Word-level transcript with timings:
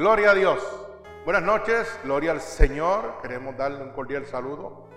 Gloria 0.00 0.30
a 0.30 0.34
Dios. 0.34 0.66
Buenas 1.26 1.42
noches, 1.42 2.00
gloria 2.02 2.30
al 2.30 2.40
Señor. 2.40 3.20
Queremos 3.20 3.54
darle 3.54 3.82
un 3.82 3.90
cordial 3.90 4.24
saludo 4.24 4.88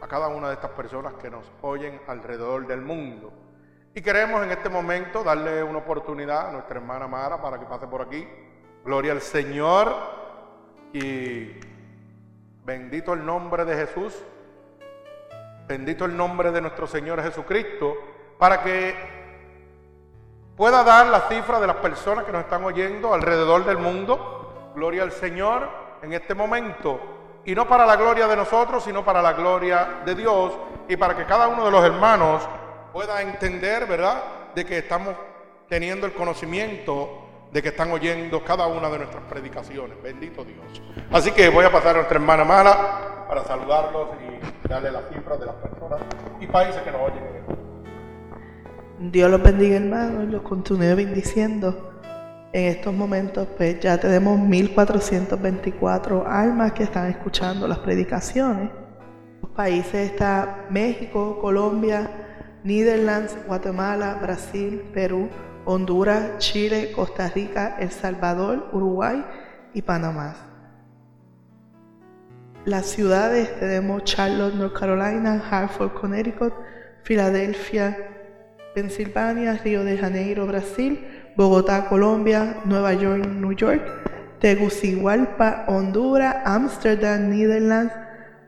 a 0.00 0.06
cada 0.06 0.28
una 0.28 0.46
de 0.46 0.54
estas 0.54 0.70
personas 0.70 1.14
que 1.14 1.28
nos 1.28 1.44
oyen 1.62 2.00
alrededor 2.06 2.68
del 2.68 2.80
mundo. 2.80 3.32
Y 3.92 4.00
queremos 4.02 4.40
en 4.44 4.52
este 4.52 4.68
momento 4.68 5.24
darle 5.24 5.64
una 5.64 5.78
oportunidad 5.78 6.50
a 6.50 6.52
nuestra 6.52 6.78
hermana 6.78 7.08
Mara 7.08 7.42
para 7.42 7.58
que 7.58 7.66
pase 7.66 7.88
por 7.88 8.02
aquí. 8.02 8.24
Gloria 8.84 9.10
al 9.10 9.20
Señor 9.20 9.96
y 10.92 11.58
bendito 12.64 13.14
el 13.14 13.26
nombre 13.26 13.64
de 13.64 13.74
Jesús. 13.74 14.14
Bendito 15.66 16.04
el 16.04 16.16
nombre 16.16 16.52
de 16.52 16.60
nuestro 16.60 16.86
Señor 16.86 17.20
Jesucristo 17.20 17.96
para 18.38 18.62
que 18.62 18.94
pueda 20.56 20.84
dar 20.84 21.08
la 21.08 21.22
cifra 21.22 21.58
de 21.58 21.66
las 21.66 21.76
personas 21.78 22.24
que 22.24 22.30
nos 22.30 22.42
están 22.42 22.62
oyendo 22.62 23.12
alrededor 23.12 23.64
del 23.64 23.78
mundo. 23.78 24.31
Gloria 24.74 25.02
al 25.02 25.12
Señor 25.12 25.68
en 26.02 26.12
este 26.12 26.34
momento. 26.34 27.00
Y 27.44 27.54
no 27.54 27.66
para 27.66 27.84
la 27.84 27.96
gloria 27.96 28.26
de 28.26 28.36
nosotros, 28.36 28.84
sino 28.84 29.04
para 29.04 29.20
la 29.20 29.32
gloria 29.32 30.00
de 30.04 30.14
Dios 30.14 30.52
y 30.88 30.96
para 30.96 31.16
que 31.16 31.24
cada 31.24 31.48
uno 31.48 31.64
de 31.64 31.70
los 31.70 31.84
hermanos 31.84 32.42
pueda 32.92 33.20
entender, 33.22 33.86
¿verdad?, 33.86 34.22
de 34.54 34.64
que 34.64 34.78
estamos 34.78 35.14
teniendo 35.68 36.06
el 36.06 36.12
conocimiento 36.12 37.22
de 37.50 37.62
que 37.62 37.68
están 37.68 37.90
oyendo 37.90 38.42
cada 38.44 38.66
una 38.66 38.88
de 38.88 38.98
nuestras 38.98 39.22
predicaciones. 39.24 40.00
Bendito 40.02 40.44
Dios. 40.44 40.82
Así 41.10 41.32
que 41.32 41.48
voy 41.48 41.64
a 41.64 41.72
pasar 41.72 41.90
a 41.90 41.94
nuestra 41.94 42.16
hermana 42.16 42.44
Mara 42.44 43.26
para 43.28 43.44
saludarlos 43.44 44.08
y 44.20 44.68
darle 44.68 44.90
las 44.92 45.08
cifras 45.08 45.40
de 45.40 45.46
las 45.46 45.54
personas 45.56 46.00
y 46.40 46.46
países 46.46 46.80
que 46.82 46.90
nos 46.90 47.00
oyen. 47.00 47.22
Dios 49.10 49.30
los 49.30 49.42
bendiga, 49.42 49.76
hermanos, 49.76 50.24
y 50.24 50.26
los 50.28 50.42
continúe 50.42 50.94
bendiciendo. 50.94 51.91
En 52.52 52.66
estos 52.66 52.92
momentos, 52.92 53.48
pues 53.56 53.80
ya 53.80 53.96
tenemos 53.98 54.38
1424 54.38 56.26
almas 56.28 56.72
que 56.72 56.82
están 56.82 57.08
escuchando 57.10 57.66
las 57.66 57.78
predicaciones. 57.78 58.70
Los 59.40 59.52
países 59.52 60.10
están 60.10 60.66
México, 60.68 61.38
Colombia, 61.40 62.10
Netherlands, 62.62 63.38
Guatemala, 63.46 64.18
Brasil, 64.20 64.82
Perú, 64.92 65.30
Honduras, 65.64 66.36
Chile, 66.38 66.92
Costa 66.94 67.30
Rica, 67.34 67.76
El 67.78 67.90
Salvador, 67.90 68.68
Uruguay 68.72 69.24
y 69.72 69.80
Panamá. 69.80 70.34
Las 72.66 72.84
ciudades 72.84 73.58
tenemos 73.58 74.04
Charlotte, 74.04 74.54
North 74.54 74.78
Carolina, 74.78 75.42
Hartford, 75.50 75.94
Connecticut, 75.94 76.52
Filadelfia, 77.02 77.96
Pensilvania, 78.74 79.54
Río 79.64 79.84
de 79.84 79.96
Janeiro, 79.96 80.46
Brasil, 80.46 81.21
Bogotá, 81.36 81.88
Colombia, 81.88 82.56
Nueva 82.64 82.92
York, 82.92 83.26
New 83.26 83.52
York, 83.52 83.82
Tegucigalpa, 84.40 85.64
Honduras, 85.68 86.36
Amsterdam, 86.44 87.30
Netherlands, 87.30 87.92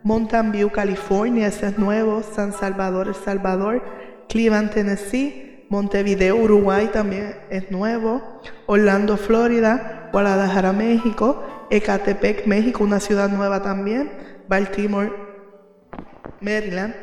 Mountain 0.02 0.52
View, 0.52 0.70
California, 0.70 1.46
ese 1.46 1.68
es 1.68 1.78
nuevo, 1.78 2.22
San 2.22 2.52
Salvador, 2.52 3.08
El 3.08 3.14
Salvador, 3.14 3.82
Cleveland, 4.28 4.70
Tennessee, 4.70 5.66
Montevideo, 5.70 6.36
Uruguay 6.36 6.90
también 6.92 7.36
es 7.48 7.70
nuevo, 7.70 8.40
Orlando, 8.66 9.16
Florida, 9.16 10.10
Guadalajara, 10.12 10.72
México, 10.72 11.42
Ecatepec, 11.70 12.46
México, 12.46 12.84
una 12.84 13.00
ciudad 13.00 13.30
nueva 13.30 13.62
también, 13.62 14.10
Baltimore, 14.46 15.10
Maryland, 16.40 16.94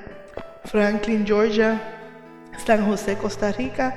Franklin, 0.66 1.26
Georgia, 1.26 1.82
San 2.66 2.86
José, 2.86 3.18
Costa 3.18 3.52
Rica, 3.52 3.96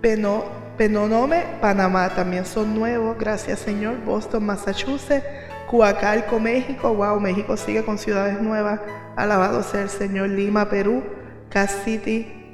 Peno, 0.00 0.63
Penonome, 0.76 1.44
Panamá 1.60 2.08
también 2.10 2.44
son 2.44 2.74
nuevos, 2.74 3.16
gracias 3.18 3.60
Señor, 3.60 3.96
Boston, 4.04 4.44
Massachusetts, 4.46 5.24
Coacalco, 5.70 6.40
México, 6.40 6.92
wow, 6.92 7.20
México 7.20 7.56
sigue 7.56 7.84
con 7.84 7.96
ciudades 7.96 8.40
nuevas, 8.40 8.80
alabado 9.16 9.62
sea 9.62 9.82
el 9.82 9.88
Señor, 9.88 10.30
Lima, 10.30 10.68
Perú, 10.68 11.02
Cass 11.48 11.82
City, 11.84 12.50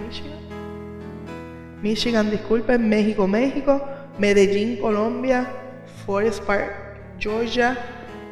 Michigan, 0.00 0.38
Michigan, 1.82 2.30
disculpen, 2.30 2.88
México, 2.88 3.26
México, 3.26 3.82
Medellín, 4.18 4.80
Colombia, 4.80 5.46
Forest 6.06 6.44
Park, 6.44 6.72
Georgia, 7.18 7.76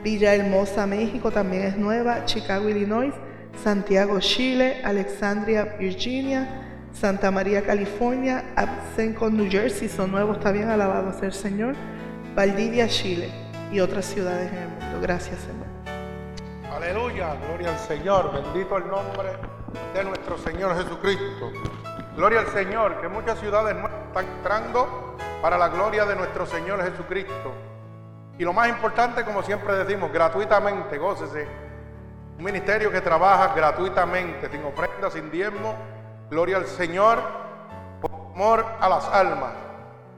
Villahermosa, 0.04 0.86
México 0.86 1.30
también 1.32 1.62
es 1.62 1.76
nueva, 1.76 2.24
Chicago, 2.24 2.68
Illinois, 2.68 3.12
Santiago, 3.62 4.20
Chile, 4.20 4.80
Alexandria, 4.84 5.76
Virginia, 5.78 6.63
Santa 7.04 7.30
María, 7.30 7.62
California, 7.62 8.54
Absenco, 8.56 9.28
New 9.28 9.50
Jersey, 9.50 9.90
son 9.90 10.10
nuevos 10.10 10.40
también, 10.40 10.70
alabado 10.70 11.12
sea 11.12 11.26
el 11.26 11.34
Señor, 11.34 11.74
Valdivia, 12.34 12.88
Chile 12.88 13.30
y 13.70 13.80
otras 13.80 14.06
ciudades 14.06 14.50
en 14.50 14.56
el 14.56 14.68
mundo. 14.68 15.00
Gracias, 15.02 15.38
Señor. 15.40 15.66
Aleluya, 16.74 17.34
gloria 17.46 17.72
al 17.72 17.78
Señor, 17.78 18.32
bendito 18.32 18.78
el 18.78 18.88
nombre 18.88 19.36
de 19.92 20.02
nuestro 20.02 20.38
Señor 20.38 20.74
Jesucristo. 20.82 21.52
Gloria 22.16 22.40
al 22.40 22.46
Señor, 22.46 22.98
que 23.02 23.08
muchas 23.08 23.38
ciudades 23.38 23.76
están 23.76 24.24
entrando 24.38 25.18
para 25.42 25.58
la 25.58 25.68
gloria 25.68 26.06
de 26.06 26.16
nuestro 26.16 26.46
Señor 26.46 26.82
Jesucristo. 26.90 27.52
Y 28.38 28.44
lo 28.44 28.54
más 28.54 28.70
importante, 28.70 29.26
como 29.26 29.42
siempre 29.42 29.74
decimos, 29.74 30.10
gratuitamente, 30.10 30.96
gócese. 30.96 31.46
Un 32.38 32.44
ministerio 32.44 32.90
que 32.90 33.02
trabaja 33.02 33.54
gratuitamente, 33.54 34.48
sin 34.48 34.64
ofrenda, 34.64 35.10
sin 35.10 35.30
diezmo. 35.30 35.74
Gloria 36.30 36.56
al 36.56 36.66
Señor, 36.66 37.18
por 38.00 38.10
amor 38.10 38.64
a 38.80 38.88
las 38.88 39.06
almas. 39.08 39.52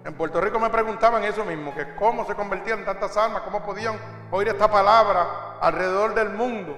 En 0.05 0.15
Puerto 0.15 0.41
Rico 0.41 0.61
me 0.61 0.71
preguntaban 0.71 1.25
eso 1.25 1.45
mismo, 1.45 1.75
que 1.75 1.97
cómo 1.97 2.25
se 2.25 2.35
convertían 2.35 2.85
tantas 2.85 3.17
almas, 3.17 3.43
cómo 3.43 3.65
podían 3.65 3.97
oír 4.31 4.49
esta 4.49 4.71
palabra 4.71 5.59
alrededor 5.61 6.15
del 6.15 6.31
mundo, 6.31 6.77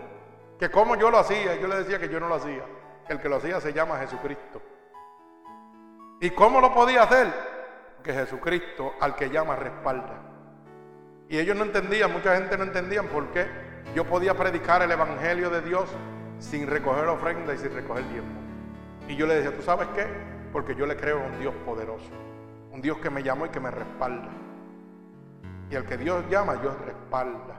que 0.59 0.71
cómo 0.71 0.97
yo 0.97 1.11
lo 1.11 1.19
hacía. 1.19 1.57
Yo 1.57 1.69
le 1.69 1.77
decía 1.77 1.99
que 1.99 2.09
yo 2.09 2.19
no 2.21 2.29
lo 2.29 2.37
hacía, 2.37 2.65
el 3.07 3.21
que 3.21 3.29
lo 3.29 3.37
hacía 3.37 3.61
se 3.61 3.75
llama 3.75 3.99
Jesucristo. 3.99 4.63
¿Y 6.21 6.31
cómo 6.31 6.61
lo 6.61 6.73
podía 6.73 7.03
hacer? 7.03 7.33
Que 8.03 8.15
Jesucristo 8.15 8.95
al 8.99 9.15
que 9.15 9.29
llama 9.29 9.57
respalda. 9.57 10.15
Y 11.29 11.39
ellos 11.39 11.55
no 11.55 11.65
entendían, 11.65 12.11
mucha 12.11 12.35
gente 12.35 12.57
no 12.57 12.65
entendía 12.65 13.03
por 13.03 13.27
qué 13.29 13.47
yo 13.95 14.05
podía 14.05 14.35
predicar 14.35 14.81
el 14.81 14.91
Evangelio 14.91 15.51
de 15.51 15.61
Dios 15.61 15.89
sin 16.39 16.67
recoger 16.67 17.07
ofrenda 17.09 17.53
y 17.55 17.59
sin 17.59 17.75
recoger 17.75 18.09
diezmo. 18.09 18.48
Y 19.09 19.17
yo 19.17 19.27
le 19.27 19.37
decía, 19.37 19.57
¿tú 19.57 19.63
sabes 19.63 19.89
qué? 19.95 20.07
Porque 20.53 20.75
yo 20.75 20.87
le 20.87 20.95
creo 20.97 21.21
a 21.21 21.27
un 21.27 21.41
Dios 21.41 21.55
poderoso, 21.65 22.11
un 22.71 22.83
Dios 22.83 22.99
que 22.99 23.09
me 23.09 23.23
llamó 23.23 23.47
y 23.47 23.49
que 23.49 23.59
me 23.59 23.71
respalda. 23.71 24.29
Y 25.71 25.77
al 25.77 25.87
que 25.87 25.97
Dios 25.97 26.25
llama, 26.31 26.57
Dios 26.57 26.75
respalda. 26.85 27.57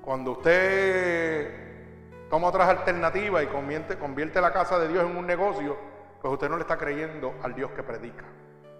Cuando 0.00 0.32
usted 0.32 2.28
toma 2.30 2.48
otras 2.48 2.68
alternativas 2.70 3.44
y 3.44 3.46
convierte, 3.46 3.98
convierte 3.98 4.40
la 4.40 4.52
casa 4.52 4.78
de 4.78 4.88
Dios 4.88 5.04
en 5.04 5.16
un 5.16 5.26
negocio, 5.26 5.76
pues 6.20 6.32
usted 6.32 6.48
no 6.48 6.56
le 6.56 6.62
está 6.62 6.78
creyendo 6.78 7.34
al 7.42 7.54
Dios 7.54 7.70
que 7.72 7.82
predica. 7.82 8.24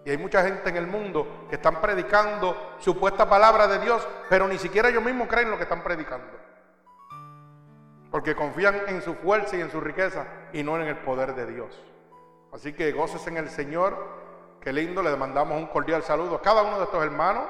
Y 0.04 0.10
hay 0.10 0.18
mucha 0.18 0.42
gente 0.42 0.70
en 0.70 0.76
el 0.76 0.86
mundo 0.86 1.46
que 1.48 1.56
están 1.56 1.80
predicando 1.80 2.74
supuesta 2.78 3.28
palabra 3.28 3.68
de 3.68 3.78
Dios, 3.78 4.06
pero 4.28 4.48
ni 4.48 4.58
siquiera 4.58 4.88
ellos 4.88 5.04
mismos 5.04 5.28
creen 5.28 5.50
lo 5.50 5.58
que 5.58 5.64
están 5.64 5.82
predicando. 5.82 6.26
Porque 8.12 8.36
confían 8.36 8.82
en 8.88 9.00
su 9.00 9.14
fuerza 9.14 9.56
y 9.56 9.62
en 9.62 9.70
su 9.70 9.80
riqueza 9.80 10.26
y 10.52 10.62
no 10.62 10.76
en 10.76 10.86
el 10.86 10.98
poder 10.98 11.34
de 11.34 11.46
Dios. 11.46 11.82
Así 12.52 12.74
que 12.74 12.92
goces 12.92 13.26
en 13.26 13.38
el 13.38 13.48
Señor. 13.48 13.96
Qué 14.60 14.70
lindo, 14.72 15.02
le 15.02 15.16
mandamos 15.16 15.56
un 15.56 15.66
cordial 15.66 16.02
saludo 16.02 16.36
a 16.36 16.42
cada 16.42 16.62
uno 16.62 16.76
de 16.78 16.84
estos 16.84 17.02
hermanos. 17.02 17.44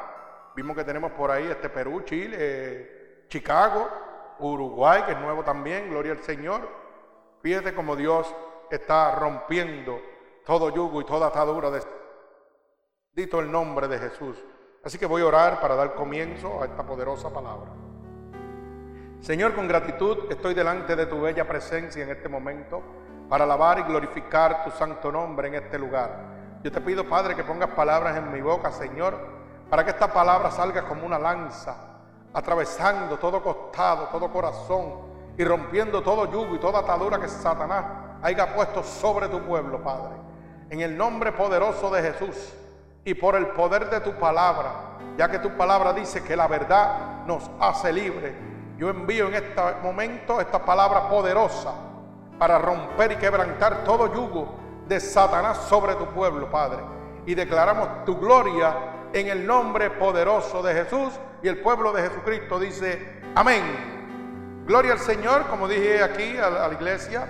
Vimos 0.54 0.76
que 0.76 0.84
tenemos 0.84 1.10
por 1.12 1.32
ahí 1.32 1.48
este 1.48 1.68
Perú, 1.68 2.02
Chile, 2.04 3.26
Chicago, 3.28 3.88
Uruguay, 4.38 5.02
que 5.04 5.12
es 5.12 5.18
nuevo 5.18 5.42
también, 5.42 5.90
gloria 5.90 6.12
al 6.12 6.22
Señor. 6.22 6.60
Fíjate 7.42 7.74
cómo 7.74 7.96
Dios 7.96 8.32
está 8.70 9.16
rompiendo 9.16 10.00
todo 10.46 10.70
yugo 10.70 11.00
y 11.00 11.04
toda 11.04 11.26
atadura 11.26 11.70
de 11.70 11.82
Dito 13.12 13.40
el 13.40 13.50
nombre 13.50 13.88
de 13.88 13.98
Jesús. 13.98 14.42
Así 14.84 14.96
que 14.96 15.06
voy 15.06 15.22
a 15.22 15.26
orar 15.26 15.60
para 15.60 15.74
dar 15.74 15.94
comienzo 15.94 16.62
a 16.62 16.66
esta 16.66 16.86
poderosa 16.86 17.30
palabra. 17.30 17.91
Señor, 19.22 19.54
con 19.54 19.68
gratitud 19.68 20.18
estoy 20.30 20.52
delante 20.52 20.96
de 20.96 21.06
tu 21.06 21.20
bella 21.20 21.46
presencia 21.46 22.02
en 22.02 22.10
este 22.10 22.28
momento 22.28 22.82
para 23.28 23.44
alabar 23.44 23.78
y 23.78 23.82
glorificar 23.82 24.64
tu 24.64 24.72
santo 24.72 25.12
nombre 25.12 25.46
en 25.46 25.54
este 25.54 25.78
lugar. 25.78 26.10
Yo 26.64 26.72
te 26.72 26.80
pido, 26.80 27.08
Padre, 27.08 27.36
que 27.36 27.44
pongas 27.44 27.70
palabras 27.70 28.16
en 28.16 28.32
mi 28.32 28.40
boca, 28.40 28.72
Señor, 28.72 29.16
para 29.70 29.84
que 29.84 29.90
esta 29.90 30.12
palabra 30.12 30.50
salga 30.50 30.82
como 30.82 31.06
una 31.06 31.20
lanza, 31.20 31.76
atravesando 32.34 33.16
todo 33.16 33.40
costado, 33.44 34.08
todo 34.08 34.28
corazón 34.28 34.94
y 35.38 35.44
rompiendo 35.44 36.02
todo 36.02 36.28
yugo 36.28 36.56
y 36.56 36.58
toda 36.58 36.80
atadura 36.80 37.20
que 37.20 37.28
Satanás 37.28 37.84
haya 38.22 38.52
puesto 38.52 38.82
sobre 38.82 39.28
tu 39.28 39.40
pueblo, 39.42 39.84
Padre. 39.84 40.16
En 40.68 40.80
el 40.80 40.96
nombre 40.96 41.30
poderoso 41.30 41.92
de 41.92 42.02
Jesús 42.02 42.54
y 43.04 43.14
por 43.14 43.36
el 43.36 43.46
poder 43.50 43.88
de 43.88 44.00
tu 44.00 44.14
palabra, 44.14 44.72
ya 45.16 45.30
que 45.30 45.38
tu 45.38 45.56
palabra 45.56 45.92
dice 45.92 46.24
que 46.24 46.34
la 46.34 46.48
verdad 46.48 47.24
nos 47.24 47.48
hace 47.60 47.92
libre. 47.92 48.51
Yo 48.82 48.90
envío 48.90 49.28
en 49.28 49.34
este 49.34 49.62
momento 49.80 50.40
esta 50.40 50.64
palabra 50.64 51.08
poderosa 51.08 51.72
para 52.36 52.58
romper 52.58 53.12
y 53.12 53.14
quebrantar 53.14 53.84
todo 53.84 54.12
yugo 54.12 54.56
de 54.88 54.98
Satanás 54.98 55.68
sobre 55.68 55.94
tu 55.94 56.06
pueblo, 56.06 56.50
Padre. 56.50 56.78
Y 57.24 57.36
declaramos 57.36 58.04
tu 58.04 58.18
gloria 58.18 58.74
en 59.12 59.28
el 59.28 59.46
nombre 59.46 59.88
poderoso 59.90 60.64
de 60.64 60.74
Jesús 60.74 61.12
y 61.44 61.46
el 61.46 61.58
pueblo 61.58 61.92
de 61.92 62.02
Jesucristo 62.08 62.58
dice, 62.58 63.20
amén. 63.36 64.64
Gloria 64.66 64.94
al 64.94 64.98
Señor, 64.98 65.46
como 65.46 65.68
dije 65.68 66.02
aquí 66.02 66.36
a 66.36 66.50
la, 66.50 66.72
iglesia. 66.72 67.24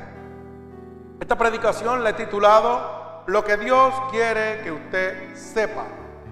Esta 1.21 1.37
predicación 1.37 2.03
la 2.03 2.11
he 2.11 2.15
titulado 2.15 3.25
Lo 3.27 3.45
que 3.45 3.59
Dios 3.59 3.93
quiere 4.11 4.63
que 4.63 4.73
usted 4.73 5.35
sepa. 5.35 5.85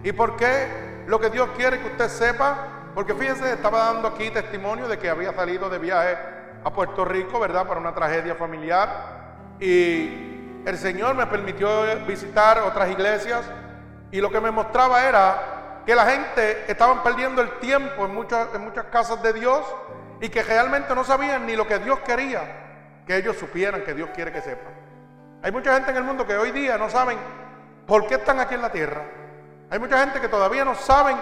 ¿Y 0.03 0.13
por 0.13 0.37
qué 0.37 1.05
lo 1.07 1.21
que 1.21 1.29
Dios 1.29 1.51
quiere 1.59 1.79
que 1.79 1.89
usted 1.89 2.09
sepa? 2.09 2.80
Porque 2.95 3.15
fíjese, 3.15 3.53
estaba 3.53 3.93
dando 3.93 4.09
aquí 4.09 4.31
testimonio 4.31 4.89
de 4.89 4.99
que 4.99 5.09
había 5.09 5.33
salido 5.33 5.69
de 5.69 5.79
viaje 5.79 6.17
a 6.65 6.73
Puerto 6.73 7.05
Rico, 7.05 7.39
¿verdad? 7.39 7.67
Para 7.67 7.81
una 7.81 7.95
tragedia 7.95 8.35
familiar. 8.35 9.57
Y 9.61 10.63
el 10.65 10.77
Señor 10.77 11.15
me 11.15 11.27
permitió 11.27 11.69
visitar 12.07 12.59
otras 12.61 12.91
iglesias 12.91 13.43
y 14.11 14.21
lo 14.21 14.31
que 14.31 14.41
me 14.41 14.51
mostraba 14.51 15.05
era 15.05 15.83
que 15.87 15.95
la 15.95 16.07
gente 16.07 16.71
estaba 16.71 17.03
perdiendo 17.03 17.41
el 17.41 17.59
tiempo 17.59 18.05
en 18.05 18.15
muchas, 18.15 18.49
en 18.55 18.63
muchas 18.63 18.87
casas 18.87 19.23
de 19.23 19.33
Dios 19.33 19.65
y 20.21 20.29
que 20.29 20.43
realmente 20.43 20.95
no 20.95 21.05
sabían 21.05 21.47
ni 21.47 21.57
lo 21.57 21.67
que 21.67 21.79
Dios 21.79 22.01
quería 22.01 22.61
que 23.11 23.17
ellos 23.17 23.37
supieran 23.37 23.83
que 23.83 23.93
Dios 23.93 24.09
quiere 24.15 24.31
que 24.31 24.41
sepan. 24.41 24.73
Hay 25.43 25.51
mucha 25.51 25.75
gente 25.75 25.91
en 25.91 25.97
el 25.97 26.05
mundo 26.05 26.25
que 26.25 26.37
hoy 26.37 26.53
día 26.53 26.79
no 26.79 26.89
saben 26.89 27.19
por 27.85 28.07
qué 28.07 28.15
están 28.15 28.39
aquí 28.39 28.55
en 28.55 28.63
la 28.63 28.71
tierra. 28.71 29.03
Hay 29.69 29.81
mucha 29.81 29.99
gente 29.99 30.21
que 30.21 30.29
todavía 30.29 30.65
no 30.65 30.77
saben 30.77 31.17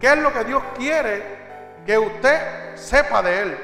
qué 0.00 0.08
es 0.08 0.18
lo 0.18 0.32
que 0.32 0.44
Dios 0.44 0.62
quiere 0.76 1.38
que 1.84 1.98
usted 1.98 2.74
sepa 2.74 3.22
de 3.22 3.42
Él. 3.42 3.58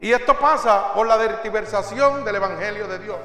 Y 0.00 0.12
esto 0.12 0.38
pasa 0.38 0.94
por 0.94 1.06
la 1.06 1.18
diversación 1.42 2.24
del 2.24 2.36
Evangelio 2.36 2.86
de 2.86 2.98
Dios, 2.98 3.16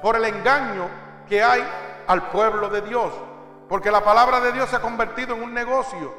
por 0.00 0.16
el 0.16 0.24
engaño 0.24 0.88
que 1.28 1.42
hay 1.42 1.62
al 2.06 2.28
pueblo 2.30 2.68
de 2.68 2.82
Dios. 2.82 3.12
Porque 3.68 3.90
la 3.90 4.04
palabra 4.04 4.40
de 4.40 4.52
Dios 4.52 4.68
se 4.68 4.76
ha 4.76 4.80
convertido 4.80 5.34
en 5.34 5.42
un 5.42 5.54
negocio. 5.54 6.14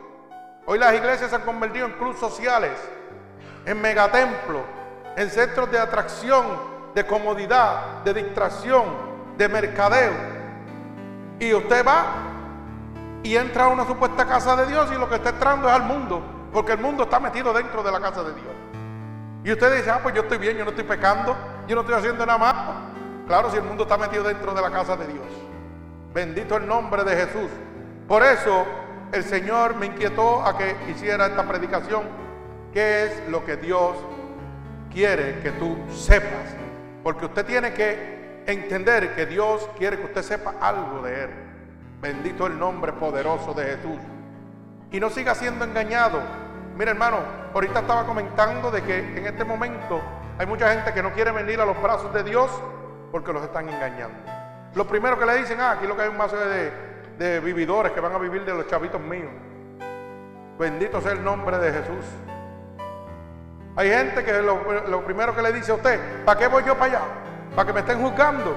Hoy 0.65 0.79
las 0.79 0.93
iglesias 0.93 1.29
se 1.29 1.35
han 1.35 1.43
convertido 1.43 1.85
en 1.85 1.93
clubes 1.93 2.19
sociales, 2.19 2.71
en 3.65 3.81
megatemplos, 3.81 4.61
en 5.15 5.29
centros 5.29 5.69
de 5.71 5.79
atracción, 5.79 6.45
de 6.95 7.05
comodidad, 7.05 8.03
de 8.03 8.13
distracción, 8.13 8.85
de 9.37 9.49
mercadeo. 9.49 10.13
Y 11.39 11.53
usted 11.53 11.85
va 11.85 12.32
y 13.23 13.37
entra 13.37 13.65
a 13.65 13.67
una 13.69 13.85
supuesta 13.85 14.25
casa 14.25 14.55
de 14.57 14.65
Dios 14.67 14.91
y 14.93 14.99
lo 14.99 15.07
que 15.09 15.15
está 15.15 15.29
entrando 15.29 15.67
es 15.67 15.73
al 15.73 15.83
mundo, 15.83 16.21
porque 16.51 16.73
el 16.73 16.79
mundo 16.79 17.03
está 17.03 17.19
metido 17.19 17.53
dentro 17.53 17.81
de 17.81 17.91
la 17.91 17.99
casa 17.99 18.21
de 18.23 18.33
Dios. 18.33 18.53
Y 19.45 19.51
usted 19.51 19.77
dice, 19.77 19.89
ah, 19.89 19.99
pues 20.03 20.13
yo 20.13 20.21
estoy 20.21 20.37
bien, 20.37 20.57
yo 20.57 20.63
no 20.63 20.71
estoy 20.71 20.85
pecando, 20.85 21.35
yo 21.67 21.75
no 21.75 21.81
estoy 21.81 21.95
haciendo 21.95 22.25
nada 22.25 22.37
más. 22.37 22.55
Claro, 23.27 23.49
si 23.49 23.57
el 23.57 23.63
mundo 23.63 23.83
está 23.83 23.97
metido 23.97 24.23
dentro 24.23 24.53
de 24.53 24.61
la 24.61 24.69
casa 24.69 24.95
de 24.97 25.07
Dios. 25.07 25.25
Bendito 26.13 26.57
el 26.57 26.67
nombre 26.67 27.03
de 27.03 27.15
Jesús. 27.15 27.49
Por 28.07 28.23
eso 28.23 28.65
el 29.11 29.23
Señor 29.23 29.75
me 29.75 29.85
inquietó 29.85 30.45
a 30.45 30.57
que 30.57 30.75
hiciera 30.89 31.27
esta 31.27 31.43
predicación. 31.43 32.03
¿Qué 32.73 33.05
es 33.05 33.29
lo 33.29 33.45
que 33.45 33.57
Dios 33.57 33.95
quiere 34.91 35.39
que 35.39 35.51
tú 35.51 35.77
sepas? 35.93 36.55
Porque 37.03 37.25
usted 37.25 37.45
tiene 37.45 37.73
que 37.73 38.43
entender 38.45 39.15
que 39.15 39.25
Dios 39.25 39.69
quiere 39.77 39.97
que 39.97 40.05
usted 40.05 40.23
sepa 40.23 40.55
algo 40.59 41.01
de 41.01 41.23
Él. 41.23 41.29
Bendito 42.03 42.47
el 42.47 42.59
nombre 42.59 42.91
poderoso 42.91 43.53
de 43.53 43.63
Jesús. 43.63 43.97
Y 44.91 44.99
no 44.99 45.09
siga 45.09 45.33
siendo 45.33 45.63
engañado. 45.63 46.19
Mira 46.77 46.91
hermano, 46.91 47.19
ahorita 47.53 47.79
estaba 47.79 48.05
comentando 48.05 48.69
de 48.71 48.83
que 48.83 48.99
en 49.17 49.25
este 49.25 49.45
momento 49.45 50.01
hay 50.37 50.45
mucha 50.45 50.69
gente 50.73 50.91
que 50.91 51.01
no 51.01 51.13
quiere 51.13 51.31
venir 51.31 51.61
a 51.61 51.65
los 51.65 51.81
brazos 51.81 52.13
de 52.13 52.23
Dios 52.23 52.51
porque 53.09 53.31
los 53.31 53.41
están 53.41 53.69
engañando. 53.69 54.17
Lo 54.75 54.85
primero 54.85 55.17
que 55.17 55.25
le 55.25 55.37
dicen, 55.37 55.61
ah, 55.61 55.71
aquí 55.71 55.87
lo 55.87 55.95
que 55.95 56.01
hay 56.01 56.09
un 56.09 56.17
mazo 56.17 56.35
de, 56.35 56.73
de 57.17 57.39
vividores 57.39 57.93
que 57.93 58.01
van 58.01 58.11
a 58.11 58.17
vivir 58.17 58.43
de 58.43 58.53
los 58.53 58.67
chavitos 58.67 58.99
míos. 58.99 59.31
Bendito 60.59 60.99
sea 60.99 61.13
el 61.13 61.23
nombre 61.23 61.57
de 61.57 61.71
Jesús. 61.71 62.05
Hay 63.77 63.89
gente 63.89 64.25
que 64.25 64.41
lo, 64.41 65.05
primero 65.05 65.33
que 65.33 65.41
le 65.41 65.53
dice 65.53 65.71
a 65.71 65.75
usted, 65.75 66.25
¿para 66.25 66.37
qué 66.37 66.47
voy 66.47 66.65
yo 66.65 66.77
para 66.77 66.97
allá? 66.97 67.01
¿Para 67.55 67.65
que 67.65 67.73
me 67.73 67.79
estén 67.79 68.01
juzgando? 68.01 68.55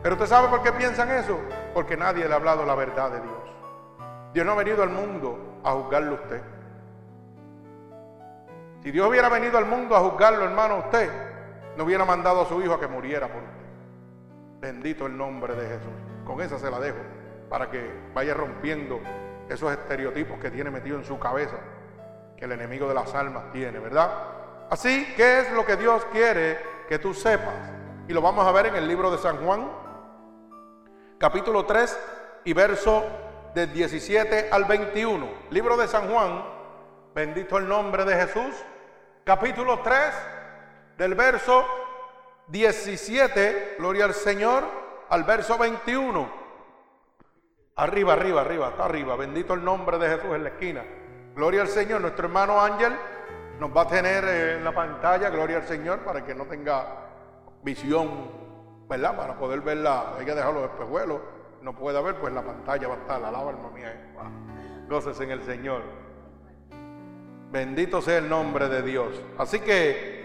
Pero 0.00 0.14
usted 0.14 0.28
sabe 0.28 0.46
por 0.46 0.62
qué 0.62 0.70
piensan 0.70 1.10
eso. 1.10 1.40
Porque 1.74 1.96
nadie 1.96 2.26
le 2.26 2.32
ha 2.32 2.36
hablado 2.36 2.64
la 2.64 2.74
verdad 2.74 3.10
de 3.10 3.20
Dios. 3.20 3.42
Dios 4.32 4.46
no 4.46 4.52
ha 4.52 4.56
venido 4.56 4.82
al 4.82 4.90
mundo 4.90 5.60
a 5.64 5.72
juzgarlo 5.72 6.12
a 6.12 6.14
usted. 6.14 6.42
Si 8.82 8.90
Dios 8.90 9.08
hubiera 9.08 9.28
venido 9.28 9.58
al 9.58 9.66
mundo 9.66 9.94
a 9.94 10.00
juzgarlo, 10.00 10.44
hermano, 10.44 10.78
usted 10.78 11.10
no 11.76 11.84
hubiera 11.84 12.04
mandado 12.04 12.42
a 12.42 12.46
su 12.46 12.60
hijo 12.60 12.74
a 12.74 12.80
que 12.80 12.88
muriera 12.88 13.28
por 13.28 13.42
usted. 13.42 13.62
Bendito 14.60 15.06
el 15.06 15.16
nombre 15.16 15.54
de 15.54 15.68
Jesús. 15.68 15.92
Con 16.24 16.40
esa 16.40 16.58
se 16.58 16.70
la 16.70 16.80
dejo 16.80 16.98
para 17.48 17.70
que 17.70 17.90
vaya 18.14 18.34
rompiendo 18.34 19.00
esos 19.48 19.70
estereotipos 19.70 20.38
que 20.38 20.50
tiene 20.50 20.70
metido 20.70 20.96
en 20.96 21.04
su 21.04 21.18
cabeza, 21.18 21.56
que 22.36 22.46
el 22.46 22.52
enemigo 22.52 22.88
de 22.88 22.94
las 22.94 23.14
almas 23.14 23.52
tiene, 23.52 23.78
¿verdad? 23.78 24.10
Así, 24.70 25.12
¿qué 25.16 25.40
es 25.40 25.52
lo 25.52 25.66
que 25.66 25.76
Dios 25.76 26.04
quiere 26.10 26.58
que 26.88 26.98
tú 26.98 27.12
sepas? 27.12 27.54
Y 28.08 28.12
lo 28.12 28.22
vamos 28.22 28.46
a 28.46 28.52
ver 28.52 28.66
en 28.66 28.76
el 28.76 28.88
libro 28.88 29.10
de 29.10 29.18
San 29.18 29.36
Juan, 29.44 29.70
capítulo 31.22 31.64
3 31.64 32.00
y 32.46 32.52
verso 32.52 33.04
del 33.54 33.72
17 33.72 34.48
al 34.50 34.64
21. 34.64 35.24
Libro 35.50 35.76
de 35.76 35.86
San 35.86 36.10
Juan, 36.10 36.44
bendito 37.14 37.58
el 37.58 37.68
nombre 37.68 38.04
de 38.04 38.16
Jesús, 38.16 38.52
capítulo 39.22 39.78
3 39.84 39.98
del 40.98 41.14
verso 41.14 41.64
17, 42.48 43.76
gloria 43.78 44.06
al 44.06 44.14
Señor, 44.14 44.64
al 45.10 45.22
verso 45.22 45.56
21. 45.56 46.28
Arriba, 47.76 48.14
arriba, 48.14 48.40
arriba, 48.40 48.70
está 48.70 48.86
arriba. 48.86 49.14
Bendito 49.14 49.54
el 49.54 49.62
nombre 49.62 49.98
de 49.98 50.08
Jesús 50.08 50.34
en 50.34 50.42
la 50.42 50.48
esquina. 50.48 50.84
Gloria 51.36 51.60
al 51.60 51.68
Señor. 51.68 52.00
Nuestro 52.00 52.26
hermano 52.26 52.60
Ángel 52.60 52.94
nos 53.60 53.70
va 53.70 53.82
a 53.82 53.86
tener 53.86 54.24
en 54.24 54.64
la 54.64 54.74
pantalla, 54.74 55.30
gloria 55.30 55.58
al 55.58 55.68
Señor, 55.68 56.00
para 56.00 56.24
que 56.24 56.34
no 56.34 56.46
tenga 56.46 56.96
visión, 57.62 58.41
Para 58.98 59.36
poder 59.38 59.60
verla. 59.60 60.14
Hay 60.18 60.24
que 60.24 60.34
dejar 60.34 60.52
los 60.52 60.64
espejuelos. 60.64 61.20
No 61.62 61.74
puede 61.74 62.02
ver, 62.02 62.16
pues 62.16 62.32
la 62.32 62.42
pantalla 62.42 62.88
va 62.88 62.94
a 62.94 62.98
estar. 62.98 63.24
Alaba, 63.24 63.50
alma 63.50 63.70
mía. 63.70 64.12
Goces 64.88 65.20
en 65.20 65.30
el 65.30 65.42
Señor. 65.44 65.82
Bendito 67.50 68.02
sea 68.02 68.18
el 68.18 68.28
nombre 68.28 68.68
de 68.68 68.82
Dios. 68.82 69.20
Así 69.38 69.60
que 69.60 70.22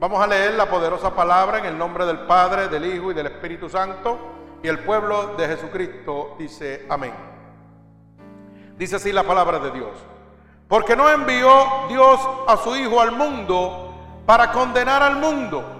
Vamos 0.00 0.22
a 0.22 0.26
leer 0.26 0.54
la 0.54 0.64
poderosa 0.64 1.14
palabra 1.14 1.58
en 1.58 1.66
el 1.66 1.76
nombre 1.76 2.06
del 2.06 2.20
Padre, 2.20 2.68
del 2.68 2.86
Hijo 2.86 3.10
y 3.10 3.14
del 3.14 3.26
Espíritu 3.26 3.68
Santo. 3.68 4.18
Y 4.62 4.68
el 4.68 4.78
pueblo 4.78 5.34
de 5.36 5.46
Jesucristo 5.46 6.36
dice 6.38 6.86
amén. 6.88 7.12
Dice 8.78 8.96
así 8.96 9.12
la 9.12 9.24
palabra 9.24 9.58
de 9.58 9.70
Dios. 9.72 9.90
Porque 10.68 10.96
no 10.96 11.06
envió 11.10 11.50
Dios 11.90 12.18
a 12.48 12.56
su 12.56 12.74
Hijo 12.76 12.98
al 12.98 13.12
mundo 13.12 14.22
para 14.24 14.50
condenar 14.52 15.02
al 15.02 15.16
mundo, 15.16 15.79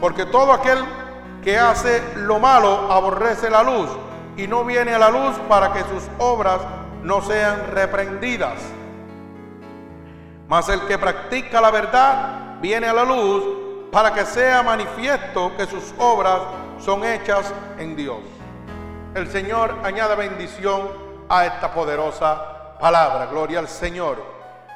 Porque 0.00 0.26
todo 0.26 0.52
aquel 0.52 0.84
que 1.42 1.58
hace 1.58 2.02
lo 2.16 2.38
malo 2.38 2.92
aborrece 2.92 3.48
la 3.48 3.62
luz 3.62 3.88
y 4.36 4.46
no 4.46 4.64
viene 4.64 4.94
a 4.94 4.98
la 4.98 5.10
luz 5.10 5.36
para 5.48 5.72
que 5.72 5.80
sus 5.84 6.02
obras 6.18 6.60
no 7.02 7.22
sean 7.22 7.70
reprendidas. 7.72 8.60
Mas 10.48 10.68
el 10.68 10.80
que 10.86 10.98
practica 10.98 11.60
la 11.60 11.70
verdad 11.70 12.58
viene 12.60 12.88
a 12.88 12.92
la 12.92 13.04
luz 13.04 13.44
para 13.90 14.12
que 14.12 14.24
sea 14.24 14.62
manifiesto 14.62 15.56
que 15.56 15.66
sus 15.66 15.94
obras 15.98 16.40
son 16.80 17.04
hechas 17.04 17.52
en 17.78 17.96
Dios. 17.96 18.18
El 19.14 19.30
Señor 19.30 19.76
añade 19.82 20.14
bendición 20.14 20.90
a 21.28 21.46
esta 21.46 21.72
poderosa 21.72 22.78
palabra. 22.78 23.26
Gloria 23.26 23.60
al 23.60 23.68
Señor. 23.68 24.22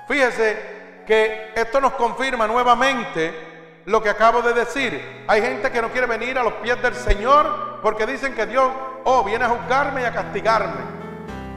Fíjese 0.09 1.03
que 1.07 1.53
esto 1.55 1.81
nos 1.81 1.93
confirma 1.93 2.47
nuevamente 2.47 3.50
lo 3.87 4.03
que 4.03 4.11
acabo 4.11 4.43
de 4.43 4.53
decir. 4.53 5.25
Hay 5.27 5.43
gente 5.43 5.71
que 5.71 5.83
no 5.83 5.91
quiere 5.91 6.07
venir 6.07 6.39
a 6.39 6.43
los 6.43 6.55
pies 6.55 6.81
del 6.83 6.95
Señor 6.95 7.79
porque 7.83 8.07
dicen 8.07 8.35
que 8.35 8.47
Dios, 8.47 8.71
oh, 9.05 9.25
viene 9.25 9.45
a 9.45 9.49
juzgarme 9.49 10.03
y 10.03 10.05
a 10.05 10.13
castigarme. 10.13 11.01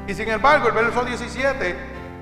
Y 0.08 0.14
sin 0.14 0.30
embargo, 0.30 0.68
el 0.68 0.74
verso 0.74 1.04
17, 1.04 1.76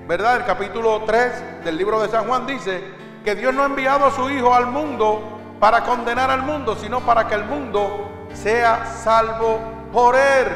¿verdad? 0.08 0.38
El 0.38 0.46
capítulo 0.46 1.04
3 1.06 1.64
del 1.64 1.78
libro 1.78 2.02
de 2.02 2.10
San 2.10 2.28
Juan 2.28 2.46
dice, 2.46 2.82
que 3.24 3.36
Dios 3.36 3.54
no 3.54 3.64
ha 3.64 3.68
enviado 3.68 4.06
a 4.06 4.12
su 4.12 4.30
Hijo 4.30 4.54
al 4.54 4.68
mundo 4.68 5.40
para 5.60 5.84
condenar 5.84 6.30
al 6.30 6.42
mundo, 6.42 6.76
sino 6.76 7.02
para 7.02 7.28
que 7.28 7.36
el 7.36 7.46
mundo 7.46 8.28
sea 8.34 8.86
salvo 8.86 9.60
por 9.94 10.16
Él. 10.16 10.48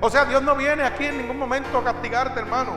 O 0.00 0.08
sea, 0.10 0.24
Dios 0.24 0.42
no 0.42 0.54
viene 0.54 0.84
aquí 0.84 1.04
en 1.06 1.18
ningún 1.18 1.38
momento 1.38 1.78
a 1.78 1.84
castigarte, 1.84 2.40
hermano. 2.40 2.72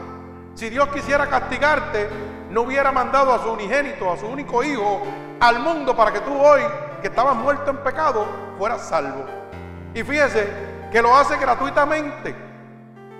Si 0.56 0.70
Dios 0.70 0.90
quisiera 0.90 1.28
castigarte, 1.28 2.10
no 2.50 2.62
hubiera 2.62 2.92
mandado 2.92 3.34
a 3.34 3.42
su 3.42 3.52
unigénito, 3.52 4.12
a 4.12 4.18
su 4.18 4.28
único 4.28 4.64
hijo, 4.64 5.04
al 5.40 5.60
mundo 5.60 5.96
para 5.96 6.12
que 6.12 6.20
tú 6.22 6.40
hoy, 6.40 6.62
que 7.02 7.08
estabas 7.08 7.36
muerto 7.36 7.72
en 7.72 7.78
pecado, 7.78 8.26
fueras 8.58 8.88
salvo. 8.88 9.26
Y 9.94 10.04
fíjese 10.04 10.48
que 10.92 11.02
lo 11.02 11.16
hace 11.16 11.38
gratuitamente. 11.38 12.36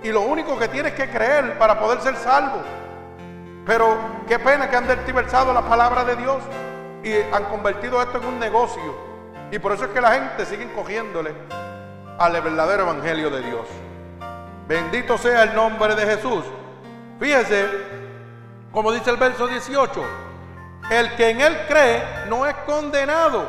Y 0.02 0.10
lo 0.10 0.22
único 0.22 0.58
que 0.58 0.68
tienes 0.68 0.94
que 0.94 1.10
creer 1.10 1.58
para 1.58 1.78
poder 1.78 2.00
ser 2.00 2.16
salvo. 2.16 2.62
Pero 3.66 3.98
qué 4.26 4.38
pena 4.38 4.70
que 4.70 4.76
han 4.76 4.86
tergiversado 4.86 5.52
la 5.52 5.62
palabra 5.62 6.04
de 6.04 6.16
Dios 6.16 6.38
y 7.02 7.12
han 7.34 7.44
convertido 7.44 8.00
esto 8.00 8.18
en 8.18 8.26
un 8.26 8.38
negocio. 8.38 8.96
Y 9.50 9.58
por 9.58 9.72
eso 9.72 9.84
es 9.84 9.90
que 9.90 10.00
la 10.00 10.12
gente 10.12 10.46
sigue 10.46 10.72
cogiéndole 10.72 11.34
al 12.18 12.32
verdadero 12.40 12.84
evangelio 12.84 13.30
de 13.30 13.42
Dios. 13.42 13.66
Bendito 14.66 15.16
sea 15.18 15.44
el 15.44 15.54
nombre 15.54 15.94
de 15.94 16.04
Jesús. 16.04 16.44
Fíjese, 17.18 17.66
como 18.72 18.92
dice 18.92 19.10
el 19.10 19.16
verso 19.16 19.46
18, 19.46 20.04
el 20.90 21.16
que 21.16 21.30
en 21.30 21.40
él 21.40 21.66
cree 21.68 22.26
no 22.28 22.46
es 22.46 22.54
condenado, 22.66 23.46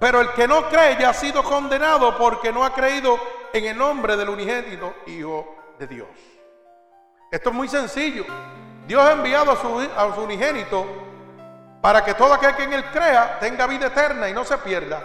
pero 0.00 0.20
el 0.20 0.32
que 0.32 0.48
no 0.48 0.68
cree 0.68 0.96
ya 0.98 1.10
ha 1.10 1.14
sido 1.14 1.42
condenado 1.44 2.16
porque 2.16 2.52
no 2.52 2.64
ha 2.64 2.72
creído 2.72 3.18
en 3.52 3.64
el 3.66 3.76
nombre 3.76 4.16
del 4.16 4.30
unigénito 4.30 4.94
Hijo 5.06 5.56
de 5.78 5.86
Dios. 5.86 6.08
Esto 7.30 7.50
es 7.50 7.54
muy 7.54 7.68
sencillo. 7.68 8.24
Dios 8.86 9.02
ha 9.02 9.12
enviado 9.12 9.52
a 9.52 9.56
su, 10.14 10.20
unigénito 10.22 10.86
para 11.80 12.04
que 12.04 12.14
todo 12.14 12.34
aquel 12.34 12.56
que 12.56 12.64
en 12.64 12.72
él 12.72 12.84
crea 12.92 13.38
tenga 13.38 13.66
vida 13.66 13.86
eterna 13.86 14.28
y 14.28 14.32
no 14.32 14.44
se 14.44 14.58
pierda. 14.58 15.02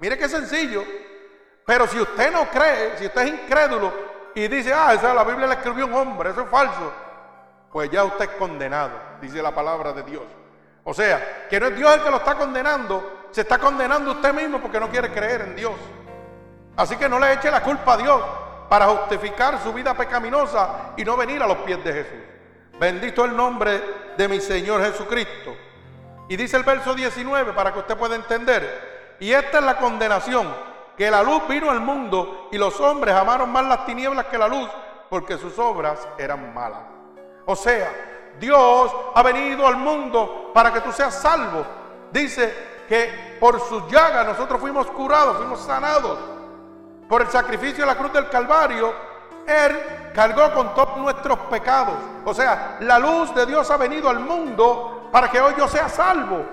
Mire 0.00 0.18
qué 0.18 0.28
sencillo. 0.28 0.84
Pero 1.64 1.86
si 1.86 2.00
usted 2.00 2.32
no 2.32 2.48
cree, 2.50 2.98
si 2.98 3.06
usted 3.06 3.22
es 3.22 3.28
incrédulo 3.28 3.92
y 4.34 4.48
dice, 4.48 4.72
ah, 4.74 4.92
esa 4.94 5.14
la 5.14 5.22
Biblia 5.24 5.46
la 5.46 5.54
escribió 5.54 5.86
un 5.86 5.94
hombre, 5.94 6.30
eso 6.30 6.42
es 6.42 6.48
falso, 6.48 6.92
pues 7.70 7.88
ya 7.90 8.04
usted 8.04 8.24
es 8.24 8.36
condenado, 8.36 8.98
dice 9.20 9.40
la 9.40 9.54
palabra 9.54 9.92
de 9.92 10.02
Dios. 10.02 10.24
O 10.84 10.92
sea, 10.92 11.46
que 11.48 11.60
no 11.60 11.66
es 11.66 11.76
Dios 11.76 11.94
el 11.94 12.02
que 12.02 12.10
lo 12.10 12.16
está 12.16 12.34
condenando, 12.34 13.28
se 13.30 13.42
está 13.42 13.58
condenando 13.58 14.12
usted 14.12 14.34
mismo 14.34 14.60
porque 14.60 14.80
no 14.80 14.90
quiere 14.90 15.10
creer 15.12 15.42
en 15.42 15.56
Dios. 15.56 15.74
Así 16.76 16.96
que 16.96 17.08
no 17.08 17.18
le 17.18 17.32
eche 17.32 17.50
la 17.50 17.62
culpa 17.62 17.94
a 17.94 17.96
Dios 17.96 18.22
para 18.68 18.86
justificar 18.86 19.62
su 19.62 19.72
vida 19.72 19.94
pecaminosa 19.94 20.92
y 20.96 21.04
no 21.04 21.16
venir 21.16 21.42
a 21.42 21.46
los 21.46 21.58
pies 21.58 21.82
de 21.84 21.92
Jesús. 21.92 22.20
Bendito 22.80 23.24
el 23.24 23.36
nombre 23.36 23.80
de 24.16 24.28
mi 24.28 24.40
Señor 24.40 24.82
Jesucristo. 24.82 25.54
Y 26.28 26.36
dice 26.36 26.56
el 26.56 26.62
verso 26.62 26.94
19 26.94 27.52
para 27.52 27.72
que 27.72 27.80
usted 27.80 27.96
pueda 27.96 28.16
entender. 28.16 29.16
Y 29.20 29.32
esta 29.32 29.58
es 29.58 29.64
la 29.64 29.76
condenación, 29.76 30.52
que 30.96 31.10
la 31.10 31.22
luz 31.22 31.46
vino 31.48 31.70
al 31.70 31.80
mundo 31.80 32.48
y 32.50 32.58
los 32.58 32.80
hombres 32.80 33.14
amaron 33.14 33.50
más 33.50 33.66
las 33.66 33.86
tinieblas 33.86 34.26
que 34.26 34.38
la 34.38 34.48
luz 34.48 34.68
porque 35.10 35.36
sus 35.36 35.58
obras 35.58 36.08
eran 36.16 36.54
malas. 36.54 36.80
O 37.44 37.54
sea, 37.54 38.11
Dios 38.42 38.92
ha 39.14 39.22
venido 39.22 39.64
al 39.68 39.76
mundo 39.76 40.50
para 40.52 40.72
que 40.72 40.80
tú 40.80 40.90
seas 40.90 41.14
salvo. 41.14 41.64
Dice 42.10 42.84
que 42.88 43.36
por 43.38 43.60
sus 43.60 43.86
llagas 43.86 44.26
nosotros 44.26 44.60
fuimos 44.60 44.88
curados, 44.88 45.36
fuimos 45.36 45.60
sanados. 45.60 46.18
Por 47.08 47.22
el 47.22 47.28
sacrificio 47.28 47.84
de 47.84 47.86
la 47.86 47.96
cruz 47.96 48.12
del 48.12 48.28
Calvario, 48.28 48.92
Él 49.46 50.10
cargó 50.12 50.52
con 50.54 50.74
todos 50.74 50.96
nuestros 50.96 51.38
pecados. 51.50 51.94
O 52.24 52.34
sea, 52.34 52.78
la 52.80 52.98
luz 52.98 53.32
de 53.32 53.46
Dios 53.46 53.70
ha 53.70 53.76
venido 53.76 54.10
al 54.10 54.18
mundo 54.18 55.08
para 55.12 55.30
que 55.30 55.40
hoy 55.40 55.54
yo 55.56 55.68
sea 55.68 55.88
salvo. 55.88 56.44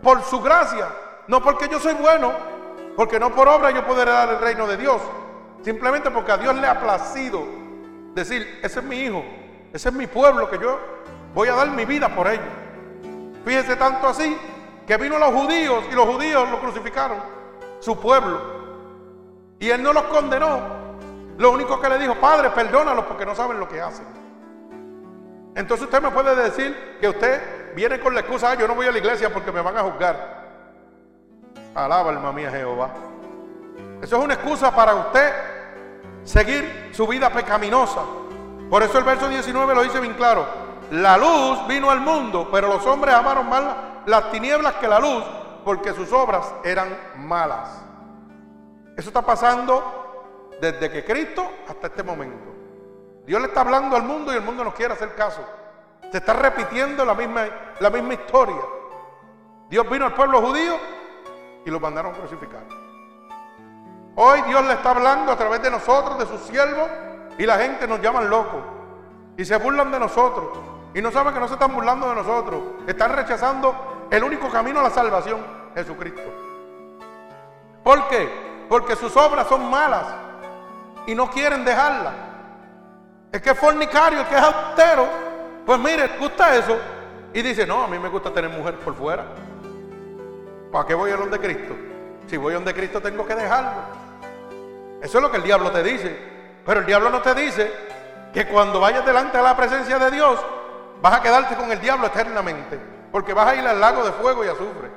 Por 0.00 0.22
su 0.22 0.40
gracia. 0.40 0.86
No 1.26 1.42
porque 1.42 1.68
yo 1.68 1.80
soy 1.80 1.94
bueno, 1.94 2.32
porque 2.96 3.18
no 3.18 3.34
por 3.34 3.48
obra 3.48 3.72
yo 3.72 3.84
podré 3.84 4.12
dar 4.12 4.28
el 4.28 4.38
reino 4.38 4.68
de 4.68 4.76
Dios. 4.76 5.02
Simplemente 5.62 6.12
porque 6.12 6.30
a 6.30 6.36
Dios 6.36 6.54
le 6.54 6.68
ha 6.68 6.78
placido 6.78 7.42
decir, 8.14 8.60
ese 8.62 8.78
es 8.78 8.84
mi 8.84 8.98
hijo, 8.98 9.24
ese 9.72 9.88
es 9.88 9.94
mi 9.94 10.06
pueblo 10.06 10.48
que 10.48 10.60
yo 10.60 10.93
voy 11.34 11.48
a 11.48 11.54
dar 11.54 11.70
mi 11.70 11.84
vida 11.84 12.08
por 12.14 12.26
ellos. 12.28 12.44
Fíjese 13.44 13.76
tanto 13.76 14.08
así 14.08 14.36
que 14.86 14.96
vino 14.96 15.18
los 15.18 15.32
judíos 15.32 15.84
y 15.90 15.94
los 15.94 16.06
judíos 16.06 16.48
lo 16.50 16.60
crucificaron, 16.60 17.18
su 17.80 17.98
pueblo. 18.00 18.40
Y 19.58 19.70
él 19.70 19.82
no 19.82 19.92
los 19.92 20.04
condenó. 20.04 20.84
Lo 21.36 21.50
único 21.50 21.80
que 21.80 21.88
le 21.88 21.98
dijo, 21.98 22.14
Padre, 22.16 22.50
perdónalos 22.50 23.04
porque 23.06 23.26
no 23.26 23.34
saben 23.34 23.58
lo 23.58 23.68
que 23.68 23.80
hacen. 23.80 24.06
Entonces 25.54 25.86
usted 25.86 26.02
me 26.02 26.10
puede 26.10 26.34
decir 26.36 26.98
que 27.00 27.08
usted 27.08 27.74
viene 27.74 28.00
con 28.00 28.14
la 28.14 28.20
excusa, 28.20 28.54
yo 28.54 28.68
no 28.68 28.74
voy 28.74 28.86
a 28.86 28.92
la 28.92 28.98
iglesia 28.98 29.32
porque 29.32 29.52
me 29.52 29.60
van 29.60 29.76
a 29.76 29.82
juzgar. 29.82 30.44
Alaba 31.74 32.10
alma 32.10 32.32
mía 32.32 32.50
Jehová. 32.50 32.90
Eso 34.00 34.16
es 34.16 34.24
una 34.24 34.34
excusa 34.34 34.74
para 34.74 34.94
usted 34.94 35.32
seguir 36.24 36.90
su 36.92 37.06
vida 37.06 37.30
pecaminosa. 37.30 38.00
Por 38.70 38.82
eso 38.82 38.98
el 38.98 39.04
verso 39.04 39.28
19 39.28 39.74
lo 39.74 39.82
dice 39.82 40.00
bien 40.00 40.14
claro. 40.14 40.63
La 40.90 41.16
luz 41.16 41.66
vino 41.66 41.90
al 41.90 42.00
mundo, 42.00 42.48
pero 42.52 42.68
los 42.68 42.86
hombres 42.86 43.14
amaron 43.14 43.48
más 43.48 43.62
las 44.06 44.30
tinieblas 44.30 44.74
que 44.74 44.88
la 44.88 45.00
luz, 45.00 45.24
porque 45.64 45.92
sus 45.92 46.12
obras 46.12 46.52
eran 46.62 46.96
malas. 47.16 47.82
Eso 48.96 49.08
está 49.08 49.22
pasando 49.22 50.52
desde 50.60 50.90
que 50.90 51.04
Cristo 51.04 51.50
hasta 51.68 51.88
este 51.88 52.02
momento. 52.02 52.52
Dios 53.26 53.40
le 53.40 53.48
está 53.48 53.62
hablando 53.62 53.96
al 53.96 54.02
mundo 54.02 54.32
y 54.32 54.36
el 54.36 54.42
mundo 54.42 54.62
no 54.62 54.74
quiere 54.74 54.92
hacer 54.92 55.14
caso. 55.14 55.40
Se 56.12 56.18
está 56.18 56.34
repitiendo 56.34 57.04
la 57.04 57.14
misma, 57.14 57.46
la 57.80 57.90
misma 57.90 58.14
historia. 58.14 58.60
Dios 59.68 59.88
vino 59.88 60.04
al 60.04 60.14
pueblo 60.14 60.40
judío 60.42 60.76
y 61.64 61.70
lo 61.70 61.80
mandaron 61.80 62.14
a 62.14 62.18
crucificar. 62.18 62.62
Hoy 64.16 64.42
Dios 64.42 64.64
le 64.64 64.74
está 64.74 64.90
hablando 64.90 65.32
a 65.32 65.36
través 65.36 65.60
de 65.62 65.70
nosotros, 65.70 66.18
de 66.18 66.26
sus 66.26 66.40
siervos, 66.42 66.88
y 67.36 67.46
la 67.46 67.58
gente 67.58 67.88
nos 67.88 68.00
llama 68.00 68.20
locos. 68.20 68.62
Y 69.36 69.44
se 69.44 69.56
burlan 69.56 69.90
de 69.90 69.98
nosotros. 69.98 70.48
Y 70.94 71.02
no 71.02 71.10
saben 71.10 71.34
que 71.34 71.40
no 71.40 71.48
se 71.48 71.54
están 71.54 71.74
burlando 71.74 72.08
de 72.08 72.14
nosotros. 72.14 72.62
Están 72.86 73.12
rechazando 73.12 74.06
el 74.10 74.22
único 74.22 74.48
camino 74.48 74.80
a 74.80 74.84
la 74.84 74.90
salvación, 74.90 75.40
Jesucristo. 75.74 76.22
¿Por 77.82 78.08
qué? 78.08 78.28
Porque 78.68 78.94
sus 78.96 79.14
obras 79.16 79.48
son 79.48 79.68
malas 79.68 80.06
y 81.06 81.14
no 81.14 81.28
quieren 81.30 81.64
dejarlas. 81.64 82.14
El 83.32 83.40
que 83.42 83.50
es 83.50 83.58
fornicario, 83.58 84.20
el 84.20 84.26
que 84.26 84.36
es 84.36 84.40
adultero, 84.40 85.06
pues 85.66 85.78
mire, 85.80 86.10
gusta 86.18 86.56
eso. 86.56 86.78
Y 87.32 87.42
dice, 87.42 87.66
no, 87.66 87.82
a 87.82 87.88
mí 87.88 87.98
me 87.98 88.08
gusta 88.08 88.32
tener 88.32 88.50
mujer 88.50 88.76
por 88.76 88.94
fuera. 88.94 89.24
¿Para 90.70 90.86
qué 90.86 90.94
voy 90.94 91.10
a 91.10 91.16
donde 91.16 91.40
Cristo? 91.40 91.74
Si 92.28 92.36
voy 92.36 92.52
a 92.52 92.56
donde 92.56 92.72
Cristo 92.72 93.00
tengo 93.00 93.26
que 93.26 93.34
dejarlo. 93.34 93.82
Eso 95.02 95.18
es 95.18 95.22
lo 95.22 95.30
que 95.30 95.38
el 95.38 95.42
diablo 95.42 95.72
te 95.72 95.82
dice. 95.82 96.16
Pero 96.64 96.80
el 96.80 96.86
diablo 96.86 97.10
no 97.10 97.20
te 97.20 97.34
dice 97.34 97.93
que 98.34 98.48
cuando 98.48 98.80
vayas 98.80 99.06
delante 99.06 99.38
de 99.38 99.44
la 99.44 99.56
presencia 99.56 99.96
de 99.96 100.10
Dios, 100.10 100.40
vas 101.00 101.14
a 101.14 101.22
quedarte 101.22 101.54
con 101.54 101.70
el 101.70 101.80
diablo 101.80 102.08
eternamente. 102.08 102.80
Porque 103.12 103.32
vas 103.32 103.46
a 103.46 103.54
ir 103.54 103.64
al 103.64 103.80
lago 103.80 104.02
de 104.02 104.10
fuego 104.10 104.44
y 104.44 104.48
azufre. 104.48 104.90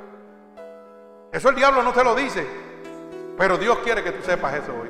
Eso 1.31 1.49
el 1.49 1.55
diablo 1.55 1.83
no 1.83 1.93
te 1.93 2.03
lo 2.03 2.15
dice. 2.15 2.47
Pero 3.37 3.59
Dios 3.59 3.77
quiere 3.83 4.03
que 4.03 4.11
tú 4.11 4.25
sepas 4.25 4.55
eso 4.55 4.73
hoy. 4.73 4.89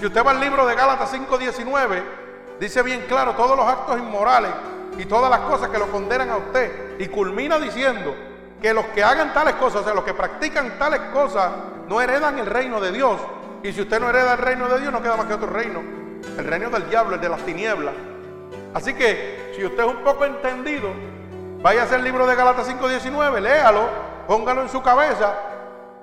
Si 0.00 0.06
usted 0.06 0.24
va 0.24 0.30
al 0.30 0.40
libro 0.40 0.66
de 0.66 0.74
Gálatas 0.74 1.12
5:19, 1.12 2.02
dice 2.58 2.82
bien 2.82 3.04
claro 3.06 3.34
todos 3.34 3.54
los 3.54 3.68
actos 3.68 3.98
inmorales 3.98 4.52
y 4.96 5.04
todas 5.04 5.28
las 5.30 5.40
cosas 5.40 5.68
que 5.68 5.78
lo 5.78 5.88
condenan 5.88 6.30
a 6.30 6.38
usted. 6.38 6.98
Y 6.98 7.08
culmina 7.08 7.58
diciendo 7.58 8.14
que 8.62 8.72
los 8.72 8.86
que 8.86 9.04
hagan 9.04 9.34
tales 9.34 9.56
cosas, 9.56 9.82
o 9.82 9.84
sea, 9.84 9.92
los 9.92 10.04
que 10.04 10.14
practican 10.14 10.78
tales 10.78 11.00
cosas, 11.12 11.52
no 11.86 12.00
heredan 12.00 12.38
el 12.38 12.46
reino 12.46 12.80
de 12.80 12.92
Dios. 12.92 13.20
Y 13.62 13.74
si 13.74 13.82
usted 13.82 14.00
no 14.00 14.08
hereda 14.08 14.32
el 14.32 14.38
reino 14.38 14.68
de 14.68 14.80
Dios, 14.80 14.90
no 14.90 15.02
queda 15.02 15.18
más 15.18 15.26
que 15.26 15.34
otro 15.34 15.50
reino. 15.50 15.95
El 16.38 16.44
reino 16.44 16.70
del 16.70 16.88
diablo, 16.88 17.14
el 17.14 17.20
de 17.20 17.28
las 17.28 17.40
tinieblas. 17.44 17.94
Así 18.74 18.94
que, 18.94 19.52
si 19.56 19.64
usted 19.64 19.84
es 19.84 19.88
un 19.88 20.02
poco 20.04 20.24
entendido, 20.24 20.90
vaya 21.62 21.82
a 21.82 21.84
hacer 21.84 21.98
el 21.98 22.04
libro 22.04 22.26
de 22.26 22.34
Galatas 22.34 22.68
5.19, 22.68 23.40
léalo, 23.40 23.88
póngalo 24.26 24.62
en 24.62 24.68
su 24.68 24.82
cabeza 24.82 25.34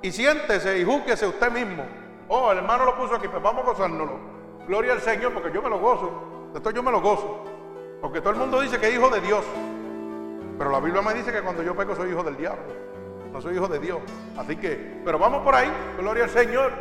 y 0.01 0.11
siéntese 0.11 0.79
y 0.79 0.83
júquese 0.83 1.25
usted 1.27 1.51
mismo. 1.51 1.85
Oh, 2.27 2.51
el 2.51 2.57
hermano 2.59 2.85
lo 2.85 2.97
puso 2.97 3.15
aquí, 3.15 3.27
pues 3.27 3.41
vamos 3.41 3.63
a 3.63 3.67
gozárnoslo. 3.67 4.19
Gloria 4.67 4.93
al 4.93 5.01
Señor, 5.01 5.33
porque 5.33 5.51
yo 5.51 5.61
me 5.61 5.69
lo 5.69 5.79
gozo. 5.79 6.49
Esto 6.55 6.71
yo 6.71 6.83
me 6.83 6.91
lo 6.91 7.01
gozo. 7.01 7.43
Porque 8.01 8.19
todo 8.19 8.31
el 8.31 8.39
mundo 8.39 8.59
dice 8.59 8.79
que 8.79 8.87
es 8.89 8.95
hijo 8.95 9.09
de 9.09 9.21
Dios. 9.21 9.43
Pero 10.57 10.71
la 10.71 10.79
Biblia 10.79 11.01
me 11.01 11.13
dice 11.13 11.31
que 11.31 11.41
cuando 11.41 11.63
yo 11.63 11.75
peco 11.75 11.95
soy 11.95 12.11
hijo 12.11 12.23
del 12.23 12.37
diablo. 12.37 12.63
No 13.31 13.41
soy 13.41 13.55
hijo 13.55 13.67
de 13.67 13.79
Dios. 13.79 13.99
Así 14.37 14.55
que, 14.57 15.01
pero 15.03 15.17
vamos 15.17 15.41
por 15.43 15.55
ahí. 15.55 15.71
Gloria 15.97 16.25
al 16.25 16.29
Señor. 16.29 16.71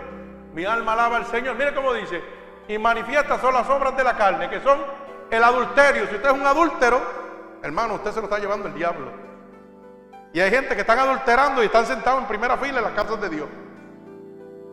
Mi 0.55 0.65
alma 0.65 0.93
alaba 0.93 1.17
al 1.17 1.27
Señor. 1.27 1.57
Mire 1.57 1.75
cómo 1.75 1.93
dice. 1.93 2.23
Y 2.73 2.79
manifiestas 2.79 3.39
son 3.39 3.53
las 3.53 3.69
obras 3.69 3.95
de 3.95 4.03
la 4.03 4.17
carne, 4.17 4.49
que 4.49 4.59
son 4.63 4.79
el 5.31 5.45
adulterio. 5.45 6.09
Si 6.09 6.15
usted 6.15 6.31
es 6.31 6.35
un 6.35 6.47
adúltero, 6.47 7.03
hermano, 7.63 7.97
usted 7.97 8.13
se 8.13 8.21
lo 8.21 8.25
está 8.25 8.39
llevando 8.39 8.67
el 8.67 8.73
diablo. 8.73 9.13
Y 10.33 10.41
hay 10.41 10.51
gente 10.51 10.75
que 10.75 10.81
están 10.81 10.99
adulterando 10.99 11.63
y 11.63 11.67
están 11.67 11.85
sentados 11.85 12.23
en 12.23 12.29
primera 12.29 12.57
fila 12.57 12.79
en 12.79 12.85
las 12.85 12.95
casas 12.95 13.21
de 13.21 13.29
Dios. 13.29 13.47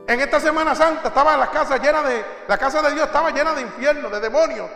En 0.07 0.17
esta 0.21 0.39
Semana 0.39 0.75
Santa 0.75 1.09
estaba 1.09 1.35
las 1.35 1.49
casas 1.49 1.81
llenas 1.81 2.05
de, 2.07 2.23
la 2.47 2.57
casa 2.57 2.81
de 2.81 2.93
Dios 2.93 3.05
estaba 3.05 3.31
llena 3.31 3.53
de 3.53 3.63
infierno, 3.63 4.09
de 4.09 4.21
demonios. 4.21 4.69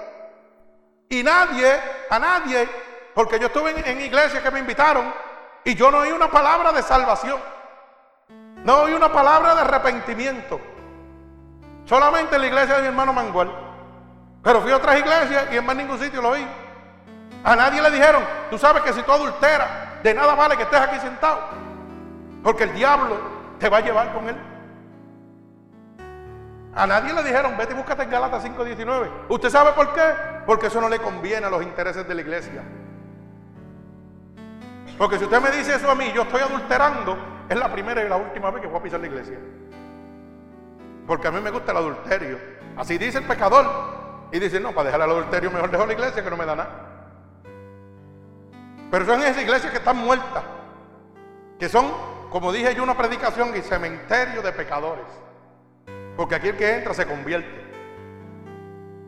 Y 1.08 1.24
nadie, 1.24 1.80
a 2.10 2.20
nadie, 2.20 2.68
porque 3.13 3.39
yo 3.39 3.48
estuve 3.48 3.72
en, 3.72 3.88
en 3.88 4.01
iglesias 4.01 4.44
que 4.44 4.51
me 4.51 4.60
invitaron 4.60 5.13
y 5.63 5.75
yo 5.75 5.89
no 5.89 6.00
oí 6.00 6.12
una 6.12 6.30
palabra 6.30 6.74
de 6.74 6.84
salvación. 6.84 7.39
No 8.65 8.82
oí 8.82 8.92
una 8.92 9.13
palabra 9.13 9.56
de 9.56 9.62
arrepentimiento. 9.62 10.73
Solamente 11.86 12.36
en 12.36 12.42
la 12.42 12.48
iglesia 12.48 12.75
de 12.75 12.82
mi 12.82 12.88
hermano 12.88 13.13
Mangual. 13.13 13.52
Pero 14.42 14.62
fui 14.62 14.72
a 14.72 14.78
otras 14.78 15.00
iglesias 15.00 15.48
y 15.52 15.58
en 15.58 15.66
más 15.66 15.75
ningún 15.75 16.00
sitio 16.00 16.22
lo 16.22 16.32
vi. 16.32 16.46
A 17.44 17.56
nadie 17.56 17.82
le 17.82 17.92
dijeron, 17.92 18.24
tú 18.50 18.58
sabes 18.58 18.84
que 18.84 18.94
si 18.94 19.02
tú 19.04 19.12
adulteras, 19.12 19.68
de 20.04 20.13
nada 20.13 20.36
vale 20.36 20.58
que 20.58 20.63
estés 20.63 20.80
aquí 20.80 21.00
sentado. 21.00 21.42
Porque 22.44 22.63
el 22.63 22.74
diablo 22.74 23.18
te 23.60 23.70
va 23.70 23.78
a 23.78 23.82
llevar 23.82 24.13
con 24.13 24.28
él. 24.30 24.36
A 26.75 26.88
nadie 26.88 27.13
le 27.13 27.24
dijeron, 27.24 27.56
vete 27.58 27.74
y 27.74 27.75
búscate 27.75 28.04
en 28.04 28.10
Galatas 28.10 28.44
5.19. 28.44 29.10
¿Usted 29.30 29.50
sabe 29.50 29.72
por 29.74 29.94
qué? 29.94 30.02
Porque 30.46 30.68
eso 30.68 30.82
no 30.82 30.90
le 30.90 31.00
conviene 31.00 31.46
a 31.46 31.50
los 31.50 31.62
intereses 31.62 32.08
de 32.08 32.16
la 32.16 32.22
iglesia. 32.22 32.63
Porque 34.98 35.18
si 35.18 35.25
usted 35.25 35.42
me 35.42 35.52
dice 35.52 35.75
eso 35.75 35.90
a 35.90 35.96
mí, 35.96 36.12
yo 36.13 36.24
estoy 36.24 36.42
adulterando, 36.42 37.18
es 37.48 37.58
la 37.58 37.72
primera 37.72 38.04
y 38.04 38.10
la 38.10 38.18
última 38.18 38.52
vez 38.52 38.62
que 38.62 38.68
voy 38.68 38.80
a 38.80 38.84
pisar 38.84 39.00
la 39.00 39.08
iglesia. 39.08 39.38
Porque 41.07 41.27
a 41.27 41.31
mí 41.31 41.39
me 41.41 41.51
gusta 41.51 41.72
el 41.72 41.77
adulterio. 41.77 42.39
Así 42.77 42.98
dice 42.98 43.19
el 43.19 43.25
pecador. 43.25 43.65
Y 44.31 44.39
dice, 44.39 44.60
no, 44.60 44.72
para 44.72 44.86
dejar 44.86 45.01
el 45.01 45.12
adulterio 45.12 45.51
mejor 45.51 45.69
dejo 45.69 45.86
la 45.86 45.93
iglesia 45.93 46.24
que 46.24 46.29
no 46.29 46.38
me 46.38 46.45
da 46.45 46.55
nada. 46.55 46.93
Pero 48.89 49.05
son 49.05 49.22
esas 49.22 49.41
iglesias 49.41 49.72
que 49.72 49.77
están 49.77 49.98
muertas. 49.98 50.43
Que 51.60 51.69
son, 51.69 51.91
como 52.29 52.51
dije 52.51 52.74
yo, 52.75 52.83
una 52.83 52.98
predicación 52.98 53.55
y 53.55 53.62
cementerio 53.62 54.41
de 54.41 54.51
pecadores. 54.51 55.05
Porque 56.15 56.36
aquí 56.36 56.50
el 56.50 56.57
que 56.57 56.77
entra 56.77 56.93
se 56.93 57.05
convierte. 57.05 57.63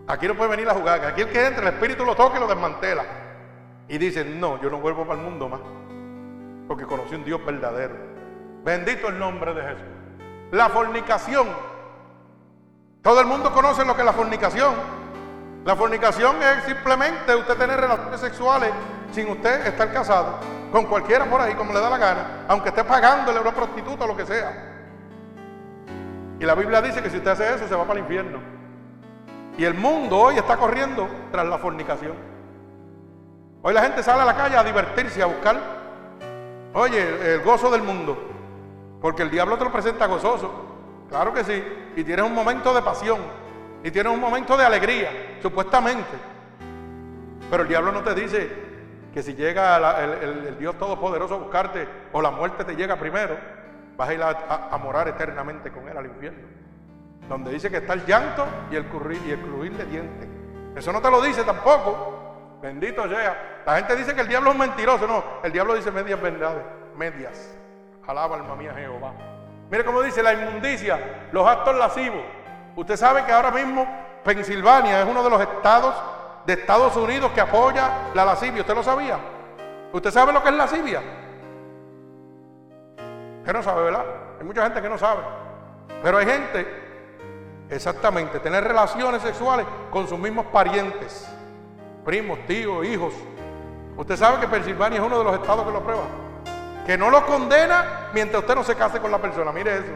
Aquí 0.08 0.28
no 0.28 0.36
puede 0.36 0.52
venir 0.52 0.70
a 0.70 0.74
jugar. 0.74 1.04
Aquí 1.06 1.22
el 1.22 1.30
que 1.30 1.46
entra, 1.46 1.68
el 1.68 1.74
Espíritu 1.74 2.06
lo 2.06 2.16
toca 2.16 2.38
y 2.38 2.40
lo 2.40 2.48
desmantela. 2.48 3.04
Y 3.88 3.98
dice, 3.98 4.26
no, 4.26 4.62
yo 4.62 4.70
no 4.70 4.80
vuelvo 4.80 5.06
para 5.06 5.20
el 5.20 5.26
mundo 5.26 5.50
más. 5.50 5.62
Porque 6.68 6.86
conocí 6.86 7.16
un 7.16 7.24
Dios 7.24 7.44
verdadero. 7.46 7.96
Bendito 8.64 9.10
el 9.10 9.20
nombre 9.20 9.54
de 9.54 9.62
Jesús. 9.62 9.86
La 10.52 10.70
fornicación. 10.70 11.48
Todo 13.06 13.22
el 13.22 13.28
mundo 13.28 13.54
conoce 13.54 13.86
lo 13.86 13.94
que 13.94 14.02
es 14.02 14.06
la 14.06 14.14
fornicación. 14.14 14.74
La 15.64 15.76
fornicación 15.76 16.38
es 16.42 16.64
simplemente 16.64 17.36
usted 17.36 17.56
tener 17.56 17.80
relaciones 17.80 18.20
sexuales 18.20 18.72
sin 19.12 19.30
usted 19.30 19.68
estar 19.68 19.94
casado. 19.94 20.40
Con 20.72 20.86
cualquiera 20.86 21.26
por 21.26 21.40
ahí, 21.40 21.54
como 21.54 21.72
le 21.72 21.80
da 21.82 21.92
la 21.92 22.00
gana. 22.00 22.46
Aunque 22.48 22.70
esté 22.70 22.84
pagándole 22.84 23.38
a 23.38 23.42
una 23.44 23.52
prostituta 23.52 24.06
o 24.06 24.08
lo 24.08 24.18
que 24.18 24.26
sea. 24.26 24.72
Y 26.40 26.46
la 26.46 26.56
Biblia 26.56 26.82
dice 26.82 27.04
que 27.04 27.12
si 27.12 27.18
usted 27.18 27.30
hace 27.30 27.54
eso, 27.54 27.68
se 27.68 27.76
va 27.76 27.84
para 27.84 28.00
el 28.00 28.06
infierno. 28.06 28.40
Y 29.56 29.66
el 29.66 29.76
mundo 29.76 30.18
hoy 30.18 30.38
está 30.40 30.58
corriendo 30.58 31.08
tras 31.32 31.46
la 31.46 31.60
fornicación. 31.60 32.16
Hoy 33.62 33.72
la 33.76 33.84
gente 33.84 34.02
sale 34.02 34.24
a 34.24 34.26
la 34.26 34.36
calle 34.36 34.58
a 34.58 34.64
divertirse, 34.64 35.22
a 35.22 35.28
buscar, 35.28 35.62
oye, 36.74 37.36
el 37.36 37.42
gozo 37.44 37.70
del 37.70 37.84
mundo. 37.84 38.18
Porque 39.00 39.22
el 39.22 39.30
diablo 39.30 39.60
te 39.60 39.64
lo 39.64 39.72
presenta 39.72 40.08
gozoso. 40.08 40.65
Claro 41.10 41.34
que 41.34 41.44
sí. 41.44 41.64
Y 41.96 42.04
tienes 42.04 42.26
un 42.26 42.34
momento 42.34 42.74
de 42.74 42.82
pasión. 42.82 43.20
Y 43.84 43.92
tienes 43.92 44.12
un 44.12 44.20
momento 44.20 44.58
de 44.58 44.66
alegría, 44.66 45.38
supuestamente. 45.42 46.10
Pero 47.50 47.64
el 47.64 47.70
diablo 47.70 47.92
no 47.92 48.02
te 48.02 48.16
dice 48.16 48.50
que 49.14 49.22
si 49.22 49.36
llega 49.36 50.04
el, 50.04 50.58
Dios 50.58 50.78
Todopoderoso 50.78 51.36
a 51.36 51.38
buscarte 51.38 51.88
o 52.12 52.22
la 52.22 52.32
muerte 52.32 52.66
te 52.66 52.76
llega 52.76 52.96
primero, 52.96 53.38
vas 53.96 54.10
a 54.10 54.14
ir 54.14 54.24
a, 54.24 54.78
morar 54.82 55.08
eternamente 55.08 55.72
con 55.72 55.88
Él 55.88 55.96
al 55.96 56.08
infierno. 56.08 56.48
Donde 57.30 57.52
dice 57.52 57.70
que 57.70 57.78
está 57.78 57.94
el 57.94 58.06
llanto 58.06 58.46
y 58.72 58.76
el, 58.76 58.86
crujir, 58.88 59.22
y 59.28 59.32
el 59.32 59.40
crujir 59.40 59.78
de 59.78 59.86
dientes. 59.86 60.28
Eso 60.76 60.92
no 60.92 61.02
te 61.02 61.12
lo 61.12 61.22
dice 61.22 61.44
tampoco. 61.44 62.60
Bendito 62.62 63.08
sea. 63.08 63.62
La 63.66 63.76
gente 63.76 63.96
dice 63.96 64.16
que 64.16 64.22
el 64.22 64.28
diablo 64.28 64.52
es 64.52 64.58
mentiroso. 64.58 65.08
No, 65.08 65.24
el 65.44 65.52
diablo 65.52 65.76
dice 65.76 65.92
medias 65.92 66.20
verdades. 66.20 66.64
Medias. 66.98 67.56
Alaba 68.08 68.36
alma 68.36 68.56
mía 68.56 68.74
Jehová. 68.76 69.14
Mire 69.70 69.84
cómo 69.84 70.02
dice 70.02 70.22
la 70.22 70.34
inmundicia, 70.34 71.28
los 71.32 71.48
actos 71.48 71.76
lascivos. 71.76 72.22
Usted 72.76 72.96
sabe 72.98 73.24
que 73.26 73.32
ahora 73.32 73.52
mismo 73.52 73.88
Pensilvania 74.24 75.02
es 75.02 75.08
uno 75.08 75.24
de 75.24 75.30
los 75.30 75.42
estados 75.42 75.96
de 76.46 76.54
Estados 76.54 76.96
Unidos 76.96 77.32
que 77.32 77.42
apoya 77.42 78.12
la 78.14 78.26
lascivia. 78.26 78.62
¿Usted 78.62 78.76
lo 78.76 78.84
sabía? 78.84 79.18
¿Usted 79.92 80.12
sabe 80.12 80.34
lo 80.34 80.44
que 80.44 80.50
es 80.50 80.56
lascivia? 80.56 81.02
Que 83.44 83.54
no 83.54 83.64
sabe, 83.64 83.84
¿verdad? 83.84 84.06
Hay 84.40 84.46
mucha 84.46 84.64
gente 84.64 84.82
que 84.82 84.90
no 84.90 84.98
sabe. 84.98 85.22
Pero 86.04 86.18
hay 86.18 86.26
gente, 86.26 86.68
exactamente, 87.70 88.40
tener 88.40 88.64
relaciones 88.64 89.22
sexuales 89.22 89.66
con 89.90 90.08
sus 90.08 90.20
mismos 90.20 90.46
parientes, 90.48 91.28
primos, 92.04 92.40
tíos, 92.46 92.86
hijos. 92.86 93.14
Usted 93.98 94.18
sabe 94.18 94.40
que 94.40 94.48
Pensilvania 94.48 95.00
es 95.00 95.06
uno 95.06 95.18
de 95.18 95.24
los 95.24 95.34
estados 95.36 95.66
que 95.66 95.72
lo 95.72 95.82
prueba. 95.82 96.04
Que 96.86 96.98
no 96.98 97.10
lo 97.10 97.26
condena 97.26 98.10
mientras 98.14 98.44
usted 98.44 98.56
no 98.56 98.64
se 98.64 98.76
case 98.76 99.00
con 99.00 99.12
la 99.12 99.20
persona. 99.20 99.52
Mire 99.52 99.78
eso. 99.78 99.94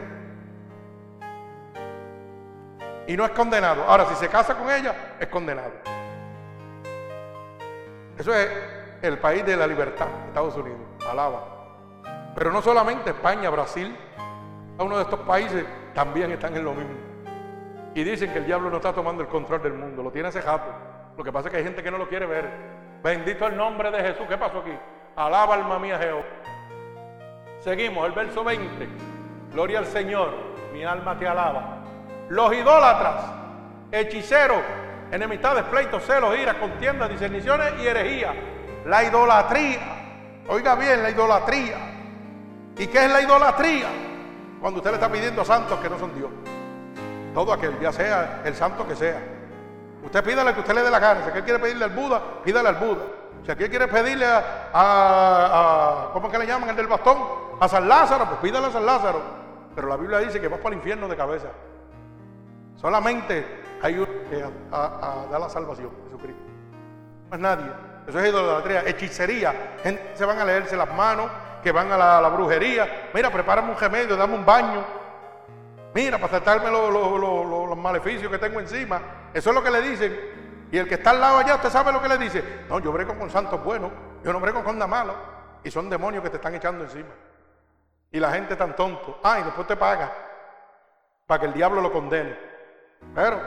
Y 3.06 3.16
no 3.16 3.24
es 3.24 3.30
condenado. 3.30 3.84
Ahora, 3.84 4.06
si 4.06 4.14
se 4.16 4.28
casa 4.28 4.54
con 4.54 4.70
ella, 4.70 5.16
es 5.18 5.28
condenado. 5.28 5.72
Eso 8.18 8.34
es 8.34 8.48
el 9.02 9.18
país 9.18 9.44
de 9.44 9.56
la 9.56 9.66
libertad, 9.66 10.08
Estados 10.28 10.54
Unidos. 10.56 10.80
Alaba. 11.10 11.42
Pero 12.34 12.52
no 12.52 12.62
solamente 12.62 13.10
España, 13.10 13.50
Brasil, 13.50 13.96
uno 14.78 14.96
de 14.96 15.02
estos 15.02 15.20
países 15.20 15.64
también 15.94 16.30
están 16.30 16.56
en 16.56 16.64
lo 16.64 16.72
mismo. 16.74 16.94
Y 17.94 18.04
dicen 18.04 18.32
que 18.32 18.38
el 18.38 18.46
diablo 18.46 18.70
no 18.70 18.76
está 18.76 18.92
tomando 18.92 19.22
el 19.22 19.28
control 19.28 19.62
del 19.62 19.72
mundo, 19.72 20.02
lo 20.02 20.12
tiene 20.12 20.28
ese 20.28 20.42
jato. 20.42 20.70
Lo 21.16 21.24
que 21.24 21.32
pasa 21.32 21.48
es 21.48 21.52
que 21.52 21.58
hay 21.58 21.64
gente 21.64 21.82
que 21.82 21.90
no 21.90 21.98
lo 21.98 22.08
quiere 22.08 22.26
ver. 22.26 22.48
Bendito 23.02 23.46
el 23.46 23.56
nombre 23.56 23.90
de 23.90 24.00
Jesús. 24.00 24.26
¿Qué 24.28 24.38
pasó 24.38 24.58
aquí? 24.58 24.76
Alaba 25.16 25.54
alma 25.54 25.78
mía 25.78 25.98
Jehová. 25.98 26.22
Seguimos, 27.60 28.06
el 28.06 28.12
verso 28.12 28.42
20. 28.42 28.88
Gloria 29.52 29.80
al 29.80 29.86
Señor, 29.86 30.30
mi 30.72 30.82
alma 30.84 31.18
te 31.18 31.26
alaba. 31.26 31.84
Los 32.28 32.52
idólatras, 32.54 33.24
hechiceros, 33.92 34.62
enemistades, 35.10 35.64
pleitos, 35.64 36.02
celos, 36.04 36.38
iras, 36.38 36.56
contiendas, 36.56 37.10
discerniciones 37.10 37.74
y 37.82 37.86
herejía. 37.86 38.34
La 38.86 39.04
idolatría. 39.04 39.80
Oiga 40.48 40.74
bien, 40.74 41.02
la 41.02 41.10
idolatría 41.10 41.76
¿Y 42.80 42.86
qué 42.86 43.04
es 43.04 43.10
la 43.10 43.20
idolatría? 43.20 43.88
Cuando 44.58 44.78
usted 44.78 44.90
le 44.90 44.96
está 44.96 45.12
pidiendo 45.12 45.42
a 45.42 45.44
santos 45.44 45.78
que 45.80 45.90
no 45.90 45.98
son 45.98 46.14
Dios. 46.14 46.30
Todo 47.34 47.52
aquel, 47.52 47.78
ya 47.78 47.92
sea 47.92 48.40
el 48.42 48.54
santo 48.54 48.88
que 48.88 48.96
sea. 48.96 49.20
Usted 50.02 50.24
pídale 50.24 50.54
que 50.54 50.60
usted 50.60 50.74
le 50.74 50.82
dé 50.82 50.90
la 50.90 50.98
gana. 50.98 51.22
Si 51.26 51.30
quiere 51.42 51.58
pedirle 51.58 51.84
al 51.84 51.90
Buda, 51.90 52.22
pídale 52.42 52.70
al 52.70 52.76
Buda. 52.76 53.02
Si 53.44 53.50
aquel 53.50 53.70
quiere 53.70 53.88
pedirle 53.88 54.26
a, 54.26 56.10
¿cómo 56.12 56.26
es 56.26 56.32
que 56.32 56.38
le 56.38 56.46
llaman 56.46 56.70
el 56.70 56.76
del 56.76 56.86
bastón? 56.86 57.18
A 57.60 57.68
San 57.68 57.88
Lázaro, 57.88 58.26
pues 58.26 58.40
pídale 58.40 58.66
a 58.66 58.70
San 58.70 58.86
Lázaro. 58.86 59.22
Pero 59.74 59.88
la 59.88 59.96
Biblia 59.96 60.18
dice 60.18 60.40
que 60.40 60.48
vas 60.48 60.60
para 60.60 60.74
el 60.74 60.78
infierno 60.78 61.08
de 61.08 61.16
cabeza. 61.16 61.48
Solamente 62.76 63.44
hay 63.82 63.98
uno 63.98 64.06
que 64.28 64.44
da 64.70 65.38
la 65.38 65.48
salvación, 65.48 65.90
Jesucristo. 66.04 66.42
No 67.30 67.36
es 67.36 67.42
nadie. 67.42 67.66
Eso 68.06 68.18
es 68.18 68.28
idolatría, 68.28 68.82
hechicería. 68.86 69.76
Gente 69.82 70.12
se 70.14 70.24
van 70.24 70.38
a 70.38 70.44
leerse 70.44 70.76
las 70.76 70.92
manos, 70.94 71.30
que 71.62 71.72
van 71.72 71.92
a 71.92 72.20
la, 72.20 72.28
brujería. 72.28 73.10
Mira, 73.14 73.30
prepárame 73.30 73.70
un 73.70 73.78
remedio, 73.78 74.16
dame 74.16 74.34
un 74.34 74.44
baño. 74.44 74.84
Mira, 75.94 76.18
para 76.18 76.40
tratarme 76.40 76.70
los, 76.70 77.76
maleficios 77.76 78.30
que 78.30 78.38
tengo 78.38 78.60
encima. 78.60 79.00
Eso 79.32 79.50
es 79.50 79.56
lo 79.56 79.62
que 79.62 79.70
le 79.70 79.82
dicen. 79.82 80.18
Y 80.72 80.78
el 80.78 80.88
que 80.88 80.94
está 80.94 81.10
al 81.10 81.20
lado 81.20 81.38
allá, 81.38 81.56
usted 81.56 81.70
sabe 81.70 81.92
lo 81.92 82.00
que 82.00 82.08
le 82.08 82.18
dice. 82.18 82.64
No, 82.68 82.78
yo 82.78 82.92
brego 82.92 83.18
con 83.18 83.30
santos 83.30 83.62
buenos, 83.62 83.90
yo 84.22 84.32
no 84.32 84.40
brego 84.40 84.62
con 84.62 84.78
nada 84.78 84.86
malo. 84.86 85.14
Y 85.64 85.70
son 85.70 85.90
demonios 85.90 86.22
que 86.22 86.30
te 86.30 86.36
están 86.36 86.54
echando 86.54 86.84
encima. 86.84 87.10
Y 88.12 88.18
la 88.18 88.30
gente 88.32 88.56
tan 88.56 88.74
tonto. 88.74 89.20
Ah, 89.22 89.40
y 89.40 89.42
después 89.42 89.66
te 89.66 89.76
paga 89.76 90.12
para 91.26 91.40
que 91.40 91.46
el 91.46 91.52
diablo 91.52 91.80
lo 91.80 91.92
condene. 91.92 92.36
Pero 93.14 93.40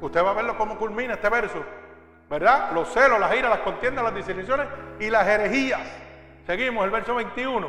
usted 0.00 0.24
va 0.24 0.30
a 0.30 0.34
verlo 0.34 0.56
cómo 0.56 0.78
culmina 0.78 1.14
este 1.14 1.28
verso. 1.28 1.62
¿Verdad? 2.28 2.72
Los 2.72 2.92
celos, 2.92 3.18
las 3.18 3.34
iras, 3.34 3.50
las 3.50 3.60
contiendas, 3.60 4.04
las 4.04 4.14
disoluciones 4.14 4.66
y 5.00 5.08
las 5.08 5.26
herejías. 5.26 5.80
Seguimos, 6.46 6.84
el 6.84 6.90
verso 6.90 7.14
21. 7.14 7.68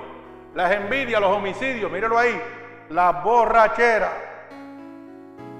Las 0.55 0.71
envidias, 0.71 1.21
los 1.21 1.31
homicidios, 1.31 1.91
míralo 1.91 2.17
ahí. 2.17 2.41
La 2.89 3.11
borrachera. 3.11 4.11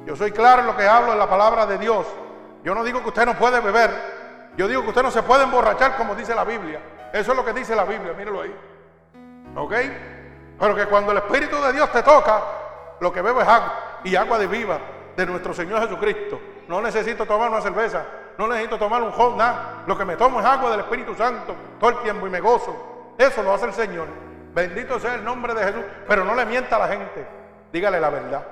Yo 0.05 0.15
soy 0.15 0.31
claro 0.31 0.61
en 0.61 0.67
lo 0.67 0.75
que 0.75 0.87
hablo 0.87 1.13
en 1.13 1.19
la 1.19 1.29
palabra 1.29 1.65
de 1.65 1.77
Dios. 1.77 2.07
Yo 2.63 2.75
no 2.75 2.83
digo 2.83 3.01
que 3.01 3.09
usted 3.09 3.25
no 3.25 3.35
puede 3.35 3.59
beber. 3.59 3.91
Yo 4.57 4.67
digo 4.67 4.81
que 4.83 4.89
usted 4.89 5.03
no 5.03 5.11
se 5.11 5.23
puede 5.23 5.43
emborrachar 5.43 5.95
como 5.95 6.15
dice 6.15 6.35
la 6.35 6.43
Biblia. 6.43 6.79
Eso 7.13 7.31
es 7.31 7.37
lo 7.37 7.45
que 7.45 7.53
dice 7.53 7.75
la 7.75 7.85
Biblia, 7.85 8.13
míralo 8.13 8.41
ahí. 8.41 8.55
¿Ok? 9.55 9.73
Pero 10.59 10.75
que 10.75 10.85
cuando 10.87 11.11
el 11.11 11.19
Espíritu 11.19 11.55
de 11.61 11.73
Dios 11.73 11.91
te 11.91 12.03
toca, 12.03 12.41
lo 12.99 13.11
que 13.13 13.21
bebo 13.21 13.41
es 13.41 13.47
agua 13.47 14.01
y 14.03 14.15
agua 14.15 14.37
de 14.37 14.47
viva 14.47 14.77
de 15.15 15.25
nuestro 15.25 15.53
Señor 15.53 15.81
Jesucristo. 15.81 16.39
No 16.67 16.81
necesito 16.81 17.25
tomar 17.25 17.49
una 17.49 17.61
cerveza, 17.61 18.05
no 18.37 18.47
necesito 18.47 18.77
tomar 18.77 19.01
un 19.01 19.11
hot, 19.11 19.37
nada. 19.37 19.83
Lo 19.87 19.97
que 19.97 20.05
me 20.05 20.15
tomo 20.15 20.39
es 20.39 20.45
agua 20.45 20.71
del 20.71 20.81
Espíritu 20.81 21.15
Santo 21.15 21.55
todo 21.79 21.89
el 21.91 21.99
tiempo 21.99 22.27
y 22.27 22.29
me 22.29 22.39
gozo. 22.39 23.13
Eso 23.17 23.41
lo 23.41 23.53
hace 23.53 23.65
el 23.65 23.73
Señor. 23.73 24.07
Bendito 24.53 24.99
sea 24.99 25.15
el 25.15 25.23
nombre 25.23 25.53
de 25.53 25.63
Jesús. 25.63 25.83
Pero 26.07 26.23
no 26.23 26.35
le 26.35 26.45
mienta 26.45 26.75
a 26.75 26.79
la 26.79 26.87
gente. 26.87 27.27
Dígale 27.71 27.99
la 27.99 28.09
verdad. 28.09 28.45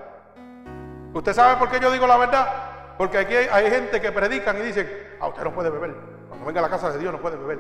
¿Usted 1.14 1.34
sabe 1.34 1.56
por 1.58 1.70
qué 1.70 1.80
yo 1.80 1.92
digo 1.92 2.06
la 2.06 2.18
verdad? 2.18 2.48
Porque 2.98 3.20
aquí 3.20 3.34
hay, 3.36 3.70
gente 3.70 4.02
que 4.02 4.12
predican 4.12 4.58
y 4.58 4.62
dicen, 4.62 4.90
ah, 5.20 5.28
usted 5.28 5.44
no 5.44 5.54
puede 5.54 5.70
beber. 5.70 5.96
Cuando 6.28 6.46
venga 6.46 6.60
a 6.60 6.64
la 6.64 6.70
casa 6.70 6.92
de 6.92 7.00
Dios 7.00 7.14
no 7.14 7.22
puede 7.22 7.38
beber. 7.38 7.60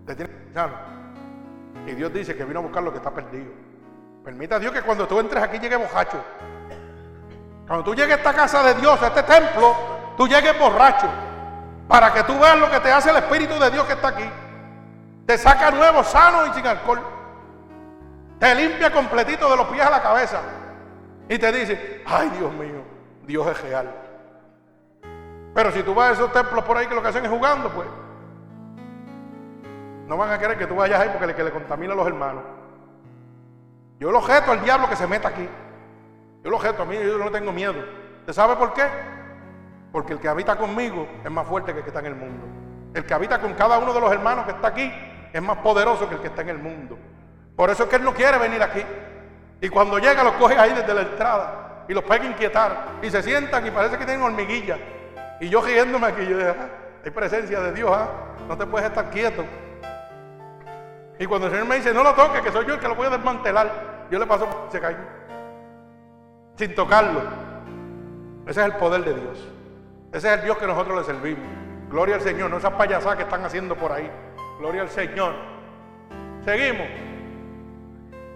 Usted 0.00 0.16
tiene 0.16 0.32
que 0.32 1.90
Y 1.90 1.94
Dios 1.94 2.12
dice 2.12 2.36
que 2.36 2.44
vino 2.44 2.58
a 2.58 2.62
buscar 2.62 2.82
lo 2.82 2.90
que 2.90 2.98
está 2.98 3.12
perdido. 3.12 3.52
Permita 4.24 4.56
a 4.56 4.58
Dios 4.58 4.72
que 4.72 4.82
cuando 4.82 5.06
tú 5.06 5.20
entres 5.20 5.42
aquí 5.42 5.58
llegue 5.58 5.76
bojacho. 5.76 6.18
Cuando 7.66 7.84
tú 7.84 7.94
llegues 7.94 8.14
a 8.14 8.18
esta 8.18 8.32
casa 8.32 8.62
de 8.64 8.74
Dios, 8.74 9.00
a 9.00 9.06
este 9.06 9.22
templo, 9.22 9.76
tú 10.16 10.26
llegues 10.26 10.58
borracho. 10.58 11.08
Para 11.86 12.12
que 12.12 12.24
tú 12.24 12.36
veas 12.38 12.58
lo 12.58 12.68
que 12.68 12.80
te 12.80 12.90
hace 12.90 13.10
el 13.10 13.16
Espíritu 13.16 13.58
de 13.60 13.70
Dios 13.70 13.86
que 13.86 13.92
está 13.92 14.08
aquí. 14.08 14.28
Te 15.26 15.38
saca 15.38 15.70
nuevo, 15.70 16.02
sano 16.02 16.46
y 16.46 16.52
sin 16.54 16.66
alcohol. 16.66 17.00
Te 18.40 18.54
limpia 18.54 18.92
completito 18.92 19.48
de 19.48 19.56
los 19.56 19.66
pies 19.68 19.86
a 19.86 19.90
la 19.90 20.02
cabeza. 20.02 20.40
Y 21.28 21.38
te 21.38 21.52
dice, 21.52 22.02
ay 22.06 22.30
Dios 22.30 22.52
mío, 22.52 22.82
Dios 23.26 23.46
es 23.46 23.60
real. 23.62 24.05
Pero 25.56 25.72
si 25.72 25.82
tú 25.82 25.94
vas 25.94 26.10
a 26.10 26.12
esos 26.12 26.30
templos 26.34 26.62
por 26.64 26.76
ahí 26.76 26.86
que 26.86 26.94
lo 26.94 27.00
que 27.00 27.08
hacen 27.08 27.24
es 27.24 27.30
jugando, 27.30 27.70
pues 27.70 27.88
no 30.06 30.14
van 30.18 30.30
a 30.30 30.38
querer 30.38 30.58
que 30.58 30.66
tú 30.66 30.76
vayas 30.76 31.00
ahí 31.00 31.08
porque 31.08 31.28
le, 31.28 31.34
que 31.34 31.44
le 31.44 31.50
contamina 31.50 31.94
a 31.94 31.96
los 31.96 32.06
hermanos. 32.06 32.44
Yo 33.98 34.12
lo 34.12 34.18
objeto 34.18 34.52
al 34.52 34.62
diablo 34.62 34.86
que 34.86 34.96
se 34.96 35.06
meta 35.06 35.28
aquí. 35.28 35.48
Yo 36.44 36.50
lo 36.50 36.58
objeto 36.58 36.82
a 36.82 36.84
mí, 36.84 36.98
yo 37.02 37.16
no 37.16 37.30
tengo 37.30 37.52
miedo. 37.52 37.82
¿Usted 38.20 38.34
sabe 38.34 38.54
por 38.56 38.74
qué? 38.74 38.84
Porque 39.92 40.12
el 40.12 40.20
que 40.20 40.28
habita 40.28 40.56
conmigo 40.56 41.08
es 41.24 41.30
más 41.30 41.46
fuerte 41.46 41.72
que 41.72 41.78
el 41.78 41.84
que 41.84 41.88
está 41.88 42.00
en 42.00 42.06
el 42.06 42.16
mundo. 42.16 42.44
El 42.92 43.06
que 43.06 43.14
habita 43.14 43.40
con 43.40 43.54
cada 43.54 43.78
uno 43.78 43.94
de 43.94 44.00
los 44.02 44.12
hermanos 44.12 44.44
que 44.44 44.50
está 44.50 44.68
aquí 44.68 44.92
es 45.32 45.42
más 45.42 45.56
poderoso 45.58 46.06
que 46.06 46.16
el 46.16 46.20
que 46.20 46.26
está 46.26 46.42
en 46.42 46.50
el 46.50 46.58
mundo. 46.58 46.98
Por 47.56 47.70
eso 47.70 47.84
es 47.84 47.88
que 47.88 47.96
él 47.96 48.04
no 48.04 48.12
quiere 48.12 48.36
venir 48.36 48.62
aquí. 48.62 48.82
Y 49.62 49.70
cuando 49.70 49.98
llega 49.98 50.22
los 50.22 50.34
coge 50.34 50.58
ahí 50.58 50.74
desde 50.74 50.92
la 50.92 51.00
entrada 51.00 51.84
y 51.88 51.94
los 51.94 52.04
pega 52.04 52.24
a 52.24 52.28
inquietar. 52.28 52.84
Y 53.00 53.08
se 53.08 53.22
sientan 53.22 53.66
y 53.66 53.70
parece 53.70 53.96
que 53.96 54.04
tienen 54.04 54.22
hormiguilla. 54.22 54.76
Y 55.40 55.48
yo 55.48 55.60
riéndome 55.60 56.06
aquí, 56.06 56.26
yo 56.26 56.38
digo, 56.38 56.54
ah, 56.58 56.68
hay 57.04 57.10
presencia 57.10 57.60
de 57.60 57.72
Dios, 57.72 57.90
¿ah? 57.92 58.08
no 58.48 58.56
te 58.56 58.66
puedes 58.66 58.88
estar 58.88 59.10
quieto. 59.10 59.44
Y 61.18 61.26
cuando 61.26 61.46
el 61.46 61.52
Señor 61.52 61.68
me 61.68 61.76
dice, 61.76 61.92
no 61.94 62.02
lo 62.02 62.14
toques, 62.14 62.42
que 62.42 62.52
soy 62.52 62.66
yo 62.66 62.74
el 62.74 62.80
que 62.80 62.88
lo 62.88 62.94
voy 62.94 63.06
a 63.06 63.10
desmantelar, 63.10 64.06
yo 64.10 64.18
le 64.18 64.26
paso, 64.26 64.48
se 64.70 64.80
cae. 64.80 64.96
Sin 66.56 66.74
tocarlo. 66.74 67.20
Ese 68.46 68.60
es 68.60 68.66
el 68.66 68.74
poder 68.74 69.04
de 69.04 69.14
Dios. 69.14 69.48
Ese 70.12 70.28
es 70.28 70.38
el 70.38 70.44
Dios 70.44 70.58
que 70.58 70.66
nosotros 70.66 70.98
le 70.98 71.04
servimos. 71.04 71.46
Gloria 71.90 72.16
al 72.16 72.20
Señor, 72.20 72.50
no 72.50 72.58
esas 72.58 72.72
payasadas 72.72 73.16
que 73.16 73.24
están 73.24 73.44
haciendo 73.44 73.76
por 73.76 73.92
ahí. 73.92 74.10
Gloria 74.58 74.82
al 74.82 74.88
Señor. 74.88 75.34
Seguimos. 76.44 76.86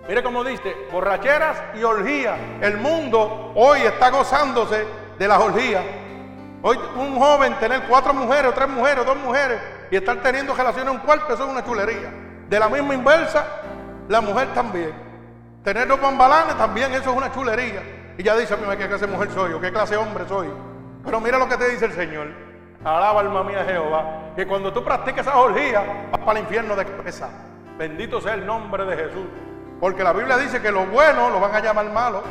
Mire 0.08 0.22
cómo 0.22 0.42
dice, 0.42 0.74
borracheras 0.90 1.62
y 1.74 1.82
orgías. 1.82 2.38
El 2.60 2.78
mundo 2.78 3.52
hoy 3.54 3.80
está 3.80 4.10
gozándose 4.10 4.84
de 5.18 5.28
las 5.28 5.38
orgías. 5.38 5.84
Hoy 6.62 6.78
un 6.96 7.18
joven 7.18 7.54
tener 7.58 7.82
cuatro 7.88 8.12
mujeres, 8.12 8.50
o 8.50 8.54
tres 8.54 8.68
mujeres, 8.68 8.98
o 8.98 9.04
dos 9.04 9.16
mujeres, 9.16 9.60
y 9.90 9.96
estar 9.96 10.16
teniendo 10.22 10.54
relaciones 10.54 10.92
en 10.92 11.00
un 11.00 11.06
cuarto, 11.06 11.32
eso 11.32 11.44
es 11.44 11.50
una 11.50 11.64
chulería. 11.64 12.12
De 12.48 12.58
la 12.58 12.68
misma 12.68 12.94
inversa, 12.94 13.46
la 14.08 14.20
mujer 14.20 14.48
también. 14.52 14.92
Tener 15.64 15.88
dos 15.88 16.00
bambalanes 16.00 16.56
también, 16.56 16.92
eso 16.92 17.10
es 17.10 17.16
una 17.16 17.32
chulería. 17.32 17.82
Y 18.18 18.22
ya 18.22 18.36
dice, 18.36 18.56
mí, 18.56 18.64
¿qué 18.76 18.88
clase 18.88 19.06
de 19.06 19.12
mujer 19.12 19.30
soy 19.30 19.52
o 19.54 19.60
qué 19.60 19.72
clase 19.72 19.94
de 19.94 20.00
hombre 20.00 20.24
soy? 20.28 20.48
Pero 21.04 21.20
mira 21.20 21.38
lo 21.38 21.48
que 21.48 21.56
te 21.56 21.70
dice 21.70 21.86
el 21.86 21.92
Señor. 21.92 22.28
Alaba 22.84 23.20
alma 23.20 23.42
mía 23.42 23.64
Jehová, 23.64 24.32
que 24.36 24.46
cuando 24.46 24.72
tú 24.72 24.84
practiques 24.84 25.26
esa 25.26 25.36
orgía, 25.36 26.08
vas 26.10 26.20
para 26.20 26.38
el 26.38 26.44
infierno 26.44 26.76
de 26.76 26.84
cabeza. 26.84 27.28
Bendito 27.78 28.20
sea 28.20 28.34
el 28.34 28.44
nombre 28.44 28.84
de 28.84 28.96
Jesús. 28.96 29.26
Porque 29.80 30.04
la 30.04 30.12
Biblia 30.12 30.36
dice 30.36 30.60
que 30.60 30.70
lo 30.70 30.84
bueno 30.86 31.30
lo 31.30 31.40
van 31.40 31.54
a 31.54 31.60
llamar 31.60 31.90
malo 31.90 32.22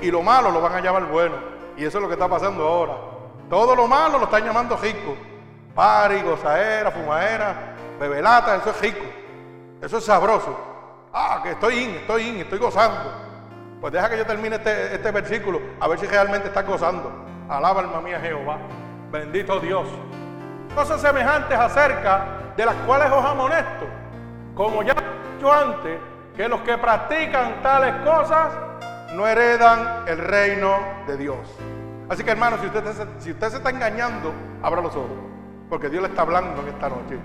y 0.00 0.10
lo 0.12 0.22
malo 0.22 0.52
lo 0.52 0.60
van 0.60 0.74
a 0.74 0.80
llamar 0.80 1.06
bueno. 1.06 1.34
Y 1.76 1.84
eso 1.84 1.98
es 1.98 2.02
lo 2.02 2.08
que 2.08 2.14
está 2.14 2.28
pasando 2.28 2.64
ahora. 2.66 3.13
Todo 3.54 3.76
lo 3.76 3.86
malo 3.86 4.18
lo 4.18 4.24
están 4.24 4.44
llamando 4.44 4.76
rico. 4.76 5.14
Pari, 5.76 6.22
gozadera, 6.22 6.90
fumadera, 6.90 7.54
bebelata, 8.00 8.56
eso 8.56 8.70
es 8.70 8.80
rico. 8.80 9.04
Eso 9.80 9.98
es 9.98 10.04
sabroso. 10.04 10.58
Ah, 11.12 11.38
que 11.40 11.52
estoy 11.52 11.78
in, 11.84 11.90
estoy 11.90 12.30
in, 12.30 12.36
estoy 12.38 12.58
gozando. 12.58 13.12
Pues 13.80 13.92
deja 13.92 14.10
que 14.10 14.18
yo 14.18 14.26
termine 14.26 14.56
este, 14.56 14.96
este 14.96 15.08
versículo, 15.12 15.60
a 15.78 15.86
ver 15.86 16.00
si 16.00 16.06
realmente 16.06 16.48
estás 16.48 16.66
gozando. 16.66 17.12
Alaba 17.48 17.82
alma 17.82 18.00
mía 18.00 18.18
Jehová. 18.18 18.58
Bendito 19.12 19.60
Dios. 19.60 19.86
Cosas 20.74 21.00
semejantes 21.00 21.56
acerca 21.56 22.26
de 22.56 22.66
las 22.66 22.74
cuales 22.84 23.08
os 23.12 23.24
amonesto. 23.24 23.86
Como 24.56 24.82
ya 24.82 24.94
he 24.94 25.34
dicho 25.36 25.52
antes, 25.52 26.00
que 26.36 26.48
los 26.48 26.60
que 26.62 26.76
practican 26.76 27.62
tales 27.62 27.94
cosas 28.04 28.52
no 29.12 29.24
heredan 29.28 30.08
el 30.08 30.18
reino 30.18 30.76
de 31.06 31.16
Dios. 31.16 31.38
Así 32.08 32.22
que 32.22 32.30
hermano, 32.30 32.58
si 32.58 32.66
usted, 32.66 32.84
si 33.18 33.32
se 33.32 33.56
está 33.56 33.70
engañando, 33.70 34.32
abra 34.62 34.82
los 34.82 34.94
ojos. 34.94 35.10
Porque 35.68 35.88
Dios 35.88 36.02
le 36.02 36.08
está 36.08 36.22
hablando 36.22 36.62
en 36.62 36.68
esta 36.68 36.88
noche. 36.88 37.18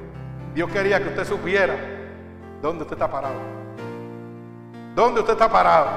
Dios 0.53 0.71
quería 0.71 0.99
que 0.99 1.09
usted 1.09 1.25
supiera 1.25 1.75
¿Dónde 2.61 2.83
usted 2.83 2.95
está 2.95 3.09
parado? 3.09 3.39
¿Dónde 4.93 5.21
usted 5.21 5.33
está 5.33 5.49
parado? 5.49 5.89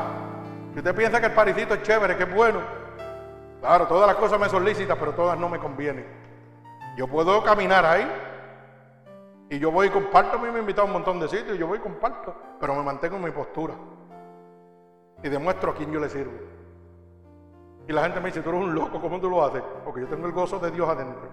Si 0.72 0.78
usted 0.78 0.94
piensa 0.94 1.20
que 1.20 1.26
el 1.26 1.32
parisito 1.32 1.74
es 1.74 1.82
chévere, 1.82 2.16
que 2.16 2.22
es 2.22 2.34
bueno. 2.34 2.60
Claro, 3.60 3.86
todas 3.86 4.06
las 4.06 4.16
cosas 4.16 4.38
me 4.38 4.48
son 4.48 4.64
lícitas, 4.64 4.96
pero 4.98 5.12
todas 5.12 5.38
no 5.38 5.48
me 5.48 5.58
convienen. 5.58 6.06
Yo 6.96 7.08
puedo 7.08 7.42
caminar 7.42 7.84
ahí. 7.84 8.08
Y 9.50 9.58
yo 9.58 9.70
voy 9.70 9.88
y 9.88 9.90
comparto, 9.90 10.38
a 10.38 10.40
mí 10.40 10.48
me 10.50 10.60
invitado 10.60 10.82
a 10.82 10.86
un 10.86 10.92
montón 10.92 11.20
de 11.20 11.28
sitios, 11.28 11.58
yo 11.58 11.66
voy 11.66 11.76
y 11.76 11.80
comparto, 11.82 12.34
pero 12.58 12.74
me 12.74 12.82
mantengo 12.82 13.16
en 13.16 13.24
mi 13.24 13.30
postura. 13.32 13.74
Y 15.22 15.28
demuestro 15.28 15.72
a 15.72 15.74
quién 15.74 15.92
yo 15.92 16.00
le 16.00 16.08
sirvo. 16.08 16.32
Y 17.88 17.92
la 17.92 18.02
gente 18.02 18.20
me 18.20 18.26
dice, 18.26 18.42
tú 18.42 18.50
eres 18.50 18.62
un 18.62 18.74
loco, 18.74 19.00
¿cómo 19.00 19.20
tú 19.20 19.28
lo 19.28 19.44
haces? 19.44 19.62
Porque 19.84 20.02
yo 20.02 20.08
tengo 20.08 20.26
el 20.26 20.32
gozo 20.32 20.58
de 20.58 20.70
Dios 20.70 20.88
adentro. 20.88 21.28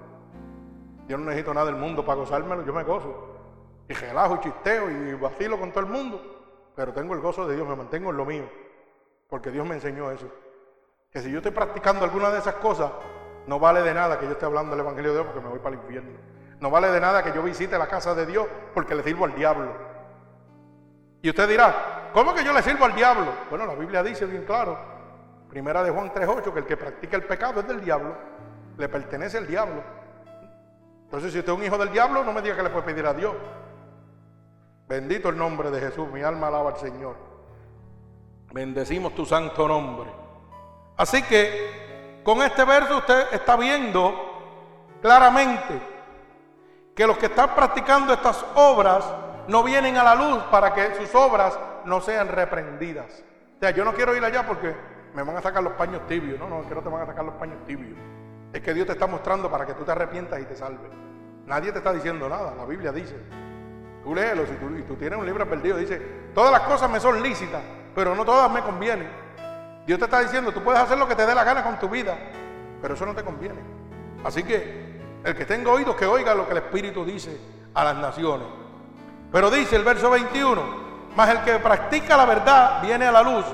Yo 1.08 1.18
no 1.18 1.26
necesito 1.26 1.54
nada 1.54 1.68
del 1.68 1.76
mundo 1.76 2.06
para 2.06 2.20
gozármelo, 2.20 2.64
yo 2.64 2.74
me 2.74 2.84
gozo 2.84 3.40
y 3.90 3.94
relajo 3.94 4.36
y 4.36 4.40
chisteo 4.42 4.90
y 4.90 5.14
vacilo 5.16 5.60
con 5.60 5.72
todo 5.72 5.82
el 5.82 5.88
mundo, 5.88 6.22
pero 6.76 6.94
tengo 6.94 7.16
el 7.16 7.20
gozo 7.20 7.48
de 7.48 7.56
Dios, 7.56 7.68
me 7.68 7.76
mantengo 7.76 8.12
en 8.12 8.18
lo 8.18 8.26
mío, 8.26 8.44
porque 9.28 9.50
Dios 9.50 9.68
me 9.68 9.76
enseñó 9.76 10.12
eso. 10.12 10.28
Que 11.12 11.22
si 11.22 11.32
yo 11.32 11.38
estoy 11.38 11.52
practicando 11.52 12.06
alguna 12.06 12.30
de 12.30 12.38
esas 12.38 12.54
cosas, 12.56 12.92
no 13.48 13.60
vale 13.60 13.82
de 13.82 13.94
nada 13.96 14.20
que 14.20 14.26
yo 14.26 14.34
esté 14.34 14.46
hablando 14.46 14.72
del 14.72 14.82
Evangelio 14.82 15.10
de 15.10 15.18
Dios 15.18 15.26
porque 15.26 15.44
me 15.44 15.50
voy 15.50 15.60
para 15.60 15.76
el 15.76 15.82
infierno. 15.82 16.20
No 16.60 16.70
vale 16.70 16.92
de 16.92 17.00
nada 17.00 17.24
que 17.24 17.34
yo 17.34 17.42
visite 17.42 17.80
la 17.80 17.88
casa 17.88 18.14
de 18.14 18.28
Dios 18.28 18.46
porque 18.76 18.94
le 18.94 19.02
sirvo 19.02 19.26
al 19.26 19.34
diablo. 19.34 19.74
Y 21.24 21.30
usted 21.30 21.50
dirá, 21.50 22.12
¿cómo 22.14 22.36
que 22.36 22.44
yo 22.44 22.54
le 22.54 22.62
sirvo 22.62 22.86
al 22.86 22.94
diablo? 22.94 23.34
Bueno, 23.50 23.66
la 23.66 23.74
Biblia 23.74 24.04
dice 24.04 24.28
bien 24.28 24.46
claro, 24.46 24.78
primera 25.50 25.84
de 25.84 25.92
Juan 25.92 26.12
3.8, 26.14 26.54
que 26.54 26.60
el 26.60 26.66
que 26.66 26.78
practica 26.78 27.18
el 27.18 27.24
pecado 27.24 27.60
es 27.62 27.68
del 27.68 27.82
diablo, 27.82 28.16
le 28.78 28.88
pertenece 28.88 29.38
al 29.38 29.48
diablo. 29.48 29.84
Entonces, 31.06 31.34
si 31.34 31.40
usted 31.40 31.52
es 31.52 31.58
un 31.58 31.66
hijo 31.66 31.78
del 31.78 31.92
diablo, 31.92 32.24
no 32.24 32.32
me 32.32 32.42
diga 32.42 32.56
que 32.56 32.64
le 32.64 32.70
puede 32.70 32.86
pedir 32.86 33.06
a 33.06 33.14
Dios. 33.14 33.36
Bendito 34.88 35.30
el 35.30 35.38
nombre 35.38 35.72
de 35.72 35.80
Jesús, 35.80 36.08
mi 36.12 36.22
alma 36.22 36.48
alaba 36.48 36.70
al 36.72 36.78
Señor. 36.78 37.16
Bendecimos 38.54 39.14
tu 39.16 39.26
santo 39.26 39.68
nombre. 39.68 40.10
Así 40.98 41.24
que 41.24 42.22
con 42.24 42.42
este 42.42 42.64
verso 42.64 42.98
usted 42.98 43.34
está 43.34 43.56
viendo 43.56 44.14
claramente 45.02 45.82
que 46.96 47.08
los 47.08 47.18
que 47.18 47.28
están 47.28 47.56
practicando 47.56 48.14
estas 48.14 48.46
obras 48.56 49.06
no 49.48 49.64
vienen 49.64 49.98
a 49.98 50.04
la 50.04 50.16
luz 50.16 50.44
para 50.52 50.74
que 50.74 50.96
sus 50.96 51.14
obras 51.16 51.58
no 51.86 52.02
sean 52.02 52.28
reprendidas. 52.28 53.24
O 53.56 53.60
sea, 53.60 53.72
yo 53.72 53.84
no 53.86 53.94
quiero 53.94 54.16
ir 54.16 54.24
allá 54.24 54.46
porque 54.46 54.76
me 55.14 55.24
van 55.24 55.38
a 55.38 55.42
sacar 55.42 55.64
los 55.64 55.74
paños 55.74 56.06
tibios. 56.08 56.40
No, 56.40 56.50
no, 56.50 56.62
es 56.62 56.68
que 56.68 56.76
no 56.76 56.82
te 56.82 56.90
van 56.90 57.02
a 57.02 57.06
sacar 57.06 57.26
los 57.26 57.36
paños 57.36 57.58
tibios. 57.66 57.98
Es 58.54 58.62
que 58.62 58.74
Dios 58.74 58.88
te 58.88 58.94
está 58.94 59.08
mostrando 59.08 59.50
para 59.50 59.66
que 59.66 59.74
tú 59.74 59.84
te 59.84 59.92
arrepientas 59.92 60.40
y 60.40 60.46
te 60.46 60.56
salves. 60.56 60.92
Nadie 61.46 61.72
te 61.72 61.80
está 61.80 61.94
diciendo 61.94 62.28
nada. 62.28 62.54
La 62.56 62.66
Biblia 62.66 62.92
dice, 62.92 63.16
Tú 64.04 64.16
léelo, 64.16 64.46
si 64.46 64.54
tú, 64.54 64.76
y 64.76 64.82
tú 64.84 64.96
tienes 64.96 65.20
un 65.20 65.26
libro 65.26 65.48
perdido, 65.48 65.78
dice, 65.78 66.02
todas 66.34 66.52
las 66.52 66.62
cosas 66.62 66.90
me 66.90 67.00
son 67.00 67.22
lícitas, 67.22 67.62
pero 67.94 68.16
no 68.16 68.24
todas 68.24 68.50
me 68.52 68.62
convienen. 68.62 69.10
Dios 69.86 70.00
te 70.00 70.06
está 70.06 70.22
diciendo, 70.22 70.52
tú 70.52 70.64
puedes 70.64 70.82
hacer 70.82 70.98
lo 70.98 71.08
que 71.08 71.16
te 71.16 71.26
dé 71.26 71.36
la 71.36 71.44
gana 71.44 71.64
con 71.64 71.78
tu 71.80 71.90
vida, 71.90 72.18
pero 72.82 72.94
eso 72.94 73.06
no 73.06 73.14
te 73.14 73.24
conviene. 73.24 73.60
Así 74.24 74.44
que 74.44 75.00
el 75.24 75.36
que 75.36 75.46
tenga 75.46 75.72
oídos, 75.72 75.96
que 75.96 76.06
oiga 76.06 76.34
lo 76.34 76.46
que 76.46 76.52
el 76.52 76.60
Espíritu 76.60 77.04
dice 77.04 77.38
a 77.74 77.84
las 77.84 77.98
naciones. 77.98 78.48
Pero 79.32 79.52
dice 79.52 79.76
el 79.76 79.84
verso 79.84 80.10
21, 80.10 80.62
mas 81.16 81.30
el 81.30 81.42
que 81.42 81.60
practica 81.60 82.16
la 82.16 82.26
verdad 82.26 82.82
viene 82.82 83.06
a 83.06 83.12
la 83.12 83.22
luz 83.22 83.46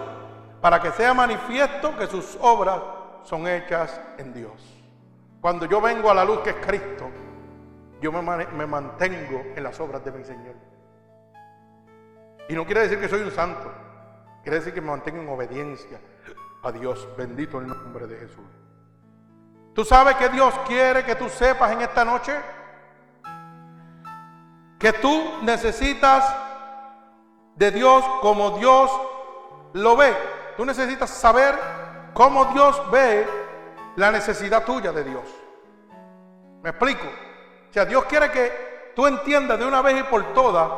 para 0.65 0.81
que 0.81 0.91
sea 0.93 1.13
manifiesto 1.13 1.95
que 1.95 2.07
sus 2.07 2.39
obras 2.41 2.81
son 3.21 3.47
hechas 3.47 4.01
en 4.17 4.33
Dios. 4.33 4.51
Cuando 5.39 5.67
yo 5.67 5.79
vengo 5.79 6.09
a 6.09 6.15
la 6.15 6.25
luz 6.25 6.39
que 6.39 6.49
es 6.49 6.55
Cristo, 6.55 7.07
yo 8.01 8.11
me, 8.11 8.65
mantengo 8.65 9.43
en 9.55 9.61
las 9.61 9.79
obras 9.79 10.03
de 10.03 10.11
mi 10.11 10.23
Señor. 10.23 10.55
Y 12.49 12.55
no 12.55 12.65
quiere 12.65 12.81
decir 12.81 12.99
que 12.99 13.07
soy 13.07 13.21
un 13.21 13.29
santo, 13.29 13.71
quiere 14.41 14.57
decir 14.57 14.73
que 14.73 14.81
me 14.81 14.87
mantengo 14.87 15.21
en 15.21 15.29
obediencia 15.29 15.99
a 16.63 16.71
Dios. 16.71 17.07
Bendito 17.15 17.59
el 17.59 17.67
nombre 17.67 18.07
de 18.07 18.17
Jesús. 18.17 18.49
¿Tú 19.75 19.85
sabes 19.85 20.15
que 20.15 20.29
Dios 20.29 20.51
quiere 20.67 21.05
que 21.05 21.13
tú 21.13 21.29
sepas 21.29 21.73
en 21.73 21.81
esta 21.83 22.03
noche? 22.03 22.33
Que 24.79 24.93
tú 24.93 25.43
necesitas 25.43 26.35
de 27.55 27.69
Dios 27.69 28.03
como 28.19 28.57
Dios 28.57 28.89
lo 29.73 29.95
ve. 29.95 30.44
Tú 30.57 30.65
necesitas 30.65 31.09
saber 31.09 31.55
cómo 32.13 32.45
Dios 32.45 32.81
ve 32.91 33.27
la 33.95 34.11
necesidad 34.11 34.63
tuya 34.63 34.91
de 34.91 35.03
Dios. 35.03 35.23
¿Me 36.63 36.69
explico? 36.69 37.05
sea, 37.75 37.85
Dios 37.85 38.05
quiere 38.05 38.31
que 38.31 38.93
tú 38.95 39.05
entiendas 39.05 39.59
de 39.59 39.65
una 39.65 39.81
vez 39.81 39.99
y 39.99 40.03
por 40.03 40.33
todas 40.33 40.71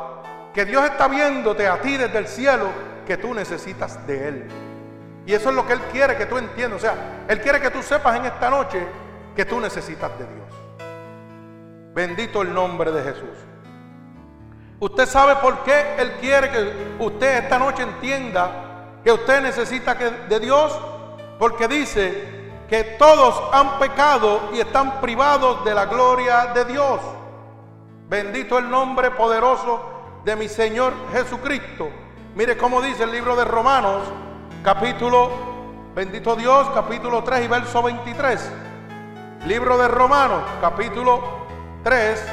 que 0.52 0.66
Dios 0.66 0.84
está 0.84 1.08
viéndote 1.08 1.68
a 1.68 1.80
ti 1.80 1.96
desde 1.96 2.18
el 2.18 2.28
cielo 2.28 2.70
que 3.06 3.18
tú 3.18 3.36
necesitas 3.36 4.06
de 4.08 4.28
Él. 4.28 4.48
Y 5.28 5.34
eso 5.34 5.50
es 5.50 5.56
lo 5.56 5.68
que 5.68 5.74
Él 5.74 5.82
quiere 5.92 6.18
que 6.18 6.26
tú 6.26 6.40
entiendas. 6.40 6.78
O 6.78 6.82
sea, 6.82 6.96
Él 7.28 7.40
quiere 7.40 7.62
que 7.62 7.70
tú 7.70 7.84
sepas 7.84 8.16
en 8.16 8.26
esta 8.26 8.50
noche 8.50 8.84
que 9.36 9.46
tú 9.46 9.60
necesitas 9.60 10.10
de 10.18 10.26
Dios. 10.26 11.94
Bendito 11.94 12.42
el 12.42 12.52
nombre 12.52 12.92
de 12.92 13.04
Jesús. 13.04 13.38
Usted 14.80 15.06
sabe 15.06 15.36
por 15.36 15.64
qué 15.64 15.98
Él 16.00 16.14
quiere 16.20 16.50
que 16.50 16.96
usted 16.98 17.44
esta 17.44 17.60
noche 17.60 17.84
entienda 17.84 18.67
que 19.08 19.14
usted 19.14 19.42
necesita 19.42 19.96
de 19.96 20.38
Dios. 20.38 20.78
Porque 21.40 21.70
dice 21.70 22.52
que 22.68 22.84
todos 23.00 23.42
han 23.54 23.80
pecado 23.80 24.50
y 24.54 24.60
están 24.60 25.00
privados 25.00 25.64
de 25.64 25.74
la 25.74 25.86
gloria 25.86 26.48
de 26.48 26.66
Dios. 26.66 27.00
Bendito 28.10 28.58
el 28.58 28.70
nombre 28.70 29.12
poderoso 29.12 30.20
de 30.26 30.36
mi 30.36 30.50
Señor 30.50 30.92
Jesucristo. 31.14 31.90
Mire 32.36 32.58
cómo 32.58 32.82
dice 32.82 33.04
el 33.04 33.14
libro 33.14 33.38
de 33.38 33.46
Romanos, 33.46 34.02
capítulo, 34.62 35.32
bendito 35.96 36.36
Dios, 36.36 36.68
capítulo 36.74 37.24
3 37.24 37.46
y 37.46 37.48
verso 37.48 37.82
23. 37.82 38.52
Libro 39.46 39.78
de 39.78 39.88
Romanos, 39.88 40.44
capítulo 40.60 41.24
3, 41.82 42.26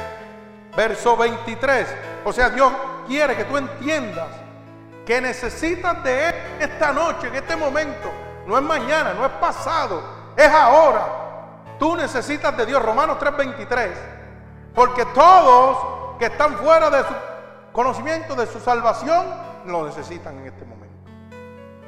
verso 0.75 1.15
23. 1.15 1.87
O 2.25 2.33
sea, 2.33 2.49
Dios 2.49 2.69
quiere 3.07 3.37
que 3.37 3.45
tú 3.45 3.55
entiendas 3.55 4.44
que 5.05 5.21
necesitas 5.21 6.03
de 6.03 6.29
Él 6.29 6.35
esta 6.59 6.91
noche, 6.91 7.27
en 7.27 7.35
este 7.35 7.55
momento. 7.55 8.11
No 8.45 8.57
es 8.57 8.63
mañana, 8.63 9.13
no 9.13 9.25
es 9.25 9.31
pasado, 9.33 10.03
es 10.35 10.49
ahora. 10.49 11.05
Tú 11.79 11.95
necesitas 11.95 12.55
de 12.55 12.65
Dios. 12.65 12.81
Romanos 12.81 13.17
3:23 13.19 14.15
porque 14.75 15.05
todos 15.05 16.17
que 16.19 16.25
están 16.25 16.57
fuera 16.57 16.89
de 16.89 16.99
su 17.03 17.13
conocimiento, 17.71 18.35
de 18.35 18.45
su 18.45 18.59
salvación, 18.59 19.25
lo 19.65 19.85
necesitan 19.85 20.37
en 20.39 20.47
este 20.47 20.65
momento. 20.65 20.85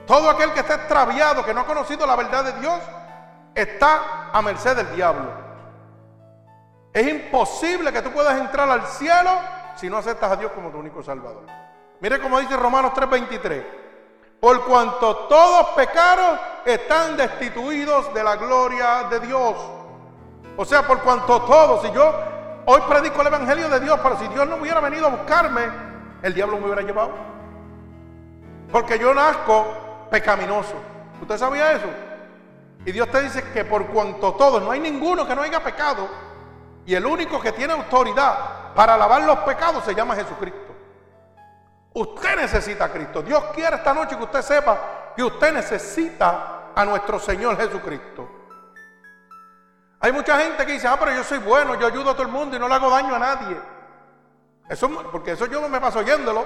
Todo 0.08 0.30
aquel 0.30 0.54
que 0.54 0.62
está 0.62 0.76
extraviado, 0.76 1.44
que 1.44 1.54
no 1.54 1.62
ha 1.62 1.66
conocido 1.66 2.08
la 2.08 2.16
verdad 2.16 2.46
de 2.46 2.54
Dios, 2.54 2.80
está 3.54 4.30
a 4.32 4.42
merced 4.42 4.76
del 4.78 4.96
diablo. 4.96 5.30
Es 6.94 7.06
imposible 7.08 7.92
que 7.92 8.02
tú 8.02 8.12
puedas 8.12 8.40
entrar 8.40 8.70
al 8.70 8.88
cielo 8.88 9.32
si 9.76 9.90
no 9.90 9.98
aceptas 9.98 10.32
a 10.32 10.36
Dios 10.38 10.52
como 10.54 10.70
tu 10.70 10.78
único 10.78 11.04
salvador. 11.04 11.46
Mire 12.00 12.20
cómo 12.20 12.40
dice 12.40 12.56
Romanos 12.56 12.94
3:23. 12.94 13.64
Por 14.40 14.66
cuanto 14.66 15.16
todos 15.28 15.70
pecaron, 15.70 16.40
están 16.66 17.18
destituidos 17.18 18.14
de 18.14 18.24
la 18.24 18.36
gloria 18.36 19.04
de 19.10 19.20
Dios. 19.20 19.56
O 20.56 20.66
sea, 20.66 20.86
por 20.86 21.00
cuanto 21.02 21.42
todos, 21.42 21.82
si 21.82 21.92
yo 21.92 22.14
Hoy 22.70 22.82
predico 22.82 23.22
el 23.22 23.28
Evangelio 23.28 23.70
de 23.70 23.80
Dios, 23.80 23.98
pero 24.04 24.20
si 24.20 24.28
Dios 24.28 24.46
no 24.46 24.58
hubiera 24.58 24.82
venido 24.82 25.08
a 25.08 25.12
buscarme, 25.12 25.62
el 26.22 26.34
diablo 26.34 26.58
me 26.58 26.66
hubiera 26.66 26.82
llevado. 26.82 27.12
Porque 28.70 29.00
yo 29.00 29.14
nazco 29.14 29.66
pecaminoso. 30.12 30.74
¿Usted 31.22 31.38
sabía 31.38 31.72
eso? 31.72 31.88
Y 32.86 32.92
Dios 32.92 33.10
te 33.10 33.22
dice 33.22 33.42
que 33.54 33.64
por 33.64 33.88
cuanto 33.88 34.34
todos, 34.34 34.62
no 34.62 34.72
hay 34.72 34.82
ninguno 34.82 35.26
que 35.26 35.34
no 35.34 35.44
haya 35.44 35.64
pecado, 35.64 36.10
y 36.86 36.94
el 36.94 37.06
único 37.06 37.40
que 37.40 37.54
tiene 37.54 37.72
autoridad 37.72 38.74
para 38.76 38.98
lavar 38.98 39.22
los 39.22 39.38
pecados 39.40 39.86
se 39.86 39.96
llama 39.96 40.16
Jesucristo. 40.16 40.67
Usted 41.98 42.36
necesita 42.36 42.86
a 42.86 42.92
Cristo. 42.92 43.24
Dios 43.24 43.46
quiere 43.56 43.76
esta 43.76 43.92
noche 43.92 44.16
que 44.16 44.24
usted 44.24 44.44
sepa 44.44 45.14
que 45.16 45.24
usted 45.24 45.52
necesita 45.52 46.72
a 46.76 46.86
nuestro 46.86 47.18
Señor 47.18 47.58
Jesucristo. 47.58 48.30
Hay 50.00 50.12
mucha 50.12 50.38
gente 50.38 50.64
que 50.64 50.74
dice, 50.74 50.88
ah, 50.88 50.96
pero 51.00 51.12
yo 51.12 51.24
soy 51.24 51.40
bueno, 51.40 51.74
yo 51.74 51.88
ayudo 51.88 52.12
a 52.12 52.14
todo 52.14 52.22
el 52.22 52.28
mundo 52.28 52.56
y 52.56 52.60
no 52.60 52.68
le 52.68 52.76
hago 52.76 52.92
daño 52.92 53.16
a 53.16 53.20
nadie. 53.20 53.58
Eso, 54.70 54.88
porque 55.12 55.32
eso 55.32 55.48
yo 55.48 55.60
no 55.60 55.70
me 55.70 55.82
paso 55.82 55.98
oyéndolo. 55.98 56.46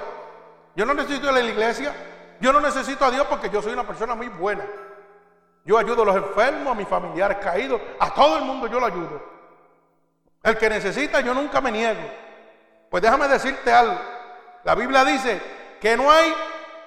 Yo 0.73 0.85
no 0.85 0.93
necesito 0.93 1.27
a 1.27 1.33
la 1.33 1.41
iglesia. 1.41 1.93
Yo 2.39 2.53
no 2.53 2.61
necesito 2.61 3.03
a 3.03 3.11
Dios 3.11 3.27
porque 3.27 3.49
yo 3.49 3.61
soy 3.61 3.73
una 3.73 3.85
persona 3.85 4.15
muy 4.15 4.29
buena. 4.29 4.65
Yo 5.65 5.77
ayudo 5.77 6.03
a 6.03 6.05
los 6.05 6.15
enfermos, 6.15 6.71
a 6.71 6.75
mis 6.75 6.87
familiares 6.87 7.39
caídos, 7.39 7.81
a 7.99 8.13
todo 8.13 8.37
el 8.37 8.45
mundo 8.45 8.67
yo 8.67 8.79
lo 8.79 8.85
ayudo. 8.85 9.21
El 10.43 10.57
que 10.57 10.69
necesita, 10.69 11.19
yo 11.19 11.33
nunca 11.33 11.59
me 11.59 11.73
niego. 11.73 12.09
Pues 12.89 13.03
déjame 13.03 13.27
decirte 13.27 13.73
algo. 13.73 14.20
La 14.63 14.75
Biblia 14.75 15.03
dice 15.03 15.41
que 15.79 15.97
no 15.97 16.11
hay 16.11 16.33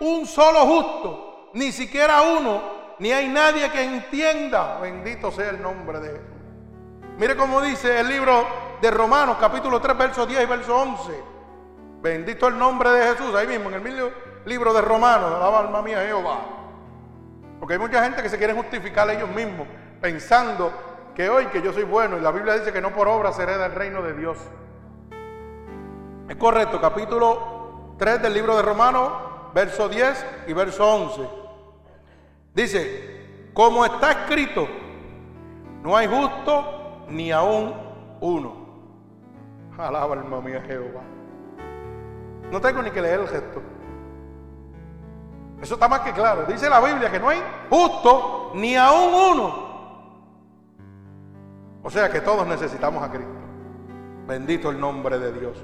un 0.01 0.27
solo 0.27 0.61
justo, 0.61 1.51
ni 1.55 1.73
siquiera 1.73 2.23
uno, 2.23 2.63
ni 2.99 3.11
hay 3.11 3.29
nadie 3.29 3.71
que 3.71 3.83
entienda. 3.83 4.79
Bendito 4.81 5.33
sea 5.33 5.51
el 5.51 5.61
nombre 5.61 5.99
de 6.01 6.09
Jesús. 6.09 6.35
Mire 7.19 7.37
cómo 7.37 7.61
dice 7.61 8.01
el 8.01 8.09
libro 8.09 8.47
de 8.81 8.91
Romanos, 8.91 9.37
capítulo 9.41 9.81
3, 9.81 9.97
verso 9.97 10.27
10 10.27 10.43
y 10.43 10.47
verso 10.47 10.77
11. 10.77 11.23
Bendito 12.01 12.49
el 12.49 12.59
nombre 12.59 12.91
de 12.91 13.13
Jesús, 13.13 13.35
ahí 13.35 13.47
mismo, 13.47 13.71
en 13.71 13.87
el 13.87 14.13
libro 14.45 14.73
de 14.73 14.81
Romanos, 14.81 15.31
la 15.31 15.59
alma 15.59 15.81
mía 15.83 16.03
Jehová. 16.05 16.41
Porque 17.59 17.75
hay 17.75 17.81
mucha 17.81 18.03
gente 18.03 18.23
que 18.23 18.29
se 18.29 18.37
quiere 18.37 18.53
justificar 18.53 19.09
ellos 19.11 19.29
mismos, 19.31 19.67
pensando 20.01 20.73
que 21.15 21.31
hoy 21.31 21.47
que 21.47 21.63
yo 21.63 21.73
soy 21.73 21.85
bueno, 21.85 22.19
y 22.19 22.21
la 22.21 22.31
Biblia 22.31 22.55
dice 22.55 22.73
que 22.73 22.81
no 22.81 22.93
por 22.93 23.09
obra 23.09 23.33
se 23.33 23.45
hereda 23.45 23.67
el 23.67 23.73
reino 23.73 24.03
de 24.03 24.13
Dios. 24.15 24.39
Es 26.29 26.37
correcto, 26.37 26.81
capítulo 26.81 27.54
3 27.99 28.23
del 28.23 28.35
libro 28.35 28.57
de 28.57 28.63
Romanos, 28.63 29.13
verso 29.55 29.89
10 29.89 30.27
y 30.49 30.53
verso 30.53 30.87
11. 30.87 31.29
Dice, 32.55 33.51
como 33.53 33.85
está 33.85 34.13
escrito, 34.13 34.67
no 35.83 35.97
hay 35.97 36.07
justo 36.07 37.07
ni 37.09 37.31
aún 37.31 37.75
uno. 38.21 38.65
Alaba 39.79 40.15
alma 40.15 40.41
mía 40.41 40.63
Jehová. 40.67 41.03
No 42.51 42.61
tengo 42.61 42.83
ni 42.83 42.91
que 42.91 43.03
leer 43.03 43.21
el 43.21 43.29
gesto. 43.29 43.63
Eso 45.61 45.75
está 45.75 45.89
más 45.89 46.01
que 46.01 46.13
claro. 46.13 46.45
Dice 46.47 46.69
la 46.69 46.81
Biblia 46.81 47.11
que 47.11 47.19
no 47.19 47.29
hay 47.29 47.43
justo 47.71 48.53
ni 48.55 48.77
aún 48.77 49.15
uno. 49.33 49.65
O 51.83 51.91
sea 51.91 52.11
que 52.11 52.21
todos 52.21 52.47
necesitamos 52.47 53.03
a 53.03 53.11
Cristo. 53.11 53.33
Bendito 54.27 54.71
el 54.71 54.81
nombre 54.81 55.19
de 55.19 55.33
Dios. 55.33 55.63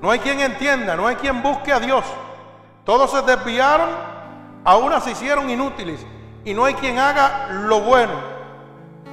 No 0.00 0.10
hay 0.10 0.18
quien 0.20 0.40
entienda, 0.40 0.96
no 0.96 1.06
hay 1.06 1.16
quien 1.16 1.42
busque 1.42 1.72
a 1.72 1.80
Dios. 1.80 2.04
Todos 2.84 3.10
se 3.10 3.22
desviaron, 3.22 3.88
aún 4.64 4.92
se 5.00 5.10
hicieron 5.10 5.50
inútiles. 5.50 6.04
Y 6.44 6.54
no 6.54 6.64
hay 6.64 6.74
quien 6.74 6.98
haga 6.98 7.48
lo 7.50 7.80
bueno. 7.80 8.14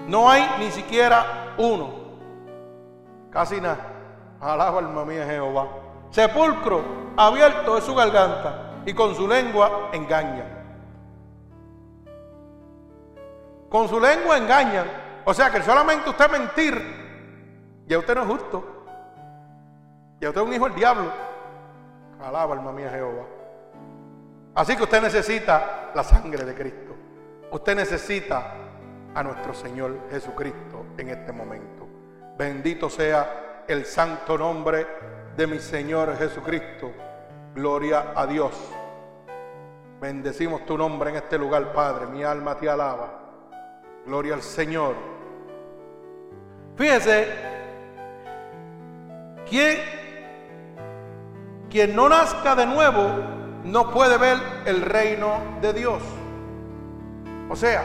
No 0.07 0.29
hay 0.29 0.49
ni 0.59 0.71
siquiera 0.71 1.53
uno. 1.57 1.93
Casi 3.29 3.59
nada. 3.59 3.93
Alaba 4.39 4.79
alma 4.79 5.03
mía 5.03 5.25
Jehová. 5.25 5.67
Sepulcro 6.11 6.81
abierto 7.17 7.75
de 7.75 7.81
su 7.81 7.93
garganta 7.93 8.81
y 8.85 8.93
con 8.93 9.13
su 9.15 9.27
lengua 9.27 9.89
engaña. 9.91 10.45
Con 13.69 13.89
su 13.89 13.99
lengua 13.99 14.37
engañan. 14.37 14.85
O 15.25 15.33
sea 15.33 15.51
que 15.51 15.61
solamente 15.61 16.09
usted 16.09 16.31
mentir, 16.31 17.83
ya 17.85 17.99
usted 17.99 18.15
no 18.15 18.21
es 18.21 18.27
justo. 18.27 18.76
Ya 20.19 20.29
usted 20.29 20.41
es 20.41 20.47
un 20.47 20.53
hijo 20.53 20.65
del 20.65 20.75
diablo. 20.75 21.11
Alaba 22.21 22.55
alma 22.55 22.71
mía 22.71 22.89
Jehová. 22.89 23.23
Así 24.55 24.75
que 24.75 24.83
usted 24.83 25.01
necesita 25.01 25.91
la 25.93 26.03
sangre 26.03 26.43
de 26.43 26.55
Cristo. 26.55 26.95
Usted 27.51 27.75
necesita 27.75 28.53
a 29.13 29.23
nuestro 29.23 29.53
Señor 29.53 30.09
Jesucristo 30.09 30.85
en 30.97 31.09
este 31.09 31.31
momento. 31.31 31.87
Bendito 32.37 32.89
sea 32.89 33.63
el 33.67 33.85
santo 33.85 34.37
nombre 34.37 34.87
de 35.35 35.47
mi 35.47 35.59
Señor 35.59 36.17
Jesucristo. 36.17 36.91
Gloria 37.53 38.13
a 38.15 38.25
Dios. 38.25 38.51
Bendecimos 39.99 40.65
tu 40.65 40.77
nombre 40.77 41.09
en 41.09 41.17
este 41.17 41.37
lugar, 41.37 41.71
Padre. 41.73 42.07
Mi 42.07 42.23
alma 42.23 42.55
te 42.57 42.69
alaba. 42.69 43.19
Gloria 44.05 44.35
al 44.35 44.41
Señor. 44.41 44.95
Fíjese, 46.75 47.27
quien, 49.49 49.77
quien 51.69 51.95
no 51.95 52.09
nazca 52.09 52.55
de 52.55 52.65
nuevo 52.65 53.09
no 53.63 53.91
puede 53.91 54.17
ver 54.17 54.37
el 54.65 54.81
reino 54.81 55.39
de 55.61 55.73
Dios. 55.73 56.01
O 57.49 57.55
sea, 57.55 57.83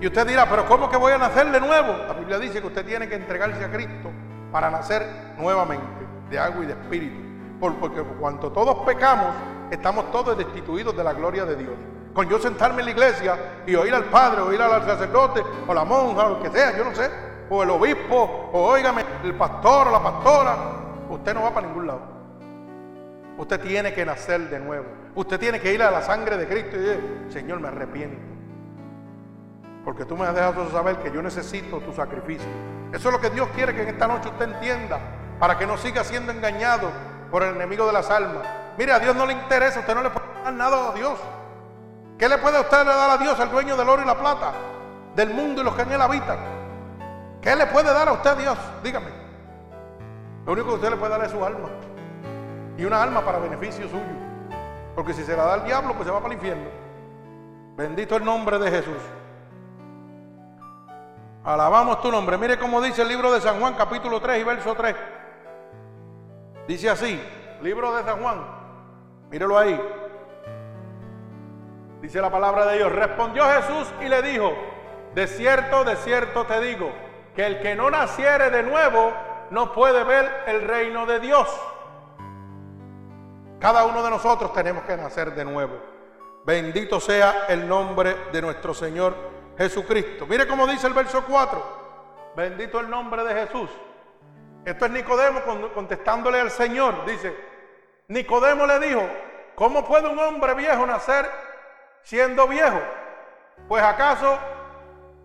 y 0.00 0.06
usted 0.06 0.26
dirá, 0.26 0.48
pero 0.48 0.66
¿cómo 0.66 0.88
que 0.88 0.96
voy 0.96 1.12
a 1.12 1.18
nacer 1.18 1.50
de 1.50 1.60
nuevo? 1.60 1.96
La 2.06 2.14
Biblia 2.14 2.38
dice 2.38 2.60
que 2.60 2.66
usted 2.68 2.84
tiene 2.84 3.08
que 3.08 3.16
entregarse 3.16 3.64
a 3.64 3.70
Cristo 3.70 4.10
para 4.52 4.70
nacer 4.70 5.34
nuevamente 5.38 6.06
de 6.30 6.38
agua 6.38 6.62
y 6.62 6.66
de 6.66 6.72
espíritu. 6.72 7.20
Porque 7.60 8.02
cuanto 8.20 8.52
todos 8.52 8.86
pecamos, 8.86 9.34
estamos 9.70 10.10
todos 10.12 10.38
destituidos 10.38 10.96
de 10.96 11.02
la 11.02 11.12
gloria 11.12 11.44
de 11.44 11.56
Dios. 11.56 11.74
Con 12.14 12.28
yo 12.28 12.38
sentarme 12.38 12.80
en 12.80 12.86
la 12.86 12.90
iglesia 12.92 13.36
y 13.66 13.74
oír 13.74 13.94
al 13.94 14.04
padre, 14.04 14.40
oír 14.42 14.60
al 14.62 14.84
sacerdote, 14.84 15.42
o 15.66 15.74
la 15.74 15.84
monja, 15.84 16.26
o 16.26 16.30
lo 16.30 16.42
que 16.42 16.50
sea, 16.50 16.76
yo 16.76 16.84
no 16.84 16.94
sé, 16.94 17.10
o 17.50 17.62
el 17.62 17.70
obispo, 17.70 18.50
o 18.52 18.68
óigame, 18.68 19.04
el 19.24 19.34
pastor 19.34 19.88
o 19.88 19.90
la 19.90 20.02
pastora, 20.02 20.56
usted 21.10 21.34
no 21.34 21.42
va 21.42 21.50
para 21.52 21.66
ningún 21.66 21.86
lado. 21.86 22.17
Usted 23.38 23.60
tiene 23.60 23.94
que 23.94 24.04
nacer 24.04 24.50
de 24.50 24.58
nuevo. 24.58 24.86
Usted 25.14 25.38
tiene 25.38 25.60
que 25.60 25.72
ir 25.72 25.80
a 25.80 25.92
la 25.92 26.02
sangre 26.02 26.36
de 26.36 26.48
Cristo 26.48 26.76
y 26.76 26.80
decir, 26.80 27.26
Señor, 27.28 27.60
me 27.60 27.68
arrepiento. 27.68 28.18
Porque 29.84 30.04
tú 30.04 30.16
me 30.16 30.26
has 30.26 30.34
dejado 30.34 30.68
saber 30.70 30.96
que 30.96 31.12
yo 31.12 31.22
necesito 31.22 31.78
tu 31.78 31.92
sacrificio. 31.92 32.48
Eso 32.92 33.08
es 33.08 33.14
lo 33.14 33.20
que 33.20 33.30
Dios 33.30 33.48
quiere 33.54 33.74
que 33.74 33.82
en 33.82 33.88
esta 33.90 34.08
noche 34.08 34.28
usted 34.28 34.52
entienda. 34.52 34.98
Para 35.38 35.56
que 35.56 35.68
no 35.68 35.78
siga 35.78 36.02
siendo 36.02 36.32
engañado 36.32 36.90
por 37.30 37.44
el 37.44 37.54
enemigo 37.54 37.86
de 37.86 37.92
las 37.92 38.10
almas. 38.10 38.44
Mire, 38.76 38.92
a 38.92 38.98
Dios 38.98 39.14
no 39.14 39.24
le 39.24 39.34
interesa. 39.34 39.80
Usted 39.80 39.94
no 39.94 40.02
le 40.02 40.10
puede 40.10 40.26
dar 40.42 40.52
nada 40.54 40.90
a 40.90 40.92
Dios. 40.94 41.18
¿Qué 42.18 42.28
le 42.28 42.38
puede 42.38 42.58
usted 42.58 42.84
dar 42.84 43.10
a 43.10 43.18
Dios, 43.18 43.38
al 43.38 43.52
dueño 43.52 43.76
del 43.76 43.88
oro 43.88 44.02
y 44.02 44.04
la 44.04 44.18
plata, 44.18 44.52
del 45.14 45.30
mundo 45.30 45.60
y 45.62 45.64
los 45.64 45.76
que 45.76 45.82
en 45.82 45.92
él 45.92 46.02
habitan? 46.02 46.38
¿Qué 47.40 47.54
le 47.54 47.66
puede 47.66 47.94
dar 47.94 48.08
a 48.08 48.12
usted 48.12 48.36
Dios? 48.36 48.58
Dígame. 48.82 49.10
Lo 50.44 50.52
único 50.54 50.70
que 50.70 50.74
usted 50.74 50.90
le 50.90 50.96
puede 50.96 51.12
dar 51.12 51.24
es 51.24 51.30
su 51.30 51.44
alma. 51.44 51.68
Y 52.78 52.84
una 52.84 53.02
alma 53.02 53.24
para 53.24 53.38
beneficio 53.38 53.88
suyo. 53.88 54.04
Porque 54.94 55.12
si 55.12 55.24
se 55.24 55.36
la 55.36 55.44
da 55.44 55.54
al 55.54 55.64
diablo, 55.64 55.94
pues 55.94 56.06
se 56.06 56.12
va 56.12 56.20
para 56.20 56.32
el 56.32 56.38
infierno. 56.38 56.70
Bendito 57.76 58.16
el 58.16 58.24
nombre 58.24 58.58
de 58.58 58.70
Jesús. 58.70 59.02
Alabamos 61.44 62.00
tu 62.00 62.10
nombre. 62.10 62.38
Mire 62.38 62.58
cómo 62.58 62.80
dice 62.80 63.02
el 63.02 63.08
libro 63.08 63.32
de 63.32 63.40
San 63.40 63.60
Juan, 63.60 63.74
capítulo 63.74 64.20
3 64.20 64.40
y 64.40 64.44
verso 64.44 64.74
3. 64.74 64.94
Dice 66.68 66.90
así, 66.90 67.20
libro 67.62 67.94
de 67.94 68.04
San 68.04 68.22
Juan. 68.22 68.44
Mírelo 69.30 69.58
ahí. 69.58 69.80
Dice 72.00 72.20
la 72.20 72.30
palabra 72.30 72.66
de 72.66 72.78
Dios. 72.78 72.92
Respondió 72.92 73.44
Jesús 73.44 73.92
y 74.00 74.08
le 74.08 74.22
dijo, 74.22 74.52
de 75.14 75.26
cierto, 75.26 75.84
de 75.84 75.96
cierto 75.96 76.44
te 76.44 76.60
digo, 76.60 76.92
que 77.34 77.44
el 77.46 77.60
que 77.60 77.74
no 77.74 77.90
naciere 77.90 78.50
de 78.50 78.62
nuevo 78.62 79.12
no 79.50 79.72
puede 79.72 80.04
ver 80.04 80.44
el 80.46 80.62
reino 80.62 81.06
de 81.06 81.18
Dios. 81.18 81.48
Cada 83.58 83.84
uno 83.84 84.02
de 84.02 84.10
nosotros 84.10 84.52
tenemos 84.52 84.84
que 84.84 84.96
nacer 84.96 85.34
de 85.34 85.44
nuevo. 85.44 85.76
Bendito 86.44 87.00
sea 87.00 87.46
el 87.48 87.68
nombre 87.68 88.16
de 88.32 88.40
nuestro 88.40 88.72
Señor 88.72 89.14
Jesucristo. 89.58 90.26
Mire 90.26 90.46
cómo 90.46 90.66
dice 90.66 90.86
el 90.86 90.94
verso 90.94 91.24
4. 91.26 92.32
Bendito 92.36 92.78
el 92.78 92.88
nombre 92.88 93.24
de 93.24 93.34
Jesús. 93.34 93.68
Esto 94.64 94.84
es 94.84 94.90
Nicodemo 94.92 95.40
contestándole 95.74 96.40
al 96.40 96.50
Señor. 96.50 97.04
Dice, 97.04 97.36
Nicodemo 98.06 98.66
le 98.66 98.78
dijo, 98.78 99.02
¿cómo 99.56 99.84
puede 99.84 100.08
un 100.08 100.18
hombre 100.18 100.54
viejo 100.54 100.86
nacer 100.86 101.28
siendo 102.02 102.46
viejo? 102.46 102.80
Pues 103.66 103.82
acaso, 103.82 104.38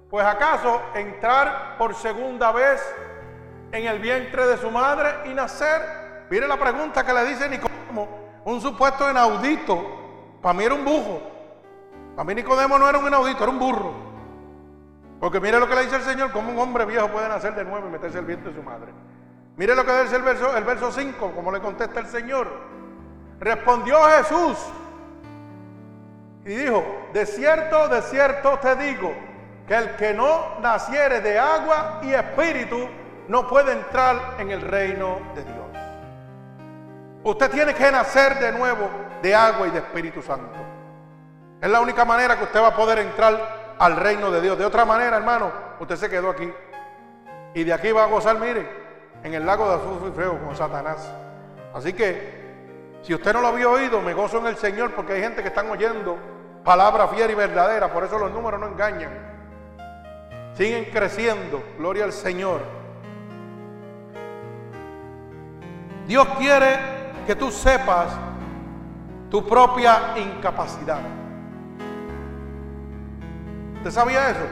pues 0.10 0.26
acaso 0.26 0.82
entrar 0.96 1.78
por 1.78 1.94
segunda 1.94 2.52
vez 2.52 2.82
en 3.72 3.86
el 3.86 4.00
vientre 4.00 4.48
de 4.48 4.58
su 4.58 4.72
madre 4.72 5.30
y 5.30 5.34
nacer. 5.36 6.26
Mire 6.30 6.48
la 6.48 6.58
pregunta 6.58 7.06
que 7.06 7.14
le 7.14 7.26
dice 7.26 7.48
Nicodemo, 7.48 8.23
un 8.46 8.62
supuesto 8.62 9.10
inaudito. 9.10 9.84
Para 10.42 10.54
mí 10.54 10.64
era 10.64 10.76
un 10.76 10.86
bujo. 10.86 11.22
Para 12.16 12.26
mí 12.26 12.36
Nicodemo 12.36 12.78
no 12.78 12.88
era 12.88 12.98
un 12.98 13.08
inaudito, 13.08 13.44
era 13.44 13.52
un 13.52 13.60
burro. 13.60 13.94
Porque 15.20 15.40
mire 15.40 15.60
lo 15.60 15.68
que 15.68 15.76
le 15.76 15.84
dice 15.84 15.96
el 15.96 16.02
Señor, 16.02 16.32
cómo 16.32 16.52
un 16.52 16.60
hombre 16.60 16.86
viejo 16.86 17.08
puede 17.08 17.30
nacer 17.30 17.56
de 17.56 17.64
nuevo 17.64 17.88
y 17.88 17.92
meterse 17.92 18.20
el 18.20 18.26
vientre 18.26 18.52
de 18.52 18.60
su 18.60 18.64
madre. 18.64 18.92
Mire 19.56 19.76
lo 19.76 19.86
que 19.86 20.04
dice 20.04 20.16
el 20.16 20.22
verso, 20.22 20.56
el 20.56 20.64
verso 20.64 20.92
5, 20.92 21.32
como 21.34 21.52
le 21.52 21.62
contesta 21.62 22.00
el 22.00 22.08
Señor. 22.08 22.48
Respondió 23.40 23.98
Jesús 24.18 24.58
y 26.46 26.56
dijo, 26.56 26.84
de 27.14 27.26
cierto, 27.26 27.88
de 27.88 28.02
cierto 28.02 28.60
te 28.60 28.76
digo, 28.76 29.14
que 29.68 29.76
el 29.76 29.96
que 29.96 30.14
no 30.14 30.60
naciere 30.62 31.22
de 31.22 31.40
agua 31.40 32.00
y 32.02 32.14
espíritu 32.14 32.90
no 33.28 33.48
puede 33.48 33.72
entrar 33.72 34.36
en 34.40 34.52
el 34.52 34.62
reino 34.62 35.20
de 35.36 35.44
Dios. 35.46 35.63
Usted 37.24 37.50
tiene 37.50 37.74
que 37.74 37.90
nacer 37.92 38.38
de 38.40 38.52
nuevo 38.52 38.90
de 39.22 39.34
agua 39.34 39.68
y 39.68 39.72
de 39.72 39.80
Espíritu 39.80 40.22
Santo. 40.22 40.58
Es 41.62 41.70
la 41.70 41.80
única 41.80 42.04
manera 42.04 42.38
que 42.38 42.44
usted 42.44 42.62
va 42.62 42.68
a 42.68 42.76
poder 42.76 43.00
entrar 43.00 43.76
al 43.80 43.96
reino 43.96 44.30
de 44.30 44.42
Dios. 44.42 44.58
De 44.58 44.66
otra 44.66 44.84
manera, 44.84 45.16
hermano, 45.16 45.52
usted 45.80 45.96
se 45.96 46.10
quedó 46.10 46.30
aquí. 46.30 46.52
Y 47.54 47.64
de 47.64 47.74
aquí 47.74 47.92
va 47.94 48.04
a 48.04 48.08
gozar, 48.08 48.38
mire, 48.38 48.68
en 49.24 49.34
el 49.34 49.46
lago 49.46 49.70
de 49.70 49.76
azufre 49.76 50.10
y 50.10 50.12
fuego 50.12 50.40
con 50.40 50.56
Satanás. 50.58 51.10
Así 51.74 51.94
que, 51.94 52.44
si 53.02 53.14
usted 53.14 53.32
no 53.32 53.40
lo 53.40 53.48
había 53.48 53.70
oído, 53.70 54.02
me 54.02 54.14
gozo 54.14 54.40
en 54.40 54.48
el 54.48 54.58
Señor 54.58 54.92
porque 54.92 55.14
hay 55.14 55.22
gente 55.22 55.42
que 55.42 55.48
están 55.48 55.70
oyendo 55.70 56.18
palabra 56.66 57.08
fiel 57.08 57.32
y 57.32 57.36
verdadera. 57.36 57.94
Por 57.94 58.04
eso 58.04 58.20
los 58.20 58.32
números 58.32 58.60
no 58.60 58.68
engañan. 58.68 59.12
Siguen 60.56 60.86
creciendo. 60.92 61.64
Gloria 61.78 62.04
al 62.04 62.12
Señor. 62.12 62.60
Dios 66.06 66.28
quiere 66.38 67.03
que 67.26 67.36
tú 67.36 67.52
sepas 67.52 68.08
tu 69.30 69.46
propia 69.48 70.14
incapacidad. 70.18 71.00
¿Usted 73.78 73.92
sabía 73.92 74.30
eso? 74.30 74.48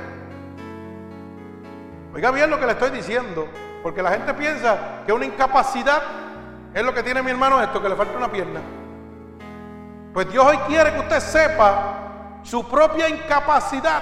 Oiga 2.14 2.32
bien 2.32 2.50
lo 2.50 2.60
que 2.60 2.66
le 2.66 2.74
estoy 2.74 2.90
diciendo, 2.90 3.48
porque 3.84 4.02
la 4.02 4.12
gente 4.12 4.34
piensa 4.34 5.04
que 5.06 5.14
una 5.14 5.26
incapacidad 5.26 6.02
es 6.74 6.84
lo 6.84 6.94
que 6.94 7.04
tiene 7.04 7.22
mi 7.22 7.32
hermano 7.32 7.62
esto, 7.62 7.82
que 7.82 7.90
le 7.90 7.96
falta 7.96 8.18
una 8.18 8.32
pierna. 8.32 8.60
Pues 10.14 10.30
Dios 10.30 10.46
hoy 10.46 10.58
quiere 10.68 10.92
que 10.94 11.00
usted 11.00 11.20
sepa 11.20 11.98
su 12.44 12.68
propia 12.68 13.08
incapacidad, 13.08 14.02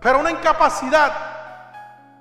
pero 0.00 0.20
una 0.20 0.30
incapacidad 0.30 1.12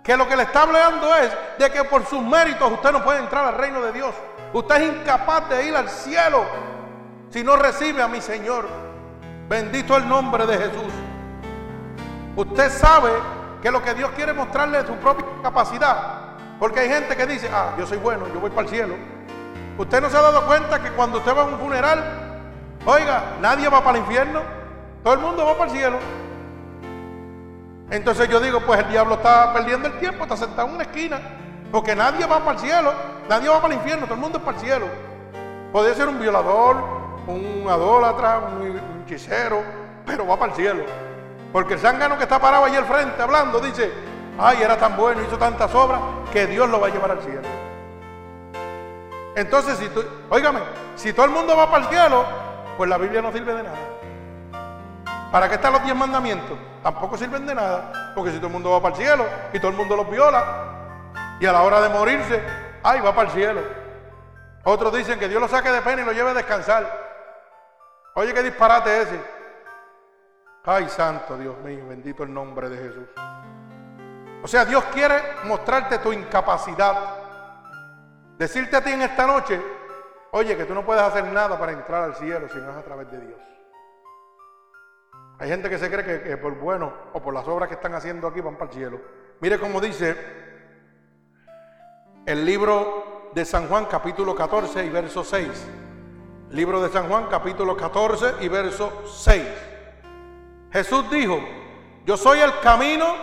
que 0.04 0.18
lo 0.18 0.28
que 0.28 0.36
le 0.36 0.44
está 0.44 0.64
hablando 0.64 1.16
es 1.16 1.32
de 1.58 1.72
que 1.72 1.86
por 1.86 2.06
sus 2.06 2.22
méritos 2.22 2.70
usted 2.72 2.92
no 2.92 3.04
puede 3.04 3.20
entrar 3.20 3.46
al 3.46 3.56
reino 3.56 3.82
de 3.82 3.94
Dios. 3.94 4.14
Usted 4.52 4.76
es 4.76 4.94
incapaz 4.96 5.50
de 5.50 5.66
ir 5.66 5.76
al 5.76 5.90
cielo 5.90 6.46
si 7.30 7.44
no 7.44 7.56
recibe 7.56 8.04
a 8.04 8.08
mi 8.10 8.20
Señor. 8.20 8.68
Bendito 9.48 9.96
el 9.96 10.08
nombre 10.08 10.46
de 10.46 10.58
Jesús. 10.58 10.94
Usted 12.36 12.70
sabe 12.70 13.12
que 13.62 13.72
lo 13.72 13.82
que 13.82 13.94
Dios 13.94 14.12
quiere 14.12 14.34
mostrarle 14.34 14.80
es 14.80 14.88
su 14.88 14.96
propia 14.96 15.26
capacidad. 15.42 15.98
Porque 16.60 16.82
hay 16.82 16.90
gente 16.90 17.16
que 17.16 17.26
dice, 17.26 17.50
ah, 17.52 17.74
yo 17.78 17.88
soy 17.88 17.98
bueno, 17.98 18.28
yo 18.34 18.40
voy 18.40 18.50
para 18.50 18.64
el 18.64 18.70
cielo. 18.70 18.96
Usted 19.78 20.02
no 20.02 20.10
se 20.10 20.18
ha 20.18 20.22
dado 20.22 20.46
cuenta 20.46 20.82
que 20.82 20.92
cuando 20.92 21.20
usted 21.20 21.36
va 21.36 21.42
a 21.42 21.46
un 21.46 21.58
funeral, 21.58 22.04
oiga, 22.86 23.24
nadie 23.42 23.70
va 23.70 23.84
para 23.84 23.98
el 23.98 24.04
infierno, 24.04 24.42
todo 25.02 25.14
el 25.14 25.20
mundo 25.20 25.46
va 25.46 25.58
para 25.58 25.72
el 25.72 25.78
cielo. 25.78 25.98
Entonces 27.94 28.28
yo 28.28 28.40
digo, 28.40 28.60
pues 28.62 28.80
el 28.80 28.90
diablo 28.90 29.14
está 29.14 29.54
perdiendo 29.54 29.88
el 29.88 30.00
tiempo, 30.00 30.24
está 30.24 30.36
sentado 30.36 30.68
en 30.68 30.74
una 30.74 30.84
esquina, 30.84 31.22
porque 31.72 31.96
nadie 31.96 32.26
va 32.26 32.40
para 32.40 32.54
el 32.54 32.58
cielo, 32.58 32.92
nadie 33.30 33.50
va 33.50 33.62
para 33.62 33.76
el 33.76 33.80
infierno, 33.80 34.06
todo 34.06 34.16
el 34.16 34.20
mundo 34.20 34.40
es 34.40 34.44
para 34.44 34.58
el 34.58 34.64
cielo. 34.64 34.86
Puede 35.72 35.94
ser 35.94 36.08
un 36.08 36.20
violador, 36.20 36.76
un 37.28 37.68
adólatra, 37.70 38.40
un 38.40 38.82
hechicero, 39.06 39.62
pero 40.08 40.26
va 40.26 40.40
para 40.40 40.54
el 40.54 40.58
cielo. 40.58 40.84
Porque 41.52 41.76
el 41.76 41.80
zángano 41.80 42.18
que 42.18 42.24
está 42.24 42.40
parado 42.40 42.66
ahí 42.66 42.76
al 42.76 42.86
frente 42.86 43.22
hablando 43.22 43.60
dice, 43.60 43.92
ay, 44.40 44.64
era 44.64 44.76
tan 44.76 44.98
bueno, 44.98 45.22
hizo 45.22 45.38
tantas 45.38 45.72
obras, 45.76 46.02
que 46.32 46.48
Dios 46.48 46.68
lo 46.72 46.80
va 46.82 46.88
a 46.88 46.90
llevar 46.90 47.12
al 47.12 47.22
cielo. 47.22 47.48
Entonces, 49.36 49.78
si 49.78 49.88
óigame, 50.32 50.62
si 50.96 51.14
todo 51.14 51.28
el 51.28 51.32
mundo 51.32 51.56
va 51.56 51.70
para 51.70 51.84
el 51.84 51.90
cielo, 51.92 52.26
pues 52.76 52.90
la 52.90 52.98
Biblia 52.98 53.22
no 53.22 53.32
sirve 53.32 53.54
de 53.54 53.62
nada. 53.62 53.93
¿Para 55.34 55.50
qué 55.50 55.56
están 55.56 55.74
los 55.74 55.82
diez 55.82 55.96
mandamientos? 55.96 56.56
Tampoco 56.84 57.18
sirven 57.18 57.48
de 57.48 57.56
nada, 57.56 58.14
porque 58.14 58.30
si 58.30 58.38
todo 58.38 58.46
el 58.46 58.54
mundo 58.54 58.70
va 58.70 58.84
para 58.84 58.96
el 58.96 59.02
cielo 59.02 59.26
y 59.52 59.58
todo 59.58 59.72
el 59.72 59.78
mundo 59.78 59.96
los 59.96 60.08
viola, 60.08 61.40
y 61.40 61.46
a 61.48 61.52
la 61.52 61.64
hora 61.64 61.82
de 61.82 61.90
morirse, 61.90 62.40
ay, 62.84 63.02
va 63.02 63.16
para 63.16 63.30
el 63.30 63.34
cielo. 63.34 63.62
Otros 64.64 64.96
dicen 64.96 65.18
que 65.18 65.28
Dios 65.28 65.42
lo 65.42 65.48
saque 65.48 65.72
de 65.72 65.82
pena 65.82 66.04
y 66.04 66.06
lo 66.06 66.12
lleve 66.12 66.30
a 66.30 66.34
descansar. 66.36 66.88
Oye, 68.14 68.32
qué 68.32 68.44
disparate 68.44 69.02
ese. 69.02 69.20
Ay, 70.66 70.88
santo 70.88 71.36
Dios 71.36 71.58
mío, 71.64 71.84
bendito 71.90 72.22
el 72.22 72.32
nombre 72.32 72.70
de 72.70 72.78
Jesús. 72.78 73.10
O 74.44 74.48
sea, 74.48 74.66
Dios 74.66 74.84
quiere 74.94 75.20
mostrarte 75.46 75.98
tu 75.98 76.14
incapacidad. 76.14 77.16
Decirte 78.38 78.78
a 78.78 78.84
ti 78.84 78.92
en 78.92 79.02
esta 79.02 79.26
noche, 79.26 79.60
oye, 80.30 80.56
que 80.56 80.66
tú 80.66 80.76
no 80.76 80.86
puedes 80.86 81.02
hacer 81.02 81.24
nada 81.24 81.58
para 81.58 81.72
entrar 81.72 82.04
al 82.04 82.16
cielo 82.18 82.48
si 82.50 82.60
no 82.60 82.70
es 82.70 82.78
a 82.78 82.84
través 82.84 83.10
de 83.10 83.20
Dios. 83.20 83.53
Hay 85.44 85.50
gente 85.50 85.70
que 85.70 85.78
se 85.78 85.92
cree 85.92 86.24
que, 86.24 86.38
por 86.38 86.58
bueno 86.58 86.94
o 87.12 87.22
por 87.22 87.34
las 87.34 87.46
obras 87.50 87.68
que 87.68 87.76
están 87.76 87.94
haciendo 87.94 88.30
aquí 88.30 88.40
van 88.40 88.56
para 88.56 88.72
el 88.72 88.78
cielo. 88.78 89.02
Mire 89.42 89.60
cómo 89.60 89.82
dice 89.82 90.16
el 92.26 92.46
libro 92.46 93.30
de 93.34 93.44
San 93.44 93.68
Juan 93.68 93.88
capítulo 93.88 94.36
14 94.36 94.86
y 94.86 94.90
verso 94.90 95.22
6. 95.22 95.50
Libro 96.52 96.82
de 96.82 96.88
San 96.88 97.10
Juan 97.10 97.28
capítulo 97.30 97.76
14 97.76 98.36
y 98.40 98.48
verso 98.48 99.04
6. 99.06 99.44
Jesús 100.72 101.12
dijo, 101.12 101.42
yo 102.06 102.16
soy 102.16 102.40
el 102.40 102.58
camino 102.62 103.14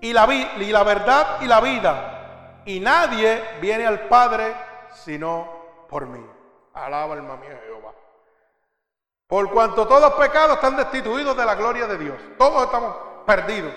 y 0.00 0.14
la, 0.14 0.26
y 0.32 0.72
la 0.72 0.82
verdad 0.82 1.42
y 1.42 1.46
la 1.46 1.60
vida. 1.60 2.62
Y 2.64 2.80
nadie 2.80 3.42
viene 3.60 3.86
al 3.86 4.08
Padre 4.08 4.54
sino 4.94 5.46
por 5.90 6.06
mí. 6.06 6.24
Alaba 6.72 7.12
alma 7.12 7.36
mía 7.36 7.60
Jehová. 7.66 7.92
Por 9.28 9.50
cuanto 9.50 9.86
todos 9.86 10.14
pecados 10.14 10.54
están 10.54 10.74
destituidos 10.74 11.36
de 11.36 11.44
la 11.44 11.54
gloria 11.54 11.86
de 11.86 11.98
Dios. 11.98 12.16
Todos 12.38 12.64
estamos 12.64 12.96
perdidos. 13.26 13.72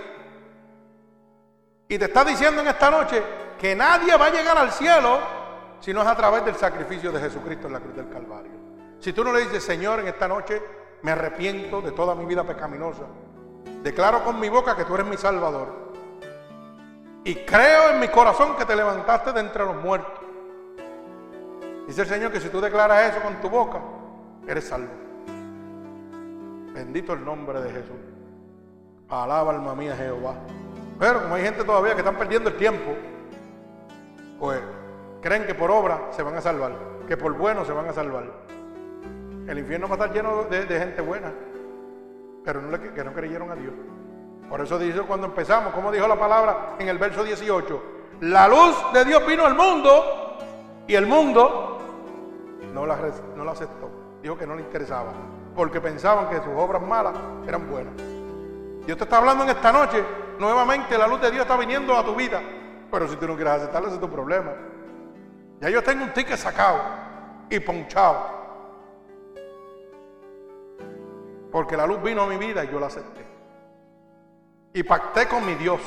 Y 1.90 2.00
te 2.00 2.06
está 2.06 2.24
diciendo 2.24 2.62
en 2.62 2.68
esta 2.68 2.90
noche 2.90 3.22
que 3.60 3.76
nadie 3.76 4.16
va 4.16 4.28
a 4.28 4.30
llegar 4.30 4.58
al 4.58 4.72
cielo 4.72 5.20
si 5.82 5.94
no 5.94 6.04
es 6.04 6.08
a 6.08 6.16
través 6.16 6.46
del 6.46 6.56
sacrificio 6.56 7.12
de 7.12 7.20
Jesucristo 7.20 7.68
en 7.68 7.74
la 7.74 7.82
cruz 7.82 7.94
del 7.98 8.08
Calvario. 8.08 8.54
Si 9.00 9.12
tú 9.12 9.26
no 9.26 9.34
le 9.34 9.42
dices, 9.42 9.62
Señor, 9.62 10.00
en 10.00 10.08
esta 10.08 10.26
noche 10.26 10.64
me 11.02 11.12
arrepiento 11.12 11.82
de 11.82 11.92
toda 11.92 12.16
mi 12.16 12.24
vida 12.24 12.46
pecaminosa. 12.46 13.04
Declaro 13.84 14.24
con 14.24 14.40
mi 14.40 14.48
boca 14.48 14.78
que 14.78 14.86
tú 14.86 14.96
eres 14.96 15.06
mi 15.06 15.18
Salvador. 15.18 15.92
Y 17.26 17.36
creo 17.36 17.90
en 17.90 18.00
mi 18.00 18.08
corazón 18.08 18.56
que 18.56 18.64
te 18.64 18.74
levantaste 18.74 19.34
de 19.34 19.42
entre 19.42 19.66
los 19.66 19.76
muertos. 19.76 20.24
Dice 21.88 22.04
el 22.04 22.08
Señor 22.08 22.32
que 22.32 22.40
si 22.40 22.48
tú 22.48 22.62
declaras 22.62 23.12
eso 23.12 23.22
con 23.22 23.42
tu 23.42 23.50
boca, 23.50 23.82
eres 24.48 24.66
salvo. 24.70 25.11
Bendito 26.74 27.14
el 27.14 27.26
nombre 27.26 27.62
de 27.62 27.70
Jesús. 27.70 27.98
Alaba 29.10 29.52
alma 29.52 29.76
mía 29.76 29.96
Jehová. 29.96 30.36
Pero 31.00 31.24
como 31.24 31.36
hay 31.36 31.44
gente 31.44 31.64
todavía 31.64 31.94
que 31.94 32.00
están 32.00 32.18
perdiendo 32.18 32.50
el 32.50 32.58
tiempo, 32.58 32.94
pues 34.40 34.62
creen 35.22 35.46
que 35.46 35.56
por 35.56 35.72
obra 35.72 36.10
se 36.12 36.24
van 36.24 36.36
a 36.36 36.42
salvar, 36.42 36.74
que 37.08 37.18
por 37.18 37.34
bueno 37.38 37.66
se 37.66 37.72
van 37.72 37.88
a 37.88 37.94
salvar. 37.94 38.26
El 39.48 39.60
infierno 39.60 39.88
va 39.88 39.96
a 39.96 39.98
estar 39.98 40.14
lleno 40.14 40.44
de, 40.44 40.66
gente 40.68 41.02
buena, 41.02 41.32
pero 42.44 42.62
no 42.62 42.80
que 42.80 43.04
no 43.04 43.14
creyeron 43.14 43.52
a 43.52 43.56
Dios. 43.56 43.74
Por 44.48 44.62
eso 44.62 44.78
dice 44.78 45.02
cuando 45.02 45.28
empezamos, 45.28 45.74
como 45.74 45.92
dijo 45.92 46.08
la 46.08 46.20
palabra 46.20 46.76
en 46.78 46.88
el 46.88 46.98
verso 46.98 47.24
18, 47.24 47.84
la 48.22 48.48
luz 48.48 48.76
de 48.94 49.06
Dios 49.06 49.26
vino 49.26 49.46
al 49.46 49.56
mundo 49.56 50.38
y 50.88 50.94
el 50.94 51.08
mundo 51.08 51.80
no 52.74 52.86
la, 52.86 52.98
no 53.36 53.44
la 53.44 53.52
aceptó. 53.52 53.90
Dijo 54.22 54.38
que 54.38 54.46
no 54.46 54.56
le 54.56 54.62
interesaba, 54.62 55.14
porque 55.56 55.82
pensaban 55.82 56.30
que 56.30 56.38
sus 56.38 56.54
obras 56.56 56.82
malas 56.82 57.14
eran 57.48 57.70
buenas. 57.70 57.94
Dios 58.86 58.98
te 58.98 59.04
está 59.04 59.18
hablando 59.18 59.44
en 59.44 59.52
esta 59.52 59.72
noche, 59.72 60.04
nuevamente 60.40 60.98
la 60.98 61.08
luz 61.08 61.22
de 61.22 61.32
Dios 61.32 61.44
está 61.44 61.58
viniendo 61.58 61.96
a 61.96 62.04
tu 62.04 62.16
vida, 62.16 62.42
pero 62.90 63.08
si 63.08 63.16
tú 63.16 63.28
no 63.28 63.36
quieres 63.36 63.54
aceptarlo, 63.54 63.88
ese 63.88 63.96
es 63.96 64.02
tu 64.02 64.10
problema. 64.10 64.52
Ya 65.60 65.70
yo 65.70 65.84
tengo 65.84 66.04
un 66.04 66.14
ticket 66.14 66.38
sacado 66.38 66.80
y 67.50 67.60
ponchado. 67.60 68.42
Porque 71.52 71.78
la 71.78 71.86
luz 71.86 72.02
vino 72.02 72.24
a 72.24 72.28
mi 72.28 72.38
vida 72.38 72.64
y 72.64 72.72
yo 72.72 72.80
la 72.80 72.88
acepté. 72.88 73.26
Y 74.74 74.84
pacté 74.84 75.28
con 75.28 75.46
mi 75.46 75.54
Dios. 75.56 75.82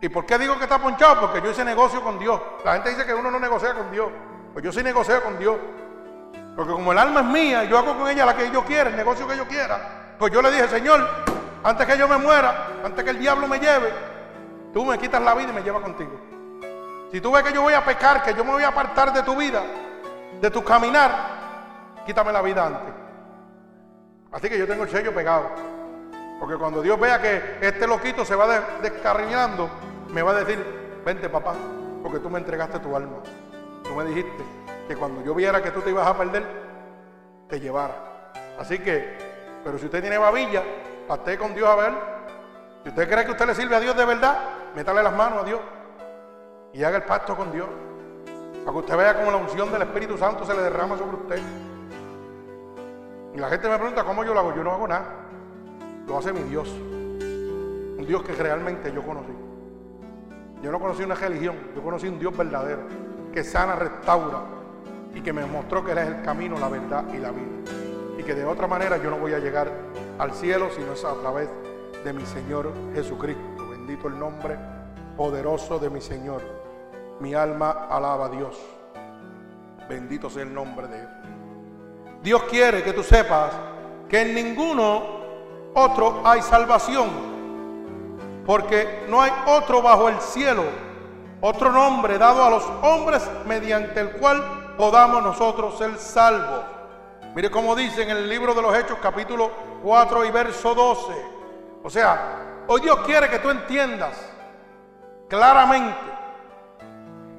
¿Y 0.00 0.08
por 0.08 0.26
qué 0.26 0.36
digo 0.38 0.56
que 0.56 0.64
está 0.64 0.78
ponchado? 0.78 1.20
Porque 1.20 1.40
yo 1.40 1.50
hice 1.50 1.64
negocio 1.64 2.02
con 2.02 2.18
Dios. 2.18 2.40
La 2.64 2.74
gente 2.74 2.90
dice 2.90 3.06
que 3.06 3.14
uno 3.14 3.30
no 3.30 3.38
negocia 3.38 3.74
con 3.74 3.90
Dios. 3.92 4.10
Pues 4.52 4.64
yo 4.64 4.72
sí 4.72 4.82
negocio 4.82 5.22
con 5.22 5.38
Dios. 5.38 5.56
Porque 6.56 6.72
como 6.72 6.92
el 6.92 6.98
alma 6.98 7.20
es 7.20 7.26
mía, 7.26 7.64
yo 7.64 7.78
hago 7.78 7.96
con 7.96 8.08
ella 8.08 8.26
la 8.26 8.36
que 8.36 8.50
yo 8.50 8.64
quiera, 8.64 8.90
el 8.90 8.96
negocio 8.96 9.26
que 9.26 9.36
yo 9.36 9.46
quiera. 9.46 10.14
Pues 10.18 10.32
yo 10.32 10.42
le 10.42 10.50
dije, 10.50 10.68
Señor, 10.68 11.08
antes 11.64 11.86
que 11.86 11.96
yo 11.96 12.06
me 12.06 12.18
muera, 12.18 12.68
antes 12.84 13.02
que 13.02 13.10
el 13.10 13.18
diablo 13.18 13.48
me 13.48 13.58
lleve, 13.58 13.90
tú 14.72 14.84
me 14.84 14.98
quitas 14.98 15.22
la 15.22 15.34
vida 15.34 15.50
y 15.50 15.54
me 15.54 15.62
llevas 15.62 15.82
contigo. 15.82 16.12
Si 17.10 17.20
tú 17.20 17.32
ves 17.32 17.42
que 17.42 17.52
yo 17.52 17.62
voy 17.62 17.74
a 17.74 17.84
pecar, 17.84 18.22
que 18.22 18.34
yo 18.34 18.44
me 18.44 18.52
voy 18.52 18.62
a 18.62 18.68
apartar 18.68 19.12
de 19.12 19.22
tu 19.22 19.34
vida, 19.36 19.62
de 20.40 20.50
tu 20.50 20.62
caminar, 20.62 22.02
quítame 22.06 22.32
la 22.32 22.42
vida 22.42 22.66
antes. 22.66 22.94
Así 24.32 24.48
que 24.48 24.58
yo 24.58 24.66
tengo 24.66 24.84
el 24.84 24.90
sello 24.90 25.14
pegado. 25.14 25.50
Porque 26.38 26.56
cuando 26.56 26.82
Dios 26.82 26.98
vea 26.98 27.20
que 27.20 27.58
este 27.60 27.86
loquito 27.86 28.24
se 28.24 28.34
va 28.34 28.60
descarriñando, 28.82 29.70
me 30.08 30.22
va 30.22 30.32
a 30.32 30.34
decir, 30.34 31.00
vente 31.04 31.28
papá, 31.28 31.54
porque 32.02 32.18
tú 32.18 32.28
me 32.28 32.38
entregaste 32.38 32.78
tu 32.80 32.94
alma. 32.94 33.18
Tú 33.84 33.94
me 33.94 34.04
dijiste 34.04 34.61
que 34.92 34.98
cuando 34.98 35.24
yo 35.24 35.34
viera 35.34 35.62
que 35.62 35.70
tú 35.70 35.80
te 35.80 35.88
ibas 35.88 36.06
a 36.06 36.16
perder, 36.16 36.44
te 37.48 37.58
llevara. 37.58 38.32
Así 38.58 38.78
que, 38.78 39.16
pero 39.64 39.78
si 39.78 39.86
usted 39.86 40.02
tiene 40.02 40.18
babilla, 40.18 40.62
esté 41.08 41.38
con 41.38 41.54
Dios 41.54 41.66
a 41.68 41.76
ver. 41.76 41.92
Si 42.82 42.90
usted 42.90 43.08
cree 43.08 43.24
que 43.24 43.30
usted 43.30 43.46
le 43.46 43.54
sirve 43.54 43.74
a 43.76 43.80
Dios 43.80 43.96
de 43.96 44.04
verdad, 44.04 44.38
métale 44.74 45.02
las 45.02 45.14
manos 45.14 45.42
a 45.42 45.44
Dios 45.44 45.60
y 46.74 46.82
haga 46.84 46.98
el 46.98 47.04
pacto 47.04 47.34
con 47.34 47.50
Dios. 47.52 47.66
Para 48.64 48.72
que 48.72 48.78
usted 48.78 48.96
vea 48.96 49.16
cómo 49.16 49.30
la 49.30 49.38
unción 49.38 49.72
del 49.72 49.82
Espíritu 49.82 50.18
Santo 50.18 50.44
se 50.44 50.54
le 50.54 50.62
derrama 50.62 50.98
sobre 50.98 51.16
usted. 51.16 51.40
Y 53.34 53.38
la 53.38 53.48
gente 53.48 53.68
me 53.68 53.76
pregunta 53.76 54.04
cómo 54.04 54.24
yo 54.24 54.34
lo 54.34 54.40
hago. 54.40 54.54
Yo 54.54 54.62
no 54.62 54.72
hago 54.72 54.86
nada. 54.86 55.06
Lo 56.06 56.18
hace 56.18 56.34
mi 56.34 56.42
Dios. 56.42 56.68
Un 56.68 58.04
Dios 58.06 58.22
que 58.22 58.34
realmente 58.34 58.92
yo 58.92 59.02
conocí. 59.02 59.32
Yo 60.62 60.70
no 60.70 60.78
conocí 60.78 61.02
una 61.02 61.14
religión, 61.14 61.56
yo 61.74 61.82
conocí 61.82 62.06
un 62.06 62.18
Dios 62.18 62.36
verdadero 62.36 62.82
que 63.32 63.42
sana, 63.42 63.74
restaura 63.74 64.61
y 65.14 65.20
que 65.20 65.32
me 65.32 65.44
mostró 65.44 65.84
que 65.84 65.92
Él 65.92 65.98
es 65.98 66.08
el 66.08 66.22
camino, 66.22 66.58
la 66.58 66.68
verdad 66.68 67.04
y 67.12 67.18
la 67.18 67.30
vida. 67.30 67.72
Y 68.18 68.22
que 68.22 68.34
de 68.34 68.44
otra 68.44 68.66
manera 68.66 68.96
yo 68.96 69.10
no 69.10 69.18
voy 69.18 69.34
a 69.34 69.38
llegar 69.38 69.70
al 70.18 70.32
cielo 70.32 70.68
sino 70.74 70.92
es 70.92 71.04
a 71.04 71.14
través 71.14 71.48
de 72.04 72.12
mi 72.12 72.24
Señor 72.26 72.72
Jesucristo. 72.94 73.42
Bendito 73.70 74.08
el 74.08 74.18
nombre 74.18 74.56
poderoso 75.16 75.78
de 75.78 75.90
mi 75.90 76.00
Señor. 76.00 76.42
Mi 77.20 77.34
alma 77.34 77.86
alaba 77.90 78.26
a 78.26 78.28
Dios. 78.28 78.58
Bendito 79.88 80.30
sea 80.30 80.42
el 80.42 80.54
nombre 80.54 80.88
de 80.88 81.00
Él. 81.00 81.08
Dios 82.22 82.42
quiere 82.44 82.82
que 82.82 82.92
tú 82.92 83.02
sepas 83.02 83.52
que 84.08 84.22
en 84.22 84.34
ninguno 84.34 85.22
otro 85.74 86.22
hay 86.24 86.42
salvación. 86.42 87.32
Porque 88.46 89.04
no 89.08 89.20
hay 89.20 89.30
otro 89.46 89.82
bajo 89.82 90.08
el 90.08 90.20
cielo, 90.20 90.64
otro 91.40 91.70
nombre 91.70 92.18
dado 92.18 92.44
a 92.44 92.50
los 92.50 92.64
hombres 92.82 93.22
mediante 93.46 94.00
el 94.00 94.10
cual 94.12 94.61
podamos 94.76 95.22
nosotros 95.22 95.78
ser 95.78 95.96
salvos. 95.98 96.64
Mire 97.34 97.50
cómo 97.50 97.74
dice 97.74 98.02
en 98.02 98.10
el 98.10 98.28
libro 98.28 98.54
de 98.54 98.62
los 98.62 98.76
Hechos 98.76 98.98
capítulo 99.00 99.50
4 99.82 100.24
y 100.24 100.30
verso 100.30 100.74
12. 100.74 101.12
O 101.82 101.90
sea, 101.90 102.64
hoy 102.66 102.80
Dios 102.80 102.98
quiere 103.00 103.28
que 103.28 103.38
tú 103.38 103.50
entiendas 103.50 104.30
claramente 105.28 105.98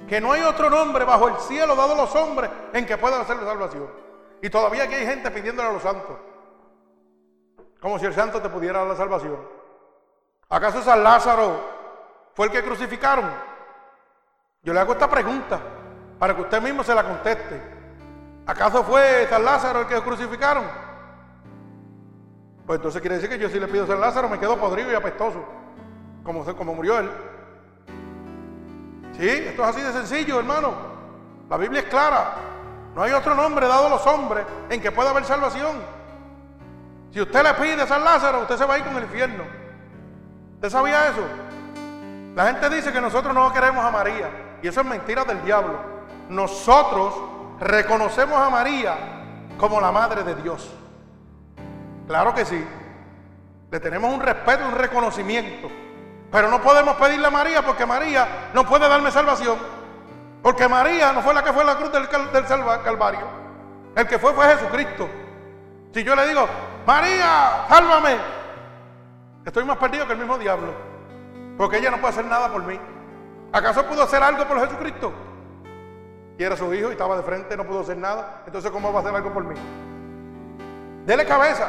que 0.08 0.20
no 0.20 0.32
hay 0.32 0.42
otro 0.42 0.70
nombre 0.70 1.06
bajo 1.06 1.28
el 1.28 1.36
cielo 1.38 1.76
dado 1.76 1.94
a 1.94 1.98
los 1.98 2.16
hombres 2.16 2.50
en 2.74 2.86
que 2.86 2.98
puedan 2.98 3.22
hacer 3.22 3.38
la 3.38 3.46
salvación. 3.46 3.90
Y 4.42 4.50
todavía 4.50 4.84
aquí 4.84 4.96
hay 4.96 5.06
gente 5.06 5.32
pidiéndole 5.32 5.70
a 5.70 5.74
los 5.74 5.82
santos. 5.82 6.18
Como 7.80 8.00
si 8.00 8.06
el 8.06 8.14
santo 8.14 8.42
te 8.42 8.50
pudiera 8.50 8.80
dar 8.80 8.88
la 8.88 8.96
salvación. 8.96 9.38
¿Acaso 10.50 10.82
San 10.82 11.04
Lázaro 11.04 11.60
fue 12.34 12.48
el 12.48 12.52
que 12.52 12.64
crucificaron? 12.64 13.30
Yo 14.62 14.74
le 14.74 14.80
hago 14.80 14.94
esta 14.94 15.10
pregunta 15.10 15.60
para 16.24 16.36
que 16.36 16.41
usted 16.41 16.61
mismo 16.61 16.86
se 16.86 16.95
la 16.95 17.03
conteste. 17.03 17.61
¿Acaso 18.45 18.82
fue 18.86 19.28
San 19.30 19.43
Lázaro 19.43 19.82
el 19.82 19.88
que 19.88 19.99
crucificaron? 19.99 20.63
Pues 22.65 22.78
entonces 22.78 23.01
quiere 23.01 23.15
decir 23.15 23.30
que 23.30 23.38
yo 23.38 23.49
si 23.49 23.59
le 23.59 23.67
pido 23.67 23.86
San 23.86 23.99
Lázaro 23.99 24.30
me 24.30 24.39
quedo 24.39 24.55
podrido 24.55 24.89
y 24.89 24.95
apestoso, 24.95 25.43
como, 26.24 26.45
como 26.55 26.76
murió 26.76 26.99
él. 26.99 27.11
Sí, 29.17 29.28
esto 29.28 29.63
es 29.63 29.67
así 29.67 29.82
de 29.82 29.91
sencillo, 29.91 30.39
hermano. 30.39 30.74
La 31.49 31.57
Biblia 31.57 31.82
es 31.82 31.88
clara. 31.88 32.36
No 32.95 33.03
hay 33.03 33.11
otro 33.11 33.36
nombre 33.36 33.67
dado 33.67 33.88
a 33.88 33.89
los 33.89 34.07
hombres 34.07 34.45
en 34.69 34.80
que 34.80 34.93
pueda 34.93 35.09
haber 35.09 35.26
salvación. 35.26 35.76
Si 37.11 37.19
usted 37.19 37.43
le 37.43 37.53
pide 37.55 37.82
a 37.82 37.88
San 37.88 38.01
Lázaro, 38.01 38.43
usted 38.43 38.55
se 38.55 38.65
va 38.65 38.76
a 38.76 38.78
ir 38.78 38.86
con 38.86 38.95
el 38.95 39.03
infierno. 39.03 39.43
¿Usted 40.53 40.69
sabía 40.69 41.09
eso? 41.09 41.28
La 42.34 42.45
gente 42.45 42.69
dice 42.69 42.93
que 42.93 43.01
nosotros 43.01 43.34
no 43.34 43.51
queremos 43.51 43.84
a 43.84 43.91
María. 43.91 44.30
Y 44.61 44.69
eso 44.69 44.80
es 44.80 44.88
mentira 44.88 45.26
del 45.26 45.43
diablo. 45.43 45.93
Nosotros 46.30 47.13
reconocemos 47.59 48.38
a 48.39 48.49
María 48.49 48.95
como 49.57 49.80
la 49.80 49.91
madre 49.91 50.24
de 50.24 50.36
Dios. 50.36 50.69
Claro 52.07 52.34
que 52.34 52.45
sí. 52.45 52.65
Le 53.71 53.80
tenemos 53.80 54.13
un 54.13 54.19
respeto, 54.19 54.65
un 54.67 54.76
reconocimiento. 54.76 55.69
Pero 56.32 56.49
no 56.49 56.61
podemos 56.61 56.95
pedirle 56.95 57.28
a 57.28 57.32
María 57.32 57.63
porque 57.63 57.86
María 57.86 58.49
no 58.53 58.65
puede 58.65 58.88
darme 58.88 59.11
salvación. 59.11 59.57
Porque 60.41 60.67
María 60.67 61.13
no 61.13 61.21
fue 61.21 61.34
la 61.34 61.43
que 61.43 61.53
fue 61.53 61.63
a 61.63 61.67
la 61.67 61.76
cruz 61.76 61.91
del, 61.91 62.07
del 62.07 62.45
Calvario. 62.84 63.28
El 63.95 64.07
que 64.07 64.19
fue 64.19 64.34
fue 64.34 64.45
Jesucristo. 64.47 65.07
Si 65.93 66.03
yo 66.03 66.15
le 66.15 66.28
digo, 66.28 66.47
María, 66.86 67.65
sálvame, 67.69 68.17
estoy 69.45 69.63
más 69.63 69.78
perdido 69.78 70.07
que 70.07 70.13
el 70.13 70.19
mismo 70.19 70.38
diablo. 70.38 70.74
Porque 71.57 71.78
ella 71.78 71.91
no 71.91 71.97
puede 71.97 72.13
hacer 72.13 72.26
nada 72.26 72.51
por 72.51 72.63
mí. 72.63 72.80
¿Acaso 73.51 73.86
pudo 73.86 74.03
hacer 74.03 74.24
algo 74.24 74.45
por 74.45 74.59
Jesucristo? 74.59 75.13
Y 76.38 76.44
era 76.44 76.58
su 76.58 76.74
hijo 76.74 76.90
y 76.90 76.94
estaba 76.94 77.16
de 77.18 77.24
frente, 77.24 77.56
no 77.56 77.66
pudo 77.66 77.82
hacer 77.82 77.98
nada. 77.98 78.44
Entonces, 78.46 78.72
¿cómo 78.72 78.92
va 78.92 79.00
a 79.00 79.02
hacer 79.04 79.16
algo 79.16 79.34
por 79.34 79.44
mí? 79.44 79.56
Dele 81.06 81.26
cabeza. 81.26 81.68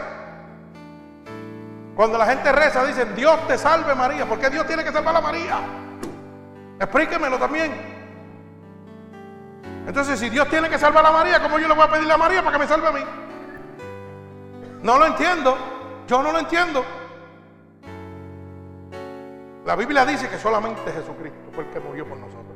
Cuando 1.94 2.18
la 2.18 2.26
gente 2.26 2.50
reza, 2.50 2.84
dicen, 2.84 3.14
Dios 3.14 3.46
te 3.46 3.58
salve 3.58 3.94
María. 3.94 4.26
¿Por 4.26 4.38
qué 4.38 4.50
Dios 4.50 4.66
tiene 4.66 4.82
que 4.82 4.92
salvar 4.92 5.16
a 5.16 5.20
María? 5.20 5.58
Explíquemelo 6.80 7.38
también. 7.38 7.72
Entonces, 9.86 10.18
si 10.18 10.30
Dios 10.30 10.48
tiene 10.48 10.68
que 10.68 10.78
salvar 10.78 11.04
a 11.06 11.12
María, 11.12 11.42
¿cómo 11.42 11.58
yo 11.58 11.68
le 11.68 11.74
voy 11.74 11.84
a 11.84 11.90
pedirle 11.90 12.14
a 12.14 12.16
María 12.16 12.42
para 12.42 12.52
que 12.56 12.62
me 12.62 12.68
salve 12.68 12.88
a 12.88 12.92
mí? 12.92 13.00
No 14.82 14.98
lo 14.98 15.06
entiendo. 15.06 15.56
Yo 16.08 16.22
no 16.22 16.32
lo 16.32 16.38
entiendo. 16.38 16.84
La 19.64 19.76
Biblia 19.76 20.04
dice 20.04 20.28
que 20.28 20.38
solamente 20.38 20.92
Jesucristo 20.92 21.50
fue 21.52 21.64
el 21.64 21.70
que 21.70 21.80
murió 21.80 22.06
por 22.06 22.18
nosotros. 22.18 22.53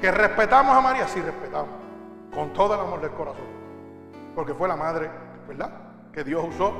Que 0.00 0.10
respetamos 0.10 0.76
a 0.76 0.80
María, 0.80 1.08
sí 1.08 1.20
respetamos. 1.20 1.70
Con 2.32 2.52
todo 2.52 2.74
el 2.74 2.80
amor 2.80 3.00
del 3.00 3.10
corazón. 3.10 3.46
Porque 4.34 4.54
fue 4.54 4.68
la 4.68 4.76
madre, 4.76 5.10
¿verdad? 5.48 5.70
Que 6.12 6.22
Dios 6.22 6.44
usó 6.48 6.72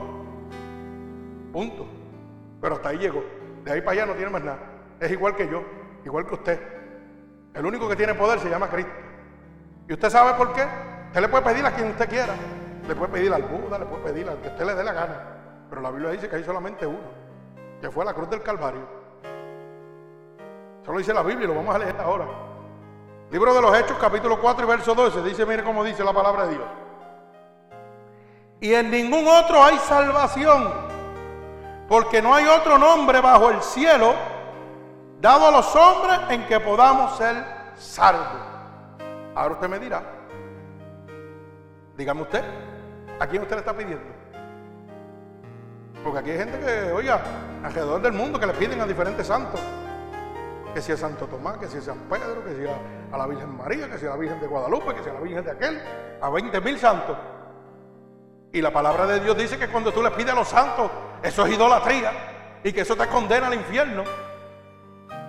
Punto. 1.52 1.86
Pero 2.60 2.74
hasta 2.76 2.90
ahí 2.90 2.98
llegó. 2.98 3.22
De 3.64 3.72
ahí 3.72 3.80
para 3.80 3.92
allá 3.92 4.06
no 4.06 4.12
tiene 4.14 4.30
más 4.30 4.42
nada. 4.42 4.58
Es 5.00 5.10
igual 5.10 5.34
que 5.34 5.48
yo, 5.48 5.62
igual 6.04 6.26
que 6.26 6.34
usted. 6.34 6.60
El 7.54 7.66
único 7.66 7.88
que 7.88 7.96
tiene 7.96 8.14
poder 8.14 8.38
se 8.38 8.50
llama 8.50 8.68
Cristo. 8.68 8.92
¿Y 9.88 9.92
usted 9.92 10.10
sabe 10.10 10.34
por 10.34 10.52
qué? 10.52 10.64
Usted 11.06 11.20
le 11.20 11.28
puede 11.28 11.44
pedir 11.44 11.64
a 11.66 11.72
quien 11.72 11.88
usted 11.88 12.08
quiera. 12.08 12.34
Le 12.86 12.94
puede 12.94 13.12
pedir 13.12 13.32
al 13.32 13.42
Buda, 13.42 13.78
le 13.78 13.86
puede 13.86 14.02
pedir 14.04 14.28
al 14.28 14.38
que 14.40 14.48
usted 14.48 14.64
le 14.64 14.74
dé 14.74 14.84
la 14.84 14.92
gana. 14.92 15.16
Pero 15.68 15.80
la 15.80 15.90
Biblia 15.90 16.10
dice 16.10 16.28
que 16.28 16.36
hay 16.36 16.44
solamente 16.44 16.86
uno, 16.86 16.98
que 17.80 17.90
fue 17.90 18.04
la 18.04 18.14
cruz 18.14 18.30
del 18.30 18.42
Calvario. 18.42 18.80
Eso 20.82 20.92
lo 20.92 20.98
dice 20.98 21.12
la 21.12 21.22
Biblia 21.22 21.44
y 21.44 21.48
lo 21.48 21.54
vamos 21.54 21.74
a 21.74 21.78
leer 21.78 21.96
ahora. 21.98 22.26
Libro 23.30 23.52
de 23.52 23.60
los 23.60 23.76
Hechos, 23.76 23.98
capítulo 24.00 24.40
4 24.40 24.64
y 24.64 24.68
verso 24.68 24.94
12. 24.94 25.22
Dice, 25.22 25.44
mire 25.44 25.62
cómo 25.62 25.84
dice 25.84 26.02
la 26.02 26.14
palabra 26.14 26.46
de 26.46 26.54
Dios. 26.54 26.66
Y 28.60 28.72
en 28.72 28.90
ningún 28.90 29.28
otro 29.28 29.62
hay 29.62 29.76
salvación, 29.78 30.72
porque 31.88 32.22
no 32.22 32.34
hay 32.34 32.46
otro 32.46 32.78
nombre 32.78 33.20
bajo 33.20 33.50
el 33.50 33.62
cielo 33.62 34.14
dado 35.20 35.48
a 35.48 35.50
los 35.50 35.76
hombres 35.76 36.20
en 36.30 36.46
que 36.46 36.58
podamos 36.58 37.18
ser 37.18 37.44
salvos. 37.76 38.40
Ahora 39.34 39.54
usted 39.54 39.68
me 39.68 39.78
dirá, 39.78 40.02
dígame 41.96 42.22
usted, 42.22 42.42
¿a 43.20 43.26
quién 43.26 43.42
usted 43.42 43.56
le 43.56 43.60
está 43.60 43.76
pidiendo? 43.76 44.04
Porque 46.02 46.18
aquí 46.18 46.30
hay 46.30 46.38
gente 46.38 46.58
que, 46.58 46.92
oiga, 46.92 47.20
alrededor 47.62 48.00
del 48.00 48.12
mundo 48.12 48.40
que 48.40 48.46
le 48.46 48.54
piden 48.54 48.80
a 48.80 48.86
diferentes 48.86 49.26
santos. 49.26 49.60
Que 50.72 50.80
si 50.80 50.92
es 50.92 51.00
Santo 51.00 51.26
Tomás, 51.26 51.58
que 51.58 51.68
si 51.68 51.78
es 51.78 51.84
San 51.84 51.98
Pedro, 52.08 52.44
que 52.44 52.54
sea 52.54 52.78
a 53.12 53.18
la 53.18 53.26
Virgen 53.26 53.56
María, 53.56 53.88
que 53.88 53.98
sea 53.98 54.10
a 54.10 54.12
la 54.14 54.18
Virgen 54.18 54.40
de 54.40 54.46
Guadalupe, 54.46 54.94
que 54.94 55.02
sea 55.02 55.12
a 55.12 55.14
la 55.16 55.20
Virgen 55.20 55.44
de 55.44 55.50
aquel, 55.50 55.80
a 56.20 56.30
20 56.30 56.60
mil 56.60 56.78
santos. 56.78 57.16
Y 58.52 58.60
la 58.62 58.72
palabra 58.72 59.06
de 59.06 59.20
Dios 59.20 59.36
dice 59.36 59.58
que 59.58 59.68
cuando 59.68 59.92
tú 59.92 60.02
le 60.02 60.10
pides 60.12 60.32
a 60.32 60.36
los 60.36 60.48
santos, 60.48 60.90
eso 61.22 61.46
es 61.46 61.52
idolatría 61.52 62.12
y 62.64 62.72
que 62.72 62.80
eso 62.80 62.96
te 62.96 63.06
condena 63.06 63.48
al 63.48 63.54
infierno. 63.54 64.04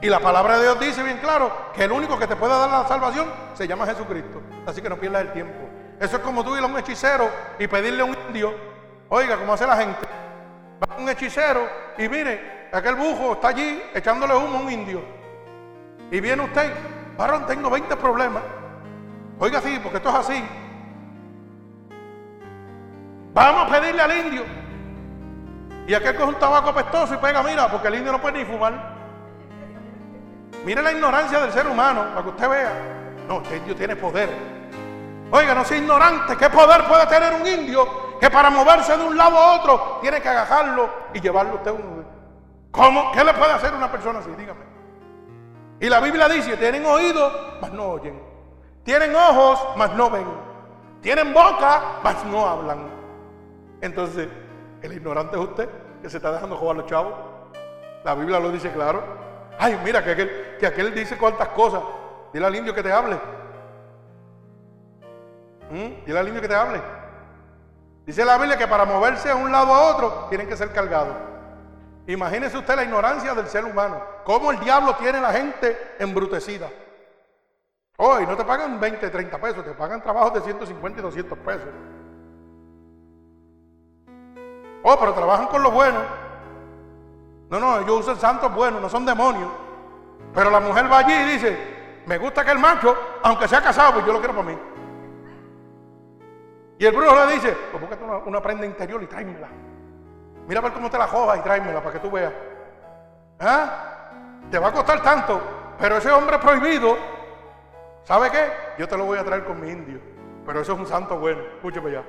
Y 0.01 0.07
la 0.07 0.19
palabra 0.19 0.57
de 0.57 0.63
Dios 0.63 0.79
dice 0.79 1.03
bien 1.03 1.17
claro 1.17 1.51
que 1.73 1.83
el 1.83 1.91
único 1.91 2.17
que 2.17 2.27
te 2.27 2.35
puede 2.35 2.53
dar 2.53 2.69
la 2.69 2.87
salvación 2.87 3.27
se 3.53 3.67
llama 3.67 3.85
Jesucristo. 3.85 4.41
Así 4.65 4.81
que 4.81 4.89
no 4.89 4.97
pierdas 4.97 5.23
el 5.23 5.33
tiempo. 5.33 5.67
Eso 5.99 6.17
es 6.17 6.21
como 6.21 6.43
tú 6.43 6.55
ir 6.55 6.63
a 6.63 6.67
un 6.67 6.77
hechicero 6.77 7.29
y 7.59 7.67
pedirle 7.67 8.01
a 8.01 8.05
un 8.05 8.15
indio, 8.27 8.53
oiga, 9.09 9.35
como 9.35 9.53
hace 9.53 9.67
la 9.67 9.75
gente. 9.75 10.07
Va 10.81 10.95
un 10.97 11.09
hechicero 11.09 11.67
y 11.97 12.07
mire, 12.07 12.69
aquel 12.71 12.95
bujo 12.95 13.33
está 13.33 13.49
allí 13.49 13.81
echándole 13.93 14.33
humo 14.33 14.59
a 14.59 14.61
un 14.61 14.71
indio. 14.71 15.01
Y 16.09 16.21
viene 16.21 16.43
usted, 16.43 16.71
varón, 17.19 17.45
tengo 17.45 17.69
20 17.69 17.95
problemas. 17.97 18.41
Oiga, 19.39 19.61
sí, 19.61 19.77
porque 19.83 19.97
esto 19.97 20.09
es 20.09 20.15
así. 20.15 20.43
Vamos 23.33 23.67
a 23.67 23.79
pedirle 23.79 24.01
al 24.01 24.17
indio. 24.17 24.43
Y 25.85 25.93
aquel 25.93 26.15
coge 26.15 26.29
un 26.29 26.39
tabaco 26.39 26.69
apestoso 26.69 27.15
y 27.15 27.17
pega, 27.17 27.43
mira, 27.43 27.67
porque 27.69 27.89
el 27.89 27.95
indio 27.95 28.13
no 28.13 28.21
puede 28.21 28.39
ni 28.39 28.45
fumar. 28.45 28.97
Mire 30.65 30.81
la 30.81 30.91
ignorancia 30.91 31.41
del 31.41 31.51
ser 31.51 31.67
humano, 31.67 32.05
para 32.09 32.23
que 32.23 32.29
usted 32.29 32.49
vea. 32.49 32.71
No, 33.27 33.41
este 33.41 33.57
indio 33.57 33.75
tiene 33.75 33.95
poder. 33.95 34.29
Oiga, 35.31 35.53
no 35.53 35.65
sea 35.65 35.77
ignorante. 35.77 36.37
¿Qué 36.37 36.49
poder 36.49 36.85
puede 36.85 37.05
tener 37.07 37.33
un 37.33 37.45
indio 37.45 38.17
que 38.19 38.29
para 38.29 38.49
moverse 38.49 38.97
de 38.97 39.03
un 39.03 39.17
lado 39.17 39.37
a 39.37 39.55
otro 39.57 39.99
tiene 40.01 40.21
que 40.21 40.29
agajarlo 40.29 40.89
y 41.13 41.19
llevarlo 41.19 41.55
usted 41.55 41.71
un... 41.71 42.05
¿Cómo? 42.71 43.11
¿Qué 43.11 43.23
le 43.23 43.33
puede 43.33 43.51
hacer 43.51 43.73
una 43.73 43.91
persona 43.91 44.19
así? 44.19 44.29
Dígame. 44.37 44.68
Y 45.79 45.87
la 45.87 45.99
Biblia 45.99 46.27
dice, 46.27 46.57
tienen 46.57 46.85
oídos, 46.85 47.33
mas 47.61 47.71
no 47.71 47.91
oyen. 47.91 48.21
Tienen 48.83 49.15
ojos, 49.15 49.59
mas 49.77 49.93
no 49.93 50.09
ven. 50.09 50.25
Tienen 51.01 51.33
boca, 51.33 51.99
mas 52.03 52.25
no 52.25 52.45
hablan. 52.45 52.89
Entonces, 53.81 54.27
el 54.81 54.93
ignorante 54.93 55.37
es 55.37 55.41
usted, 55.41 55.69
que 56.01 56.09
se 56.09 56.17
está 56.17 56.31
dejando 56.31 56.57
jugar 56.57 56.75
los 56.75 56.85
chavos. 56.85 57.13
La 58.03 58.13
Biblia 58.15 58.39
lo 58.39 58.51
dice 58.51 58.71
claro. 58.71 59.03
Ay, 59.57 59.79
mira, 59.83 60.03
que 60.03 60.11
aquel, 60.11 60.57
que 60.59 60.67
aquel 60.67 60.93
dice 60.93 61.17
cuántas 61.17 61.49
cosas. 61.49 61.81
Dile 62.33 62.45
al 62.45 62.55
indio 62.55 62.73
que 62.73 62.83
te 62.83 62.91
hable. 62.91 63.19
¿Mm? 65.69 66.05
Dile 66.05 66.19
al 66.19 66.27
indio 66.27 66.41
que 66.41 66.47
te 66.47 66.55
hable. 66.55 66.81
Dice 68.05 68.25
la 68.25 68.37
Biblia 68.37 68.57
que 68.57 68.67
para 68.67 68.85
moverse 68.85 69.29
de 69.29 69.35
un 69.35 69.51
lado 69.51 69.73
a 69.73 69.93
otro 69.93 70.25
tienen 70.29 70.47
que 70.47 70.57
ser 70.57 70.71
cargados. 70.71 71.15
Imagínese 72.09 72.57
usted 72.57 72.75
la 72.75 72.83
ignorancia 72.83 73.35
del 73.35 73.47
ser 73.47 73.63
humano. 73.63 74.01
Cómo 74.23 74.51
el 74.51 74.59
diablo 74.59 74.95
tiene 74.95 75.19
a 75.19 75.21
la 75.21 75.31
gente 75.31 75.95
embrutecida. 75.99 76.67
Hoy 77.97 78.25
no 78.25 78.35
te 78.35 78.43
pagan 78.43 78.79
20, 78.79 79.11
30 79.11 79.37
pesos, 79.39 79.63
te 79.63 79.73
pagan 79.73 80.01
trabajos 80.01 80.33
de 80.33 80.41
150 80.41 80.99
y 80.99 81.03
200 81.03 81.37
pesos. 81.37 81.69
Oh, 84.81 84.97
pero 84.99 85.13
trabajan 85.13 85.45
con 85.47 85.61
lo 85.61 85.69
bueno. 85.69 85.99
No, 87.51 87.59
no, 87.59 87.77
ellos 87.77 87.99
usan 87.99 88.17
santos 88.17 88.55
buenos, 88.55 88.81
no 88.81 88.89
son 88.89 89.05
demonios. 89.05 89.51
Pero 90.33 90.49
la 90.49 90.59
mujer 90.59 90.91
va 90.91 90.99
allí 90.99 91.13
y 91.13 91.33
dice, 91.33 92.01
me 92.07 92.17
gusta 92.17 92.43
que 92.43 92.51
el 92.51 92.59
macho, 92.59 92.97
aunque 93.21 93.47
sea 93.47 93.61
casado, 93.61 93.93
pues 93.93 94.07
yo 94.07 94.13
lo 94.13 94.19
quiero 94.19 94.33
para 94.33 94.47
mí. 94.47 94.57
Y 96.79 96.85
el 96.87 96.95
brujo 96.95 97.13
le 97.27 97.33
dice, 97.33 97.55
pues 97.69 97.81
búscate 97.81 98.03
una 98.03 98.41
prenda 98.41 98.65
interior 98.65 99.03
y 99.03 99.05
tráemela. 99.05 99.68
Mira 100.49 100.61
a 100.61 100.63
ver 100.63 100.73
cómo 100.73 100.89
te 100.89 100.97
la 100.97 101.05
jodas 101.05 101.37
y 101.37 101.41
tráemela 101.41 101.79
para 101.79 101.93
que 101.93 101.99
tú 101.99 102.09
veas. 102.09 102.33
¿Ah? 103.39 104.09
Te 104.49 104.57
va 104.57 104.69
a 104.69 104.71
costar 104.71 104.99
tanto, 105.03 105.39
pero 105.77 105.97
ese 105.97 106.09
hombre 106.11 106.39
prohibido, 106.39 106.97
¿sabe 108.03 108.31
qué? 108.31 108.51
Yo 108.79 108.87
te 108.87 108.97
lo 108.97 109.05
voy 109.05 109.19
a 109.19 109.23
traer 109.23 109.45
con 109.45 109.61
mi 109.61 109.69
indio. 109.69 109.99
Pero 110.47 110.61
eso 110.61 110.73
es 110.73 110.79
un 110.79 110.87
santo 110.87 111.19
bueno, 111.19 111.43
escúcheme 111.55 111.91
ya. 111.91 112.03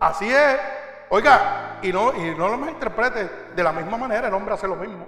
Así 0.00 0.32
es. 0.32 0.58
Oiga, 1.10 1.76
y 1.82 1.92
no, 1.92 2.14
y 2.14 2.34
no 2.34 2.48
lo 2.48 2.56
malinterprete, 2.56 3.30
de 3.54 3.62
la 3.62 3.72
misma 3.72 3.98
manera 3.98 4.28
el 4.28 4.34
hombre 4.34 4.54
hace 4.54 4.66
lo 4.66 4.76
mismo. 4.76 5.06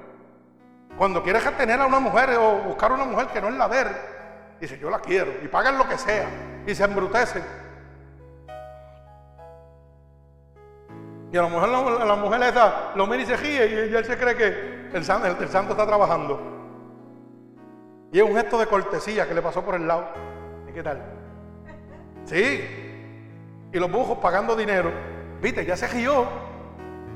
Cuando 0.98 1.22
quiere 1.22 1.40
retener 1.40 1.80
a 1.80 1.86
una 1.86 1.98
mujer 1.98 2.36
o 2.36 2.56
buscar 2.56 2.90
a 2.90 2.94
una 2.94 3.06
mujer 3.06 3.28
que 3.28 3.40
no 3.40 3.48
es 3.48 3.54
la 3.54 3.70
dice, 4.60 4.78
yo 4.78 4.90
la 4.90 4.98
quiero, 4.98 5.32
y 5.42 5.48
pagan 5.48 5.78
lo 5.78 5.88
que 5.88 5.96
sea, 5.96 6.26
y 6.66 6.74
se 6.74 6.84
embrutecen. 6.84 7.42
Y 11.34 11.36
a 11.36 11.42
la 11.42 11.48
mujer, 11.48 11.68
la, 12.06 12.14
mujer 12.14 12.42
esa 12.44 12.92
lo 12.94 13.08
mira 13.08 13.24
y 13.24 13.26
se 13.26 13.36
ríe, 13.36 13.66
y, 13.66 13.92
él 13.92 14.04
se 14.04 14.16
cree 14.16 14.36
que 14.36 14.46
el, 14.46 14.94
el- 14.94 15.04
santo 15.04 15.72
está 15.72 15.84
trabajando. 15.84 16.40
Y 18.12 18.20
es 18.20 18.24
un 18.24 18.36
gesto 18.36 18.56
de 18.56 18.68
cortesía 18.68 19.26
que 19.26 19.34
le 19.34 19.42
pasó 19.42 19.64
por 19.64 19.74
el 19.74 19.84
lado. 19.84 20.10
¿Y 20.70 20.72
qué 20.72 20.80
tal? 20.80 21.02
Sí. 22.24 22.60
Y 23.72 23.78
los 23.80 23.90
bujos 23.90 24.18
pagando 24.18 24.54
dinero. 24.54 24.92
Viste, 25.42 25.66
ya 25.66 25.76
se 25.76 25.88
rió. 25.88 26.24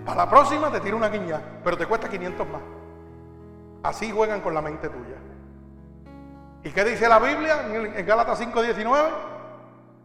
Para 0.05 0.25
la 0.25 0.29
próxima 0.29 0.69
te 0.73 0.81
tira 0.81 0.97
una 0.97 1.11
guiña, 1.11 1.41
pero 1.63 1.77
te 1.77 1.87
cuesta 1.87 2.09
500 2.09 2.49
más. 2.49 2.63
Así 3.85 4.11
juegan 4.11 4.41
con 4.41 4.53
la 4.53 4.61
mente 4.61 4.89
tuya. 4.89 5.19
¿Y 6.65 6.71
qué 6.71 6.83
dice 6.83 7.09
la 7.09 7.21
Biblia 7.21 7.67
en 7.73 8.05
Gálatas 8.05 8.41
5:19? 8.41 9.11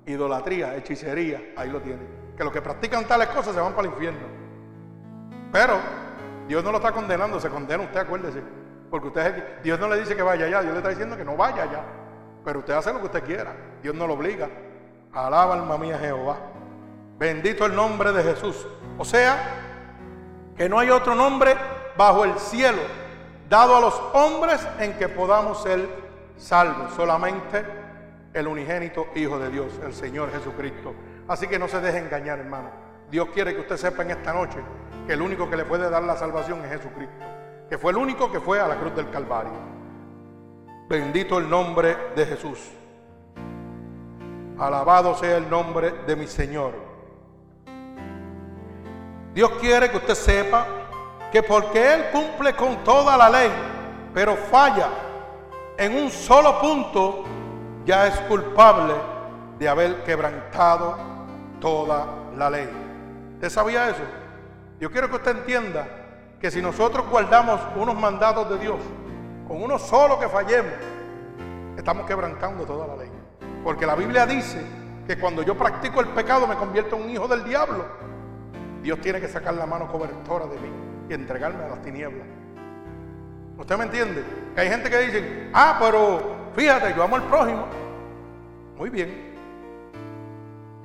Idolatría, 0.05 0.75
hechicería, 0.75 1.41
ahí 1.57 1.71
lo 1.71 1.81
tiene. 1.81 2.22
Que 2.37 2.43
los 2.43 2.51
que 2.51 2.61
practican 2.61 3.05
tales 3.05 3.27
cosas 3.29 3.53
se 3.53 3.61
van 3.61 3.73
para 3.73 3.87
el 3.87 3.93
infierno. 3.93 4.27
Pero 5.51 5.77
Dios 6.47 6.63
no 6.63 6.71
lo 6.71 6.77
está 6.77 6.91
condenando, 6.91 7.39
se 7.39 7.49
condena 7.49 7.83
usted, 7.83 7.99
acuérdese. 7.99 8.41
Porque 8.89 9.07
usted, 9.07 9.61
Dios 9.63 9.79
no 9.79 9.87
le 9.87 9.99
dice 9.99 10.15
que 10.15 10.21
vaya 10.21 10.45
allá, 10.45 10.61
Dios 10.61 10.73
le 10.73 10.79
está 10.79 10.89
diciendo 10.89 11.17
que 11.17 11.25
no 11.25 11.35
vaya 11.35 11.63
allá. 11.63 11.83
Pero 12.43 12.59
usted 12.59 12.73
hace 12.73 12.91
lo 12.91 12.99
que 12.99 13.05
usted 13.05 13.23
quiera, 13.23 13.53
Dios 13.81 13.95
no 13.95 14.07
lo 14.07 14.13
obliga. 14.13 14.49
Alaba 15.13 15.53
alma 15.55 15.77
mía 15.77 15.97
Jehová. 15.97 16.37
Bendito 17.17 17.65
el 17.65 17.75
nombre 17.75 18.11
de 18.11 18.23
Jesús. 18.23 18.67
O 18.97 19.05
sea, 19.05 19.37
que 20.57 20.67
no 20.67 20.79
hay 20.79 20.89
otro 20.89 21.15
nombre 21.15 21.55
bajo 21.95 22.25
el 22.25 22.37
cielo 22.39 22.81
dado 23.49 23.75
a 23.75 23.81
los 23.81 24.01
hombres 24.13 24.67
en 24.79 24.93
que 24.97 25.07
podamos 25.07 25.61
ser 25.61 25.87
salvos. 26.37 26.93
Solamente 26.93 27.63
el 28.33 28.47
unigénito 28.47 29.07
Hijo 29.15 29.37
de 29.37 29.49
Dios, 29.49 29.79
el 29.85 29.93
Señor 29.93 30.31
Jesucristo. 30.31 30.93
Así 31.27 31.47
que 31.47 31.57
no 31.57 31.67
se 31.67 31.79
deje 31.79 31.99
engañar, 31.99 32.39
hermano. 32.39 32.69
Dios 33.09 33.29
quiere 33.33 33.53
que 33.53 33.61
usted 33.61 33.77
sepa 33.77 34.03
en 34.03 34.11
esta 34.11 34.33
noche 34.33 34.57
que 35.05 35.13
el 35.13 35.21
único 35.21 35.49
que 35.49 35.57
le 35.57 35.65
puede 35.65 35.89
dar 35.89 36.03
la 36.03 36.17
salvación 36.17 36.63
es 36.65 36.71
Jesucristo. 36.71 37.25
Que 37.69 37.77
fue 37.77 37.91
el 37.91 37.97
único 37.97 38.31
que 38.31 38.39
fue 38.39 38.59
a 38.59 38.67
la 38.67 38.75
cruz 38.75 38.95
del 38.95 39.09
Calvario. 39.09 39.51
Bendito 40.89 41.37
el 41.37 41.49
nombre 41.49 41.95
de 42.15 42.25
Jesús. 42.25 42.59
Alabado 44.59 45.15
sea 45.15 45.37
el 45.37 45.49
nombre 45.49 45.91
de 46.05 46.15
mi 46.15 46.27
Señor. 46.27 46.73
Dios 49.33 49.51
quiere 49.59 49.89
que 49.89 49.97
usted 49.97 50.15
sepa 50.15 50.67
que 51.31 51.41
porque 51.41 51.93
Él 51.93 52.05
cumple 52.11 52.53
con 52.55 52.83
toda 52.83 53.17
la 53.17 53.29
ley, 53.29 53.49
pero 54.13 54.35
falla 54.35 54.89
en 55.77 55.95
un 55.95 56.11
solo 56.11 56.59
punto, 56.59 57.23
ya 57.85 58.07
es 58.07 58.19
culpable 58.21 58.93
de 59.57 59.67
haber 59.67 60.03
quebrantado 60.03 61.12
toda 61.63 62.05
la 62.35 62.49
ley. 62.49 62.67
¿Usted 63.35 63.49
sabía 63.49 63.89
eso? 63.89 64.03
Yo 64.81 64.91
quiero 64.91 65.09
que 65.09 65.15
usted 65.15 65.37
entienda 65.37 65.87
que 66.37 66.51
si 66.51 66.61
nosotros 66.61 67.09
guardamos 67.09 67.61
unos 67.77 67.95
mandatos 67.95 68.49
de 68.49 68.57
Dios, 68.57 68.75
con 69.47 69.63
uno 69.63 69.79
solo 69.79 70.19
que 70.19 70.27
fallemos, 70.27 70.73
estamos 71.77 72.05
quebrantando 72.05 72.65
toda 72.65 72.87
la 72.87 72.97
ley. 72.97 73.09
Porque 73.63 73.85
la 73.85 73.95
Biblia 73.95 74.25
dice 74.25 74.61
que 75.07 75.17
cuando 75.17 75.41
yo 75.41 75.57
practico 75.57 76.01
el 76.01 76.09
pecado 76.09 76.45
me 76.47 76.55
convierto 76.55 76.97
en 76.97 77.03
un 77.03 77.09
hijo 77.09 77.29
del 77.29 77.45
diablo. 77.45 77.85
Dios 78.81 78.99
tiene 78.99 79.21
que 79.21 79.29
sacar 79.29 79.53
la 79.53 79.65
mano 79.65 79.89
cobertora 79.89 80.47
de 80.47 80.59
mí 80.59 80.69
y 81.09 81.13
entregarme 81.13 81.63
a 81.63 81.69
las 81.69 81.81
tinieblas. 81.81 82.27
¿Usted 83.57 83.77
me 83.77 83.85
entiende? 83.85 84.21
Que 84.53 84.61
hay 84.61 84.67
gente 84.67 84.89
que 84.89 84.99
dice, 84.99 85.49
ah, 85.53 85.77
pero 85.79 86.51
fíjate, 86.57 86.93
yo 86.93 87.03
amo 87.03 87.15
al 87.15 87.23
prójimo. 87.23 87.67
Muy 88.77 88.89
bien. 88.89 89.32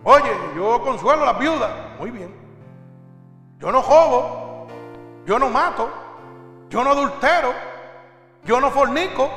Oye, 0.05 0.31
yo 0.55 0.81
consuelo 0.83 1.23
a 1.23 1.33
las 1.33 1.39
viudas. 1.39 1.71
Muy 1.99 2.11
bien. 2.11 2.35
Yo 3.59 3.73
no 3.73 3.83
jobo, 3.83 4.67
yo 5.27 5.39
no 5.39 5.51
mato, 5.51 5.91
yo 6.69 6.85
no 6.85 6.91
adultero, 6.91 7.53
yo 8.45 8.61
no 8.61 8.71
fornico. 8.71 9.29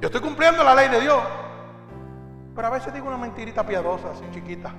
Yo 0.00 0.06
estoy 0.08 0.20
cumpliendo 0.20 0.64
la 0.64 0.74
ley 0.74 0.88
de 0.88 1.00
Dios. 1.00 1.22
Pero 2.54 2.66
a 2.66 2.70
veces 2.70 2.92
digo 2.92 3.06
una 3.06 3.16
mentirita 3.16 3.64
piadosa, 3.64 4.10
así 4.10 4.24
chiquita. 4.32 4.72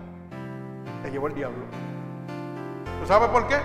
Te 1.01 1.09
llevó 1.09 1.27
el 1.27 1.33
diablo. 1.33 1.63
¿Tú 2.99 3.07
sabes 3.07 3.29
por 3.29 3.47
qué? 3.47 3.55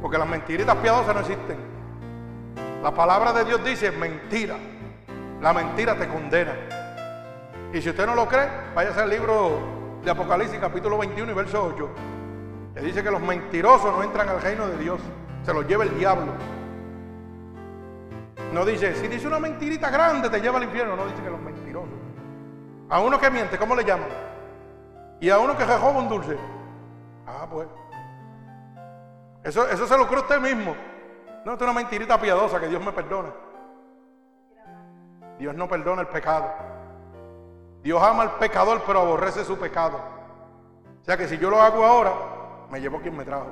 Porque 0.00 0.18
las 0.18 0.26
mentiritas 0.26 0.74
piadosas 0.76 1.14
no 1.14 1.20
existen. 1.20 1.58
La 2.82 2.92
palabra 2.92 3.32
de 3.32 3.44
Dios 3.44 3.62
dice 3.62 3.90
mentira. 3.90 4.56
La 5.40 5.52
mentira 5.52 5.96
te 5.96 6.08
condena. 6.08 6.54
Y 7.72 7.82
si 7.82 7.90
usted 7.90 8.06
no 8.06 8.14
lo 8.14 8.26
cree, 8.26 8.48
váyase 8.74 9.00
al 9.02 9.10
libro 9.10 9.85
de 10.06 10.12
Apocalipsis 10.12 10.60
capítulo 10.60 10.98
21 10.98 11.32
y 11.32 11.34
verso 11.34 11.64
8. 11.74 11.88
Que 12.74 12.80
dice 12.80 13.02
que 13.02 13.10
los 13.10 13.20
mentirosos 13.20 13.92
no 13.92 14.04
entran 14.04 14.28
al 14.28 14.40
reino 14.40 14.68
de 14.68 14.78
Dios. 14.78 15.00
Se 15.42 15.52
los 15.52 15.66
lleva 15.66 15.82
el 15.82 15.98
diablo. 15.98 16.32
No 18.52 18.64
dice, 18.64 18.94
si 18.94 19.08
dice 19.08 19.26
una 19.26 19.40
mentirita 19.40 19.90
grande 19.90 20.30
te 20.30 20.40
lleva 20.40 20.58
al 20.58 20.64
infierno. 20.64 20.94
No 20.94 21.06
dice 21.06 21.20
que 21.20 21.28
los 21.28 21.40
mentirosos. 21.40 21.90
A 22.88 23.00
uno 23.00 23.18
que 23.18 23.30
miente, 23.30 23.58
¿cómo 23.58 23.74
le 23.74 23.82
llaman? 23.82 24.08
Y 25.20 25.28
a 25.28 25.40
uno 25.40 25.58
que 25.58 25.64
rejoba 25.64 25.98
un 25.98 26.08
dulce. 26.08 26.38
Ah, 27.26 27.48
pues. 27.50 27.66
Eso, 29.42 29.68
eso 29.68 29.88
se 29.88 29.98
lo 29.98 30.06
cree 30.06 30.20
usted 30.20 30.38
mismo. 30.40 30.76
No, 31.44 31.54
es 31.54 31.60
una 31.60 31.72
mentirita 31.72 32.20
piadosa 32.20 32.60
que 32.60 32.68
Dios 32.68 32.84
me 32.84 32.92
perdona. 32.92 33.30
Dios 35.36 35.52
no 35.56 35.68
perdona 35.68 36.02
el 36.02 36.08
pecado. 36.08 36.75
Dios 37.86 38.02
ama 38.02 38.24
al 38.24 38.38
pecador, 38.38 38.82
pero 38.84 38.98
aborrece 38.98 39.44
su 39.44 39.56
pecado. 39.56 40.00
O 41.00 41.04
sea 41.04 41.16
que 41.16 41.28
si 41.28 41.38
yo 41.38 41.48
lo 41.48 41.60
hago 41.60 41.86
ahora, 41.86 42.12
me 42.68 42.80
llevo 42.80 43.00
quien 43.00 43.16
me 43.16 43.24
trajo. 43.24 43.46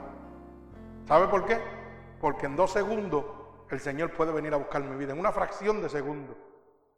¿Sabe 1.07 1.29
por 1.29 1.47
qué? 1.47 1.61
Porque 2.21 2.47
en 2.47 2.57
dos 2.57 2.73
segundos 2.73 3.25
el 3.71 3.79
Señor 3.79 4.11
puede 4.11 4.33
venir 4.33 4.53
a 4.53 4.57
buscar 4.57 4.83
mi 4.83 4.97
vida, 4.97 5.13
en 5.13 5.21
una 5.21 5.31
fracción 5.31 5.81
de 5.81 5.89
segundo. 5.89 6.37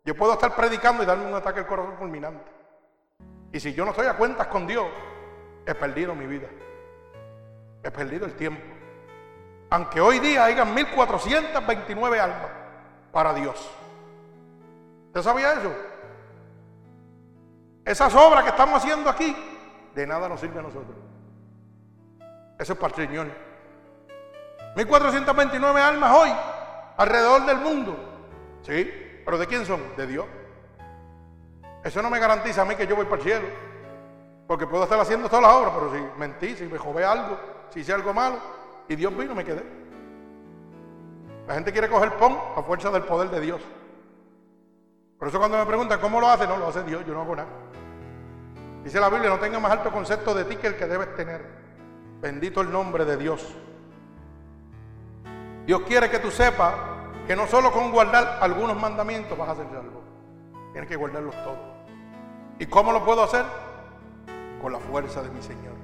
Yo 0.03 0.17
puedo 0.17 0.33
estar 0.33 0.57
predicando 0.57 1.03
y 1.03 1.07
darme 1.07 1.27
un 1.27 1.35
ataque 1.35 1.61
al 1.61 1.67
corazón 1.67 1.99
fulminante. 1.99 2.51
Y 3.53 3.61
si 3.61 3.75
yo 3.75 3.85
no 3.85 3.91
estoy 3.91 4.07
a 4.07 4.17
cuentas 4.17 4.47
con 4.47 4.67
Dios, 4.67 4.87
he 5.67 5.75
perdido 5.75 6.15
mi 6.15 6.27
vida. 6.27 6.49
He 7.83 7.91
perdido 7.91 8.25
el 8.25 8.33
tiempo. 8.33 8.63
Aunque 9.69 10.01
hoy 10.01 10.21
día 10.21 10.47
hayan 10.47 10.73
1429 10.73 12.19
almas 12.19 12.51
para 13.13 13.35
Dios. 13.35 13.71
¿Usted 15.09 15.21
sabía 15.21 15.53
eso? 15.53 15.96
Esas 17.87 18.13
obras 18.17 18.43
que 18.43 18.51
estamos 18.51 18.83
haciendo 18.83 19.09
aquí, 19.09 19.35
de 19.95 20.07
nada 20.09 20.29
nos 20.29 20.41
sirve 20.41 20.59
a 20.59 20.63
nosotros. 20.63 20.97
Eso 22.59 22.73
es 22.73 22.79
para 22.79 22.97
el 22.97 23.07
Señor. 23.07 23.29
1429 24.75 25.81
almas 25.81 26.13
hoy, 26.13 26.31
alrededor 26.97 27.47
del 27.47 27.59
mundo. 27.59 27.97
¿Sí? 28.63 28.93
¿Pero 29.25 29.39
de 29.39 29.47
quién 29.47 29.65
son? 29.65 29.81
De 29.97 30.05
Dios. 30.05 30.27
Eso 31.85 32.03
no 32.03 32.11
me 32.11 32.19
garantiza 32.19 32.63
a 32.63 32.65
mí 32.65 32.75
que 32.75 32.89
yo 32.89 32.97
voy 32.97 33.05
para 33.05 33.23
el 33.23 33.23
cielo. 33.23 33.47
Porque 34.49 34.67
puedo 34.67 34.83
estar 34.83 34.99
haciendo 34.99 35.29
todas 35.29 35.45
las 35.45 35.53
obras, 35.53 35.73
pero 35.75 35.93
si 35.93 36.19
mentí, 36.19 36.57
si 36.57 36.65
me 36.65 36.79
jové 36.79 37.05
algo, 37.05 37.39
si 37.71 37.81
hice 37.81 37.93
algo 37.93 38.13
malo, 38.13 38.39
y 38.89 38.97
Dios 38.97 39.17
vino, 39.17 39.33
me 39.33 39.45
quedé. 39.45 39.65
La 41.47 41.55
gente 41.55 41.71
quiere 41.71 41.89
coger 41.89 42.17
pon 42.17 42.37
a 42.57 42.63
fuerza 42.63 42.91
del 42.91 43.05
poder 43.05 43.31
de 43.31 43.41
Dios. 43.41 43.61
Por 45.19 45.29
eso 45.29 45.39
cuando 45.39 45.57
me 45.57 45.67
preguntan 45.67 46.01
cómo 46.01 46.21
lo 46.21 46.29
hace, 46.29 46.49
no 46.49 46.57
lo 46.57 46.67
hace 46.67 46.83
Dios, 46.83 47.07
yo 47.07 47.15
no 47.15 47.23
hago 47.23 47.37
nada. 47.37 47.49
Dice 48.87 49.01
la 49.01 49.09
Biblia, 49.09 49.31
no 49.31 49.41
tenga 49.41 49.59
más 49.59 49.73
alto 49.73 49.91
concepto 49.91 50.33
de 50.33 50.45
ti 50.45 50.55
que 50.55 50.69
el 50.69 50.77
que 50.77 50.87
debes 50.87 51.13
tener. 51.17 51.45
Bendito 52.21 52.61
el 52.61 52.71
nombre 52.71 53.05
de 53.05 53.17
Dios. 53.17 53.45
Dios 55.67 55.81
quiere 55.89 56.09
que 56.09 56.21
tú 56.21 56.31
sepas 56.31 56.73
que 57.27 57.35
no 57.35 57.49
solo 57.49 57.73
con 57.73 57.91
guardar 57.91 58.39
algunos 58.41 58.81
mandamientos 58.81 59.37
vas 59.37 59.49
a 59.49 59.57
ser 59.57 59.67
salvo. 59.73 60.05
Tienes 60.71 60.89
que 60.89 60.95
guardarlos 60.95 61.35
todos. 61.43 61.59
¿Y 62.61 62.67
cómo 62.67 62.93
lo 62.93 63.05
puedo 63.05 63.25
hacer? 63.25 63.45
Con 64.63 64.73
la 64.73 64.79
fuerza 64.79 65.21
de 65.21 65.31
mi 65.31 65.43
Señor. 65.43 65.75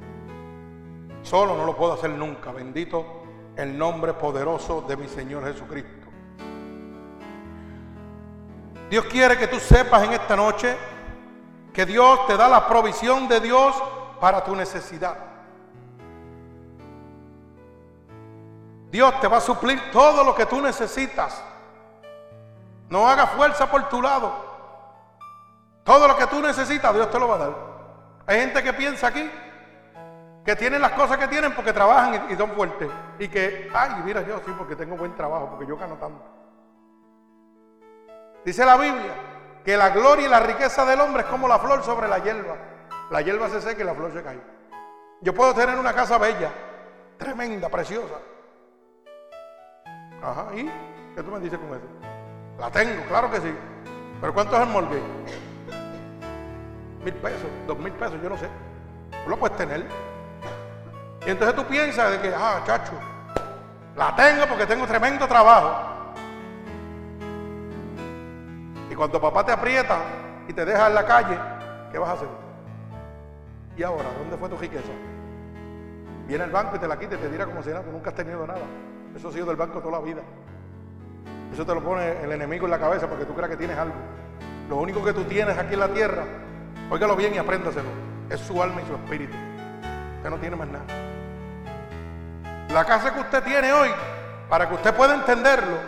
Solo 1.23 1.57
no 1.57 1.65
lo 1.67 1.77
puedo 1.77 1.95
hacer 1.95 2.11
nunca. 2.11 2.53
Bendito 2.53 3.25
el 3.57 3.77
nombre 3.77 4.13
poderoso 4.13 4.83
de 4.83 4.97
mi 4.97 5.09
Señor 5.09 5.43
Jesucristo. 5.47 6.07
Dios 8.89 9.05
quiere 9.07 9.37
que 9.37 9.49
tú 9.49 9.59
sepas 9.59 10.05
en 10.05 10.13
esta 10.13 10.37
noche 10.37 10.77
que 11.73 11.87
Dios 11.87 12.27
te 12.27 12.37
da 12.37 12.49
la 12.49 12.67
provisión 12.67 13.29
de 13.29 13.41
Dios 13.41 13.75
para 14.21 14.45
tu 14.45 14.55
necesidad. 14.55 15.17
Dios 18.91 19.19
te 19.21 19.29
va 19.29 19.39
a 19.39 19.41
suplir 19.41 19.91
todo 19.91 20.23
lo 20.23 20.35
que 20.35 20.45
tú 20.45 20.61
necesitas. 20.61 21.43
No 22.91 23.09
haga 23.09 23.27
fuerza 23.27 23.71
por 23.71 23.89
tu 23.89 24.03
lado. 24.03 24.33
Todo 25.83 26.07
lo 26.07 26.17
que 26.17 26.27
tú 26.27 26.41
necesitas, 26.43 26.95
Dios 26.95 27.11
te 27.11 27.19
lo 27.19 27.27
va 27.27 27.35
a 27.37 27.39
dar. 27.39 27.57
Hay 28.27 28.41
gente 28.41 28.63
que 28.63 28.73
piensa 28.75 29.07
aquí 29.09 29.31
que 30.45 30.57
tienen 30.57 30.83
las 30.83 30.93
cosas 30.93 31.17
que 31.19 31.29
tienen 31.29 31.55
porque 31.55 31.73
trabajan 31.73 32.27
y, 32.31 32.37
son 32.37 32.51
fuertes. 32.51 32.91
Y 33.19 33.29
que, 33.29 33.71
ay, 33.73 34.03
mira, 34.05 34.23
yo 34.23 34.39
sí, 34.45 34.53
porque 34.59 34.77
tengo 34.77 34.97
buen 34.97 35.15
trabajo, 35.15 35.49
porque 35.49 35.67
yo 35.67 35.77
gano 35.77 35.95
tanto. 35.95 36.23
Dice 38.45 38.65
la 38.67 38.77
Biblia 38.77 39.32
que 39.65 39.77
la 39.77 39.91
gloria 39.91 40.27
y 40.27 40.29
la 40.29 40.41
riqueza 40.41 40.85
del 40.85 41.01
hombre 41.01 41.23
es 41.23 41.29
como 41.29 41.49
la 41.49 41.59
flor 41.59 41.85
sobre 41.85 42.09
la 42.09 42.19
hierba. 42.19 42.57
La 43.11 43.21
hierba 43.21 43.49
se 43.49 43.61
seca 43.61 43.83
y 43.83 43.85
la 43.85 43.95
flor 43.95 44.13
se 44.13 44.23
cae. 44.23 44.41
Yo 45.21 45.35
puedo 45.35 45.55
tener 45.55 45.79
una 45.79 45.93
casa 45.93 46.19
bella, 46.19 46.51
tremenda, 47.17 47.69
preciosa. 47.69 48.15
Ajá, 50.23 50.47
¿y 50.55 50.71
qué 51.15 51.23
tú 51.23 51.31
me 51.31 51.41
dices 51.41 51.59
con 51.59 51.69
eso? 51.69 51.87
La 52.59 52.71
tengo, 52.71 53.05
claro 53.05 53.31
que 53.31 53.41
sí. 53.41 53.55
¿Pero 54.21 54.35
cuánto 54.35 54.57
es 54.57 54.63
el 54.63 54.69
morgue? 54.69 55.03
Mil 57.05 57.15
pesos, 57.15 57.49
dos 57.67 57.79
mil 57.79 57.93
pesos, 57.93 58.21
yo 58.23 58.29
no 58.29 58.37
sé. 58.37 58.49
Tú 59.25 59.31
lo 59.31 59.37
puedes 59.37 59.57
tener. 59.57 59.85
Y 61.27 61.31
entonces 61.31 61.55
tú 61.55 61.65
piensas 61.67 62.11
de 62.11 62.21
que, 62.21 62.35
ah, 62.35 62.63
chacho, 62.65 62.93
la 63.97 64.15
tengo 64.17 64.47
porque 64.47 64.67
tengo 64.67 64.87
tremendo 64.87 65.27
trabajo. 65.29 65.93
Y 68.93 68.95
cuando 68.95 69.19
papá 69.19 69.43
te 69.43 69.53
aprieta 69.53 70.01
y 70.47 70.53
te 70.53 70.67
deja 70.67 70.89
en 70.89 70.95
la 70.95 71.07
calle, 71.07 71.39
¿qué 71.91 71.99
vas 71.99 72.11
a 72.11 72.13
hacer? 72.13 72.29
¿Y 73.75 73.83
ahora? 73.83 74.05
¿Dónde 74.19 74.37
fue 74.37 74.51
tu 74.51 74.59
riqueza? 74.59 74.93
Viene 76.27 76.45
el 76.45 76.51
banco 76.51 76.77
y 76.77 76.79
te 76.79 76.87
la 76.87 76.99
quita 76.99 77.15
y 77.15 77.19
te 77.19 77.31
dirá 77.31 77.47
como 77.47 77.63
si 77.63 77.71
nada, 77.71 77.85
tú 77.85 77.91
nunca 77.91 78.11
has 78.11 78.17
tenido 78.17 78.47
nada. 78.47 78.61
Eso 79.17 79.31
ha 79.31 79.33
sido 79.33 79.47
del 79.47 79.57
banco 79.57 79.79
toda 79.79 79.93
la 79.93 80.05
vida. 80.05 80.21
Eso 81.51 81.65
te 81.65 81.75
lo 81.75 81.83
pone 81.83 82.23
el 82.23 82.33
enemigo 82.33 82.67
en 82.67 82.71
la 82.71 82.79
cabeza 82.79 83.07
para 83.07 83.21
que 83.21 83.25
tú 83.25 83.35
creas 83.35 83.49
que 83.49 83.57
tienes 83.57 83.79
algo. 83.79 83.95
Lo 84.69 84.77
único 84.77 85.03
que 85.03 85.15
tú 85.15 85.25
tienes 85.25 85.57
aquí 85.57 85.73
en 85.73 85.81
la 85.81 85.89
tierra, 85.89 86.25
óigalo 86.91 87.17
bien 87.17 87.35
y 87.35 87.39
apréndaselo, 87.39 87.89
es 88.29 88.41
su 88.41 88.63
alma 88.63 88.83
y 88.83 88.87
su 88.87 88.95
espíritu. 88.95 89.35
Usted 90.19 90.29
no 90.29 90.37
tiene 90.37 90.57
más 90.57 90.69
nada. 90.69 90.85
La 92.69 92.85
casa 92.85 93.15
que 93.15 93.21
usted 93.21 93.43
tiene 93.43 93.73
hoy, 93.73 93.89
para 94.51 94.69
que 94.69 94.75
usted 94.75 94.95
pueda 94.95 95.15
entenderlo, 95.15 95.79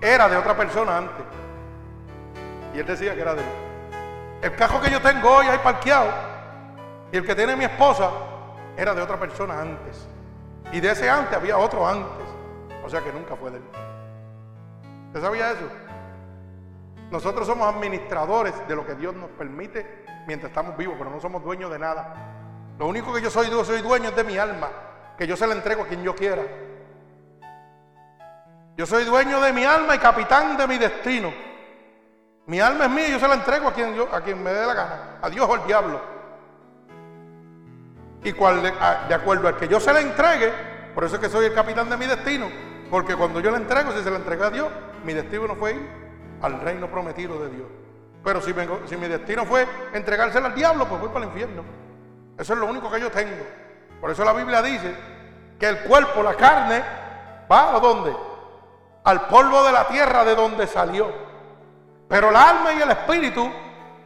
era 0.00 0.26
de 0.26 0.38
otra 0.38 0.56
persona 0.56 0.96
antes. 0.96 1.37
Él 2.80 2.86
decía 2.86 3.14
que 3.14 3.20
era 3.20 3.34
de 3.34 3.40
él. 3.40 3.48
El 4.42 4.54
cajo 4.54 4.80
que 4.80 4.90
yo 4.90 5.00
tengo 5.00 5.30
hoy 5.30 5.46
ahí 5.46 5.58
parqueado 5.58 6.10
y 7.10 7.16
el 7.16 7.26
que 7.26 7.34
tiene 7.34 7.56
mi 7.56 7.64
esposa 7.64 8.10
era 8.76 8.94
de 8.94 9.02
otra 9.02 9.18
persona 9.18 9.60
antes. 9.60 10.06
Y 10.72 10.80
de 10.80 10.90
ese 10.90 11.08
antes 11.08 11.36
había 11.36 11.58
otro 11.58 11.86
antes. 11.86 12.26
O 12.84 12.88
sea 12.88 13.00
que 13.00 13.12
nunca 13.12 13.34
fue 13.36 13.50
de 13.50 13.56
él. 13.56 13.64
¿Usted 15.08 15.20
sabía 15.20 15.50
eso? 15.50 15.68
Nosotros 17.10 17.46
somos 17.46 17.74
administradores 17.74 18.54
de 18.68 18.76
lo 18.76 18.86
que 18.86 18.94
Dios 18.94 19.14
nos 19.14 19.30
permite 19.30 20.04
mientras 20.26 20.50
estamos 20.50 20.76
vivos, 20.76 20.96
pero 20.98 21.10
no 21.10 21.20
somos 21.20 21.42
dueños 21.42 21.70
de 21.70 21.78
nada. 21.78 22.14
Lo 22.78 22.86
único 22.86 23.12
que 23.12 23.22
yo 23.22 23.30
soy, 23.30 23.50
yo 23.50 23.64
soy 23.64 23.80
dueño 23.80 24.10
es 24.10 24.16
de 24.16 24.24
mi 24.24 24.36
alma, 24.36 24.68
que 25.16 25.26
yo 25.26 25.36
se 25.36 25.46
la 25.46 25.54
entrego 25.54 25.82
a 25.82 25.86
quien 25.86 26.02
yo 26.02 26.14
quiera. 26.14 26.42
Yo 28.76 28.86
soy 28.86 29.04
dueño 29.04 29.40
de 29.40 29.52
mi 29.52 29.64
alma 29.64 29.96
y 29.96 29.98
capitán 29.98 30.56
de 30.56 30.68
mi 30.68 30.78
destino. 30.78 31.47
Mi 32.48 32.60
alma 32.60 32.86
es 32.86 32.90
mía 32.90 33.08
y 33.08 33.12
yo 33.12 33.20
se 33.20 33.28
la 33.28 33.34
entrego 33.34 33.68
a 33.68 33.74
quien, 33.74 33.94
yo, 33.94 34.08
a 34.10 34.22
quien 34.22 34.42
me 34.42 34.50
dé 34.50 34.66
la 34.66 34.72
gana, 34.72 35.18
a 35.20 35.28
Dios 35.28 35.46
o 35.46 35.52
al 35.54 35.66
diablo. 35.66 36.00
Y 38.24 38.32
cual, 38.32 38.62
de, 38.62 39.14
acuerdo 39.14 39.48
al 39.48 39.56
que 39.58 39.68
yo 39.68 39.78
se 39.78 39.92
la 39.92 40.00
entregue, 40.00 40.50
por 40.94 41.04
eso 41.04 41.16
es 41.16 41.20
que 41.20 41.28
soy 41.28 41.44
el 41.44 41.52
capitán 41.52 41.90
de 41.90 41.98
mi 41.98 42.06
destino, 42.06 42.48
porque 42.90 43.14
cuando 43.16 43.40
yo 43.40 43.50
la 43.50 43.58
entrego, 43.58 43.92
si 43.92 44.02
se 44.02 44.10
la 44.10 44.16
entrega 44.16 44.46
a 44.46 44.50
Dios, 44.50 44.66
mi 45.04 45.12
destino 45.12 45.46
no 45.46 45.56
fue 45.56 45.72
ir 45.72 45.90
al 46.40 46.58
reino 46.62 46.90
prometido 46.90 47.38
de 47.38 47.50
Dios. 47.50 47.66
Pero 48.24 48.40
si, 48.40 48.54
si 48.86 48.96
mi 48.96 49.08
destino 49.08 49.44
fue 49.44 49.66
entregársela 49.92 50.46
al 50.46 50.54
diablo, 50.54 50.88
pues 50.88 51.02
voy 51.02 51.10
para 51.10 51.26
el 51.26 51.30
infierno. 51.30 51.62
Eso 52.38 52.54
es 52.54 52.58
lo 52.58 52.64
único 52.64 52.90
que 52.90 52.98
yo 52.98 53.10
tengo. 53.10 53.44
Por 54.00 54.10
eso 54.10 54.24
la 54.24 54.32
Biblia 54.32 54.62
dice 54.62 54.94
que 55.60 55.68
el 55.68 55.80
cuerpo, 55.80 56.22
la 56.22 56.34
carne, 56.34 56.82
va 57.52 57.76
a 57.76 57.78
dónde? 57.78 58.16
Al 59.04 59.26
polvo 59.26 59.64
de 59.64 59.72
la 59.72 59.86
tierra 59.86 60.24
de 60.24 60.34
donde 60.34 60.66
salió. 60.66 61.27
Pero 62.08 62.30
el 62.30 62.36
alma 62.36 62.72
y 62.72 62.80
el 62.80 62.90
espíritu 62.90 63.50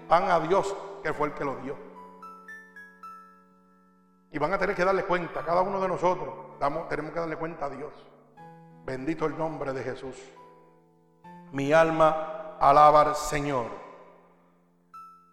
van 0.08 0.30
a 0.30 0.40
Dios, 0.40 0.74
que 1.02 1.14
fue 1.14 1.28
el 1.28 1.34
que 1.34 1.44
los 1.44 1.62
dio. 1.62 1.76
Y 4.32 4.38
van 4.38 4.52
a 4.52 4.58
tener 4.58 4.74
que 4.74 4.84
darle 4.84 5.04
cuenta, 5.04 5.44
cada 5.44 5.62
uno 5.62 5.80
de 5.80 5.88
nosotros, 5.88 6.34
tenemos 6.88 7.12
que 7.12 7.20
darle 7.20 7.36
cuenta 7.36 7.66
a 7.66 7.70
Dios. 7.70 7.92
Bendito 8.84 9.26
el 9.26 9.38
nombre 9.38 9.72
de 9.72 9.84
Jesús. 9.84 10.16
Mi 11.52 11.72
alma 11.72 12.56
alaba 12.58 13.02
al 13.02 13.16
Señor. 13.16 13.66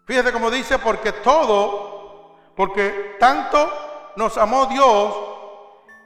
Fíjate 0.06 0.32
como 0.32 0.50
dice, 0.50 0.78
porque 0.78 1.12
todo, 1.12 2.36
porque 2.54 3.16
tanto 3.18 3.70
nos 4.16 4.36
amó 4.36 4.66
Dios 4.66 5.14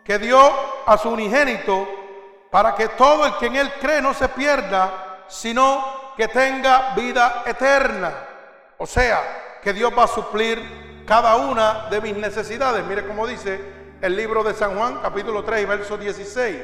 que 0.04 0.18
dio 0.18 0.38
a 0.86 0.96
su 0.96 1.10
unigénito 1.10 1.86
para 2.50 2.74
que 2.74 2.88
todo 2.90 3.26
el 3.26 3.36
que 3.38 3.46
en 3.46 3.56
él 3.56 3.72
cree 3.80 4.00
no 4.00 4.14
se 4.14 4.28
pierda, 4.28 5.24
sino 5.26 6.03
que 6.16 6.28
tenga 6.28 6.94
vida 6.94 7.42
eterna. 7.46 8.12
O 8.78 8.86
sea, 8.86 9.58
que 9.62 9.72
Dios 9.72 9.92
va 9.96 10.04
a 10.04 10.08
suplir 10.08 11.04
cada 11.06 11.36
una 11.36 11.88
de 11.90 12.00
mis 12.00 12.16
necesidades. 12.16 12.84
Mire 12.84 13.06
cómo 13.06 13.26
dice 13.26 13.60
el 14.00 14.16
libro 14.16 14.42
de 14.44 14.54
San 14.54 14.76
Juan, 14.76 15.00
capítulo 15.02 15.42
3, 15.42 15.66
verso 15.66 15.96
16. 15.96 16.56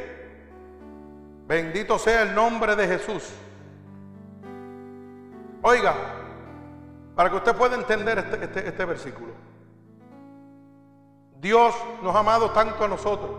Bendito 1.46 1.98
sea 1.98 2.22
el 2.22 2.34
nombre 2.34 2.76
de 2.76 2.86
Jesús. 2.86 3.30
Oiga, 5.62 5.94
para 7.14 7.30
que 7.30 7.36
usted 7.36 7.55
pueda 7.55 7.74
entender 7.76 8.18
este, 8.18 8.44
este, 8.44 8.68
este 8.68 8.84
versículo. 8.84 9.32
Dios 11.40 11.74
nos 12.03 12.14
ha 12.14 12.20
amado 12.20 12.51
tanto 12.51 12.84
a 12.84 12.88
nosotros 12.88 13.30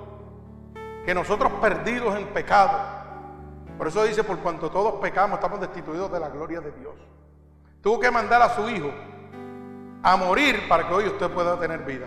que 1.05 1.13
nosotros 1.13 1.51
perdidos 1.61 2.15
en 2.17 2.27
pecado. 2.27 3.00
Por 3.81 3.87
eso 3.87 4.03
dice, 4.03 4.23
por 4.23 4.37
cuanto 4.37 4.69
todos 4.69 5.01
pecamos, 5.01 5.39
estamos 5.39 5.59
destituidos 5.59 6.11
de 6.11 6.19
la 6.19 6.29
gloria 6.29 6.61
de 6.61 6.71
Dios. 6.71 6.93
Tuvo 7.81 7.99
que 7.99 8.11
mandar 8.11 8.39
a 8.39 8.49
su 8.49 8.69
hijo 8.69 8.91
a 10.03 10.15
morir 10.17 10.67
para 10.69 10.87
que 10.87 10.93
hoy 10.93 11.07
usted 11.07 11.27
pueda 11.31 11.59
tener 11.59 11.79
vida. 11.79 12.05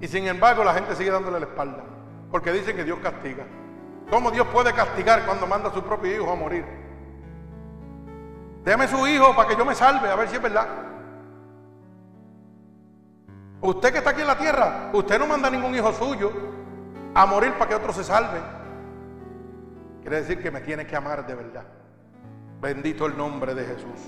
Y 0.00 0.08
sin 0.08 0.26
embargo 0.26 0.64
la 0.64 0.74
gente 0.74 0.96
sigue 0.96 1.12
dándole 1.12 1.38
la 1.38 1.46
espalda, 1.46 1.84
porque 2.32 2.50
dicen 2.50 2.74
que 2.74 2.82
Dios 2.82 2.98
castiga. 3.00 3.44
¿Cómo 4.10 4.32
Dios 4.32 4.44
puede 4.48 4.72
castigar 4.72 5.24
cuando 5.24 5.46
manda 5.46 5.68
a 5.68 5.72
su 5.72 5.84
propio 5.84 6.16
hijo 6.16 6.32
a 6.32 6.34
morir? 6.34 6.64
Déme 8.64 8.88
su 8.88 9.06
hijo 9.06 9.36
para 9.36 9.48
que 9.48 9.54
yo 9.54 9.64
me 9.64 9.76
salve, 9.76 10.10
a 10.10 10.16
ver 10.16 10.28
si 10.28 10.34
es 10.34 10.42
verdad. 10.42 10.66
Usted 13.60 13.92
que 13.92 13.98
está 13.98 14.10
aquí 14.10 14.22
en 14.22 14.26
la 14.26 14.36
tierra, 14.36 14.90
usted 14.92 15.16
no 15.16 15.28
manda 15.28 15.46
a 15.46 15.52
ningún 15.52 15.76
hijo 15.76 15.92
suyo 15.92 16.32
a 17.14 17.24
morir 17.24 17.52
para 17.52 17.68
que 17.68 17.76
otro 17.76 17.92
se 17.92 18.02
salve. 18.02 18.56
Quiere 20.06 20.20
decir 20.20 20.40
que 20.40 20.52
me 20.52 20.60
tiene 20.60 20.86
que 20.86 20.94
amar 20.94 21.26
de 21.26 21.34
verdad. 21.34 21.64
Bendito 22.60 23.06
el 23.06 23.18
nombre 23.18 23.56
de 23.56 23.64
Jesús. 23.64 23.98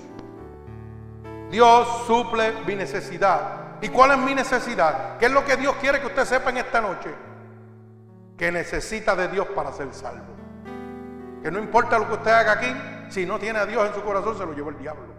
Dios 1.51 2.05
suple 2.07 2.53
mi 2.65 2.73
necesidad. 2.73 3.81
¿Y 3.81 3.89
cuál 3.89 4.11
es 4.11 4.17
mi 4.19 4.33
necesidad? 4.33 5.17
¿Qué 5.17 5.25
es 5.25 5.31
lo 5.33 5.43
que 5.43 5.57
Dios 5.57 5.75
quiere 5.81 5.99
que 5.99 6.07
usted 6.07 6.23
sepa 6.23 6.51
en 6.51 6.59
esta 6.59 6.79
noche? 6.79 7.13
Que 8.37 8.49
necesita 8.49 9.13
de 9.13 9.27
Dios 9.27 9.47
para 9.47 9.73
ser 9.73 9.93
salvo. 9.93 10.23
Que 11.43 11.51
no 11.51 11.59
importa 11.59 11.99
lo 11.99 12.07
que 12.07 12.13
usted 12.13 12.31
haga 12.31 12.53
aquí, 12.53 12.73
si 13.09 13.25
no 13.25 13.37
tiene 13.37 13.59
a 13.59 13.65
Dios 13.65 13.85
en 13.85 13.93
su 13.93 14.01
corazón, 14.01 14.37
se 14.37 14.45
lo 14.45 14.53
lleva 14.53 14.69
el 14.69 14.77
diablo. 14.77 15.13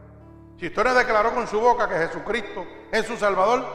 Si 0.59 0.69
usted 0.69 0.83
no 0.83 0.95
declaró 0.95 1.35
con 1.35 1.47
su 1.47 1.61
boca 1.61 1.91
que 1.91 1.97
Jesucristo 1.97 2.65
es 2.91 3.05
su 3.05 3.19
Salvador, 3.19 3.67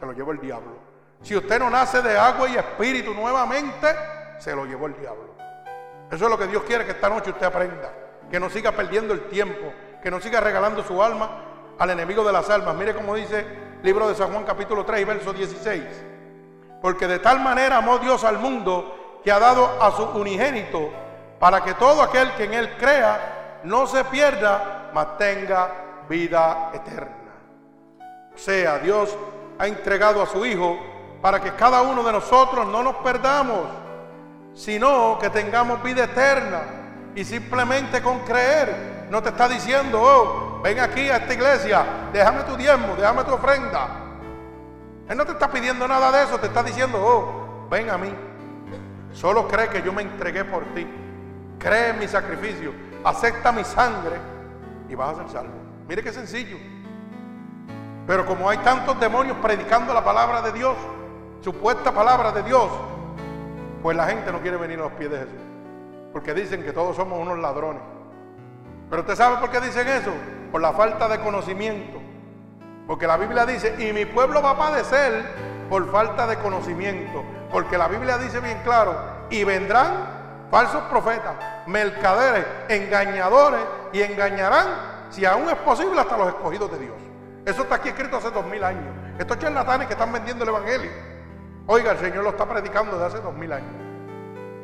se 0.00 0.06
lo 0.06 0.10
llevó 0.12 0.32
el 0.32 0.40
diablo. 0.40 0.76
Si 1.22 1.36
usted 1.36 1.60
no 1.60 1.70
nace 1.70 2.02
de 2.02 2.18
agua 2.18 2.48
y 2.48 2.56
espíritu 2.56 3.14
nuevamente, 3.14 3.94
se 4.40 4.56
lo 4.56 4.66
llevó 4.66 4.86
el 4.86 4.96
diablo. 4.98 5.38
Eso 6.10 6.24
es 6.24 6.30
lo 6.30 6.38
que 6.38 6.46
Dios 6.46 6.62
quiere 6.62 6.84
que 6.84 6.92
esta 6.92 7.08
noche 7.08 7.30
usted 7.30 7.46
aprenda. 7.46 7.92
Que 8.30 8.40
no 8.40 8.50
siga 8.50 8.72
perdiendo 8.72 9.14
el 9.14 9.28
tiempo, 9.28 9.72
que 10.02 10.10
no 10.10 10.20
siga 10.20 10.40
regalando 10.40 10.82
su 10.82 11.02
alma 11.02 11.30
al 11.78 11.90
enemigo 11.90 12.24
de 12.24 12.32
las 12.32 12.48
almas. 12.50 12.74
Mire 12.74 12.94
cómo 12.94 13.14
dice 13.14 13.40
el 13.40 13.82
libro 13.82 14.08
de 14.08 14.14
San 14.14 14.30
Juan 14.30 14.44
capítulo 14.44 14.84
3, 14.84 15.06
verso 15.06 15.32
16. 15.32 15.84
Porque 16.80 17.06
de 17.06 17.18
tal 17.18 17.40
manera 17.40 17.78
amó 17.78 17.98
Dios 17.98 18.24
al 18.24 18.38
mundo 18.38 19.20
que 19.22 19.32
ha 19.32 19.38
dado 19.38 19.82
a 19.82 19.90
su 19.92 20.04
unigénito 20.04 20.90
para 21.38 21.62
que 21.62 21.74
todo 21.74 22.02
aquel 22.02 22.32
que 22.34 22.44
en 22.44 22.54
él 22.54 22.76
crea 22.78 23.60
no 23.64 23.86
se 23.86 24.04
pierda, 24.04 24.90
mas 24.92 25.18
tenga 25.18 26.04
vida 26.08 26.70
eterna. 26.72 27.16
O 28.34 28.38
sea, 28.38 28.78
Dios 28.78 29.16
ha 29.58 29.66
entregado 29.66 30.22
a 30.22 30.26
su 30.26 30.44
Hijo 30.46 30.78
para 31.20 31.40
que 31.40 31.52
cada 31.52 31.82
uno 31.82 32.02
de 32.02 32.12
nosotros 32.12 32.66
no 32.66 32.82
nos 32.82 32.96
perdamos, 32.96 33.66
sino 34.58 35.18
que 35.20 35.30
tengamos 35.30 35.82
vida 35.82 36.04
eterna. 36.04 36.62
Y 37.14 37.24
simplemente 37.24 38.02
con 38.02 38.20
creer, 38.20 39.06
no 39.08 39.22
te 39.22 39.30
está 39.30 39.48
diciendo, 39.48 40.00
oh, 40.02 40.60
ven 40.62 40.80
aquí 40.80 41.08
a 41.08 41.16
esta 41.16 41.32
iglesia, 41.32 41.84
déjame 42.12 42.42
tu 42.42 42.56
diezmo, 42.56 42.94
déjame 42.96 43.24
tu 43.24 43.32
ofrenda. 43.32 43.88
Él 45.08 45.16
no 45.16 45.24
te 45.24 45.32
está 45.32 45.50
pidiendo 45.50 45.86
nada 45.88 46.12
de 46.12 46.24
eso, 46.24 46.38
te 46.38 46.48
está 46.48 46.62
diciendo, 46.62 47.00
oh, 47.00 47.68
ven 47.70 47.88
a 47.88 47.96
mí. 47.96 48.12
Solo 49.12 49.48
cree 49.48 49.68
que 49.68 49.80
yo 49.80 49.92
me 49.92 50.02
entregué 50.02 50.44
por 50.44 50.64
ti. 50.74 50.86
Cree 51.58 51.90
en 51.90 51.98
mi 51.98 52.08
sacrificio, 52.08 52.72
acepta 53.04 53.52
mi 53.52 53.64
sangre 53.64 54.16
y 54.88 54.94
vas 54.94 55.10
a 55.10 55.22
ser 55.22 55.30
salvo. 55.30 55.54
Mire 55.88 56.02
qué 56.02 56.12
sencillo. 56.12 56.56
Pero 58.06 58.26
como 58.26 58.50
hay 58.50 58.58
tantos 58.58 58.98
demonios 59.00 59.36
predicando 59.38 59.94
la 59.94 60.04
palabra 60.04 60.42
de 60.42 60.52
Dios, 60.52 60.76
supuesta 61.42 61.92
palabra 61.92 62.32
de 62.32 62.42
Dios, 62.42 62.68
pues 63.82 63.96
la 63.96 64.06
gente 64.06 64.32
no 64.32 64.40
quiere 64.40 64.56
venir 64.56 64.78
a 64.78 64.82
los 64.82 64.92
pies 64.92 65.10
de 65.10 65.18
Jesús. 65.18 65.40
Porque 66.12 66.34
dicen 66.34 66.62
que 66.62 66.72
todos 66.72 66.96
somos 66.96 67.18
unos 67.18 67.38
ladrones. 67.38 67.82
Pero 68.90 69.02
usted 69.02 69.14
sabe 69.16 69.36
por 69.36 69.50
qué 69.50 69.60
dicen 69.60 69.86
eso? 69.86 70.12
Por 70.50 70.60
la 70.60 70.72
falta 70.72 71.08
de 71.08 71.20
conocimiento. 71.20 71.98
Porque 72.86 73.06
la 73.06 73.16
Biblia 73.18 73.44
dice, 73.44 73.74
y 73.78 73.92
mi 73.92 74.06
pueblo 74.06 74.42
va 74.42 74.50
a 74.50 74.58
padecer 74.58 75.24
por 75.68 75.90
falta 75.92 76.26
de 76.26 76.36
conocimiento. 76.38 77.22
Porque 77.52 77.76
la 77.76 77.88
Biblia 77.88 78.16
dice 78.18 78.40
bien 78.40 78.58
claro, 78.64 78.96
y 79.30 79.44
vendrán 79.44 80.48
falsos 80.50 80.82
profetas, 80.84 81.34
mercaderes, 81.66 82.46
engañadores, 82.68 83.60
y 83.92 84.00
engañarán, 84.00 84.66
si 85.10 85.26
aún 85.26 85.48
es 85.50 85.56
posible, 85.56 86.00
hasta 86.00 86.16
los 86.16 86.28
escogidos 86.28 86.70
de 86.72 86.78
Dios. 86.78 86.96
Eso 87.44 87.62
está 87.62 87.76
aquí 87.76 87.90
escrito 87.90 88.16
hace 88.16 88.30
dos 88.30 88.46
mil 88.46 88.62
años. 88.64 88.84
Estos 89.18 89.38
charlatanes 89.38 89.86
que 89.86 89.92
están 89.92 90.12
vendiendo 90.12 90.44
el 90.44 90.50
Evangelio. 90.50 90.90
Oiga, 91.70 91.92
el 91.92 91.98
Señor 91.98 92.24
lo 92.24 92.30
está 92.30 92.48
predicando 92.48 92.92
desde 92.92 93.04
hace 93.04 93.20
dos 93.20 93.34
mil 93.34 93.52
años. 93.52 93.70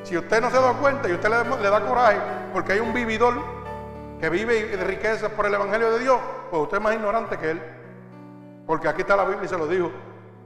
Si 0.04 0.16
usted 0.16 0.40
no 0.40 0.50
se 0.50 0.56
da 0.56 0.72
cuenta 0.72 1.06
y 1.06 1.12
usted 1.12 1.28
le, 1.28 1.68
da 1.68 1.86
coraje 1.86 2.16
porque 2.50 2.72
hay 2.72 2.80
un 2.80 2.94
vividor 2.94 3.34
que 4.18 4.30
vive 4.30 4.74
de 4.74 4.84
riquezas 4.84 5.30
por 5.32 5.44
el 5.44 5.52
Evangelio 5.52 5.90
de 5.90 5.98
Dios, 5.98 6.18
pues 6.50 6.62
usted 6.62 6.78
es 6.78 6.82
más 6.82 6.94
ignorante 6.94 7.36
que 7.36 7.50
él. 7.50 7.62
Porque 8.66 8.88
aquí 8.88 9.02
está 9.02 9.16
la 9.16 9.26
Biblia 9.26 9.44
y 9.44 9.48
se 9.48 9.58
lo 9.58 9.66
dijo. 9.66 9.90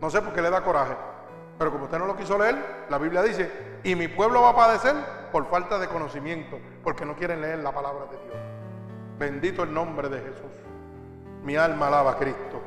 No 0.00 0.10
sé 0.10 0.20
por 0.20 0.32
qué 0.32 0.42
le 0.42 0.50
da 0.50 0.64
coraje. 0.64 0.96
Pero 1.60 1.70
como 1.70 1.84
usted 1.84 1.98
no 1.98 2.06
lo 2.06 2.16
quiso 2.16 2.36
leer, 2.36 2.56
la 2.88 2.98
Biblia 2.98 3.22
dice, 3.22 3.78
y 3.84 3.94
mi 3.94 4.08
pueblo 4.08 4.42
va 4.42 4.50
a 4.50 4.56
padecer 4.56 4.96
por 5.30 5.46
falta 5.46 5.78
de 5.78 5.86
conocimiento, 5.86 6.58
porque 6.82 7.04
no 7.04 7.14
quieren 7.14 7.40
leer 7.40 7.60
la 7.60 7.70
palabra 7.70 8.06
de 8.06 8.16
Dios. 8.16 8.36
Bendito 9.16 9.62
el 9.62 9.72
nombre 9.72 10.08
de 10.08 10.18
Jesús. 10.18 10.50
Mi 11.44 11.54
alma 11.54 11.86
alaba 11.86 12.12
a 12.12 12.16
Cristo. 12.16 12.57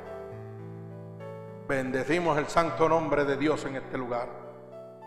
Bendecimos 1.72 2.38
el 2.38 2.49
santo 2.49 2.89
nombre 2.89 3.24
de 3.24 3.38
Dios 3.38 3.63
en 3.63 3.78
este 3.78 3.97
lugar. 3.97 4.28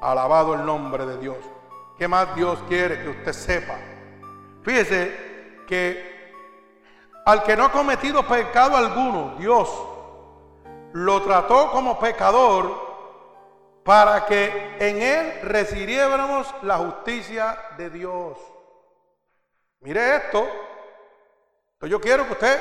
Alabado 0.00 0.54
el 0.54 0.64
nombre 0.64 1.04
de 1.04 1.18
Dios. 1.18 1.36
¿Qué 1.98 2.08
más 2.08 2.34
Dios 2.34 2.58
quiere 2.66 3.02
que 3.02 3.10
usted 3.10 3.34
sepa? 3.34 3.76
Fíjese 4.62 5.60
que 5.68 6.32
al 7.26 7.42
que 7.42 7.54
no 7.54 7.66
ha 7.66 7.70
cometido 7.70 8.26
pecado 8.26 8.78
alguno, 8.78 9.34
Dios 9.38 9.70
lo 10.94 11.20
trató 11.20 11.70
como 11.70 11.98
pecador 11.98 13.82
para 13.84 14.24
que 14.24 14.78
en 14.78 15.02
él 15.02 15.40
recibiéramos 15.42 16.46
la 16.62 16.78
justicia 16.78 17.58
de 17.76 17.90
Dios. 17.90 18.38
Mire 19.80 20.16
esto. 20.16 20.48
yo 21.82 22.00
quiero 22.00 22.24
que 22.24 22.32
usted 22.32 22.60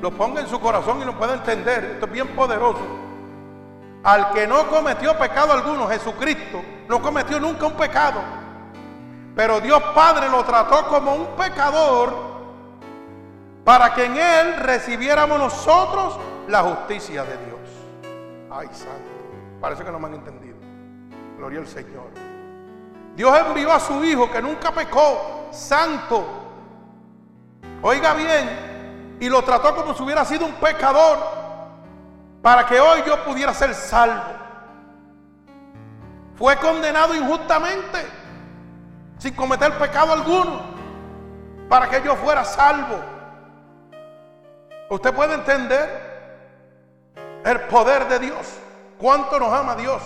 lo 0.00 0.10
ponga 0.10 0.40
en 0.40 0.48
su 0.48 0.60
corazón 0.60 1.00
y 1.00 1.04
lo 1.04 1.16
pueda 1.16 1.34
entender. 1.34 1.84
Esto 1.84 2.06
es 2.06 2.12
bien 2.12 2.34
poderoso. 2.34 3.09
Al 4.02 4.32
que 4.32 4.46
no 4.46 4.66
cometió 4.68 5.16
pecado 5.18 5.52
alguno, 5.52 5.86
Jesucristo, 5.88 6.62
no 6.88 7.02
cometió 7.02 7.38
nunca 7.38 7.66
un 7.66 7.74
pecado. 7.74 8.20
Pero 9.36 9.60
Dios 9.60 9.82
Padre 9.94 10.28
lo 10.28 10.42
trató 10.44 10.86
como 10.86 11.14
un 11.14 11.26
pecador 11.36 12.30
para 13.64 13.94
que 13.94 14.06
en 14.06 14.16
Él 14.16 14.56
recibiéramos 14.56 15.38
nosotros 15.38 16.18
la 16.48 16.62
justicia 16.62 17.24
de 17.24 17.36
Dios. 17.46 17.60
Ay, 18.50 18.68
santo. 18.72 19.10
Parece 19.60 19.84
que 19.84 19.92
no 19.92 19.98
me 19.98 20.06
han 20.08 20.14
entendido. 20.14 20.56
Gloria 21.36 21.60
al 21.60 21.68
Señor. 21.68 22.10
Dios 23.14 23.38
envió 23.46 23.70
a 23.70 23.80
su 23.80 24.02
Hijo 24.04 24.30
que 24.30 24.40
nunca 24.40 24.72
pecó, 24.72 25.48
santo. 25.52 26.26
Oiga 27.82 28.14
bien, 28.14 29.18
y 29.20 29.28
lo 29.28 29.42
trató 29.42 29.74
como 29.74 29.94
si 29.94 30.02
hubiera 30.02 30.24
sido 30.24 30.46
un 30.46 30.54
pecador 30.54 31.39
para 32.42 32.66
que 32.66 32.80
hoy 32.80 33.02
yo 33.06 33.22
pudiera 33.24 33.52
ser 33.54 33.74
salvo. 33.74 34.32
Fue 36.36 36.56
condenado 36.56 37.14
injustamente, 37.14 38.06
sin 39.18 39.34
cometer 39.34 39.76
pecado 39.78 40.12
alguno, 40.12 40.62
para 41.68 41.88
que 41.88 42.02
yo 42.02 42.16
fuera 42.16 42.44
salvo. 42.44 42.96
Usted 44.88 45.14
puede 45.14 45.34
entender 45.34 46.10
el 47.44 47.60
poder 47.62 48.08
de 48.08 48.18
Dios, 48.18 48.58
cuánto 48.98 49.38
nos 49.38 49.52
ama 49.52 49.76
Dios, 49.76 50.02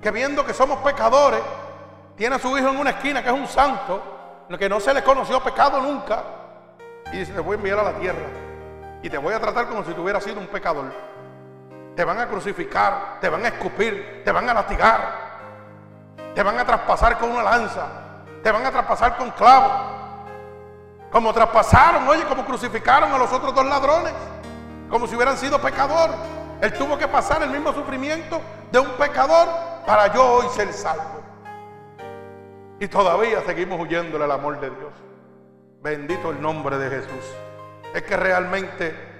que 0.00 0.10
viendo 0.10 0.46
que 0.46 0.54
somos 0.54 0.78
pecadores, 0.78 1.40
tiene 2.16 2.36
a 2.36 2.38
su 2.38 2.56
hijo 2.56 2.68
en 2.68 2.78
una 2.78 2.90
esquina 2.90 3.22
que 3.22 3.28
es 3.28 3.34
un 3.34 3.48
santo, 3.48 4.02
que 4.56 4.68
no 4.68 4.78
se 4.78 4.94
le 4.94 5.02
conoció 5.02 5.42
pecado 5.42 5.80
nunca, 5.80 6.22
y 7.12 7.18
dice, 7.18 7.32
te 7.32 7.40
voy 7.40 7.54
a 7.54 7.58
enviar 7.58 7.78
a 7.80 7.82
la 7.82 7.92
tierra 7.94 8.26
y 9.02 9.10
te 9.10 9.18
voy 9.18 9.34
a 9.34 9.40
tratar 9.40 9.68
como 9.68 9.84
si 9.84 9.92
tú 9.92 10.02
hubieras 10.02 10.24
sido 10.24 10.40
un 10.40 10.46
pecador. 10.46 10.92
Te 11.96 12.04
van 12.04 12.20
a 12.20 12.28
crucificar, 12.28 13.18
te 13.20 13.28
van 13.30 13.42
a 13.44 13.48
escupir, 13.48 14.22
te 14.22 14.30
van 14.30 14.48
a 14.48 14.54
latigar. 14.54 15.26
te 16.34 16.42
van 16.42 16.58
a 16.58 16.66
traspasar 16.66 17.18
con 17.18 17.30
una 17.30 17.42
lanza, 17.42 17.86
te 18.42 18.52
van 18.52 18.66
a 18.66 18.70
traspasar 18.70 19.16
con 19.16 19.30
clavos. 19.30 19.72
Como 21.10 21.32
traspasaron, 21.32 22.06
oye, 22.06 22.24
como 22.24 22.44
crucificaron 22.44 23.10
a 23.10 23.16
los 23.16 23.32
otros 23.32 23.54
dos 23.54 23.64
ladrones, 23.64 24.12
como 24.90 25.06
si 25.06 25.16
hubieran 25.16 25.38
sido 25.38 25.58
pecador. 25.58 26.10
Él 26.60 26.74
tuvo 26.74 26.98
que 26.98 27.08
pasar 27.08 27.42
el 27.42 27.48
mismo 27.48 27.72
sufrimiento 27.72 28.42
de 28.70 28.78
un 28.78 28.90
pecador 28.98 29.48
para 29.86 30.12
yo 30.12 30.22
hoy 30.22 30.46
ser 30.50 30.70
salvo. 30.74 31.22
Y 32.78 32.88
todavía 32.88 33.40
seguimos 33.46 33.80
huyéndole 33.80 34.24
al 34.24 34.32
amor 34.32 34.60
de 34.60 34.68
Dios. 34.68 34.92
Bendito 35.80 36.30
el 36.32 36.42
nombre 36.42 36.76
de 36.76 36.90
Jesús. 36.90 37.24
Es 37.94 38.02
que 38.02 38.16
realmente 38.16 39.15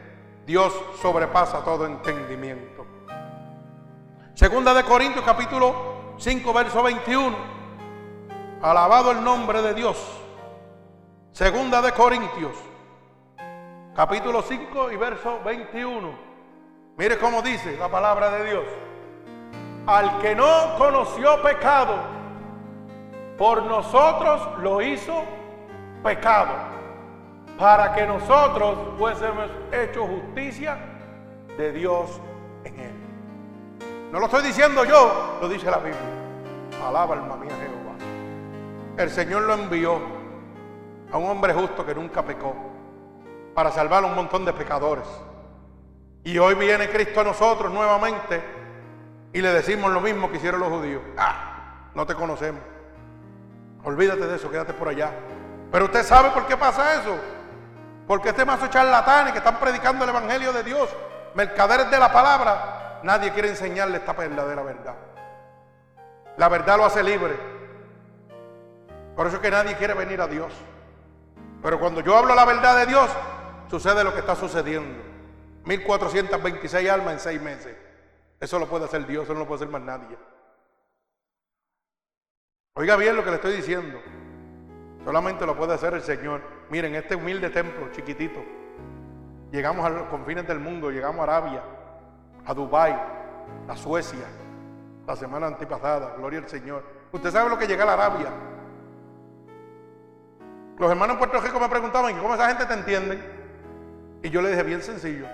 Dios 0.47 0.73
sobrepasa 1.03 1.65
todo 1.65 1.87
entendimiento. 1.87 2.87
Segunda 4.35 4.73
de 4.75 4.85
Corintios 4.85 5.25
capítulo 5.25 6.15
5 6.19 6.53
verso 6.53 6.83
21. 6.85 7.37
Alabado 8.63 9.11
el 9.11 9.25
nombre 9.25 9.61
de 9.61 9.75
Dios. 9.75 9.97
Segunda 11.33 11.83
de 11.83 11.91
Corintios 11.93 12.57
capítulo 13.97 14.43
5 14.43 14.93
y 14.93 14.97
verso 14.97 15.41
21. 15.45 16.11
Mire 16.97 17.19
cómo 17.19 17.43
dice 17.43 17.77
la 17.77 17.91
palabra 17.91 18.31
de 18.31 18.45
Dios. 18.45 18.65
Al 19.87 20.19
que 20.19 20.37
no 20.37 20.77
conoció 20.79 21.43
pecado, 21.43 21.97
por 23.37 23.65
nosotros 23.65 24.59
lo 24.59 24.81
hizo 24.81 25.25
pecado, 26.03 26.53
para 27.59 27.95
que 27.95 28.07
nosotros 28.07 28.79
fuésemos 28.99 29.51
hecho 29.73 30.07
justicia 30.07 30.79
de 31.57 31.73
Dios 31.73 32.21
en 32.65 32.79
él. 32.79 32.93
No 34.13 34.21
lo 34.21 34.27
estoy 34.27 34.43
diciendo 34.45 34.85
yo, 34.85 35.39
lo 35.41 35.49
dice 35.49 35.71
la 35.71 35.79
Biblia. 35.79 36.01
Alaba 36.87 37.15
alma 37.15 37.37
mía 37.37 37.51
Jehová. 37.51 37.97
El 38.99 39.11
Señor 39.11 39.43
lo 39.43 39.55
envió 39.55 40.01
a 41.13 41.17
un 41.17 41.31
hombre 41.31 41.55
justo 41.55 41.85
que 41.85 41.95
nunca 41.95 42.23
pecó 42.23 42.55
para 43.55 43.71
salvar 43.71 44.05
a 44.05 44.07
un 44.07 44.15
montón 44.15 44.45
de 44.45 44.53
pecadores. 44.53 45.07
Y 46.25 46.39
hoy 46.39 46.55
viene 46.55 46.91
Cristo 46.91 47.21
a 47.21 47.25
nosotros 47.25 47.73
nuevamente 47.73 48.43
y 49.33 49.41
le 49.41 49.53
decimos 49.53 49.93
lo 49.93 50.01
mismo 50.01 50.31
que 50.31 50.37
hicieron 50.37 50.61
los 50.61 50.69
judíos. 50.69 51.03
Ah, 51.17 51.91
no 51.95 52.07
te 52.07 52.15
conocemos. 52.15 52.61
Olvídate 53.85 54.27
de 54.27 54.37
eso, 54.37 54.51
quédate 54.51 54.73
por 54.73 54.89
allá. 54.89 55.13
Pero 55.71 55.87
usted 55.87 56.03
sabe 56.03 56.31
por 56.31 56.47
qué 56.47 56.57
pasa 56.57 57.01
eso. 57.01 57.17
Porque 58.07 58.29
este 58.29 58.45
mazo 58.45 58.69
charlatanes 58.69 59.33
que 59.33 59.39
están 59.39 59.59
predicando 59.59 60.05
el 60.05 60.11
Evangelio 60.11 60.53
de 60.53 60.63
Dios, 60.63 60.89
mercaderes 61.35 61.91
de 61.91 61.99
la 61.99 62.13
palabra, 62.13 63.01
nadie 63.03 63.33
quiere 63.33 63.49
enseñarle 63.49 63.99
esta 63.99 64.13
verdadera 64.13 64.63
verdad. 64.63 64.95
La 66.37 66.49
verdad 66.49 66.77
lo 66.77 66.85
hace 66.85 67.03
libre. 67.03 67.37
Por 69.17 69.27
eso 69.27 69.37
es 69.37 69.43
que 69.43 69.51
nadie 69.51 69.77
quiere 69.77 69.95
venir 69.95 70.21
a 70.21 70.27
Dios. 70.27 70.53
Pero 71.63 71.81
cuando 71.81 72.01
yo 72.01 72.17
hablo 72.17 72.35
la 72.35 72.45
verdad 72.45 72.77
de 72.77 72.87
Dios, 72.87 73.11
sucede 73.69 74.05
lo 74.05 74.13
que 74.13 74.21
está 74.21 74.37
sucediendo. 74.37 75.03
1426 75.65 76.89
almas 76.89 77.15
en 77.15 77.21
seis 77.21 77.43
meses. 77.43 77.77
Eso 78.39 78.59
lo 78.59 78.69
puede 78.69 78.85
hacer 78.85 79.07
Dios, 79.07 79.25
eso 79.25 79.33
no 79.33 79.41
lo 79.41 79.47
puede 79.47 79.65
hacer 79.65 79.73
más 79.73 79.83
nadie. 79.83 80.17
Oiga 82.75 82.95
bien 82.97 83.17
lo 83.17 83.25
que 83.25 83.31
le 83.31 83.37
estoy 83.37 83.57
diciendo. 83.57 83.99
Solamente 85.05 85.47
lo 85.47 85.57
puede 85.57 85.75
hacer 85.75 85.95
el 85.95 86.03
Señor. 86.03 86.56
Miren, 86.71 86.95
este 86.95 87.15
humilde 87.15 87.51
templo, 87.51 87.91
chiquitito. 87.93 88.41
Llegamos 89.53 89.87
a 89.87 89.91
los 89.91 90.09
confines 90.09 90.47
del 90.47 90.59
mundo, 90.59 90.91
llegamos 90.91 91.21
a 91.21 91.23
Arabia, 91.35 91.63
a 92.45 92.55
Dubái, 92.55 92.95
a 93.69 93.77
Suecia, 93.77 94.27
la 95.07 95.15
semana 95.15 95.47
antipasada, 95.47 96.15
gloria 96.17 96.41
al 96.41 96.49
Señor. 96.49 96.85
Usted 97.13 97.31
sabe 97.31 97.49
lo 97.49 97.59
que 97.59 97.67
llega 97.67 97.85
a 97.85 97.87
la 97.87 97.93
Arabia. 97.95 98.29
Los 100.79 100.91
hermanos 100.91 101.15
en 101.15 101.19
Puerto 101.19 101.41
Rico 101.41 101.61
me 101.61 101.69
preguntaban, 101.69 102.19
¿cómo 102.19 102.35
esa 102.35 102.49
gente 102.49 102.67
te 102.67 102.75
entiende? 102.75 103.19
Y 104.23 104.31
yo 104.31 104.43
le 104.43 104.51
dije, 104.51 104.63
bien 104.65 104.83
sencillo, 104.83 105.27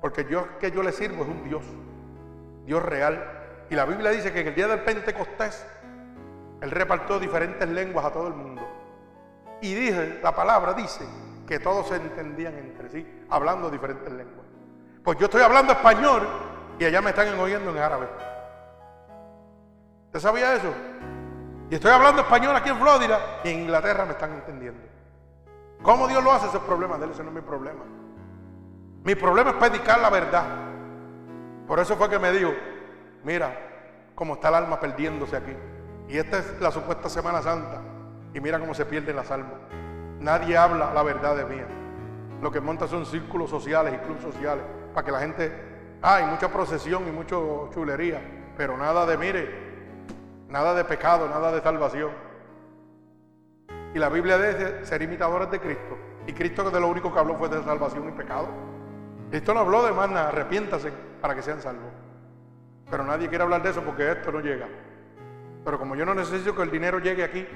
porque 0.00 0.24
yo 0.24 0.58
que 0.58 0.70
yo 0.70 0.82
le 0.82 0.92
sirvo 0.92 1.22
es 1.22 1.28
un 1.28 1.44
Dios, 1.44 1.64
Dios 2.64 2.82
real. 2.82 3.42
Y 3.70 3.74
la 3.74 3.84
Biblia 3.84 4.10
dice 4.10 4.32
que 4.32 4.40
en 4.40 4.48
el 4.48 4.54
día 4.54 4.66
del 4.66 4.80
Pentecostés 4.80 5.66
él 6.62 6.70
repartió 6.70 7.18
diferentes 7.18 7.68
lenguas 7.68 8.06
a 8.06 8.12
todo 8.12 8.28
el 8.28 8.34
mundo. 8.34 8.62
Y 9.64 9.74
dice, 9.74 10.20
la 10.22 10.36
palabra 10.36 10.74
dice 10.74 11.06
que 11.46 11.58
todos 11.58 11.88
se 11.88 11.96
entendían 11.96 12.52
entre 12.58 12.90
sí, 12.90 13.24
hablando 13.30 13.70
diferentes 13.70 14.12
lenguas. 14.12 14.46
Pues 15.02 15.18
yo 15.18 15.24
estoy 15.24 15.40
hablando 15.40 15.72
español 15.72 16.28
y 16.78 16.84
allá 16.84 17.00
me 17.00 17.08
están 17.08 17.38
oyendo 17.38 17.70
en 17.70 17.78
árabe. 17.78 18.06
¿Usted 20.08 20.20
sabía 20.20 20.54
eso? 20.54 20.70
Y 21.70 21.76
estoy 21.76 21.92
hablando 21.92 22.20
español 22.20 22.54
aquí 22.54 22.68
en 22.68 22.78
Florida 22.78 23.40
y 23.42 23.48
en 23.52 23.60
Inglaterra 23.60 24.04
me 24.04 24.12
están 24.12 24.34
entendiendo. 24.34 24.82
¿Cómo 25.82 26.08
Dios 26.08 26.22
lo 26.22 26.30
hace? 26.30 26.48
Ese 26.48 26.58
problema 26.58 26.98
de 26.98 27.06
él, 27.06 27.12
ese 27.12 27.22
no 27.22 27.30
es 27.30 27.36
mi 27.36 27.40
problema. 27.40 27.84
Mi 29.02 29.14
problema 29.14 29.52
es 29.52 29.56
predicar 29.56 29.98
la 29.98 30.10
verdad. 30.10 30.44
Por 31.66 31.80
eso 31.80 31.96
fue 31.96 32.10
que 32.10 32.18
me 32.18 32.32
dijo, 32.32 32.52
mira 33.24 33.50
cómo 34.14 34.34
está 34.34 34.50
el 34.50 34.56
alma 34.56 34.78
perdiéndose 34.78 35.38
aquí. 35.38 35.56
Y 36.10 36.18
esta 36.18 36.36
es 36.36 36.60
la 36.60 36.70
supuesta 36.70 37.08
Semana 37.08 37.40
Santa. 37.40 37.93
Y 38.34 38.40
mira 38.40 38.58
cómo 38.58 38.74
se 38.74 38.84
pierden 38.84 39.16
las 39.16 39.30
almas. 39.30 39.54
Nadie 40.18 40.56
habla 40.56 40.92
la 40.92 41.02
verdad 41.02 41.36
de 41.36 41.44
mía. 41.44 41.66
Lo 42.42 42.50
que 42.50 42.60
monta 42.60 42.88
son 42.88 43.06
círculos 43.06 43.48
sociales 43.48 43.94
y 43.94 43.98
clubes 44.04 44.22
sociales. 44.22 44.64
Para 44.92 45.04
que 45.06 45.12
la 45.12 45.20
gente. 45.20 45.52
Ah, 46.02 46.16
hay 46.16 46.26
mucha 46.26 46.48
procesión 46.48 47.06
y 47.08 47.12
mucha 47.12 47.36
chulería. 47.72 48.20
Pero 48.56 48.76
nada 48.76 49.06
de, 49.06 49.16
mire, 49.16 49.48
nada 50.48 50.74
de 50.74 50.84
pecado, 50.84 51.28
nada 51.28 51.52
de 51.52 51.60
salvación. 51.60 52.10
Y 53.94 53.98
la 53.98 54.08
Biblia 54.08 54.36
dice 54.36 54.84
ser 54.84 55.00
imitadores 55.02 55.50
de 55.50 55.60
Cristo. 55.60 55.96
Y 56.26 56.32
Cristo 56.32 56.68
de 56.68 56.80
lo 56.80 56.88
único 56.88 57.12
que 57.12 57.18
habló 57.18 57.36
fue 57.36 57.48
de 57.48 57.62
salvación 57.62 58.08
y 58.08 58.12
pecado. 58.12 58.48
Cristo 59.30 59.54
no 59.54 59.60
habló 59.60 59.84
de 59.84 59.92
más 59.92 60.10
nada, 60.10 60.28
arrepiéntase 60.28 60.92
para 61.20 61.34
que 61.34 61.42
sean 61.42 61.60
salvos. 61.60 61.92
Pero 62.90 63.04
nadie 63.04 63.28
quiere 63.28 63.44
hablar 63.44 63.62
de 63.62 63.70
eso 63.70 63.82
porque 63.82 64.10
esto 64.10 64.32
no 64.32 64.40
llega. 64.40 64.66
Pero 65.64 65.78
como 65.78 65.94
yo 65.96 66.04
no 66.04 66.14
necesito 66.14 66.54
que 66.54 66.62
el 66.62 66.70
dinero 66.70 66.98
llegue 66.98 67.24
aquí, 67.24 67.46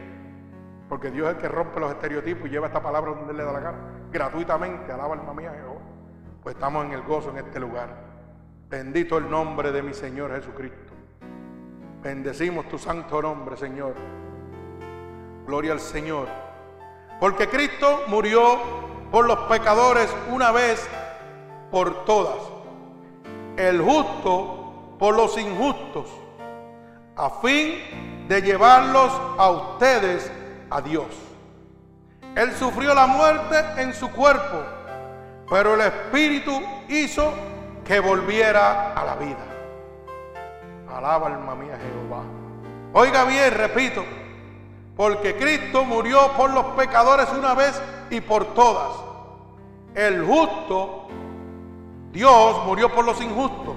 porque 0.89 1.11
Dios 1.11 1.29
es 1.29 1.37
el 1.37 1.41
que 1.41 1.49
rompe 1.49 1.81
los 1.81 1.91
estereotipos 1.91 2.47
y 2.47 2.51
lleva 2.51 2.67
esta 2.67 2.83
palabra 2.83 3.13
donde 3.13 3.35
le 3.35 3.45
da 3.45 3.53
la 3.53 3.61
gana, 3.61 3.79
gratuitamente, 4.11 4.93
alaba 4.93 5.15
alma 5.15 5.35
mía 5.35 5.53
Jehová, 5.55 5.81
pues 6.43 6.55
estamos 6.55 6.85
en 6.87 6.93
el 6.93 7.03
gozo 7.03 7.31
en 7.31 7.39
este 7.39 7.61
lugar. 7.61 8.09
Bendito 8.69 9.19
el 9.19 9.31
nombre 9.31 9.73
de 9.73 9.83
mi 9.83 9.95
Señor 9.95 10.35
Jesucristo. 10.35 10.93
Bendecimos 12.03 12.69
tu 12.69 12.79
santo 12.79 13.21
nombre, 13.21 13.57
Señor. 13.57 13.95
Gloria 15.47 15.73
al 15.73 15.81
Señor. 15.81 16.29
Porque 17.19 17.49
Cristo 17.49 18.05
murió 18.09 18.59
por 19.11 19.27
los 19.27 19.39
pecadores 19.41 20.15
una 20.31 20.53
vez 20.53 20.87
por 21.71 22.05
todas. 22.05 22.39
El 23.57 23.81
justo 23.81 24.97
por 24.99 25.17
los 25.17 25.37
injustos 25.39 26.07
a 27.17 27.31
fin 27.43 28.27
de 28.29 28.41
llevarlos 28.43 29.11
a 29.39 29.51
ustedes 29.51 30.31
a 30.71 30.81
Dios. 30.81 31.07
Él 32.35 32.53
sufrió 32.55 32.95
la 32.95 33.07
muerte 33.07 33.83
en 33.83 33.95
su 33.95 34.11
cuerpo, 34.11 34.63
pero 35.49 35.75
el 35.75 35.81
Espíritu 35.81 36.61
hizo 36.89 37.33
que 37.85 38.01
volviera 38.01 38.93
a 38.93 39.05
la 39.05 39.17
vida. 39.17 39.45
Alaba 40.95 41.27
alma 41.29 41.55
mía 41.55 41.79
Jehová. 41.79 42.23
Oiga 42.93 43.25
bien, 43.25 43.53
repito, 43.55 44.05
porque 44.97 45.37
Cristo 45.37 45.85
murió 45.85 46.33
por 46.37 46.51
los 46.51 46.65
pecadores 46.77 47.29
una 47.31 47.55
vez 47.55 47.81
y 48.11 48.21
por 48.21 48.55
todas. 48.55 48.91
El 49.95 50.25
justo, 50.25 51.09
Dios 52.13 52.65
murió 52.67 52.95
por 52.95 53.05
los 53.05 53.21
injustos, 53.21 53.77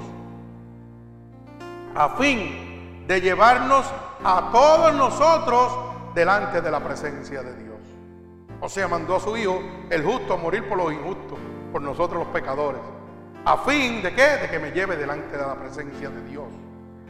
a 1.96 2.10
fin 2.10 3.06
de 3.08 3.22
llevarnos 3.22 3.86
a 4.24 4.50
todos 4.52 4.94
nosotros 4.94 5.91
delante 6.14 6.62
de 6.62 6.72
la 6.72 6.80
presencia 6.80 7.42
de 7.42 7.56
Dios. 7.56 7.78
O 8.60 8.70
sea, 8.70 8.88
mandó 8.88 9.16
a 9.16 9.20
su 9.20 9.36
Hijo, 9.38 9.62
el 9.90 10.04
justo, 10.04 10.34
a 10.34 10.38
morir 10.38 10.68
por 10.68 10.78
los 10.78 10.94
injustos, 10.94 11.40
por 11.72 11.82
nosotros 11.82 12.26
los 12.26 12.34
pecadores. 12.34 12.82
¿A 13.44 13.58
fin 13.58 14.04
de 14.04 14.14
qué? 14.14 14.38
De 14.38 14.50
que 14.50 14.60
me 14.60 14.72
lleve 14.72 14.96
delante 14.96 15.36
de 15.36 15.44
la 15.44 15.56
presencia 15.56 16.10
de 16.10 16.24
Dios. 16.30 16.46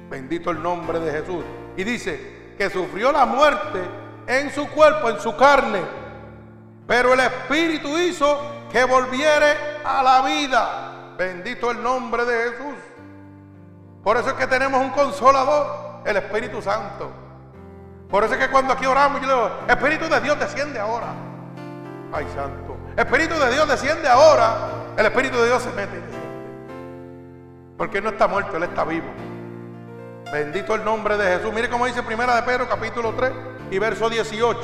Bendito 0.10 0.52
el 0.52 0.64
nombre 0.64 1.00
de 1.00 1.12
Jesús. 1.12 1.44
Y 1.76 1.84
dice 1.84 2.54
que 2.58 2.70
sufrió 2.70 3.12
la 3.12 3.26
muerte 3.26 3.82
en 4.28 4.50
su 4.52 4.68
cuerpo, 4.70 5.10
en 5.10 5.20
su 5.20 5.36
carne. 5.36 5.82
Pero 6.88 7.14
el 7.14 7.20
Espíritu 7.20 7.98
hizo 7.98 8.40
que 8.72 8.86
volviere 8.86 9.56
a 9.84 10.02
la 10.04 10.22
vida. 10.22 11.14
Bendito 11.18 11.72
el 11.72 11.84
nombre 11.84 12.24
de 12.26 12.52
Jesús. 12.52 12.76
Por 14.04 14.18
eso 14.18 14.30
es 14.30 14.34
que 14.36 14.48
tenemos 14.48 14.80
un 14.82 14.92
consolador 14.92 16.02
el 16.06 16.18
Espíritu 16.18 16.62
Santo. 16.62 17.12
Por 18.12 18.26
eso 18.26 18.34
es 18.34 18.40
que 18.40 18.52
cuando 18.52 18.74
aquí 18.74 18.86
oramos, 18.86 19.22
yo 19.22 19.28
le 19.28 19.34
digo, 19.34 19.52
Espíritu 19.70 20.14
de 20.14 20.20
Dios 20.20 20.38
desciende 20.38 20.78
ahora. 20.78 21.14
Ay, 22.12 22.28
santo. 22.36 22.78
Espíritu 22.98 23.36
de 23.40 23.52
Dios 23.54 23.68
desciende 23.70 24.10
ahora. 24.10 24.58
El 24.98 25.06
Espíritu 25.06 25.38
de 25.38 25.48
Dios 25.48 25.64
se 25.64 25.70
mete 25.70 25.98
y 25.98 26.02
desciende. 26.02 26.22
Porque 27.78 28.02
no 28.02 28.10
está 28.10 28.28
muerto, 28.28 28.58
Él 28.58 28.64
está 28.64 28.84
vivo. 28.84 29.08
Bendito 30.32 30.76
el 30.76 30.84
nombre 30.84 31.18
de 31.18 31.38
Jesús. 31.38 31.54
Mire 31.54 31.70
cómo 31.70 31.86
dice 31.86 32.04
Primera 32.04 32.36
de 32.36 32.44
Pedro, 32.44 32.68
capítulo 32.68 33.14
3 33.14 33.32
y 33.72 33.80
verso 33.80 34.10
18. 34.10 34.60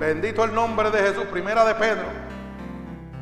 Bendito 0.00 0.42
el 0.44 0.54
nombre 0.54 0.90
de 0.90 0.98
Jesús. 0.98 1.24
Primera 1.24 1.62
de 1.64 1.74
Pedro, 1.74 2.04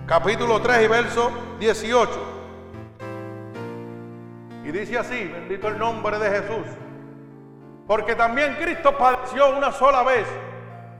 capítulo 0.06 0.62
3 0.62 0.84
y 0.84 0.88
verso 0.88 1.32
18. 1.58 2.34
Y 4.64 4.70
dice 4.70 4.96
así, 4.96 5.24
bendito 5.24 5.66
el 5.68 5.78
nombre 5.78 6.18
de 6.20 6.30
Jesús. 6.30 6.66
Porque 7.88 8.14
también 8.14 8.54
Cristo 8.56 8.98
padeció 8.98 9.56
una 9.56 9.72
sola 9.72 10.02
vez 10.02 10.28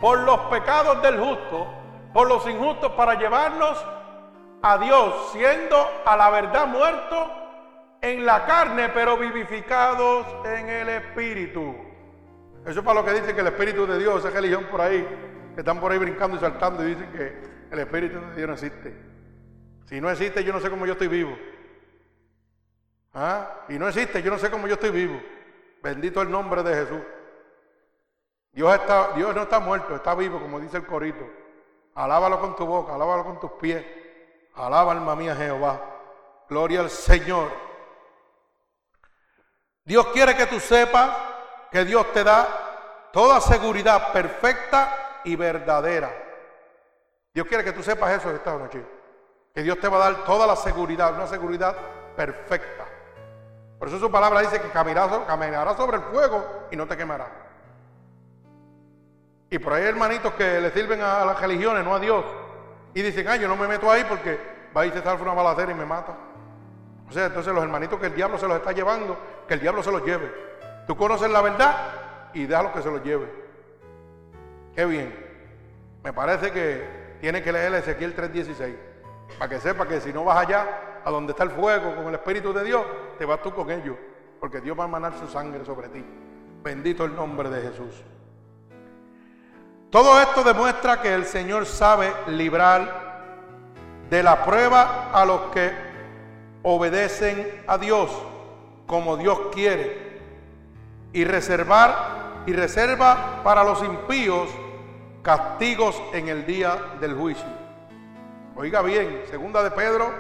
por 0.01 0.21
los 0.21 0.41
pecados 0.47 1.03
del 1.03 1.21
justo, 1.21 1.69
por 2.15 2.27
los 2.27 2.49
injustos, 2.49 2.93
para 2.93 3.15
llevarnos 3.15 3.87
a 4.63 4.79
Dios, 4.79 5.31
siendo 5.33 5.77
a 6.07 6.17
la 6.17 6.31
verdad 6.31 6.67
muerto 6.67 7.31
en 8.01 8.25
la 8.25 8.47
carne, 8.47 8.89
pero 8.89 9.19
vivificados 9.19 10.27
en 10.47 10.71
el 10.71 10.89
Espíritu. 10.89 11.77
Eso 12.65 12.81
es 12.81 12.87
para 12.87 13.01
lo 13.01 13.05
que 13.05 13.13
dicen 13.13 13.35
que 13.35 13.43
el 13.43 13.49
Espíritu 13.49 13.87
de 13.87 13.99
Dios, 13.99 14.25
esa 14.25 14.31
religión 14.31 14.65
por 14.71 14.81
ahí, 14.81 15.07
que 15.55 15.61
están 15.61 15.81
por 15.81 15.93
ahí 15.93 15.99
brincando 15.99 16.39
y 16.39 16.41
saltando 16.41 16.83
y 16.85 16.95
dicen 16.95 17.13
que 17.13 17.43
el 17.71 17.79
Espíritu 17.81 18.19
de 18.19 18.35
Dios 18.35 18.49
no 18.49 18.55
existe. 18.55 18.97
Si 19.85 20.01
no 20.01 20.09
existe, 20.09 20.43
yo 20.43 20.55
no 20.55 20.61
sé 20.61 20.71
cómo 20.71 20.87
yo 20.87 20.93
estoy 20.93 21.09
vivo. 21.09 21.37
¿Ah? 23.13 23.67
Y 23.69 23.75
no 23.75 23.89
existe, 23.89 24.23
yo 24.23 24.31
no 24.31 24.39
sé 24.39 24.51
cómo 24.51 24.67
yo 24.67 24.75
estoy 24.75 24.91
vivo. 24.91 25.21
Bendito 25.83 26.23
el 26.23 26.31
nombre 26.31 26.63
de 26.63 26.75
Jesús. 26.75 27.01
Dios, 28.53 28.75
está, 28.75 29.13
Dios 29.13 29.35
no 29.35 29.43
está 29.43 29.61
muerto, 29.61 29.95
está 29.95 30.15
vivo, 30.15 30.41
como 30.41 30.59
dice 30.59 30.79
el 30.79 30.87
corito. 30.87 31.29
Alábalo 31.95 32.41
con 32.41 32.57
tu 32.57 32.67
boca, 32.67 32.95
alábalo 32.95 33.25
con 33.25 33.41
tus 33.41 33.53
pies. 33.53 33.85
Alaba 34.55 34.93
alma 34.93 35.15
mía 35.15 35.37
Jehová. 35.37 35.81
Gloria 36.49 36.81
al 36.81 36.91
Señor. 36.91 37.51
Dios 39.85 40.07
quiere 40.09 40.37
que 40.37 40.47
tú 40.47 40.59
sepas 40.59 41.11
que 41.71 41.85
Dios 41.85 42.13
te 42.13 42.25
da 42.25 43.09
toda 43.13 43.41
seguridad 43.41 44.13
perfecta 44.13 45.21
y 45.25 45.37
verdadera. 45.37 46.11
Dios 47.33 47.47
quiere 47.47 47.63
que 47.63 47.73
tú 47.73 47.83
sepas 47.83 48.19
eso 48.19 48.31
esta 48.31 48.57
noche. 48.57 48.85
Que 49.55 49.63
Dios 49.63 49.79
te 49.79 49.89
va 49.89 49.97
a 49.99 50.11
dar 50.11 50.25
toda 50.25 50.47
la 50.47 50.57
seguridad, 50.57 51.15
una 51.15 51.27
seguridad 51.27 51.77
perfecta. 52.17 52.88
Por 53.79 53.89
eso 53.89 53.99
su 53.99 54.11
palabra 54.11 54.41
dice 54.41 54.61
que 54.61 54.69
caminarás, 54.71 55.77
sobre 55.77 55.99
el 55.99 56.03
fuego 56.05 56.67
y 56.71 56.77
no 56.77 56.87
te 56.87 56.97
quemará. 56.97 57.29
Y 59.51 59.59
por 59.59 59.73
ahí 59.73 59.85
hermanitos 59.85 60.35
que 60.35 60.61
le 60.61 60.71
sirven 60.73 61.01
a 61.01 61.25
las 61.25 61.41
religiones, 61.41 61.85
no 61.85 61.95
a 61.95 62.01
Dios. 62.01 62.25
Y 62.93 63.03
dicen, 63.03 63.29
ay, 63.29 63.41
yo 63.41 63.49
no 63.49 63.57
me 63.57 63.69
meto 63.69 63.91
ahí 63.91 64.05
porque 64.09 64.39
va 64.77 64.83
a 64.83 64.87
irse 64.87 65.03
a 65.07 65.15
una 65.15 65.33
balacera 65.33 65.73
y 65.73 65.75
me 65.75 65.87
mata. 65.87 66.15
O 67.09 67.13
sea, 67.13 67.27
entonces 67.27 67.55
los 67.55 67.63
hermanitos 67.63 67.99
que 67.99 68.07
el 68.07 68.15
diablo 68.15 68.37
se 68.37 68.47
los 68.47 68.57
está 68.59 68.73
llevando, 68.73 69.17
que 69.47 69.55
el 69.55 69.61
diablo 69.61 69.83
se 69.83 69.93
los 69.93 70.05
lleve. 70.05 70.31
Tú 70.87 70.97
conoces 70.97 71.31
la 71.31 71.41
verdad 71.41 71.77
y 72.35 72.47
déjalo 72.47 72.73
que 72.73 72.83
se 72.83 72.91
los 72.91 73.03
lleve. 73.03 73.33
Qué 74.75 74.85
bien. 74.85 75.15
Me 76.03 76.13
parece 76.13 76.51
que 76.53 77.17
tiene 77.21 77.43
que 77.43 77.53
leer 77.53 77.75
Ezequiel 77.75 78.15
3:16. 78.15 78.75
Para 79.39 79.49
que 79.49 79.61
sepa 79.61 79.87
que 79.87 80.01
si 80.01 80.13
no 80.13 80.25
vas 80.25 80.39
allá, 80.39 81.01
a 81.05 81.11
donde 81.11 81.33
está 81.33 81.45
el 81.45 81.51
fuego, 81.51 81.95
con 81.97 82.09
el 82.09 82.15
Espíritu 82.15 82.53
de 82.53 82.65
Dios, 82.65 82.83
te 83.19 83.25
vas 83.25 83.43
tú 83.43 83.53
con 83.53 83.71
ellos. 83.71 83.97
Porque 84.41 84.61
Dios 84.61 84.79
va 84.79 84.85
a 84.85 84.89
manar 84.89 85.13
su 85.19 85.27
sangre 85.27 85.65
sobre 85.65 85.89
ti. 85.89 86.05
Bendito 86.63 87.05
el 87.05 87.15
nombre 87.15 87.51
de 87.51 87.61
Jesús. 87.69 88.03
Todo 89.91 90.21
esto 90.21 90.45
demuestra 90.45 91.01
que 91.01 91.15
el 91.15 91.25
Señor 91.25 91.67
sabe 91.67 92.13
librar 92.29 93.09
de 94.11 94.23
la 94.23 94.45
prueba 94.45 95.11
a 95.13 95.25
los 95.25 95.41
que 95.53 95.73
obedecen 96.63 97.63
a 97.67 97.79
Dios 97.79 98.11
como 98.87 99.17
Dios 99.17 99.39
quiere 99.53 100.21
y 101.13 101.25
reservar 101.25 102.43
y 102.47 102.53
reserva 102.53 103.41
para 103.43 103.65
los 103.65 103.83
impíos 103.83 104.49
castigos 105.23 106.01
en 106.13 106.29
el 106.29 106.47
día 106.47 106.77
del 107.01 107.15
juicio. 107.15 107.47
Oiga 108.57 108.83
bien, 108.83 109.23
segunda 109.31 109.63
de 109.63 109.71
Pedro, 109.71 110.11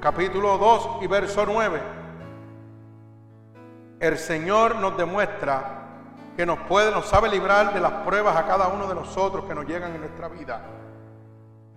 capítulo 0.00 0.56
2 0.58 1.02
y 1.02 1.06
verso 1.06 1.44
9. 1.46 2.01
El 4.02 4.18
Señor 4.18 4.74
nos 4.74 4.96
demuestra 4.96 5.62
que 6.36 6.44
nos 6.44 6.58
puede, 6.62 6.90
nos 6.90 7.06
sabe 7.06 7.28
librar 7.28 7.72
de 7.72 7.78
las 7.78 7.92
pruebas 8.04 8.36
a 8.36 8.48
cada 8.48 8.66
uno 8.66 8.88
de 8.88 8.96
nosotros 8.96 9.44
que 9.44 9.54
nos 9.54 9.64
llegan 9.64 9.94
en 9.94 10.00
nuestra 10.00 10.26
vida. 10.26 10.60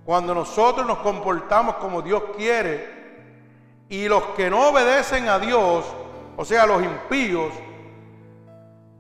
Cuando 0.04 0.34
nosotros 0.34 0.88
nos 0.88 0.98
comportamos 0.98 1.76
como 1.76 2.02
Dios 2.02 2.24
quiere 2.36 3.86
y 3.90 4.08
los 4.08 4.24
que 4.36 4.50
no 4.50 4.70
obedecen 4.70 5.30
a 5.30 5.38
Dios, 5.38 5.86
o 6.36 6.44
sea, 6.44 6.66
los 6.66 6.82
impíos, 6.82 7.54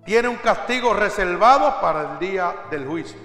tienen 0.05 0.29
un 0.29 0.37
castigo 0.37 0.93
reservado 0.93 1.81
para 1.81 2.01
el 2.01 2.19
día 2.19 2.53
del 2.69 2.85
juicio. 2.85 3.19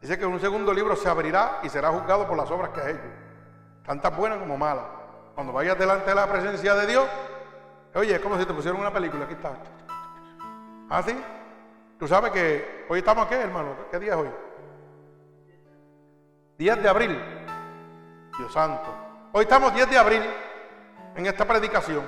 Dice 0.00 0.18
que 0.18 0.24
en 0.24 0.32
un 0.32 0.40
segundo 0.40 0.74
libro 0.74 0.96
se 0.96 1.08
abrirá 1.08 1.60
y 1.62 1.68
será 1.68 1.90
juzgado 1.90 2.26
por 2.26 2.36
las 2.36 2.50
obras 2.50 2.70
que 2.70 2.80
ha 2.80 2.90
hecho, 2.90 3.00
tantas 3.86 4.16
buenas 4.16 4.38
como 4.38 4.58
malas. 4.58 4.86
Cuando 5.36 5.52
vayas 5.52 5.78
delante 5.78 6.10
de 6.10 6.16
la 6.16 6.26
presencia 6.26 6.74
de 6.74 6.86
Dios, 6.88 7.06
oye, 7.94 8.14
es 8.14 8.20
como 8.20 8.38
si 8.38 8.44
te 8.44 8.52
pusieran 8.52 8.80
una 8.80 8.92
película, 8.92 9.24
aquí 9.24 9.34
está. 9.34 9.52
¿Ah, 10.90 11.02
sí? 11.02 11.16
Tú 11.98 12.08
sabes 12.08 12.32
que 12.32 12.86
hoy 12.88 12.98
estamos 12.98 13.26
aquí, 13.26 13.34
hermano. 13.34 13.76
¿Qué 13.90 13.98
día 13.98 14.12
es 14.12 14.18
hoy? 14.18 14.28
10 16.58 16.82
de 16.82 16.88
abril. 16.88 17.18
Dios 18.38 18.52
santo. 18.52 18.92
Hoy 19.32 19.42
estamos 19.42 19.74
10 19.74 19.90
de 19.90 19.98
abril 19.98 20.22
en 21.16 21.26
esta 21.26 21.44
predicación. 21.46 22.04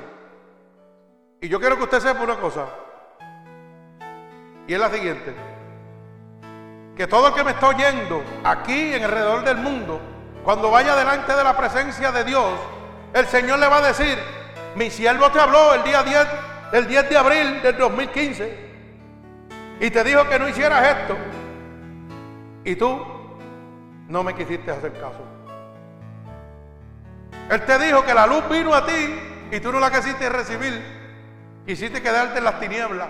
Y 1.40 1.48
yo 1.48 1.60
quiero 1.60 1.76
que 1.76 1.84
usted 1.84 2.00
sepa 2.00 2.22
una 2.22 2.36
cosa. 2.36 2.66
Y 4.66 4.74
es 4.74 4.80
la 4.80 4.90
siguiente. 4.90 5.34
Que 6.96 7.06
todo 7.06 7.28
el 7.28 7.34
que 7.34 7.44
me 7.44 7.52
está 7.52 7.68
oyendo 7.68 8.22
aquí 8.42 8.94
en 8.94 9.04
alrededor 9.04 9.44
del 9.44 9.58
mundo, 9.58 10.00
cuando 10.44 10.70
vaya 10.70 10.96
delante 10.96 11.34
de 11.34 11.44
la 11.44 11.56
presencia 11.56 12.10
de 12.10 12.24
Dios, 12.24 12.58
el 13.12 13.26
Señor 13.26 13.58
le 13.58 13.68
va 13.68 13.78
a 13.78 13.88
decir, 13.88 14.18
mi 14.76 14.90
siervo 14.90 15.30
te 15.30 15.40
habló 15.40 15.74
el 15.74 15.82
día 15.82 16.02
10, 16.02 16.26
el 16.72 16.86
10 16.86 17.08
de 17.08 17.16
abril 17.16 17.62
del 17.62 17.76
2015 17.78 18.66
y 19.80 19.90
te 19.90 20.04
dijo 20.04 20.28
que 20.28 20.38
no 20.38 20.48
hicieras 20.48 20.98
esto. 20.98 21.16
Y 22.64 22.76
tú 22.76 23.02
no 24.08 24.22
me 24.22 24.34
quisiste 24.34 24.70
hacer 24.70 24.92
caso. 24.92 25.24
Él 27.50 27.62
te 27.64 27.78
dijo 27.78 28.04
que 28.04 28.12
la 28.12 28.26
luz 28.26 28.48
vino 28.50 28.74
a 28.74 28.84
ti 28.84 29.18
y 29.50 29.60
tú 29.60 29.72
no 29.72 29.80
la 29.80 29.90
quisiste 29.90 30.28
recibir. 30.28 30.82
Quisiste 31.66 32.02
quedarte 32.02 32.38
en 32.38 32.44
las 32.44 32.60
tinieblas. 32.60 33.08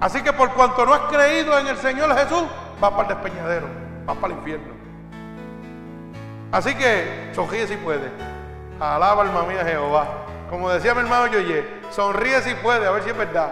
Así 0.00 0.22
que 0.22 0.32
por 0.32 0.52
cuanto 0.54 0.84
no 0.86 0.94
has 0.94 1.12
creído 1.12 1.58
en 1.58 1.66
el 1.66 1.76
Señor 1.76 2.14
Jesús, 2.16 2.44
vas 2.80 2.90
para 2.92 3.08
el 3.08 3.08
despeñadero, 3.08 3.66
vas 4.06 4.16
para 4.16 4.32
el 4.32 4.38
infierno. 4.38 4.74
Así 6.50 6.74
que 6.74 7.30
sonríe 7.32 7.66
si 7.66 7.76
puede. 7.76 8.37
Alaba 8.80 9.22
alma 9.22 9.42
mía 9.42 9.64
Jehová. 9.64 10.06
Como 10.48 10.70
decía 10.70 10.94
mi 10.94 11.00
hermano 11.00 11.26
Yoye, 11.26 11.64
sonríe 11.90 12.40
si 12.42 12.54
puede, 12.54 12.86
a 12.86 12.90
ver 12.90 13.02
si 13.02 13.10
es 13.10 13.16
verdad. 13.16 13.50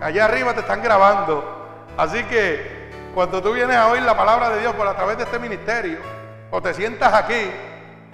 Allá 0.00 0.24
arriba 0.24 0.54
te 0.54 0.60
están 0.60 0.82
grabando. 0.82 1.44
Así 1.96 2.22
que 2.24 2.90
cuando 3.14 3.42
tú 3.42 3.52
vienes 3.52 3.76
a 3.76 3.88
oír 3.88 4.02
la 4.02 4.16
palabra 4.16 4.50
de 4.50 4.60
Dios 4.60 4.74
por 4.74 4.86
a 4.86 4.94
través 4.94 5.18
de 5.18 5.24
este 5.24 5.38
ministerio, 5.38 5.98
o 6.50 6.62
te 6.62 6.72
sientas 6.74 7.12
aquí, 7.12 7.50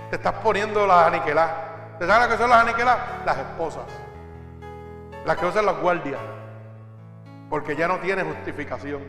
te 0.08 0.16
estás 0.16 0.32
poniendo 0.42 0.86
las 0.86 1.06
aniquiladas. 1.06 1.52
¿Te 1.98 2.06
sabes 2.06 2.28
lo 2.28 2.34
que 2.34 2.42
son 2.42 2.50
las 2.50 2.62
aniquiladas? 2.62 3.00
Las 3.26 3.38
esposas. 3.38 3.84
Las 5.26 5.36
que 5.36 5.46
usan 5.46 5.66
las 5.66 5.78
guardias. 5.78 6.20
Porque 7.50 7.76
ya 7.76 7.86
no 7.86 7.98
tiene 7.98 8.24
justificación. 8.24 9.02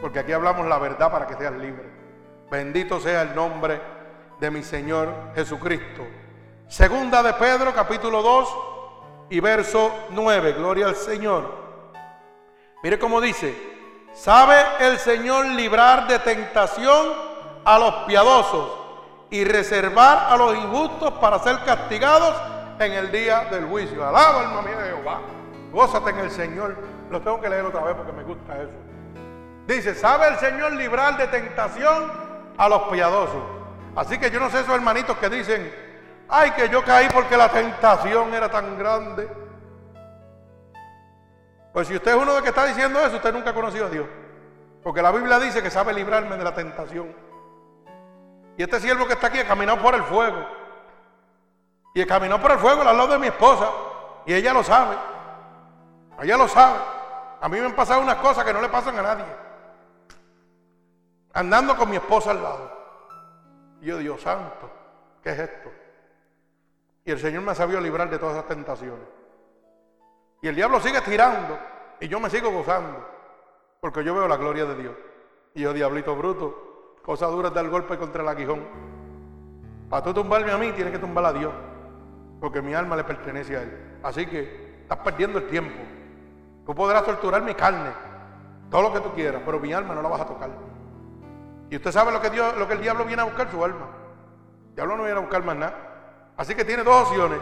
Porque 0.00 0.18
aquí 0.18 0.32
hablamos 0.32 0.66
la 0.66 0.78
verdad 0.78 1.10
para 1.10 1.26
que 1.26 1.34
seas 1.34 1.52
libre. 1.52 1.88
Bendito 2.50 2.98
sea 2.98 3.22
el 3.22 3.34
nombre 3.34 3.80
de 4.40 4.50
mi 4.50 4.62
Señor 4.62 5.12
Jesucristo. 5.34 6.06
Segunda 6.68 7.22
de 7.22 7.32
Pedro, 7.34 7.72
capítulo 7.74 8.22
2 8.22 8.56
y 9.30 9.40
verso 9.40 9.92
9. 10.10 10.52
Gloria 10.52 10.86
al 10.86 10.96
Señor. 10.96 11.50
Mire 12.82 12.98
cómo 12.98 13.20
dice. 13.20 13.74
¿Sabe 14.12 14.56
el 14.80 14.98
Señor 14.98 15.44
librar 15.46 16.08
de 16.08 16.18
tentación 16.20 17.06
a 17.64 17.78
los 17.78 17.94
piadosos 18.06 18.72
y 19.28 19.44
reservar 19.44 20.32
a 20.32 20.36
los 20.38 20.56
injustos 20.56 21.12
para 21.20 21.38
ser 21.38 21.62
castigados 21.64 22.34
en 22.78 22.92
el 22.92 23.12
día 23.12 23.44
del 23.50 23.66
juicio? 23.66 24.06
Alaba, 24.06 24.40
alma 24.40 24.62
mía 24.62 24.78
de 24.78 24.96
Jehová. 24.96 25.20
Gózate 25.70 26.10
en 26.10 26.18
el 26.20 26.30
Señor. 26.30 26.76
Lo 27.10 27.20
tengo 27.20 27.40
que 27.40 27.48
leer 27.48 27.66
otra 27.66 27.82
vez 27.82 27.94
porque 27.94 28.12
me 28.12 28.22
gusta 28.22 28.56
eso. 28.56 28.72
Dice, 29.66 29.94
¿sabe 29.94 30.28
el 30.28 30.38
Señor 30.38 30.72
librar 30.72 31.18
de 31.18 31.26
tentación 31.26 32.10
a 32.56 32.68
los 32.68 32.82
piadosos? 32.84 33.55
Así 33.96 34.18
que 34.18 34.30
yo 34.30 34.38
no 34.38 34.50
sé 34.50 34.60
esos 34.60 34.74
hermanitos 34.74 35.16
que 35.16 35.30
dicen, 35.30 35.74
ay, 36.28 36.50
que 36.50 36.68
yo 36.68 36.84
caí 36.84 37.08
porque 37.08 37.34
la 37.36 37.48
tentación 37.48 38.32
era 38.34 38.50
tan 38.50 38.78
grande. 38.78 39.26
Pues 41.72 41.88
si 41.88 41.96
usted 41.96 42.10
es 42.14 42.22
uno 42.22 42.34
de 42.34 42.42
que 42.42 42.50
está 42.50 42.66
diciendo 42.66 43.00
eso, 43.00 43.16
usted 43.16 43.32
nunca 43.32 43.50
ha 43.50 43.54
conocido 43.54 43.86
a 43.86 43.90
Dios. 43.90 44.06
Porque 44.82 45.00
la 45.00 45.10
Biblia 45.10 45.38
dice 45.38 45.62
que 45.62 45.70
sabe 45.70 45.94
librarme 45.94 46.36
de 46.36 46.44
la 46.44 46.54
tentación. 46.54 47.14
Y 48.58 48.62
este 48.62 48.80
siervo 48.80 49.06
que 49.06 49.14
está 49.14 49.28
aquí 49.28 49.42
caminado 49.44 49.80
por 49.80 49.94
el 49.94 50.02
fuego. 50.04 50.46
Y 51.94 52.04
caminó 52.04 52.40
por 52.40 52.52
el 52.52 52.58
fuego 52.58 52.82
al 52.82 52.96
lado 52.96 53.08
de 53.08 53.18
mi 53.18 53.28
esposa. 53.28 53.70
Y 54.26 54.34
ella 54.34 54.52
lo 54.52 54.62
sabe. 54.62 54.96
Ella 56.20 56.36
lo 56.36 56.48
sabe. 56.48 56.78
A 57.40 57.48
mí 57.48 57.58
me 57.58 57.66
han 57.66 57.74
pasado 57.74 58.02
unas 58.02 58.16
cosas 58.16 58.44
que 58.44 58.52
no 58.52 58.60
le 58.60 58.68
pasan 58.68 58.98
a 58.98 59.02
nadie. 59.02 59.24
Andando 61.32 61.76
con 61.76 61.88
mi 61.88 61.96
esposa 61.96 62.32
al 62.32 62.42
lado. 62.42 62.75
Yo, 63.86 63.98
Dios 63.98 64.20
santo, 64.20 64.68
¿qué 65.22 65.30
es 65.30 65.38
esto? 65.38 65.70
Y 67.04 67.12
el 67.12 67.20
Señor 67.20 67.44
me 67.44 67.52
ha 67.52 67.54
sabido 67.54 67.80
librar 67.80 68.10
de 68.10 68.18
todas 68.18 68.34
esas 68.34 68.48
tentaciones. 68.48 69.06
Y 70.42 70.48
el 70.48 70.56
diablo 70.56 70.80
sigue 70.80 71.00
tirando 71.02 71.56
y 72.00 72.08
yo 72.08 72.18
me 72.18 72.28
sigo 72.28 72.50
gozando. 72.50 73.08
Porque 73.80 74.02
yo 74.02 74.12
veo 74.12 74.26
la 74.26 74.38
gloria 74.38 74.64
de 74.64 74.74
Dios. 74.74 74.94
Y 75.54 75.62
yo, 75.62 75.72
diablito 75.72 76.16
bruto, 76.16 76.96
cosa 77.04 77.26
dura 77.26 77.46
es 77.50 77.54
dar 77.54 77.68
golpe 77.68 77.96
contra 77.96 78.22
el 78.22 78.28
aguijón. 78.28 78.64
Para 79.88 80.02
tú 80.02 80.14
tumbarme 80.14 80.50
a 80.50 80.58
mí, 80.58 80.72
tienes 80.72 80.92
que 80.92 80.98
tumbar 80.98 81.26
a 81.26 81.32
Dios. 81.32 81.54
Porque 82.40 82.60
mi 82.60 82.74
alma 82.74 82.96
le 82.96 83.04
pertenece 83.04 83.56
a 83.56 83.62
Él. 83.62 83.98
Así 84.02 84.26
que 84.26 84.80
estás 84.82 84.98
perdiendo 84.98 85.38
el 85.38 85.46
tiempo. 85.46 85.80
Tú 86.66 86.74
podrás 86.74 87.04
torturar 87.04 87.40
mi 87.40 87.54
carne, 87.54 87.92
todo 88.68 88.82
lo 88.82 88.92
que 88.92 88.98
tú 88.98 89.12
quieras, 89.12 89.42
pero 89.44 89.60
mi 89.60 89.72
alma 89.72 89.94
no 89.94 90.02
la 90.02 90.08
vas 90.08 90.22
a 90.22 90.26
tocar. 90.26 90.75
Y 91.70 91.76
usted 91.76 91.92
sabe 91.92 92.12
lo 92.12 92.20
que, 92.20 92.30
Dios, 92.30 92.56
lo 92.56 92.68
que 92.68 92.74
el 92.74 92.80
diablo 92.80 93.04
viene 93.04 93.22
a 93.22 93.24
buscar, 93.24 93.50
su 93.50 93.64
alma. 93.64 93.88
El 94.70 94.74
diablo 94.76 94.96
no 94.96 95.04
viene 95.04 95.18
a 95.18 95.22
buscar 95.22 95.44
más 95.44 95.56
nada. 95.56 95.74
Así 96.36 96.54
que 96.54 96.64
tiene 96.64 96.82
dos 96.82 97.08
opciones. 97.08 97.38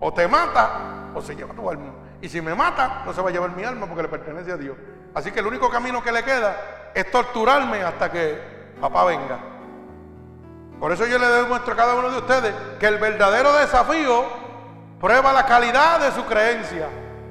O 0.00 0.12
te 0.12 0.28
mata 0.28 1.10
o 1.14 1.22
se 1.22 1.34
lleva 1.34 1.54
tu 1.54 1.68
alma. 1.68 1.92
Y 2.20 2.28
si 2.28 2.40
me 2.40 2.54
mata, 2.54 3.02
no 3.04 3.12
se 3.12 3.20
va 3.20 3.30
a 3.30 3.32
llevar 3.32 3.54
mi 3.56 3.64
alma 3.64 3.86
porque 3.86 4.02
le 4.02 4.08
pertenece 4.08 4.52
a 4.52 4.56
Dios. 4.56 4.76
Así 5.14 5.30
que 5.30 5.40
el 5.40 5.46
único 5.46 5.70
camino 5.70 6.02
que 6.02 6.12
le 6.12 6.22
queda 6.22 6.90
es 6.94 7.10
torturarme 7.10 7.82
hasta 7.82 8.10
que 8.10 8.74
papá 8.80 9.04
venga. 9.04 9.38
Por 10.78 10.92
eso 10.92 11.06
yo 11.06 11.18
le 11.18 11.26
demuestro 11.26 11.72
a 11.72 11.76
cada 11.76 11.94
uno 11.94 12.10
de 12.10 12.18
ustedes 12.18 12.54
que 12.78 12.86
el 12.86 12.98
verdadero 12.98 13.52
desafío 13.54 14.24
prueba 15.00 15.32
la 15.32 15.46
calidad 15.46 16.00
de 16.00 16.12
su 16.12 16.24
creencia. 16.26 16.88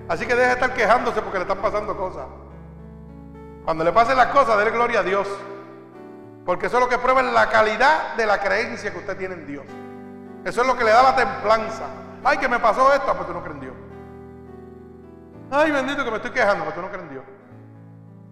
Así 0.07 0.25
que 0.25 0.35
deje 0.35 0.47
de 0.47 0.53
estar 0.53 0.73
quejándose 0.73 1.21
porque 1.21 1.39
le 1.39 1.43
están 1.43 1.59
pasando 1.59 1.95
cosas. 1.95 2.25
Cuando 3.65 3.83
le 3.83 3.91
pasen 3.91 4.17
las 4.17 4.27
cosas, 4.27 4.57
déle 4.57 4.71
gloria 4.71 4.99
a 4.99 5.03
Dios. 5.03 5.27
Porque 6.45 6.67
eso 6.67 6.77
es 6.77 6.83
lo 6.83 6.89
que 6.89 6.97
prueba 6.97 7.21
la 7.21 7.49
calidad 7.49 8.15
de 8.15 8.25
la 8.25 8.39
creencia 8.39 8.91
que 8.91 8.97
usted 8.97 9.17
tiene 9.17 9.35
en 9.35 9.47
Dios. 9.47 9.65
Eso 10.43 10.61
es 10.61 10.67
lo 10.67 10.75
que 10.75 10.83
le 10.83 10.91
da 10.91 11.03
la 11.03 11.15
templanza. 11.15 11.85
Ay, 12.23 12.37
que 12.37 12.49
me 12.49 12.59
pasó 12.59 12.93
esto, 12.93 13.05
pero 13.05 13.17
pues 13.17 13.27
tú 13.27 13.33
no 13.33 13.41
crees 13.41 13.55
en 13.55 13.61
Dios. 13.61 13.75
Ay, 15.51 15.71
bendito 15.71 16.03
que 16.03 16.11
me 16.11 16.17
estoy 16.17 16.31
quejando, 16.31 16.65
pero 16.65 16.65
pues 16.65 16.75
tú 16.75 16.81
no 16.81 16.89
crees 16.89 17.03
en 17.03 17.09
Dios. 17.09 17.23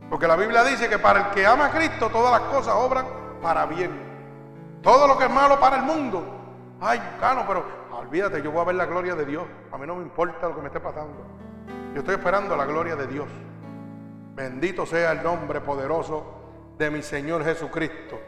Porque 0.09 0.27
la 0.27 0.36
Biblia 0.36 0.63
dice 0.65 0.89
que 0.89 0.99
para 0.99 1.19
el 1.19 1.25
que 1.27 1.45
ama 1.45 1.67
a 1.67 1.71
Cristo 1.71 2.09
todas 2.09 2.32
las 2.32 2.49
cosas 2.49 2.75
obran 2.75 3.05
para 3.41 3.65
bien. 3.65 3.91
Todo 4.84 5.07
lo 5.07 5.17
que 5.17 5.25
es 5.25 5.32
malo 5.32 5.57
para 5.59 5.77
el 5.77 5.84
mundo. 5.84 6.21
Ay, 6.82 7.01
cano, 7.21 7.45
pero 7.47 7.63
olvídate, 7.93 8.41
yo 8.41 8.51
voy 8.51 8.61
a 8.61 8.65
ver 8.65 8.75
la 8.75 8.86
gloria 8.86 9.15
de 9.15 9.25
Dios. 9.25 9.43
A 9.71 9.77
mí 9.77 9.88
no 9.88 9.95
me 9.95 10.01
importa 10.01 10.49
lo 10.49 10.55
que 10.55 10.61
me 10.61 10.67
esté 10.67 10.82
pasando. 10.82 11.15
Yo 11.93 11.99
estoy 11.99 12.15
esperando 12.15 12.57
la 12.57 12.65
gloria 12.65 12.97
de 12.97 13.07
Dios. 13.07 13.27
Bendito 14.34 14.86
sea 14.86 15.11
el 15.11 15.23
nombre 15.23 15.61
poderoso 15.61 16.23
de 16.77 16.89
mi 16.89 17.01
Señor 17.01 17.43
Jesucristo. 17.43 18.19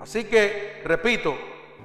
Así 0.00 0.24
que, 0.24 0.82
repito, 0.84 1.34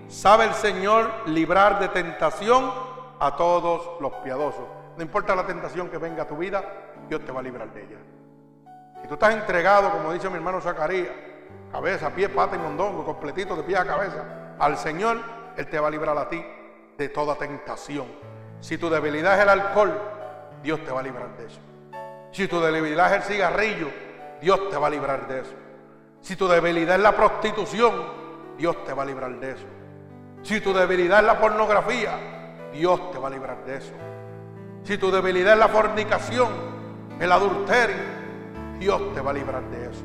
sabe 0.07 0.45
el 0.45 0.53
Señor 0.53 1.09
librar 1.27 1.79
de 1.79 1.87
tentación 1.89 2.71
a 3.19 3.35
todos 3.35 3.99
los 4.01 4.13
piadosos. 4.23 4.65
No 4.95 5.03
importa 5.03 5.35
la 5.35 5.45
tentación 5.45 5.89
que 5.89 5.97
venga 5.97 6.23
a 6.23 6.27
tu 6.27 6.37
vida, 6.37 6.63
Dios 7.09 7.25
te 7.25 7.31
va 7.31 7.39
a 7.39 7.43
librar 7.43 7.73
de 7.73 7.81
ella. 7.83 7.97
Si 9.01 9.07
tú 9.07 9.15
estás 9.15 9.33
entregado, 9.33 9.89
como 9.91 10.13
dice 10.13 10.29
mi 10.29 10.35
hermano 10.35 10.61
Zacarías, 10.61 11.09
cabeza, 11.71 12.11
pie, 12.11 12.29
pata 12.29 12.55
y 12.55 12.59
mondongo, 12.59 13.03
completito 13.03 13.55
de 13.55 13.63
pie 13.63 13.77
a 13.77 13.85
cabeza, 13.85 14.55
al 14.59 14.77
Señor, 14.77 15.17
Él 15.57 15.67
te 15.67 15.79
va 15.79 15.87
a 15.87 15.91
librar 15.91 16.17
a 16.17 16.29
ti 16.29 16.45
de 16.97 17.09
toda 17.09 17.35
tentación. 17.35 18.05
Si 18.59 18.77
tu 18.77 18.89
debilidad 18.89 19.35
es 19.35 19.43
el 19.43 19.49
alcohol, 19.49 19.99
Dios 20.61 20.83
te 20.83 20.91
va 20.91 20.99
a 20.99 21.03
librar 21.03 21.35
de 21.37 21.47
eso. 21.47 21.59
Si 22.31 22.47
tu 22.47 22.59
debilidad 22.59 23.13
es 23.13 23.17
el 23.17 23.33
cigarrillo, 23.33 23.89
Dios 24.41 24.69
te 24.69 24.77
va 24.77 24.87
a 24.87 24.89
librar 24.89 25.27
de 25.27 25.41
eso. 25.41 25.53
Si 26.21 26.35
tu 26.35 26.47
debilidad 26.47 26.95
es 26.95 27.01
la 27.01 27.15
prostitución, 27.15 27.93
Dios 28.57 28.83
te 28.85 28.93
va 28.93 29.03
a 29.03 29.05
librar 29.05 29.39
de 29.39 29.51
eso. 29.51 29.65
Si 30.43 30.61
tu 30.61 30.73
debilidad 30.73 31.19
es 31.19 31.25
la 31.25 31.39
pornografía, 31.39 32.17
Dios 32.71 33.11
te 33.11 33.19
va 33.19 33.27
a 33.27 33.31
librar 33.31 33.63
de 33.65 33.77
eso. 33.77 33.93
Si 34.83 34.97
tu 34.97 35.11
debilidad 35.11 35.53
es 35.53 35.59
la 35.59 35.67
fornicación, 35.67 36.49
el 37.19 37.31
adulterio, 37.31 38.21
Dios 38.79 39.13
te 39.13 39.21
va 39.21 39.31
a 39.31 39.33
librar 39.33 39.63
de 39.69 39.89
eso. 39.89 40.03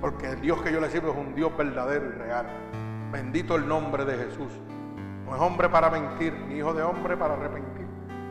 Porque 0.00 0.30
el 0.30 0.40
Dios 0.40 0.62
que 0.62 0.72
yo 0.72 0.80
le 0.80 0.90
sirvo 0.90 1.10
es 1.10 1.16
un 1.16 1.34
Dios 1.34 1.56
verdadero 1.56 2.06
y 2.06 2.12
real. 2.12 2.46
Bendito 3.10 3.56
el 3.56 3.66
nombre 3.66 4.04
de 4.04 4.16
Jesús. 4.16 4.52
No 5.24 5.34
es 5.34 5.40
hombre 5.40 5.68
para 5.68 5.90
mentir, 5.90 6.32
ni 6.32 6.58
hijo 6.58 6.72
de 6.74 6.82
hombre 6.82 7.16
para 7.16 7.34
arrepentir. 7.34 7.77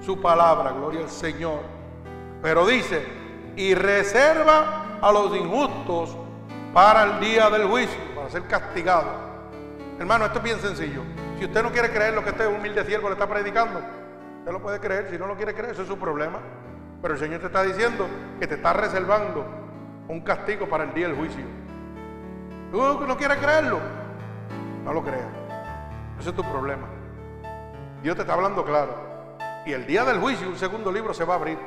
Su 0.01 0.21
palabra, 0.21 0.71
gloria 0.71 1.01
al 1.01 1.09
Señor. 1.09 1.61
Pero 2.41 2.65
dice, 2.65 3.05
y 3.55 3.73
reserva 3.73 4.99
a 5.01 5.11
los 5.11 5.35
injustos 5.35 6.15
para 6.73 7.03
el 7.03 7.19
día 7.19 7.49
del 7.49 7.67
juicio, 7.67 7.99
para 8.15 8.29
ser 8.29 8.43
castigado. 8.43 9.07
Hermano, 9.99 10.25
esto 10.25 10.37
es 10.37 10.43
bien 10.43 10.59
sencillo. 10.59 11.01
Si 11.39 11.45
usted 11.45 11.63
no 11.63 11.71
quiere 11.71 11.91
creer 11.91 12.13
lo 12.13 12.23
que 12.23 12.29
este 12.29 12.47
humilde 12.47 12.85
siervo 12.85 13.09
le 13.09 13.13
está 13.13 13.27
predicando, 13.27 13.79
usted 14.39 14.51
lo 14.51 14.61
puede 14.61 14.79
creer. 14.79 15.09
Si 15.09 15.17
no 15.17 15.27
lo 15.27 15.35
quiere 15.35 15.53
creer, 15.53 15.71
eso 15.71 15.81
es 15.81 15.87
su 15.87 15.97
problema. 15.97 16.39
Pero 17.01 17.13
el 17.13 17.19
Señor 17.19 17.39
te 17.39 17.47
está 17.47 17.63
diciendo 17.63 18.07
que 18.39 18.47
te 18.47 18.55
está 18.55 18.73
reservando 18.73 19.45
un 20.07 20.21
castigo 20.21 20.67
para 20.67 20.83
el 20.83 20.93
día 20.93 21.07
del 21.07 21.17
juicio. 21.17 21.43
¿Tú 22.71 23.05
no 23.07 23.17
quieres 23.17 23.37
creerlo? 23.37 23.79
No 24.83 24.93
lo 24.93 25.03
creas. 25.03 25.27
Ese 26.19 26.29
es 26.29 26.35
tu 26.35 26.43
problema. 26.43 26.87
Dios 28.01 28.15
te 28.15 28.21
está 28.21 28.33
hablando 28.33 28.63
claro. 28.63 29.06
Y 29.67 29.73
el 29.73 29.85
día 29.85 30.05
del 30.05 30.21
juicio, 30.21 30.47
un 30.47 30.55
segundo 30.55 30.93
libro 30.93 31.13
se 31.13 31.25
va 31.25 31.33
a 31.33 31.37
abrir. 31.37 31.59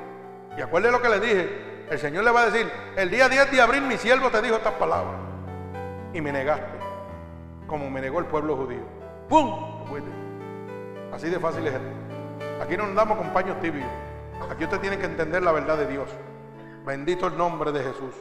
Y 0.56 0.62
acuerde 0.62 0.90
lo 0.90 1.02
que 1.02 1.08
le 1.10 1.20
dije. 1.20 1.86
El 1.90 1.98
Señor 1.98 2.24
le 2.24 2.30
va 2.30 2.42
a 2.42 2.46
decir, 2.46 2.66
el 2.96 3.10
día 3.10 3.28
10 3.28 3.50
de 3.50 3.60
abril 3.60 3.82
mi 3.82 3.98
siervo 3.98 4.30
te 4.30 4.40
dijo 4.40 4.56
estas 4.56 4.72
palabras. 4.74 5.20
Y 6.14 6.22
me 6.22 6.32
negaste, 6.32 6.78
como 7.66 7.90
me 7.90 8.00
negó 8.00 8.20
el 8.20 8.24
pueblo 8.24 8.56
judío. 8.56 8.84
¡Pum! 9.28 9.52
Así 11.12 11.28
de 11.28 11.38
fácil 11.38 11.66
es 11.66 11.74
esto. 11.74 12.62
Aquí 12.62 12.74
no 12.74 12.84
andamos 12.84 13.18
con 13.18 13.34
paños 13.34 13.60
tibios. 13.60 13.86
Aquí 14.50 14.64
usted 14.64 14.80
tiene 14.80 14.96
que 14.96 15.04
entender 15.04 15.42
la 15.42 15.52
verdad 15.52 15.76
de 15.76 15.86
Dios. 15.86 16.08
Bendito 16.86 17.26
el 17.26 17.36
nombre 17.36 17.70
de 17.70 17.80
Jesús. 17.80 18.14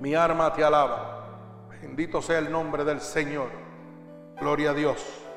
Mi 0.00 0.16
arma 0.16 0.52
te 0.52 0.64
alaba. 0.64 1.68
Bendito 1.68 2.20
sea 2.20 2.38
el 2.38 2.50
nombre 2.50 2.84
del 2.84 3.00
Señor. 3.00 3.50
Gloria 4.40 4.70
a 4.70 4.74
Dios. 4.74 5.29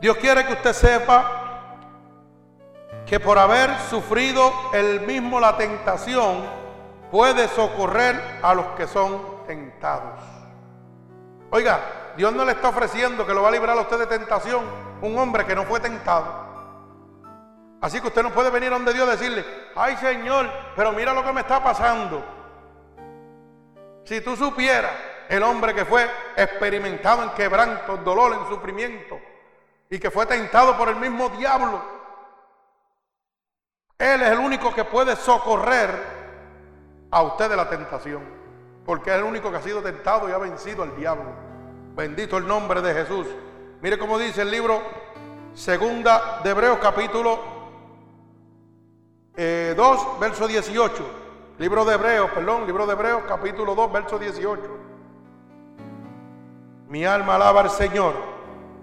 Dios 0.00 0.16
quiere 0.18 0.44
que 0.44 0.52
usted 0.52 0.72
sepa 0.72 1.46
que 3.06 3.20
por 3.20 3.38
haber 3.38 3.70
sufrido 3.88 4.52
él 4.72 5.00
mismo 5.02 5.38
la 5.38 5.56
tentación, 5.56 6.44
puede 7.10 7.48
socorrer 7.48 8.20
a 8.42 8.52
los 8.52 8.66
que 8.76 8.86
son 8.86 9.46
tentados. 9.46 10.20
Oiga, 11.50 11.80
Dios 12.16 12.32
no 12.34 12.44
le 12.44 12.52
está 12.52 12.70
ofreciendo 12.70 13.24
que 13.26 13.32
lo 13.32 13.42
va 13.42 13.48
a 13.48 13.52
librar 13.52 13.78
a 13.78 13.82
usted 13.82 13.98
de 13.98 14.06
tentación 14.06 14.64
un 15.00 15.16
hombre 15.18 15.44
que 15.46 15.54
no 15.54 15.64
fue 15.64 15.78
tentado. 15.78 16.46
Así 17.80 18.00
que 18.00 18.08
usted 18.08 18.22
no 18.22 18.32
puede 18.32 18.50
venir 18.50 18.70
donde 18.70 18.92
Dios 18.92 19.08
decirle, 19.08 19.44
ay 19.76 19.96
Señor, 19.98 20.50
pero 20.74 20.92
mira 20.92 21.12
lo 21.12 21.24
que 21.24 21.32
me 21.32 21.42
está 21.42 21.62
pasando. 21.62 22.24
Si 24.04 24.20
tú 24.20 24.34
supieras 24.36 24.92
el 25.28 25.42
hombre 25.42 25.74
que 25.74 25.84
fue 25.84 26.08
experimentado 26.36 27.22
en 27.22 27.30
quebranto, 27.30 27.94
en 27.94 28.04
dolor, 28.04 28.32
en 28.32 28.48
sufrimiento, 28.48 29.18
y 29.88 29.98
que 29.98 30.10
fue 30.10 30.26
tentado 30.26 30.76
por 30.76 30.88
el 30.88 30.96
mismo 30.96 31.28
diablo, 31.30 31.80
él 33.98 34.22
es 34.22 34.28
el 34.28 34.38
único 34.38 34.74
que 34.74 34.84
puede 34.84 35.16
socorrer 35.16 35.90
a 37.10 37.22
usted 37.22 37.48
de 37.48 37.56
la 37.56 37.68
tentación. 37.68 38.22
Porque 38.84 39.10
es 39.10 39.16
el 39.16 39.24
único 39.24 39.50
que 39.50 39.56
ha 39.56 39.62
sido 39.62 39.82
tentado 39.82 40.28
y 40.28 40.32
ha 40.32 40.38
vencido 40.38 40.82
al 40.82 40.94
diablo. 40.96 41.32
Bendito 41.94 42.36
el 42.36 42.46
nombre 42.46 42.82
de 42.82 42.94
Jesús. 42.94 43.26
Mire 43.80 43.98
cómo 43.98 44.18
dice 44.18 44.42
el 44.42 44.50
libro 44.50 44.82
Segunda 45.54 46.40
de 46.44 46.50
Hebreos 46.50 46.78
capítulo 46.80 47.38
2, 49.34 49.36
eh, 49.36 49.74
verso 50.20 50.46
18. 50.46 51.10
Libro 51.58 51.84
de 51.86 51.94
Hebreos, 51.94 52.30
perdón, 52.32 52.66
libro 52.66 52.86
de 52.86 52.92
Hebreos 52.92 53.22
capítulo 53.26 53.74
2, 53.74 53.92
verso 53.92 54.18
18. 54.18 54.62
Mi 56.88 57.04
alma 57.06 57.36
alaba 57.36 57.62
al 57.62 57.70
Señor. 57.70 58.35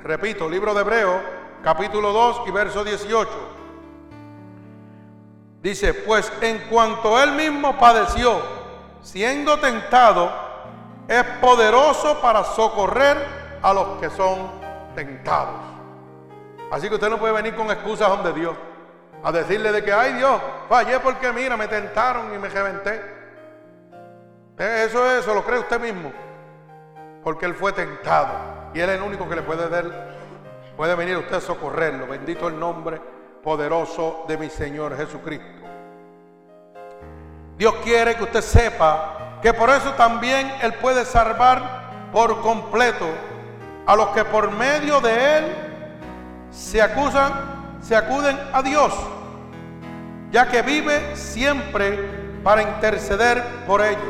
Repito, 0.03 0.49
libro 0.49 0.73
de 0.73 0.81
Hebreos 0.81 1.21
capítulo 1.63 2.11
2 2.11 2.41
y 2.47 2.51
verso 2.51 2.83
18. 2.83 3.29
Dice, 5.61 5.93
pues 5.93 6.29
en 6.41 6.59
cuanto 6.69 7.17
él 7.23 7.31
mismo 7.31 7.77
padeció, 7.77 8.41
siendo 9.01 9.57
tentado, 9.61 10.29
es 11.07 11.23
poderoso 11.39 12.19
para 12.19 12.43
socorrer 12.43 13.15
a 13.61 13.73
los 13.73 14.01
que 14.01 14.09
son 14.09 14.51
tentados. 14.93 15.61
Así 16.69 16.89
que 16.89 16.95
usted 16.95 17.09
no 17.09 17.17
puede 17.17 17.31
venir 17.31 17.55
con 17.55 17.71
excusas 17.71 18.09
donde 18.09 18.33
Dios, 18.33 18.57
a 19.23 19.31
decirle 19.31 19.71
de 19.71 19.85
que, 19.85 19.93
ay 19.93 20.15
Dios, 20.15 20.41
fallé 20.67 20.99
porque 20.99 21.31
mira, 21.31 21.55
me 21.55 21.69
tentaron 21.69 22.35
y 22.35 22.37
me 22.37 22.49
reventé. 22.49 23.01
Eso 24.57 25.09
es, 25.09 25.21
eso 25.21 25.33
lo 25.33 25.45
cree 25.45 25.59
usted 25.59 25.79
mismo. 25.79 26.11
porque 27.23 27.45
Él 27.45 27.55
fue 27.55 27.71
tentado 27.71 28.62
y 28.73 28.79
Él 28.79 28.89
es 28.89 28.97
el 28.97 29.03
único 29.03 29.29
que 29.29 29.35
le 29.35 29.41
puede 29.43 29.69
dar, 29.69 29.85
puede 30.75 30.95
venir 30.95 31.15
a 31.15 31.19
usted 31.19 31.35
a 31.35 31.41
socorrerlo. 31.41 32.07
Bendito 32.07 32.47
el 32.47 32.59
nombre 32.59 32.99
poderoso 33.43 34.25
de 34.27 34.37
mi 34.37 34.49
Señor 34.49 34.97
Jesucristo. 34.97 35.45
Dios 37.57 37.75
quiere 37.83 38.15
que 38.15 38.23
usted 38.23 38.41
sepa 38.41 39.39
que 39.41 39.53
por 39.53 39.69
eso 39.69 39.91
también 39.93 40.51
Él 40.61 40.73
puede 40.75 41.05
salvar 41.05 42.09
por 42.11 42.41
completo 42.41 43.05
a 43.85 43.95
los 43.95 44.09
que 44.09 44.25
por 44.25 44.49
medio 44.51 44.99
de 45.01 45.37
Él 45.37 45.45
se 46.49 46.81
acusan, 46.81 47.77
se 47.81 47.95
acuden 47.95 48.39
a 48.53 48.61
Dios, 48.63 48.93
ya 50.31 50.47
que 50.47 50.61
vive 50.61 51.15
siempre 51.15 51.99
para 52.43 52.63
interceder 52.63 53.43
por 53.67 53.81
ellos. 53.81 54.01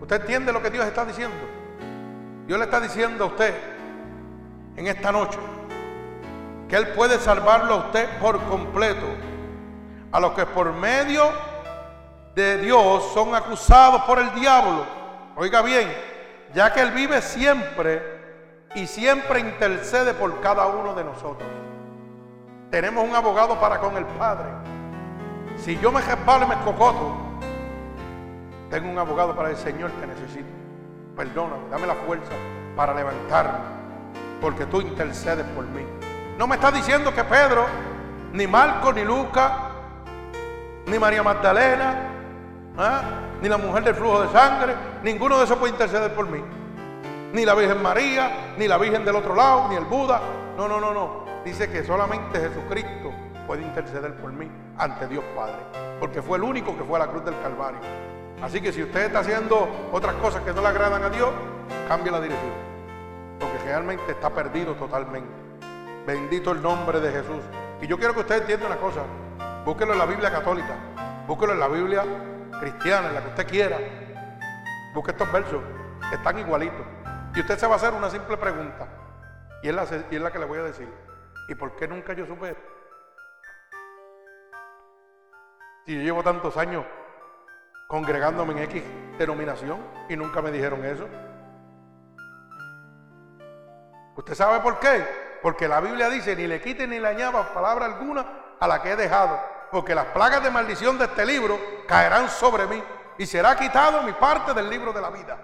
¿Usted 0.00 0.20
entiende 0.20 0.52
lo 0.52 0.62
que 0.62 0.70
Dios 0.70 0.86
está 0.86 1.04
diciendo? 1.04 1.51
Dios 2.46 2.58
le 2.58 2.64
está 2.64 2.80
diciendo 2.80 3.24
a 3.24 3.26
usted 3.28 3.54
en 4.76 4.86
esta 4.86 5.12
noche 5.12 5.38
que 6.68 6.76
Él 6.76 6.88
puede 6.88 7.18
salvarlo 7.18 7.74
a 7.74 7.76
usted 7.76 8.18
por 8.18 8.40
completo. 8.44 9.06
A 10.10 10.20
los 10.20 10.32
que 10.32 10.44
por 10.46 10.72
medio 10.72 11.30
de 12.34 12.58
Dios 12.58 13.12
son 13.14 13.34
acusados 13.34 14.02
por 14.02 14.18
el 14.18 14.34
diablo. 14.34 14.84
Oiga 15.36 15.62
bien, 15.62 15.90
ya 16.54 16.72
que 16.72 16.80
Él 16.80 16.90
vive 16.92 17.22
siempre 17.22 18.02
y 18.74 18.86
siempre 18.86 19.40
intercede 19.40 20.14
por 20.14 20.40
cada 20.40 20.66
uno 20.66 20.94
de 20.94 21.04
nosotros. 21.04 21.48
Tenemos 22.70 23.04
un 23.06 23.14
abogado 23.14 23.60
para 23.60 23.78
con 23.78 23.96
el 23.96 24.06
Padre. 24.06 24.48
Si 25.56 25.78
yo 25.78 25.92
me 25.92 26.00
resbalo 26.00 26.46
y 26.46 26.48
me 26.48 26.56
cocoto, 26.64 27.16
tengo 28.70 28.90
un 28.90 28.98
abogado 28.98 29.36
para 29.36 29.50
el 29.50 29.56
Señor, 29.56 29.90
te 30.00 30.06
necesito. 30.06 30.61
Perdóname, 31.16 31.68
dame 31.70 31.86
la 31.86 31.94
fuerza 31.94 32.32
para 32.74 32.94
levantarme, 32.94 33.58
porque 34.40 34.64
tú 34.66 34.80
intercedes 34.80 35.44
por 35.54 35.64
mí. 35.66 35.84
No 36.38 36.46
me 36.46 36.54
estás 36.54 36.72
diciendo 36.72 37.12
que 37.14 37.22
Pedro, 37.24 37.66
ni 38.32 38.46
Marco, 38.46 38.92
ni 38.92 39.04
Lucas, 39.04 39.52
ni 40.86 40.98
María 40.98 41.22
Magdalena, 41.22 41.94
¿ah? 42.78 43.02
ni 43.42 43.48
la 43.48 43.58
mujer 43.58 43.84
del 43.84 43.94
flujo 43.94 44.22
de 44.22 44.28
sangre, 44.30 44.74
ninguno 45.02 45.38
de 45.38 45.44
esos 45.44 45.58
puede 45.58 45.72
interceder 45.72 46.14
por 46.14 46.26
mí. 46.28 46.42
Ni 47.34 47.44
la 47.44 47.54
Virgen 47.54 47.82
María, 47.82 48.54
ni 48.56 48.66
la 48.66 48.78
Virgen 48.78 49.04
del 49.04 49.16
otro 49.16 49.34
lado, 49.34 49.68
ni 49.68 49.76
el 49.76 49.84
Buda. 49.84 50.20
No, 50.56 50.66
no, 50.68 50.80
no, 50.80 50.92
no. 50.92 51.24
Dice 51.44 51.70
que 51.70 51.84
solamente 51.84 52.38
Jesucristo 52.38 53.12
puede 53.46 53.62
interceder 53.62 54.14
por 54.14 54.32
mí 54.32 54.50
ante 54.78 55.08
Dios 55.08 55.24
Padre. 55.34 55.56
Porque 55.98 56.22
fue 56.22 56.38
el 56.38 56.44
único 56.44 56.76
que 56.76 56.84
fue 56.84 56.96
a 56.96 57.06
la 57.06 57.10
cruz 57.10 57.24
del 57.24 57.34
Calvario. 57.42 57.80
Así 58.42 58.60
que 58.60 58.72
si 58.72 58.82
usted 58.82 59.04
está 59.04 59.20
haciendo 59.20 59.88
otras 59.92 60.14
cosas 60.16 60.42
que 60.42 60.52
no 60.52 60.62
le 60.62 60.68
agradan 60.68 61.04
a 61.04 61.08
Dios, 61.10 61.30
cambie 61.86 62.10
la 62.10 62.20
dirección. 62.20 62.52
Porque 63.38 63.56
realmente 63.64 64.10
está 64.10 64.30
perdido 64.30 64.74
totalmente. 64.74 65.30
Bendito 66.04 66.50
el 66.50 66.60
nombre 66.60 66.98
de 66.98 67.12
Jesús. 67.12 67.42
Y 67.80 67.86
yo 67.86 67.96
quiero 67.96 68.14
que 68.14 68.20
usted 68.20 68.40
entienda 68.40 68.66
una 68.66 68.78
cosa. 68.78 69.02
Búsquelo 69.64 69.92
en 69.92 69.98
la 70.00 70.06
Biblia 70.06 70.32
católica. 70.32 70.74
Búsquelo 71.28 71.52
en 71.52 71.60
la 71.60 71.68
Biblia 71.68 72.04
cristiana, 72.58 73.08
en 73.08 73.14
la 73.14 73.22
que 73.22 73.28
usted 73.28 73.46
quiera. 73.46 73.78
Busque 74.92 75.12
estos 75.12 75.30
versos. 75.30 75.62
Están 76.12 76.36
igualitos. 76.40 76.84
Y 77.36 77.40
usted 77.40 77.56
se 77.56 77.66
va 77.68 77.74
a 77.74 77.76
hacer 77.76 77.94
una 77.94 78.10
simple 78.10 78.36
pregunta. 78.36 78.88
Y 79.62 79.68
es 79.68 79.74
la, 79.74 79.86
y 80.10 80.16
es 80.16 80.20
la 80.20 80.32
que 80.32 80.40
le 80.40 80.46
voy 80.46 80.58
a 80.58 80.64
decir. 80.64 80.88
¿Y 81.48 81.54
por 81.54 81.76
qué 81.76 81.86
nunca 81.86 82.12
yo 82.12 82.26
supe? 82.26 82.56
Si 85.86 85.94
yo 85.94 86.02
llevo 86.02 86.24
tantos 86.24 86.56
años 86.56 86.84
congregándome 87.92 88.54
en 88.54 88.58
X 88.60 88.82
denominación 89.18 89.78
y 90.08 90.16
nunca 90.16 90.40
me 90.40 90.50
dijeron 90.50 90.82
eso. 90.82 91.06
¿Usted 94.16 94.34
sabe 94.34 94.60
por 94.60 94.78
qué? 94.78 95.04
Porque 95.42 95.68
la 95.68 95.78
Biblia 95.78 96.08
dice, 96.08 96.34
ni 96.34 96.46
le 96.46 96.58
quite 96.62 96.86
ni 96.86 96.98
le 96.98 97.06
añada 97.06 97.52
palabra 97.52 97.84
alguna 97.84 98.24
a 98.58 98.66
la 98.66 98.80
que 98.80 98.92
he 98.92 98.96
dejado, 98.96 99.38
porque 99.70 99.94
las 99.94 100.06
plagas 100.06 100.42
de 100.42 100.50
maldición 100.50 100.96
de 100.96 101.04
este 101.04 101.26
libro 101.26 101.60
caerán 101.86 102.30
sobre 102.30 102.66
mí 102.66 102.82
y 103.18 103.26
será 103.26 103.54
quitado 103.56 104.02
mi 104.04 104.12
parte 104.12 104.54
del 104.54 104.70
libro 104.70 104.94
de 104.94 105.00
la 105.02 105.10
vida. 105.10 105.36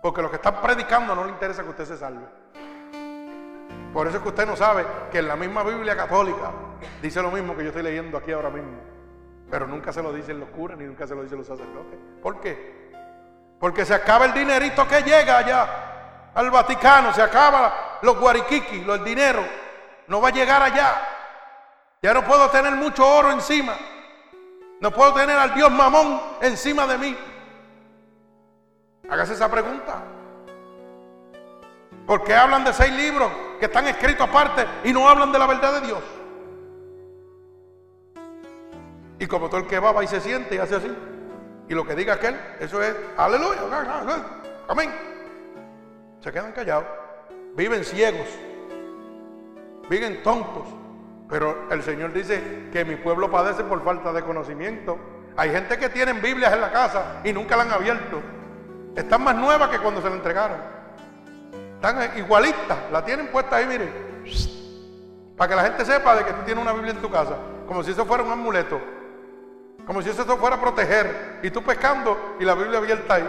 Porque 0.00 0.22
lo 0.22 0.30
que 0.30 0.36
están 0.36 0.60
predicando 0.62 1.12
no 1.12 1.24
le 1.24 1.30
interesa 1.30 1.64
que 1.64 1.70
usted 1.70 1.86
se 1.86 1.96
salve. 1.96 2.24
Por 3.92 4.06
eso 4.06 4.18
es 4.18 4.22
que 4.22 4.28
usted 4.28 4.46
no 4.46 4.54
sabe 4.54 4.86
que 5.10 5.18
en 5.18 5.26
la 5.26 5.34
misma 5.34 5.64
Biblia 5.64 5.96
católica 5.96 6.52
dice 7.02 7.20
lo 7.20 7.32
mismo 7.32 7.56
que 7.56 7.64
yo 7.64 7.70
estoy 7.70 7.82
leyendo 7.82 8.16
aquí 8.16 8.30
ahora 8.30 8.50
mismo. 8.50 8.91
Pero 9.52 9.66
nunca 9.66 9.92
se 9.92 10.02
lo 10.02 10.14
dicen 10.14 10.40
los 10.40 10.48
curas 10.48 10.78
ni 10.78 10.86
nunca 10.86 11.06
se 11.06 11.14
lo 11.14 11.22
dicen 11.22 11.36
los 11.36 11.46
sacerdotes. 11.46 11.98
¿Por 12.22 12.40
qué? 12.40 12.90
Porque 13.60 13.84
se 13.84 13.92
acaba 13.92 14.24
el 14.24 14.32
dinerito 14.32 14.88
que 14.88 15.02
llega 15.02 15.36
allá 15.36 16.30
al 16.34 16.50
Vaticano, 16.50 17.12
se 17.12 17.20
acaba 17.20 17.98
los 18.00 18.18
guariquiquis, 18.18 18.88
el 18.88 19.04
dinero. 19.04 19.44
No 20.06 20.22
va 20.22 20.28
a 20.28 20.32
llegar 20.32 20.62
allá. 20.62 21.02
Ya 22.00 22.14
no 22.14 22.24
puedo 22.24 22.48
tener 22.48 22.72
mucho 22.76 23.06
oro 23.06 23.30
encima. 23.30 23.76
No 24.80 24.90
puedo 24.90 25.12
tener 25.12 25.38
al 25.38 25.52
Dios 25.52 25.70
mamón 25.70 26.18
encima 26.40 26.86
de 26.86 26.96
mí. 26.96 27.18
Hágase 29.10 29.34
esa 29.34 29.50
pregunta. 29.50 30.02
¿Por 32.06 32.24
qué 32.24 32.34
hablan 32.34 32.64
de 32.64 32.72
seis 32.72 32.92
libros 32.94 33.30
que 33.60 33.66
están 33.66 33.86
escritos 33.86 34.26
aparte 34.26 34.66
y 34.82 34.94
no 34.94 35.06
hablan 35.06 35.30
de 35.30 35.38
la 35.38 35.46
verdad 35.46 35.74
de 35.74 35.88
Dios? 35.88 36.02
Y 39.22 39.28
como 39.28 39.48
todo 39.48 39.60
el 39.60 39.68
que 39.68 39.78
va, 39.78 39.92
va 39.92 40.02
y 40.02 40.08
se 40.08 40.20
siente 40.20 40.56
y 40.56 40.58
hace 40.58 40.74
así. 40.74 40.92
Y 41.68 41.74
lo 41.74 41.86
que 41.86 41.94
diga 41.94 42.14
aquel, 42.14 42.36
eso 42.58 42.82
es 42.82 42.92
aleluya, 43.16 43.60
amén. 44.66 44.90
Se 46.18 46.32
quedan 46.32 46.50
callados. 46.50 46.86
Viven 47.54 47.84
ciegos. 47.84 48.26
Viven 49.88 50.24
tontos. 50.24 50.66
Pero 51.30 51.68
el 51.70 51.84
Señor 51.84 52.12
dice 52.12 52.68
que 52.72 52.84
mi 52.84 52.96
pueblo 52.96 53.30
padece 53.30 53.62
por 53.62 53.84
falta 53.84 54.12
de 54.12 54.24
conocimiento. 54.24 54.98
Hay 55.36 55.50
gente 55.50 55.78
que 55.78 55.88
tienen 55.88 56.20
Biblias 56.20 56.52
en 56.52 56.60
la 56.60 56.72
casa 56.72 57.20
y 57.22 57.32
nunca 57.32 57.56
la 57.56 57.62
han 57.62 57.70
abierto. 57.70 58.20
Están 58.96 59.22
más 59.22 59.36
nuevas 59.36 59.68
que 59.68 59.78
cuando 59.78 60.02
se 60.02 60.08
la 60.08 60.16
entregaron. 60.16 60.58
Están 61.76 62.18
igualitas, 62.18 62.90
la 62.90 63.04
tienen 63.04 63.28
puesta 63.28 63.54
ahí, 63.54 63.68
miren. 63.68 63.92
Para 65.36 65.48
que 65.48 65.54
la 65.54 65.62
gente 65.62 65.84
sepa 65.84 66.16
de 66.16 66.24
que 66.24 66.32
tú 66.32 66.42
tienes 66.44 66.60
una 66.60 66.72
Biblia 66.72 66.90
en 66.90 67.00
tu 67.00 67.08
casa. 67.08 67.36
Como 67.68 67.84
si 67.84 67.92
eso 67.92 68.04
fuera 68.04 68.24
un 68.24 68.32
amuleto. 68.32 68.80
Como 69.86 70.00
si 70.02 70.10
eso 70.10 70.24
fuera 70.36 70.56
a 70.56 70.60
proteger. 70.60 71.40
Y 71.42 71.50
tú 71.50 71.62
pescando 71.62 72.36
y 72.38 72.44
la 72.44 72.54
Biblia 72.54 72.78
abierta 72.78 73.14
ahí. 73.14 73.28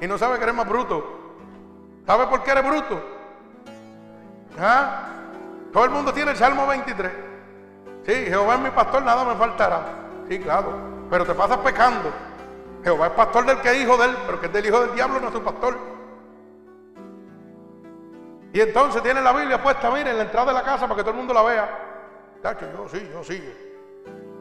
Y 0.00 0.06
no 0.06 0.16
sabes 0.18 0.38
que 0.38 0.44
eres 0.44 0.54
más 0.54 0.68
bruto. 0.68 1.18
¿Sabes 2.06 2.26
por 2.28 2.42
qué 2.42 2.52
eres 2.52 2.66
bruto? 2.66 3.00
¿Ah? 4.58 5.08
Todo 5.72 5.84
el 5.84 5.90
mundo 5.90 6.12
tiene 6.12 6.32
el 6.32 6.36
Salmo 6.36 6.66
23. 6.66 7.12
Sí, 8.06 8.12
Jehová 8.12 8.54
es 8.54 8.60
mi 8.60 8.70
pastor, 8.70 9.02
nada 9.02 9.24
me 9.24 9.34
faltará. 9.36 9.82
Sí, 10.28 10.38
claro. 10.40 10.72
Pero 11.10 11.26
te 11.26 11.34
pasas 11.34 11.58
pecando. 11.58 12.10
Jehová 12.82 13.08
es 13.08 13.12
pastor 13.12 13.46
del 13.46 13.60
que 13.60 13.70
es 13.70 13.82
hijo 13.82 13.96
de 13.96 14.06
él, 14.06 14.16
pero 14.26 14.40
que 14.40 14.46
es 14.46 14.52
del 14.52 14.66
hijo 14.66 14.80
del 14.80 14.94
diablo, 14.94 15.20
no 15.20 15.28
es 15.28 15.32
su 15.34 15.42
pastor. 15.42 15.76
Y 18.52 18.60
entonces 18.60 19.02
tiene 19.02 19.20
la 19.20 19.32
Biblia 19.32 19.62
puesta, 19.62 19.90
mire, 19.90 20.10
en 20.10 20.16
la 20.16 20.24
entrada 20.24 20.46
de 20.46 20.54
la 20.54 20.64
casa 20.64 20.88
para 20.88 20.96
que 20.96 21.02
todo 21.02 21.12
el 21.12 21.18
mundo 21.18 21.34
la 21.34 21.42
vea. 21.42 21.78
Yo 22.42 22.88
sí, 22.88 23.08
yo 23.12 23.22
sigo. 23.22 23.52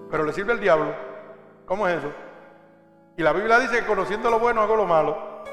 Pero 0.09 0.23
le 0.23 0.33
sirve 0.33 0.53
el 0.53 0.59
diablo. 0.59 1.08
¿Cómo 1.69 1.87
es 1.87 1.99
eso? 1.99 2.11
Y 3.15 3.21
la 3.21 3.31
Biblia 3.31 3.59
dice 3.59 3.81
que 3.81 3.85
conociendo 3.85 4.31
lo 4.31 4.39
bueno 4.39 4.59
hago 4.59 4.75
lo 4.75 4.87
malo. 4.87 5.43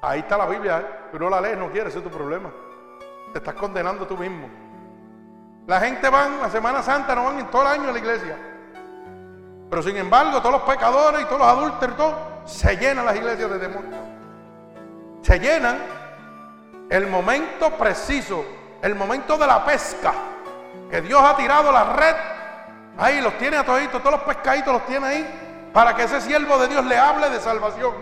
Ahí 0.00 0.20
está 0.20 0.38
la 0.38 0.46
Biblia, 0.46 0.78
¿eh? 0.78 0.86
tú 1.10 1.18
no 1.18 1.28
la 1.28 1.40
lees, 1.40 1.58
no 1.58 1.72
quieres, 1.72 1.88
ese 1.88 1.98
es 1.98 2.04
tu 2.04 2.16
problema. 2.16 2.52
Te 3.32 3.38
estás 3.38 3.54
condenando 3.56 4.06
tú 4.06 4.16
mismo. 4.16 4.48
La 5.66 5.80
gente 5.80 6.08
van, 6.08 6.40
la 6.40 6.48
Semana 6.48 6.84
Santa 6.84 7.16
no 7.16 7.24
van 7.24 7.40
en 7.40 7.50
todo 7.50 7.62
el 7.62 7.68
año 7.68 7.88
a 7.88 7.92
la 7.92 7.98
iglesia. 7.98 8.38
Pero 9.68 9.82
sin 9.82 9.96
embargo, 9.96 10.38
todos 10.38 10.52
los 10.52 10.62
pecadores 10.62 11.20
y 11.20 11.24
todos 11.24 11.40
los 11.40 11.48
adúlteros, 11.48 11.96
todo, 11.96 12.16
se 12.44 12.76
llenan 12.76 13.06
las 13.06 13.16
iglesias 13.16 13.50
de 13.50 13.58
demonios. 13.58 14.00
Se 15.22 15.40
llenan 15.40 15.78
el 16.88 17.08
momento 17.08 17.70
preciso, 17.72 18.44
el 18.82 18.94
momento 18.94 19.36
de 19.36 19.48
la 19.48 19.64
pesca, 19.64 20.12
que 20.88 21.00
Dios 21.00 21.20
ha 21.20 21.36
tirado 21.36 21.72
la 21.72 21.92
red, 21.92 22.14
ahí 22.98 23.20
los 23.20 23.36
tiene 23.38 23.56
a 23.56 23.64
toditos, 23.64 24.02
todos 24.02 24.16
los 24.16 24.22
pescaditos 24.22 24.72
los 24.72 24.86
tiene 24.86 25.06
ahí, 25.06 25.70
para 25.72 25.94
que 25.94 26.04
ese 26.04 26.20
siervo 26.20 26.58
de 26.58 26.68
Dios 26.68 26.84
le 26.84 26.98
hable 26.98 27.30
de 27.30 27.40
salvación. 27.40 27.94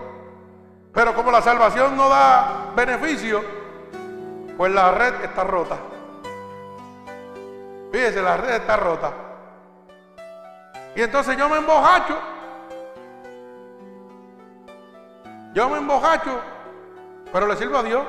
Pero 0.93 1.15
como 1.15 1.31
la 1.31 1.43
salvación 1.43 1.97
no 1.97 2.09
da 2.09 2.73
beneficio, 2.77 3.43
pues 4.57 4.73
la 4.73 4.93
red 4.93 5.25
está 5.25 5.45
rota. 5.45 5.77
Fíjese, 7.91 8.23
la 8.23 8.37
red 8.37 8.55
está 8.55 8.77
rota. 8.77 9.12
Y 10.95 11.03
entonces 11.03 11.37
yo 11.37 11.49
me 11.49 11.59
embojacho. 11.59 12.16
Yo 15.53 15.69
me 15.69 15.79
embojacho, 15.79 16.41
pero 17.33 17.47
le 17.47 17.57
sirvo 17.57 17.79
a 17.79 17.83
Dios. 17.83 18.05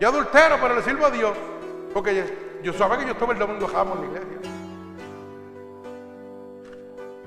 Yo 0.00 0.08
adultero, 0.08 0.56
pero 0.60 0.74
le 0.74 0.82
sirvo 0.82 1.06
a 1.06 1.10
Dios. 1.10 1.36
Porque 1.92 2.24
yo, 2.62 2.72
sabía 2.72 2.98
que 2.98 3.04
yo 3.06 3.12
estuve 3.12 3.34
el 3.34 3.38
domingo 3.38 3.68
jamón 3.68 3.98
en 3.98 4.14
la 4.14 4.20
iglesia. 4.20 4.61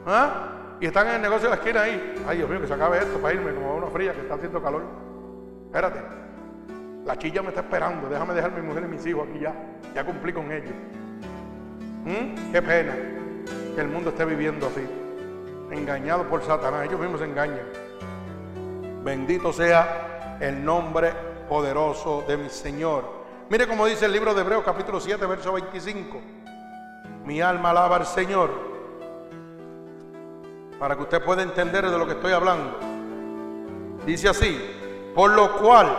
¿Ah? 0.06 0.78
Y 0.80 0.88
están 0.88 1.08
en 1.08 1.16
el 1.16 1.22
negocio 1.22 1.50
de 1.50 1.56
la 1.56 1.62
esquina 1.62 1.82
ahí. 1.82 2.16
Ay, 2.28 2.38
Dios 2.38 2.50
mío, 2.50 2.62
que 2.62 2.68
se 2.68 2.74
acabe 2.74 2.98
esto 2.98 3.18
para 3.20 3.34
irme 3.34 3.54
como 3.54 3.76
una 3.76 3.88
fría 3.88 4.14
que 4.14 4.22
está 4.22 4.36
haciendo 4.36 4.62
calor. 4.62 4.84
Espérate. 5.68 6.02
La 7.06 7.18
chilla 7.18 7.42
me 7.42 7.50
está 7.50 7.62
esperando. 7.62 8.10
Déjame 8.10 8.34
dejar 8.34 8.52
a 8.52 8.56
mi 8.56 8.62
mujer 8.62 8.84
y 8.84 8.88
mis 8.88 9.06
hijos 9.06 9.28
aquí 9.30 9.40
ya. 9.40 9.54
Ya 9.94 10.04
cumplí 10.04 10.34
con 10.34 10.52
ellos. 10.52 10.74
¿Mm? 12.04 12.52
Qué 12.52 12.62
pena 12.62 12.94
que 13.74 13.82
el 13.82 13.88
mundo 13.88 14.10
esté 14.10 14.26
viviendo 14.26 14.68
así. 14.68 14.86
Engañado 15.72 16.24
por 16.28 16.44
Satanás. 16.44 16.86
Ellos 16.88 17.00
mismos 17.00 17.20
se 17.20 17.26
engañan. 17.26 17.66
Bendito 19.04 19.54
sea 19.54 20.38
el 20.42 20.64
nombre 20.64 21.14
poderoso 21.48 22.24
de 22.28 22.38
mi 22.38 22.50
Señor. 22.50 23.26
Mire 23.50 23.68
cómo 23.68 23.86
dice 23.86 24.06
el 24.06 24.12
libro 24.12 24.34
de 24.34 24.42
Hebreos 24.42 24.64
capítulo 24.64 25.00
7, 25.00 25.26
verso 25.26 25.54
25. 25.54 26.20
Mi 27.26 27.40
alma 27.42 27.70
alaba 27.70 27.98
al 27.98 28.06
Señor. 28.06 28.75
Para 30.80 30.96
que 30.96 31.04
usted 31.04 31.24
pueda 31.24 31.42
entender 31.42 31.90
de 31.90 31.98
lo 31.98 32.06
que 32.06 32.14
estoy 32.14 32.34
hablando. 32.34 32.78
Dice 34.06 34.30
así, 34.30 34.60
por 35.16 35.32
lo 35.32 35.58
cual 35.58 35.98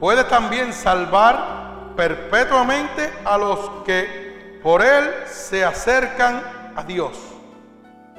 puede 0.00 0.24
también 0.24 0.72
salvar 0.72 1.94
perpetuamente 1.96 3.12
a 3.24 3.38
los 3.38 3.58
que 3.84 4.60
por 4.62 4.82
él 4.82 5.10
se 5.26 5.64
acercan 5.64 6.72
a 6.74 6.82
Dios. 6.82 7.18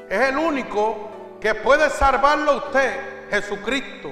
Es 0.10 0.30
el 0.30 0.38
único 0.38 1.38
que 1.42 1.56
puede 1.56 1.90
salvarlo 1.90 2.52
a 2.52 2.56
usted, 2.58 3.30
Jesucristo, 3.30 4.10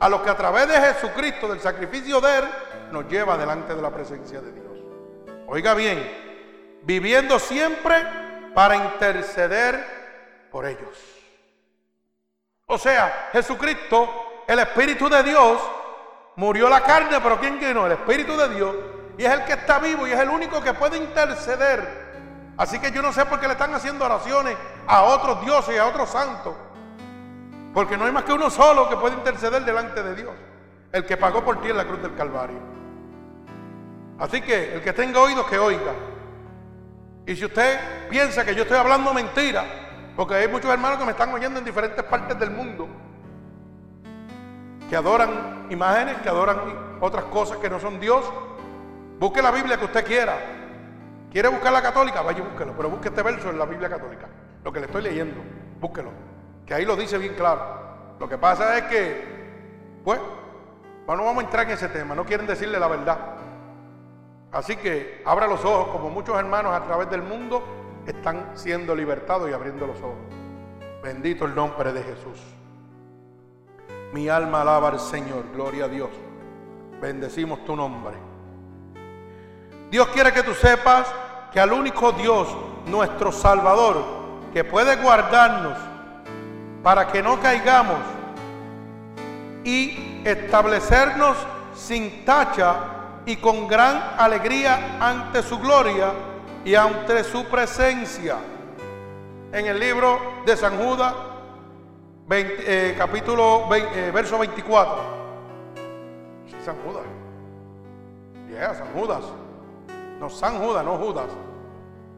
a 0.00 0.08
los 0.08 0.22
que 0.22 0.30
a 0.30 0.36
través 0.36 0.68
de 0.68 0.74
Jesucristo, 0.74 1.48
del 1.48 1.60
sacrificio 1.60 2.20
de 2.20 2.38
él, 2.38 2.44
nos 2.90 3.08
lleva 3.08 3.36
delante 3.36 3.74
de 3.74 3.82
la 3.82 3.90
presencia 3.90 4.40
de 4.40 4.52
Dios. 4.52 4.66
Oiga 5.46 5.74
bien, 5.74 6.02
viviendo 6.82 7.38
siempre 7.38 7.94
para 8.54 8.76
interceder 8.76 9.95
por 10.56 10.64
ellos. 10.64 10.88
O 12.64 12.78
sea, 12.78 13.28
Jesucristo, 13.30 14.08
el 14.48 14.58
Espíritu 14.58 15.06
de 15.06 15.22
Dios, 15.22 15.60
murió 16.36 16.70
la 16.70 16.80
carne, 16.80 17.18
pero 17.22 17.38
¿quién 17.38 17.60
no? 17.74 17.84
El 17.84 17.92
Espíritu 17.92 18.34
de 18.38 18.48
Dios. 18.48 18.74
Y 19.18 19.24
es 19.26 19.32
el 19.34 19.44
que 19.44 19.52
está 19.52 19.78
vivo 19.80 20.06
y 20.06 20.12
es 20.12 20.18
el 20.18 20.30
único 20.30 20.62
que 20.62 20.72
puede 20.72 20.96
interceder. 20.96 22.54
Así 22.56 22.78
que 22.78 22.90
yo 22.90 23.02
no 23.02 23.12
sé 23.12 23.26
por 23.26 23.38
qué 23.38 23.48
le 23.48 23.52
están 23.52 23.74
haciendo 23.74 24.06
oraciones 24.06 24.56
a 24.86 25.02
otros 25.02 25.42
dioses 25.42 25.74
y 25.74 25.78
a 25.78 25.88
otros 25.88 26.08
santos. 26.08 26.54
Porque 27.74 27.98
no 27.98 28.06
hay 28.06 28.12
más 28.12 28.24
que 28.24 28.32
uno 28.32 28.48
solo 28.48 28.88
que 28.88 28.96
puede 28.96 29.14
interceder 29.14 29.62
delante 29.62 30.02
de 30.02 30.14
Dios. 30.14 30.34
El 30.90 31.04
que 31.04 31.18
pagó 31.18 31.44
por 31.44 31.60
ti 31.60 31.68
en 31.68 31.76
la 31.76 31.84
cruz 31.84 32.00
del 32.00 32.14
Calvario. 32.14 32.60
Así 34.18 34.40
que 34.40 34.76
el 34.76 34.80
que 34.80 34.94
tenga 34.94 35.20
oídos 35.20 35.46
que 35.48 35.58
oiga. 35.58 35.92
Y 37.26 37.36
si 37.36 37.44
usted 37.44 38.08
piensa 38.08 38.42
que 38.42 38.54
yo 38.54 38.62
estoy 38.62 38.78
hablando 38.78 39.12
mentira, 39.12 39.85
porque 40.16 40.34
hay 40.34 40.48
muchos 40.48 40.70
hermanos 40.70 40.98
que 40.98 41.04
me 41.04 41.10
están 41.10 41.32
oyendo 41.32 41.58
en 41.58 41.64
diferentes 41.64 42.02
partes 42.04 42.38
del 42.38 42.50
mundo, 42.50 42.88
que 44.88 44.96
adoran 44.96 45.66
imágenes, 45.68 46.16
que 46.22 46.28
adoran 46.30 46.58
otras 47.00 47.24
cosas 47.24 47.58
que 47.58 47.68
no 47.68 47.78
son 47.78 48.00
Dios, 48.00 48.24
busque 49.20 49.42
la 49.42 49.50
Biblia 49.50 49.76
que 49.76 49.84
usted 49.84 50.04
quiera. 50.04 50.38
¿Quiere 51.30 51.48
buscar 51.48 51.70
la 51.70 51.82
católica? 51.82 52.22
Vaya 52.22 52.38
y 52.38 52.42
búsquelo, 52.42 52.72
pero 52.74 52.88
busque 52.88 53.08
este 53.08 53.22
verso 53.22 53.50
en 53.50 53.58
la 53.58 53.66
Biblia 53.66 53.90
católica, 53.90 54.26
lo 54.64 54.72
que 54.72 54.80
le 54.80 54.86
estoy 54.86 55.02
leyendo, 55.02 55.36
búsquelo, 55.78 56.10
que 56.64 56.72
ahí 56.72 56.86
lo 56.86 56.96
dice 56.96 57.18
bien 57.18 57.34
claro. 57.34 57.60
Lo 58.18 58.26
que 58.26 58.38
pasa 58.38 58.78
es 58.78 58.84
que, 58.84 60.00
pues, 60.02 60.18
no 61.06 61.24
vamos 61.24 61.38
a 61.38 61.40
entrar 61.42 61.66
en 61.66 61.72
ese 61.72 61.88
tema, 61.88 62.14
no 62.14 62.24
quieren 62.24 62.46
decirle 62.46 62.78
la 62.78 62.88
verdad. 62.88 63.18
Así 64.50 64.76
que 64.76 65.20
abra 65.26 65.46
los 65.46 65.62
ojos, 65.62 65.88
como 65.88 66.08
muchos 66.08 66.38
hermanos 66.38 66.72
a 66.72 66.82
través 66.84 67.10
del 67.10 67.20
mundo 67.22 67.85
están 68.06 68.52
siendo 68.54 68.94
libertados 68.94 69.50
y 69.50 69.52
abriendo 69.52 69.86
los 69.86 69.98
ojos. 69.98 70.16
Bendito 71.02 71.44
el 71.44 71.54
nombre 71.54 71.92
de 71.92 72.02
Jesús. 72.02 72.40
Mi 74.12 74.28
alma 74.28 74.62
alaba 74.62 74.88
al 74.88 75.00
Señor, 75.00 75.44
gloria 75.52 75.86
a 75.86 75.88
Dios. 75.88 76.10
Bendecimos 77.00 77.64
tu 77.64 77.76
nombre. 77.76 78.16
Dios 79.90 80.08
quiere 80.08 80.32
que 80.32 80.42
tú 80.42 80.54
sepas 80.54 81.06
que 81.52 81.60
al 81.60 81.72
único 81.72 82.12
Dios, 82.12 82.48
nuestro 82.86 83.30
Salvador, 83.30 84.04
que 84.52 84.64
puede 84.64 84.96
guardarnos 84.96 85.78
para 86.82 87.08
que 87.08 87.22
no 87.22 87.40
caigamos 87.40 87.98
y 89.64 90.22
establecernos 90.24 91.36
sin 91.74 92.24
tacha 92.24 92.76
y 93.26 93.36
con 93.36 93.68
gran 93.68 94.14
alegría 94.18 94.96
ante 95.00 95.42
su 95.42 95.58
gloria 95.58 96.12
y 96.66 96.74
ante 96.74 97.22
su 97.22 97.44
presencia. 97.44 98.38
En 99.52 99.66
el 99.66 99.78
libro 99.78 100.42
de 100.44 100.56
San 100.56 100.76
Judas, 100.76 101.14
eh, 102.28 102.94
capítulo 102.98 103.72
eh, 103.72 104.10
verso 104.12 104.36
24. 104.36 104.96
San 106.64 106.76
Judas. 106.82 107.04
Yeah, 108.50 108.74
San 108.74 108.88
Judas. 108.92 109.24
No, 110.18 110.28
San 110.28 110.58
Judas, 110.58 110.84
no 110.84 110.98
Judas. 110.98 111.28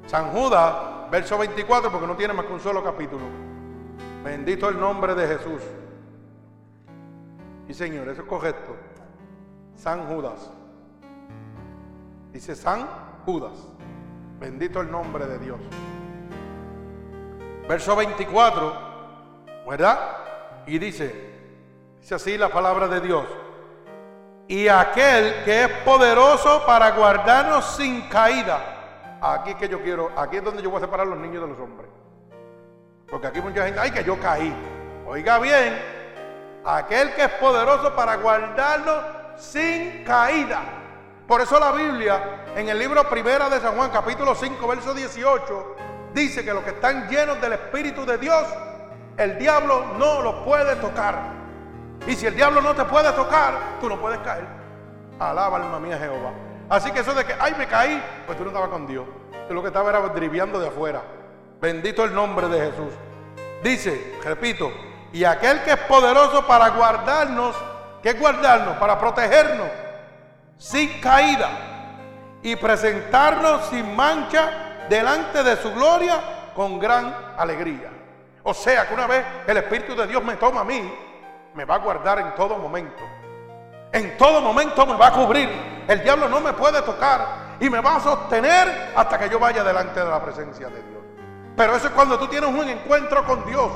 San 0.06 0.30
Judas, 0.30 1.10
verso 1.10 1.36
24, 1.36 1.92
porque 1.92 2.06
no 2.06 2.16
tiene 2.16 2.32
más 2.32 2.46
que 2.46 2.52
un 2.54 2.60
solo 2.60 2.82
capítulo. 2.82 3.24
Bendito 4.24 4.70
el 4.70 4.80
nombre 4.80 5.14
de 5.14 5.26
Jesús. 5.28 5.62
Y 7.68 7.74
Señor, 7.74 8.08
eso 8.08 8.22
es 8.22 8.28
correcto. 8.28 8.74
San 9.76 10.06
Judas. 10.06 10.50
Dice 12.32 12.56
San 12.56 12.88
Judas. 13.26 13.77
Bendito 14.38 14.80
el 14.80 14.90
nombre 14.90 15.26
de 15.26 15.38
Dios. 15.38 15.58
Verso 17.68 17.96
24, 17.96 18.72
¿verdad? 19.68 19.98
Y 20.66 20.78
dice, 20.78 21.12
dice 22.00 22.14
así 22.14 22.38
la 22.38 22.48
palabra 22.48 22.86
de 22.88 23.00
Dios. 23.00 23.26
Y 24.46 24.68
aquel 24.68 25.44
que 25.44 25.64
es 25.64 25.68
poderoso 25.84 26.64
para 26.66 26.92
guardarnos 26.92 27.64
sin 27.76 28.08
caída. 28.08 29.18
Aquí 29.20 29.54
que 29.54 29.68
yo 29.68 29.82
quiero, 29.82 30.10
aquí 30.16 30.36
es 30.36 30.44
donde 30.44 30.62
yo 30.62 30.70
voy 30.70 30.78
a 30.78 30.84
separar 30.84 31.06
los 31.06 31.18
niños 31.18 31.42
de 31.42 31.48
los 31.48 31.58
hombres. 31.58 31.90
Porque 33.10 33.26
aquí 33.26 33.40
mucha 33.40 33.64
gente, 33.64 33.80
ay, 33.80 33.90
que 33.90 34.04
yo 34.04 34.18
caí. 34.18 34.54
Oiga 35.06 35.38
bien, 35.38 35.78
aquel 36.64 37.12
que 37.14 37.24
es 37.24 37.30
poderoso 37.32 37.94
para 37.96 38.16
guardarnos 38.16 39.04
sin 39.36 40.04
caída. 40.04 40.77
Por 41.28 41.42
eso 41.42 41.60
la 41.60 41.72
Biblia, 41.72 42.46
en 42.56 42.70
el 42.70 42.78
libro 42.78 43.06
primera 43.06 43.50
de 43.50 43.60
San 43.60 43.76
Juan, 43.76 43.90
capítulo 43.90 44.34
5, 44.34 44.66
verso 44.66 44.94
18, 44.94 45.76
dice 46.14 46.42
que 46.42 46.54
los 46.54 46.64
que 46.64 46.70
están 46.70 47.06
llenos 47.06 47.38
del 47.38 47.52
Espíritu 47.52 48.06
de 48.06 48.16
Dios, 48.16 48.44
el 49.18 49.38
diablo 49.38 49.92
no 49.98 50.22
los 50.22 50.36
puede 50.36 50.74
tocar. 50.76 51.18
Y 52.06 52.16
si 52.16 52.24
el 52.24 52.34
diablo 52.34 52.62
no 52.62 52.74
te 52.74 52.82
puede 52.86 53.12
tocar, 53.12 53.52
tú 53.78 53.90
no 53.90 54.00
puedes 54.00 54.20
caer. 54.20 54.46
Alaba 55.18 55.58
alma 55.58 55.78
mía 55.78 55.98
Jehová. 55.98 56.32
Así 56.70 56.90
que 56.92 57.00
eso 57.00 57.12
de 57.12 57.26
que, 57.26 57.34
ay, 57.38 57.54
me 57.58 57.66
caí, 57.66 58.02
pues 58.24 58.38
tú 58.38 58.44
no 58.44 58.48
estabas 58.48 58.70
con 58.70 58.86
Dios. 58.86 59.04
Tú 59.48 59.52
lo 59.52 59.60
que 59.60 59.68
estabas 59.68 59.94
era 59.94 60.08
driviando 60.08 60.58
de 60.58 60.68
afuera. 60.68 61.02
Bendito 61.60 62.04
el 62.04 62.14
nombre 62.14 62.48
de 62.48 62.70
Jesús. 62.70 62.94
Dice, 63.62 64.18
repito, 64.24 64.72
y 65.12 65.24
aquel 65.24 65.62
que 65.62 65.72
es 65.72 65.80
poderoso 65.80 66.46
para 66.46 66.70
guardarnos, 66.70 67.54
¿qué 68.02 68.10
es 68.10 68.18
guardarnos? 68.18 68.78
Para 68.78 68.98
protegernos 68.98 69.68
sin 70.58 71.00
caída 71.00 71.48
y 72.42 72.56
presentarnos 72.56 73.66
sin 73.68 73.94
mancha 73.94 74.86
delante 74.88 75.42
de 75.42 75.56
su 75.56 75.72
gloria 75.72 76.52
con 76.54 76.78
gran 76.78 77.14
alegría. 77.36 77.90
O 78.42 78.52
sea 78.52 78.86
que 78.86 78.94
una 78.94 79.06
vez 79.06 79.24
el 79.46 79.56
Espíritu 79.56 79.94
de 79.94 80.06
Dios 80.06 80.22
me 80.22 80.36
toma 80.36 80.62
a 80.62 80.64
mí, 80.64 80.92
me 81.54 81.64
va 81.64 81.76
a 81.76 81.78
guardar 81.78 82.18
en 82.18 82.34
todo 82.34 82.58
momento. 82.58 83.02
En 83.92 84.16
todo 84.16 84.40
momento 84.40 84.84
me 84.86 84.96
va 84.96 85.08
a 85.08 85.12
cubrir. 85.12 85.48
El 85.86 86.02
diablo 86.02 86.28
no 86.28 86.40
me 86.40 86.52
puede 86.52 86.82
tocar 86.82 87.56
y 87.60 87.70
me 87.70 87.80
va 87.80 87.96
a 87.96 88.00
sostener 88.00 88.92
hasta 88.94 89.18
que 89.18 89.30
yo 89.30 89.38
vaya 89.38 89.64
delante 89.64 90.00
de 90.00 90.08
la 90.08 90.22
presencia 90.22 90.68
de 90.68 90.82
Dios. 90.82 91.02
Pero 91.56 91.74
eso 91.74 91.88
es 91.88 91.92
cuando 91.92 92.18
tú 92.18 92.28
tienes 92.28 92.50
un 92.50 92.68
encuentro 92.68 93.24
con 93.24 93.44
Dios, 93.46 93.70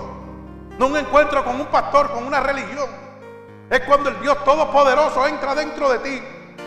no 0.79 0.87
un 0.87 0.97
encuentro 0.97 1.45
con 1.45 1.61
un 1.61 1.67
pastor, 1.67 2.11
con 2.13 2.25
una 2.25 2.41
religión. 2.41 2.89
Es 3.71 3.81
cuando 3.81 4.11
el 4.11 4.21
Dios 4.21 4.45
Todopoderoso 4.45 5.27
entra 5.27 5.55
dentro 5.55 5.89
de 5.89 5.99
ti 5.99 6.23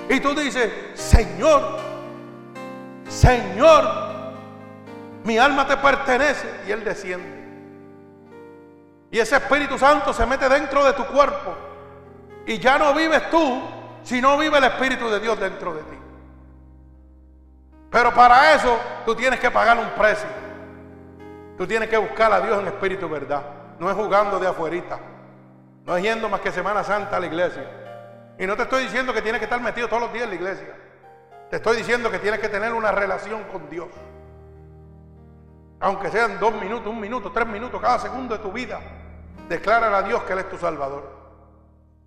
y 0.10 0.20
tú 0.20 0.36
dices, 0.36 0.72
Señor, 0.94 1.80
Señor, 3.08 3.86
mi 5.24 5.38
alma 5.38 5.68
te 5.68 5.78
pertenece. 5.78 6.48
Y 6.68 6.72
Él 6.72 6.84
desciende. 6.84 7.36
Y 9.12 9.20
ese 9.20 9.38
Espíritu 9.38 9.78
Santo 9.78 10.14
se 10.14 10.26
mete 10.26 10.48
dentro 10.50 10.84
de 10.84 10.94
tu 10.94 11.06
cuerpo. 11.06 11.56
Y 12.46 12.60
ya 12.60 12.78
no 12.78 12.94
vives 12.94 13.30
tú, 13.30 13.62
sino 14.04 14.38
vive 14.38 14.58
el 14.58 14.66
Espíritu 14.66 15.10
de 15.10 15.20
Dios 15.20 15.40
dentro 15.40 15.74
de 15.74 15.82
ti. 15.84 15.98
Pero 17.90 18.14
para 18.14 18.54
eso 18.54 18.78
tú 19.06 19.16
tienes 19.16 19.40
que 19.40 19.50
pagar 19.50 19.78
un 19.78 19.90
precio. 19.92 20.28
Tú 21.58 21.66
tienes 21.66 21.90
que 21.90 21.98
buscar 21.98 22.32
a 22.34 22.42
Dios 22.42 22.60
en 22.60 22.68
espíritu 22.68 23.08
verdad. 23.08 23.42
No 23.80 23.90
es 23.90 23.96
jugando 23.96 24.40
de 24.40 24.48
afuerita. 24.48 25.00
No 25.86 25.96
es 25.96 26.04
yendo 26.04 26.28
más 26.28 26.42
que 26.42 26.52
Semana 26.52 26.84
Santa 26.84 27.16
a 27.16 27.20
la 27.20 27.28
iglesia. 27.28 27.85
Y 28.38 28.46
no 28.46 28.56
te 28.56 28.64
estoy 28.64 28.84
diciendo 28.84 29.14
que 29.14 29.22
tienes 29.22 29.40
que 29.40 29.46
estar 29.46 29.62
metido 29.62 29.88
todos 29.88 30.04
los 30.04 30.14
días 30.14 30.26
en 30.26 30.30
la 30.30 30.36
iglesia. 30.36 30.76
Te 31.50 31.58
estoy 31.58 31.78
diciendo 31.78 32.12
que 32.12 32.20
tienes 32.20 32.40
que 32.40 32.50
tener 32.50 32.74
una 32.74 32.92
relación 32.92 33.44
con 33.46 33.70
Dios. 33.70 33.88
Aunque 35.80 36.10
sean 36.10 36.40
dos 36.40 36.54
minutos, 36.60 36.88
un 36.88 37.00
minuto, 37.00 37.32
tres 37.32 37.48
minutos, 37.48 37.82
cada 37.82 38.00
segundo 38.00 38.38
de 38.38 38.44
tu 38.44 38.52
vida. 38.52 38.80
Declara 39.48 39.96
a 39.96 40.02
Dios 40.02 40.24
que 40.24 40.34
Él 40.34 40.40
es 40.40 40.50
tu 40.50 40.58
Salvador. 40.58 41.08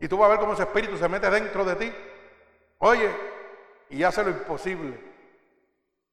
Y 0.01 0.09
tú 0.09 0.19
vas 0.19 0.27
a 0.27 0.31
ver 0.31 0.41
cómo 0.41 0.53
ese 0.53 0.63
espíritu 0.63 0.97
se 0.97 1.09
mete 1.09 1.31
dentro 1.31 1.65
de 1.65 1.77
ti. 1.77 1.93
Oye, 2.79 3.11
y 3.91 4.03
hace 4.03 4.23
lo 4.23 4.31
imposible. 4.31 4.99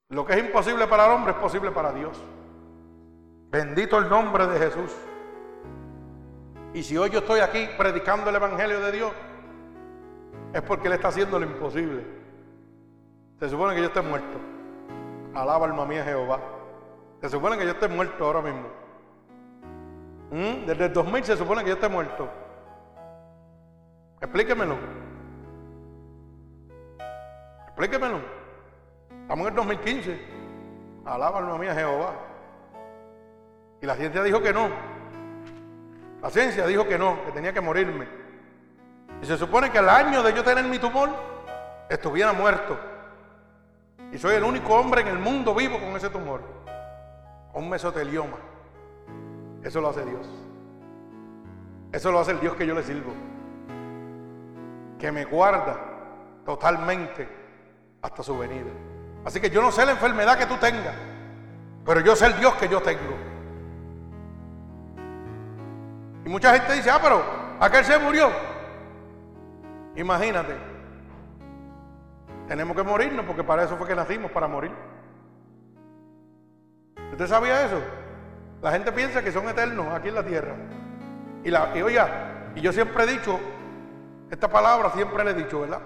Lo 0.09 0.25
que 0.25 0.33
es 0.33 0.39
imposible 0.39 0.87
para 0.87 1.05
el 1.05 1.11
hombre 1.11 1.31
es 1.31 1.37
posible 1.37 1.71
para 1.71 1.91
Dios. 1.91 2.17
Bendito 3.49 3.97
el 3.97 4.09
nombre 4.09 4.47
de 4.47 4.59
Jesús. 4.59 4.91
Y 6.73 6.83
si 6.83 6.97
hoy 6.97 7.09
yo 7.09 7.19
estoy 7.19 7.39
aquí 7.39 7.69
predicando 7.77 8.29
el 8.29 8.35
Evangelio 8.35 8.81
de 8.81 8.91
Dios, 8.91 9.11
es 10.55 10.61
porque 10.61 10.87
Él 10.87 10.93
está 10.93 11.09
haciendo 11.09 11.37
lo 11.37 11.45
imposible. 11.45 12.01
Se 13.41 13.49
supone 13.49 13.75
que 13.75 13.81
yo 13.81 13.87
esté 13.87 14.01
muerto. 14.01 14.39
Alaba 15.33 15.65
alma 15.65 15.85
mía 15.85 16.01
Jehová. 16.05 16.39
Se 17.19 17.27
supone 17.27 17.57
que 17.57 17.65
yo 17.65 17.71
esté 17.71 17.89
muerto 17.89 18.23
ahora 18.25 18.41
mismo. 18.41 18.69
¿Mm? 20.31 20.65
Desde 20.65 20.85
el 20.85 20.93
2000 20.93 21.23
se 21.25 21.35
supone 21.35 21.61
que 21.61 21.71
yo 21.71 21.75
esté 21.75 21.89
muerto. 21.89 22.29
Explíquemelo. 24.21 24.77
Explíquemelo. 27.65 28.21
Estamos 29.23 29.47
en 29.47 29.49
el 29.49 29.55
2015. 29.55 30.21
Alaba 31.03 31.39
alma 31.39 31.57
mía 31.57 31.75
Jehová. 31.75 32.13
Y 33.81 33.85
la 33.85 33.95
ciencia 33.95 34.23
dijo 34.23 34.41
que 34.41 34.53
no. 34.53 34.69
La 36.21 36.29
ciencia 36.29 36.65
dijo 36.65 36.87
que 36.87 36.97
no, 36.97 37.25
que 37.25 37.33
tenía 37.33 37.51
que 37.51 37.59
morirme. 37.59 38.24
Y 39.21 39.25
se 39.25 39.37
supone 39.37 39.71
que 39.71 39.79
el 39.79 39.89
año 39.89 40.21
de 40.23 40.33
yo 40.33 40.43
tener 40.43 40.65
mi 40.65 40.79
tumor 40.79 41.09
estuviera 41.89 42.33
muerto. 42.33 42.77
Y 44.11 44.17
soy 44.17 44.35
el 44.35 44.43
único 44.43 44.73
hombre 44.75 45.01
en 45.01 45.07
el 45.07 45.19
mundo 45.19 45.53
vivo 45.55 45.79
con 45.79 45.95
ese 45.95 46.09
tumor. 46.09 46.41
Un 47.53 47.69
mesotelioma. 47.69 48.37
Eso 49.63 49.81
lo 49.81 49.89
hace 49.89 50.05
Dios. 50.05 50.27
Eso 51.91 52.11
lo 52.11 52.19
hace 52.19 52.31
el 52.31 52.39
Dios 52.39 52.55
que 52.55 52.67
yo 52.67 52.75
le 52.75 52.83
sirvo. 52.83 53.13
Que 54.99 55.11
me 55.11 55.25
guarda 55.25 55.79
totalmente 56.45 57.27
hasta 58.01 58.21
su 58.21 58.37
venida. 58.37 58.71
Así 59.25 59.41
que 59.41 59.49
yo 59.49 59.61
no 59.61 59.71
sé 59.71 59.85
la 59.85 59.93
enfermedad 59.93 60.37
que 60.37 60.45
tú 60.45 60.55
tengas, 60.57 60.93
pero 61.83 61.99
yo 62.01 62.15
sé 62.15 62.27
el 62.27 62.39
Dios 62.39 62.53
que 62.55 62.69
yo 62.69 62.81
tengo. 62.81 63.15
Y 66.23 66.29
mucha 66.29 66.53
gente 66.53 66.73
dice, 66.73 66.91
ah, 66.91 66.99
pero 67.01 67.23
aquel 67.59 67.83
se 67.83 67.97
murió. 67.97 68.29
Imagínate. 69.95 70.55
Tenemos 72.47 72.75
que 72.75 72.83
morirnos 72.83 73.25
porque 73.25 73.43
para 73.43 73.63
eso 73.63 73.75
fue 73.77 73.87
que 73.87 73.95
nacimos, 73.95 74.31
para 74.31 74.47
morir. 74.47 74.71
¿Usted 77.11 77.27
sabía 77.27 77.65
eso? 77.65 77.81
La 78.61 78.71
gente 78.71 78.91
piensa 78.91 79.23
que 79.23 79.31
son 79.31 79.47
eternos 79.47 79.87
aquí 79.93 80.09
en 80.09 80.15
la 80.15 80.23
tierra. 80.23 80.53
Y, 81.43 81.49
la, 81.49 81.71
y 81.75 81.81
oiga, 81.81 82.51
y 82.55 82.61
yo 82.61 82.71
siempre 82.71 83.03
he 83.03 83.07
dicho, 83.07 83.39
esta 84.29 84.49
palabra 84.49 84.91
siempre 84.91 85.23
le 85.23 85.31
he 85.31 85.33
dicho, 85.33 85.61
¿verdad? 85.61 85.81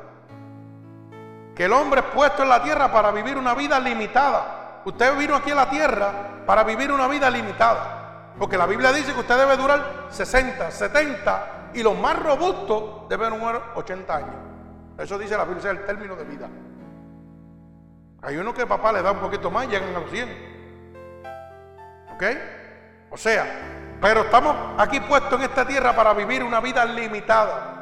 Que 1.56 1.65
el 1.65 1.73
hombre 1.73 2.02
es 2.02 2.07
puesto 2.07 2.44
en 2.44 2.49
la 2.49 2.64
tierra 2.64 2.91
para 2.91 3.11
vivir 3.11 3.38
una 3.38 3.53
vida 3.53 3.80
limitada. 3.80 4.81
Usted 4.86 5.18
vino 5.18 5.36
aquí 5.36 5.52
a 5.52 5.56
la 5.56 5.69
tierra 5.69 6.11
para 6.45 6.64
vivir 6.64 6.91
una 6.91 7.07
vida 7.07 7.30
limitada. 7.30 8.31
Porque 8.38 8.57
la 8.57 8.65
Biblia 8.65 8.91
dice 8.94 9.14
que 9.14 9.19
usted 9.19 9.38
debe 9.38 9.57
durar 9.57 10.07
60, 10.10 10.72
70 10.72 11.59
y 11.73 11.83
los 11.83 11.97
más 11.97 12.17
robustos 12.17 13.07
deben 13.09 13.39
durar 13.39 13.73
80 13.75 14.15
años. 14.15 14.35
Eso 14.97 15.17
dice 15.17 15.37
la 15.37 15.45
Biblia, 15.45 15.71
el 15.71 15.85
término 15.85 16.15
de 16.15 16.23
vida. 16.25 16.49
Hay 18.21 18.35
uno 18.37 18.53
que 18.53 18.65
papá 18.65 18.91
le 18.91 19.01
da 19.01 19.11
un 19.11 19.19
poquito 19.19 19.49
más 19.49 19.65
y 19.65 19.69
llegan 19.69 19.95
a 19.95 19.99
los 19.99 20.11
100. 20.11 20.29
¿Ok? 22.13 22.23
O 23.11 23.17
sea, 23.17 23.97
pero 24.01 24.21
estamos 24.21 24.55
aquí 24.77 24.99
puestos 24.99 25.39
en 25.39 25.45
esta 25.45 25.65
tierra 25.65 25.95
para 25.95 26.13
vivir 26.13 26.43
una 26.43 26.59
vida 26.59 26.83
limitada. 26.85 27.75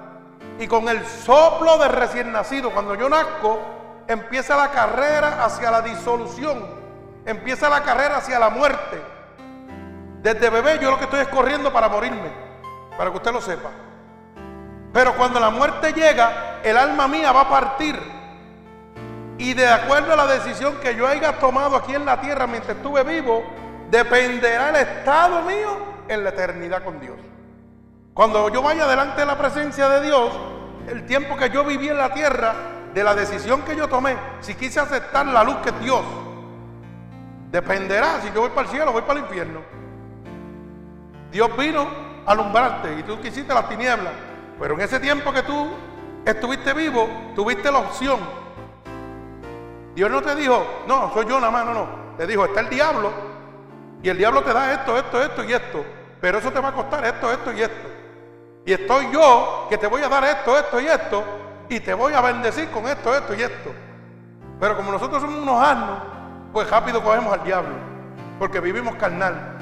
Y 0.59 0.67
con 0.67 0.87
el 0.89 1.05
soplo 1.05 1.77
de 1.77 1.87
recién 1.87 2.31
nacido, 2.31 2.71
cuando 2.71 2.95
yo 2.95 3.09
nazco, 3.09 3.59
empieza 4.07 4.55
la 4.55 4.69
carrera 4.69 5.43
hacia 5.43 5.71
la 5.71 5.81
disolución. 5.81 6.63
Empieza 7.25 7.67
la 7.67 7.83
carrera 7.83 8.17
hacia 8.17 8.39
la 8.39 8.49
muerte. 8.49 9.01
Desde 10.21 10.49
bebé 10.49 10.79
yo 10.79 10.91
lo 10.91 10.97
que 10.97 11.05
estoy 11.05 11.21
es 11.21 11.27
corriendo 11.27 11.73
para 11.73 11.89
morirme. 11.89 12.46
Para 12.97 13.11
que 13.11 13.17
usted 13.17 13.31
lo 13.31 13.41
sepa. 13.41 13.69
Pero 14.91 15.15
cuando 15.15 15.39
la 15.39 15.49
muerte 15.49 15.93
llega, 15.93 16.59
el 16.63 16.77
alma 16.77 17.07
mía 17.07 17.31
va 17.31 17.41
a 17.41 17.49
partir. 17.49 17.99
Y 19.37 19.53
de 19.53 19.67
acuerdo 19.67 20.13
a 20.13 20.15
la 20.15 20.25
decisión 20.25 20.77
que 20.81 20.95
yo 20.95 21.07
haya 21.07 21.37
tomado 21.39 21.75
aquí 21.75 21.93
en 21.93 22.05
la 22.05 22.19
tierra 22.19 22.47
mientras 22.47 22.75
estuve 22.77 23.03
vivo, 23.03 23.43
dependerá 23.91 24.69
el 24.69 24.75
estado 24.77 25.43
mío 25.43 25.77
en 26.07 26.23
la 26.23 26.29
eternidad 26.29 26.83
con 26.83 26.99
Dios. 26.99 27.17
Cuando 28.13 28.49
yo 28.49 28.63
vaya 28.63 28.87
delante 28.87 29.21
de 29.21 29.27
la 29.27 29.37
presencia 29.37 29.87
de 29.89 30.01
Dios, 30.01 30.31
el 30.87 31.05
tiempo 31.05 31.37
que 31.37 31.51
yo 31.51 31.63
viví 31.63 31.89
en 31.89 31.97
la 31.97 32.13
tierra, 32.13 32.55
de 32.93 33.03
la 33.03 33.13
decisión 33.13 33.61
que 33.61 33.75
yo 33.75 33.87
tomé, 33.87 34.17
si 34.41 34.55
quise 34.55 34.79
aceptar 34.79 35.27
la 35.27 35.43
luz 35.43 35.57
que 35.57 35.69
es 35.69 35.79
Dios, 35.81 36.01
dependerá 37.51 38.19
si 38.21 38.31
yo 38.33 38.41
voy 38.41 38.49
para 38.49 38.61
el 38.63 38.69
cielo 38.69 38.89
o 38.89 38.93
voy 38.93 39.03
para 39.03 39.19
el 39.19 39.25
infierno. 39.25 39.59
Dios 41.31 41.55
vino 41.55 42.06
alumbrarte 42.27 42.99
y 42.99 43.03
tú 43.03 43.19
quisiste 43.19 43.53
las 43.53 43.67
tinieblas, 43.69 44.13
pero 44.59 44.75
en 44.75 44.81
ese 44.81 44.99
tiempo 44.99 45.31
que 45.31 45.41
tú 45.41 45.67
estuviste 46.25 46.73
vivo, 46.73 47.07
tuviste 47.33 47.71
la 47.71 47.79
opción. 47.79 48.19
Dios 49.95 50.11
no 50.11 50.21
te 50.21 50.35
dijo, 50.35 50.83
no, 50.87 51.11
soy 51.13 51.25
yo 51.25 51.39
nada 51.39 51.51
más, 51.51 51.65
no, 51.65 51.73
no. 51.73 51.87
Te 52.17 52.27
dijo, 52.27 52.45
está 52.45 52.59
el 52.59 52.69
diablo 52.69 53.11
y 54.03 54.09
el 54.09 54.17
diablo 54.17 54.43
te 54.43 54.53
da 54.53 54.73
esto, 54.73 54.97
esto, 54.97 55.23
esto 55.23 55.43
y 55.43 55.53
esto, 55.53 55.83
pero 56.19 56.37
eso 56.37 56.51
te 56.51 56.59
va 56.59 56.69
a 56.69 56.73
costar 56.73 57.05
esto, 57.05 57.31
esto 57.31 57.51
y 57.53 57.61
esto. 57.61 57.87
Y 58.65 58.73
estoy 58.73 59.09
yo 59.11 59.65
que 59.69 59.77
te 59.77 59.87
voy 59.87 60.01
a 60.01 60.09
dar 60.09 60.23
esto, 60.25 60.57
esto 60.57 60.81
y 60.81 60.85
esto, 60.85 61.23
y 61.69 61.79
te 61.79 61.93
voy 61.93 62.13
a 62.13 62.21
bendecir 62.21 62.69
con 62.69 62.85
esto, 62.87 63.15
esto 63.15 63.33
y 63.33 63.41
esto. 63.41 63.71
Pero 64.59 64.75
como 64.75 64.91
nosotros 64.91 65.21
somos 65.21 65.39
unos 65.39 65.63
asnos, 65.63 65.99
pues 66.51 66.69
rápido 66.69 67.01
cogemos 67.01 67.33
al 67.33 67.43
diablo, 67.43 67.75
porque 68.37 68.59
vivimos 68.59 68.95
carnal. 68.95 69.56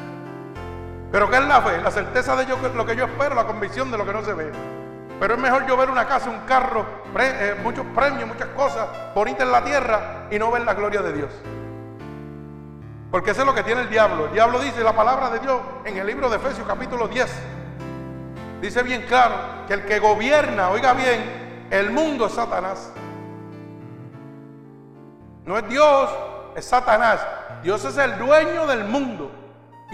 Pero 1.15 1.29
¿qué 1.29 1.37
es 1.37 1.45
la 1.45 1.61
fe? 1.61 1.81
La 1.81 1.91
certeza 1.91 2.35
de 2.35 2.45
yo, 2.45 2.57
lo 2.75 2.85
que 2.85 2.93
yo 2.93 3.05
espero, 3.05 3.35
la 3.35 3.45
convicción 3.45 3.89
de 3.89 3.97
lo 3.97 4.05
que 4.05 4.11
no 4.11 4.21
se 4.21 4.33
ve. 4.33 4.51
Pero 5.17 5.35
es 5.35 5.39
mejor 5.39 5.65
yo 5.65 5.77
ver 5.77 5.89
una 5.89 6.05
casa, 6.05 6.29
un 6.29 6.39
carro, 6.39 6.85
eh, 7.17 7.55
muchos 7.63 7.85
premios, 7.95 8.27
muchas 8.27 8.49
cosas 8.49 8.85
bonitas 9.15 9.43
en 9.43 9.51
la 9.53 9.63
tierra 9.63 10.27
y 10.29 10.37
no 10.37 10.51
ver 10.51 10.63
la 10.63 10.73
gloria 10.73 11.01
de 11.01 11.13
Dios. 11.13 11.29
Porque 13.11 13.31
eso 13.31 13.43
es 13.43 13.47
lo 13.47 13.55
que 13.55 13.63
tiene 13.63 13.79
el 13.79 13.89
diablo. 13.89 14.25
El 14.25 14.33
diablo 14.33 14.59
dice 14.59 14.83
la 14.83 14.93
palabra 14.93 15.29
de 15.29 15.39
Dios 15.39 15.61
en 15.85 15.95
el 15.95 16.05
libro 16.05 16.29
de 16.29 16.35
Efesios 16.35 16.67
capítulo 16.67 17.07
10. 17.07 17.33
Dice 18.59 18.83
bien 18.83 19.03
claro 19.03 19.35
que 19.69 19.73
el 19.75 19.85
que 19.85 19.99
gobierna, 19.99 20.69
oiga 20.69 20.91
bien, 20.91 21.67
el 21.71 21.91
mundo 21.91 22.25
es 22.25 22.33
Satanás. 22.33 22.91
No 25.45 25.57
es 25.57 25.69
Dios, 25.69 26.09
es 26.57 26.65
Satanás. 26.65 27.25
Dios 27.63 27.85
es 27.85 27.97
el 27.99 28.17
dueño 28.17 28.67
del 28.67 28.83
mundo 28.83 29.44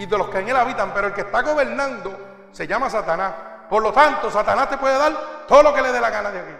y 0.02 0.06
de 0.06 0.18
los 0.18 0.28
que 0.28 0.40
en 0.40 0.48
él 0.48 0.56
habitan, 0.56 0.92
pero 0.92 1.06
el 1.08 1.14
que 1.14 1.20
está 1.20 1.42
gobernando 1.42 2.18
se 2.50 2.66
llama 2.66 2.90
Satanás. 2.90 3.32
Por 3.70 3.82
lo 3.82 3.92
tanto, 3.92 4.30
Satanás 4.30 4.68
te 4.68 4.76
puede 4.76 4.98
dar 4.98 5.12
todo 5.46 5.62
lo 5.62 5.72
que 5.72 5.80
le 5.80 5.92
dé 5.92 6.00
la 6.00 6.10
gana 6.10 6.30
de 6.30 6.40
aquí. 6.40 6.54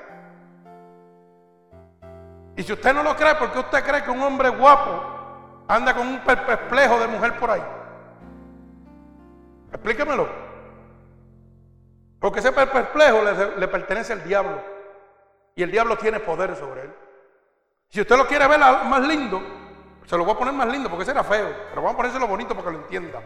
Y 2.56 2.62
si 2.62 2.73
usted 2.73 2.94
no 2.94 3.02
lo 3.02 3.16
cree, 3.16 3.35
¿por 3.35 3.51
qué 3.51 3.59
usted 3.59 3.85
cree 3.85 4.05
que 4.05 4.10
un 4.10 4.23
hombre 4.23 4.48
guapo 4.48 5.64
anda 5.66 5.93
con 5.93 6.06
un 6.06 6.20
perplejo 6.20 7.01
de 7.01 7.09
mujer 7.09 7.36
por 7.39 7.51
ahí? 7.51 7.62
Explíquemelo. 9.73 10.28
Porque 12.20 12.39
ese 12.39 12.52
perplejo 12.52 13.23
le, 13.23 13.56
le, 13.56 13.69
pertenece 13.69 14.12
al 14.12 14.23
diablo. 14.23 14.62
Y 15.56 15.64
el 15.64 15.70
diablo 15.73 15.98
tiene 15.98 16.20
poder 16.20 16.55
sobre 16.55 16.82
él. 16.82 16.94
Si 17.89 18.01
usted 18.01 18.16
lo 18.16 18.27
quiere 18.28 18.47
ver 18.47 18.60
más 18.60 19.01
lindo, 19.01 19.43
se 20.07 20.16
lo 20.16 20.24
voy 20.24 20.35
a 20.35 20.39
poner 20.39 20.55
más 20.55 20.69
lindo 20.69 20.89
porque 20.89 21.03
ese 21.03 21.12
era 21.12 21.24
feo. 21.24 21.49
Pero 21.70 21.83
vamos 21.83 21.95
a 21.95 21.97
ponérselo 21.97 22.27
bonito 22.27 22.55
para 22.55 22.66
que 22.66 22.73
lo 22.73 22.83
entienda. 22.83 23.20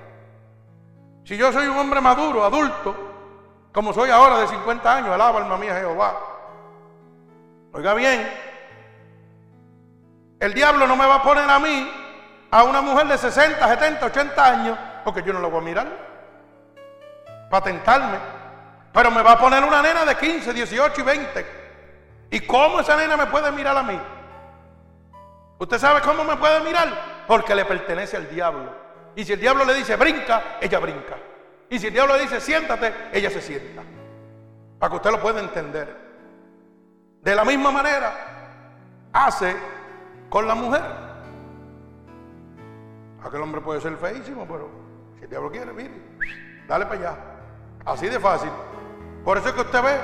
Si 1.24 1.36
yo 1.36 1.52
soy 1.52 1.66
un 1.66 1.76
hombre 1.76 2.00
maduro, 2.00 2.44
adulto, 2.44 2.94
como 3.72 3.92
soy 3.92 4.10
ahora 4.10 4.38
de 4.38 4.48
50 4.48 4.94
años, 4.94 5.10
alaba 5.10 5.40
alma 5.40 5.56
mía 5.56 5.74
Jehová. 5.74 6.16
Oiga 7.72 7.94
bien, 7.94 8.26
el 10.38 10.54
diablo 10.54 10.86
no 10.86 10.96
me 10.96 11.06
va 11.06 11.16
a 11.16 11.22
poner 11.22 11.48
a 11.48 11.58
mí, 11.58 11.90
a 12.50 12.62
una 12.62 12.80
mujer 12.80 13.06
de 13.08 13.18
60, 13.18 13.68
70, 13.68 14.06
80 14.06 14.44
años, 14.44 14.78
porque 15.04 15.22
yo 15.22 15.32
no 15.32 15.40
lo 15.40 15.50
voy 15.50 15.60
a 15.60 15.64
mirar, 15.64 15.88
para 17.50 17.64
tentarme. 17.64 18.18
Pero 18.92 19.10
me 19.10 19.22
va 19.22 19.32
a 19.32 19.38
poner 19.38 19.62
una 19.62 19.82
nena 19.82 20.04
de 20.04 20.16
15, 20.16 20.52
18 20.54 21.00
y 21.00 21.04
20. 21.04 21.46
¿Y 22.30 22.40
cómo 22.40 22.80
esa 22.80 22.96
nena 22.96 23.16
me 23.16 23.26
puede 23.26 23.50
mirar 23.52 23.76
a 23.76 23.82
mí? 23.82 24.00
¿Usted 25.58 25.78
sabe 25.78 26.00
cómo 26.02 26.24
me 26.24 26.36
puede 26.36 26.60
mirar? 26.60 27.24
Porque 27.26 27.54
le 27.54 27.64
pertenece 27.64 28.16
al 28.16 28.28
diablo. 28.28 28.70
Y 29.14 29.24
si 29.24 29.32
el 29.32 29.40
diablo 29.40 29.64
le 29.64 29.74
dice 29.74 29.96
brinca, 29.96 30.58
ella 30.60 30.78
brinca. 30.78 31.16
Y 31.70 31.78
si 31.78 31.86
el 31.86 31.92
diablo 31.92 32.16
le 32.16 32.22
dice 32.22 32.40
siéntate, 32.40 32.92
ella 33.12 33.30
se 33.30 33.40
sienta. 33.40 33.82
Para 34.78 34.90
que 34.90 34.96
usted 34.96 35.10
lo 35.10 35.20
pueda 35.20 35.40
entender. 35.40 35.96
De 37.22 37.34
la 37.34 37.44
misma 37.44 37.72
manera, 37.72 38.12
hace 39.12 39.56
con 40.28 40.46
la 40.46 40.54
mujer. 40.54 40.82
Aquel 43.24 43.40
hombre 43.40 43.60
puede 43.60 43.80
ser 43.80 43.96
feísimo, 43.96 44.46
pero 44.46 44.68
si 45.16 45.24
el 45.24 45.30
diablo 45.30 45.50
quiere, 45.50 45.72
mire, 45.72 45.90
dale 46.68 46.84
para 46.86 47.00
allá. 47.00 47.16
Así 47.84 48.08
de 48.08 48.20
fácil. 48.20 48.50
Por 49.24 49.38
eso 49.38 49.48
es 49.48 49.54
que 49.54 49.62
usted 49.62 49.82
ve 49.82 49.96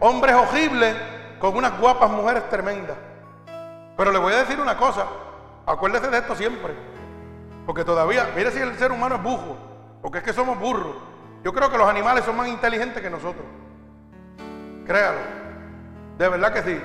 hombres 0.00 0.34
horribles 0.34 0.96
con 1.38 1.56
unas 1.56 1.78
guapas 1.78 2.10
mujeres 2.10 2.48
tremendas. 2.48 2.96
Pero 3.96 4.10
le 4.10 4.18
voy 4.18 4.32
a 4.32 4.38
decir 4.38 4.60
una 4.60 4.76
cosa, 4.76 5.06
acuérdese 5.66 6.08
de 6.08 6.18
esto 6.18 6.34
siempre, 6.34 6.74
porque 7.66 7.84
todavía, 7.84 8.30
mire 8.34 8.50
si 8.50 8.58
el 8.58 8.76
ser 8.76 8.92
humano 8.92 9.16
es 9.16 9.22
bujo, 9.22 9.56
porque 10.02 10.18
es 10.18 10.24
que 10.24 10.32
somos 10.32 10.58
burros. 10.58 10.96
Yo 11.42 11.52
creo 11.52 11.70
que 11.70 11.78
los 11.78 11.88
animales 11.88 12.24
son 12.24 12.36
más 12.36 12.48
inteligentes 12.48 13.02
que 13.02 13.10
nosotros. 13.10 13.44
Créalo, 14.86 15.18
de 16.18 16.28
verdad 16.28 16.52
que 16.52 16.62
sí. 16.62 16.80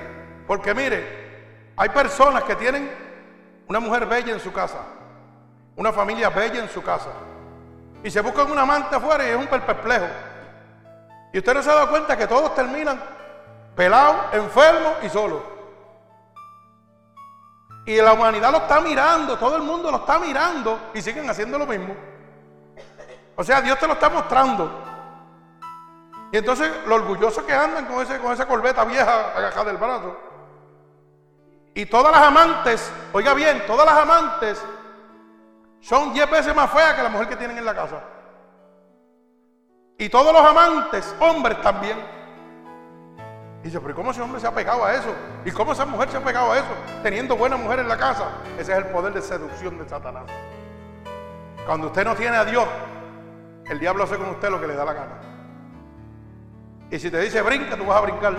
Porque 0.46 0.74
mire, 0.74 1.72
hay 1.76 1.88
personas 1.88 2.44
que 2.44 2.56
tienen 2.56 2.90
una 3.66 3.80
mujer 3.80 4.06
bella 4.06 4.32
en 4.32 4.40
su 4.40 4.52
casa, 4.52 4.78
una 5.76 5.92
familia 5.92 6.30
bella 6.30 6.60
en 6.60 6.68
su 6.68 6.82
casa, 6.82 7.10
y 8.02 8.10
se 8.10 8.20
buscan 8.20 8.50
un 8.50 8.58
amante 8.58 8.96
afuera 8.96 9.26
y 9.26 9.30
es 9.30 9.36
un 9.36 9.46
perplejo. 9.46 10.06
Y 11.32 11.38
usted 11.38 11.54
no 11.54 11.62
se 11.62 11.70
ha 11.70 11.74
dado 11.74 11.90
cuenta 11.90 12.16
que 12.16 12.26
todos 12.26 12.54
terminan 12.54 13.00
pelados, 13.76 14.16
enfermos 14.32 14.92
y 15.02 15.08
solos. 15.08 15.40
Y 17.90 18.00
la 18.00 18.12
humanidad 18.12 18.52
lo 18.52 18.58
está 18.58 18.80
mirando, 18.80 19.36
todo 19.36 19.56
el 19.56 19.62
mundo 19.62 19.90
lo 19.90 19.96
está 19.96 20.16
mirando 20.20 20.78
y 20.94 21.02
siguen 21.02 21.28
haciendo 21.28 21.58
lo 21.58 21.66
mismo. 21.66 21.92
O 23.34 23.42
sea, 23.42 23.60
Dios 23.60 23.80
te 23.80 23.86
lo 23.88 23.94
está 23.94 24.08
mostrando. 24.08 24.70
Y 26.30 26.36
entonces 26.36 26.70
lo 26.86 26.94
orgullosos 26.94 27.42
que 27.42 27.52
andan 27.52 27.86
con, 27.86 28.00
ese, 28.00 28.20
con 28.20 28.32
esa 28.32 28.46
corbeta 28.46 28.84
vieja 28.84 29.36
agajada 29.36 29.64
del 29.64 29.76
brazo. 29.76 30.16
Y 31.74 31.84
todas 31.86 32.12
las 32.12 32.22
amantes, 32.22 32.92
oiga 33.12 33.34
bien, 33.34 33.66
todas 33.66 33.84
las 33.84 33.96
amantes 33.96 34.62
son 35.80 36.12
diez 36.12 36.30
veces 36.30 36.54
más 36.54 36.70
feas 36.70 36.94
que 36.94 37.02
la 37.02 37.08
mujer 37.08 37.28
que 37.28 37.34
tienen 37.34 37.58
en 37.58 37.64
la 37.64 37.74
casa. 37.74 38.04
Y 39.98 40.08
todos 40.08 40.32
los 40.32 40.42
amantes, 40.42 41.12
hombres 41.18 41.60
también. 41.60 41.98
Y 43.62 43.64
dice, 43.64 43.80
pero 43.80 43.94
¿cómo 43.94 44.10
ese 44.10 44.22
hombre 44.22 44.40
se 44.40 44.46
ha 44.46 44.54
pegado 44.54 44.84
a 44.84 44.94
eso? 44.94 45.14
¿Y 45.44 45.50
cómo 45.50 45.72
esa 45.72 45.84
mujer 45.84 46.08
se 46.08 46.16
ha 46.16 46.24
pegado 46.24 46.52
a 46.52 46.58
eso? 46.58 46.68
Teniendo 47.02 47.36
buena 47.36 47.56
mujer 47.56 47.80
en 47.80 47.88
la 47.88 47.96
casa. 47.98 48.28
Ese 48.58 48.72
es 48.72 48.78
el 48.78 48.86
poder 48.86 49.12
de 49.12 49.20
seducción 49.20 49.78
de 49.78 49.88
Satanás. 49.88 50.24
Cuando 51.66 51.88
usted 51.88 52.04
no 52.04 52.16
tiene 52.16 52.36
a 52.36 52.44
Dios, 52.44 52.66
el 53.68 53.78
diablo 53.78 54.04
hace 54.04 54.16
con 54.16 54.30
usted 54.30 54.48
lo 54.50 54.60
que 54.60 54.66
le 54.66 54.74
da 54.74 54.84
la 54.84 54.94
gana. 54.94 55.12
Y 56.90 56.98
si 56.98 57.10
te 57.10 57.20
dice 57.20 57.42
brinca, 57.42 57.76
tú 57.76 57.84
vas 57.84 57.98
a 57.98 58.00
brincar. 58.00 58.34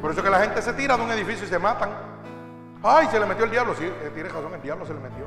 Por 0.00 0.10
eso 0.10 0.22
que 0.22 0.30
la 0.30 0.40
gente 0.40 0.60
se 0.62 0.72
tira 0.72 0.96
de 0.96 1.02
un 1.02 1.10
edificio 1.10 1.44
y 1.44 1.48
se 1.48 1.58
matan. 1.58 1.90
Ay, 2.82 3.06
se 3.10 3.20
le 3.20 3.26
metió 3.26 3.44
el 3.44 3.50
diablo. 3.50 3.74
Sí, 3.74 3.84
eh, 3.84 4.10
tiene 4.14 4.30
razón, 4.30 4.52
el 4.52 4.62
diablo 4.62 4.84
se 4.86 4.94
le 4.94 5.00
metió. 5.00 5.26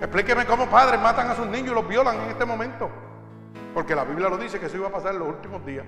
Explíqueme 0.00 0.44
cómo 0.46 0.66
padres 0.66 1.00
matan 1.00 1.30
a 1.30 1.34
sus 1.34 1.46
niños 1.46 1.72
y 1.72 1.74
los 1.74 1.86
violan 1.86 2.20
en 2.20 2.30
este 2.30 2.44
momento. 2.44 2.90
Porque 3.72 3.94
la 3.94 4.04
Biblia 4.04 4.28
lo 4.28 4.38
dice 4.38 4.58
que 4.58 4.66
eso 4.66 4.76
iba 4.76 4.88
a 4.88 4.92
pasar 4.92 5.12
en 5.12 5.20
los 5.20 5.28
últimos 5.28 5.64
días. 5.64 5.84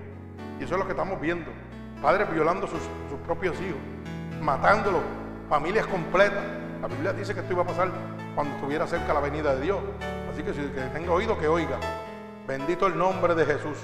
Y 0.59 0.63
eso 0.63 0.73
es 0.73 0.79
lo 0.79 0.85
que 0.85 0.91
estamos 0.91 1.19
viendo. 1.19 1.51
Padres 2.01 2.31
violando 2.31 2.67
sus, 2.67 2.79
sus 3.09 3.19
propios 3.25 3.59
hijos, 3.61 3.79
matándolos, 4.41 5.01
familias 5.49 5.85
completas. 5.87 6.43
La 6.81 6.87
Biblia 6.87 7.13
dice 7.13 7.33
que 7.33 7.39
esto 7.39 7.53
iba 7.53 7.63
a 7.63 7.67
pasar 7.67 7.89
cuando 8.35 8.55
estuviera 8.55 8.85
cerca 8.85 9.13
la 9.13 9.19
venida 9.19 9.55
de 9.55 9.61
Dios. 9.61 9.79
Así 10.31 10.43
que 10.43 10.53
si 10.53 10.61
que 10.61 10.81
tenga 10.93 11.11
oído, 11.11 11.37
que 11.37 11.47
oiga. 11.47 11.77
Bendito 12.47 12.87
el 12.87 12.97
nombre 12.97 13.33
de 13.35 13.45
Jesús. 13.45 13.77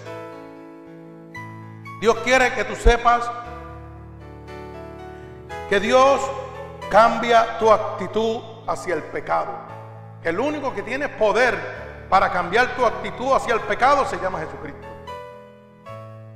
Dios 2.00 2.16
quiere 2.24 2.54
que 2.54 2.64
tú 2.64 2.76
sepas 2.76 3.30
que 5.70 5.80
Dios 5.80 6.22
cambia 6.90 7.58
tu 7.58 7.72
actitud 7.72 8.42
hacia 8.68 8.94
el 8.94 9.04
pecado. 9.04 9.54
El 10.24 10.40
único 10.40 10.74
que 10.74 10.84
tiene 10.84 11.10
poder 11.10 11.58
para 12.10 12.32
cambiar 12.32 12.76
tu 12.76 12.86
actitud 12.86 13.34
hacia 13.34 13.56
el 13.56 13.62
pecado 13.62 14.06
se 14.06 14.18
llama 14.18 14.40
Jesucristo. 14.40 14.93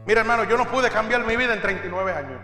Mira 0.07 0.21
hermano, 0.21 0.45
yo 0.45 0.57
no 0.57 0.63
pude 0.65 0.89
cambiar 0.89 1.25
mi 1.25 1.35
vida 1.35 1.53
en 1.53 1.61
39 1.61 2.13
años. 2.13 2.39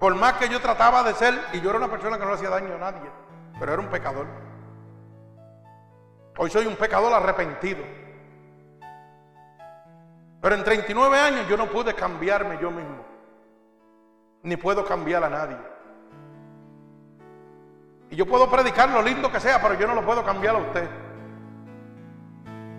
Por 0.00 0.16
más 0.16 0.32
que 0.32 0.48
yo 0.48 0.60
trataba 0.60 1.04
de 1.04 1.14
ser, 1.14 1.32
y 1.52 1.60
yo 1.60 1.70
era 1.70 1.78
una 1.78 1.88
persona 1.88 2.18
que 2.18 2.24
no 2.24 2.30
le 2.30 2.34
hacía 2.34 2.50
daño 2.50 2.74
a 2.74 2.78
nadie, 2.78 3.08
pero 3.56 3.74
era 3.74 3.80
un 3.80 3.86
pecador. 3.86 4.26
Hoy 6.38 6.50
soy 6.50 6.66
un 6.66 6.74
pecador 6.74 7.12
arrepentido. 7.12 7.84
Pero 10.40 10.54
en 10.56 10.64
39 10.64 11.18
años 11.18 11.48
yo 11.48 11.56
no 11.56 11.66
pude 11.66 11.94
cambiarme 11.94 12.58
yo 12.60 12.72
mismo. 12.72 13.04
Ni 14.42 14.56
puedo 14.56 14.84
cambiar 14.84 15.22
a 15.22 15.30
nadie. 15.30 15.56
Y 18.10 18.16
yo 18.16 18.26
puedo 18.26 18.50
predicar 18.50 18.88
lo 18.88 19.02
lindo 19.02 19.30
que 19.30 19.38
sea, 19.38 19.62
pero 19.62 19.74
yo 19.74 19.86
no 19.86 19.94
lo 19.94 20.04
puedo 20.04 20.24
cambiar 20.24 20.56
a 20.56 20.58
usted. 20.58 20.88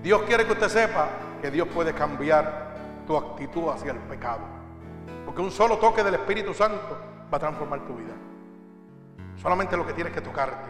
Dios 0.03 0.23
quiere 0.23 0.45
que 0.45 0.51
usted 0.51 0.67
sepa 0.67 1.07
que 1.41 1.51
Dios 1.51 1.69
puede 1.69 1.93
cambiar 1.93 2.70
tu 3.05 3.17
actitud 3.17 3.69
hacia 3.69 3.91
el 3.91 3.99
pecado. 3.99 4.41
Porque 5.25 5.41
un 5.41 5.51
solo 5.51 5.77
toque 5.77 6.03
del 6.03 6.15
Espíritu 6.15 6.53
Santo 6.53 6.97
va 7.31 7.37
a 7.37 7.39
transformar 7.39 7.85
tu 7.85 7.95
vida. 7.95 8.13
Solamente 9.41 9.77
lo 9.77 9.85
que 9.85 9.93
tienes 9.93 10.13
que 10.13 10.21
tocarte. 10.21 10.69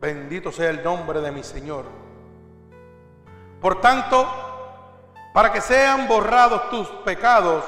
Bendito 0.00 0.50
sea 0.52 0.70
el 0.70 0.82
nombre 0.82 1.20
de 1.20 1.30
mi 1.30 1.42
Señor. 1.42 1.84
Por 3.60 3.80
tanto, 3.80 4.26
para 5.34 5.52
que 5.52 5.60
sean 5.60 6.08
borrados 6.08 6.70
tus 6.70 6.88
pecados, 7.04 7.64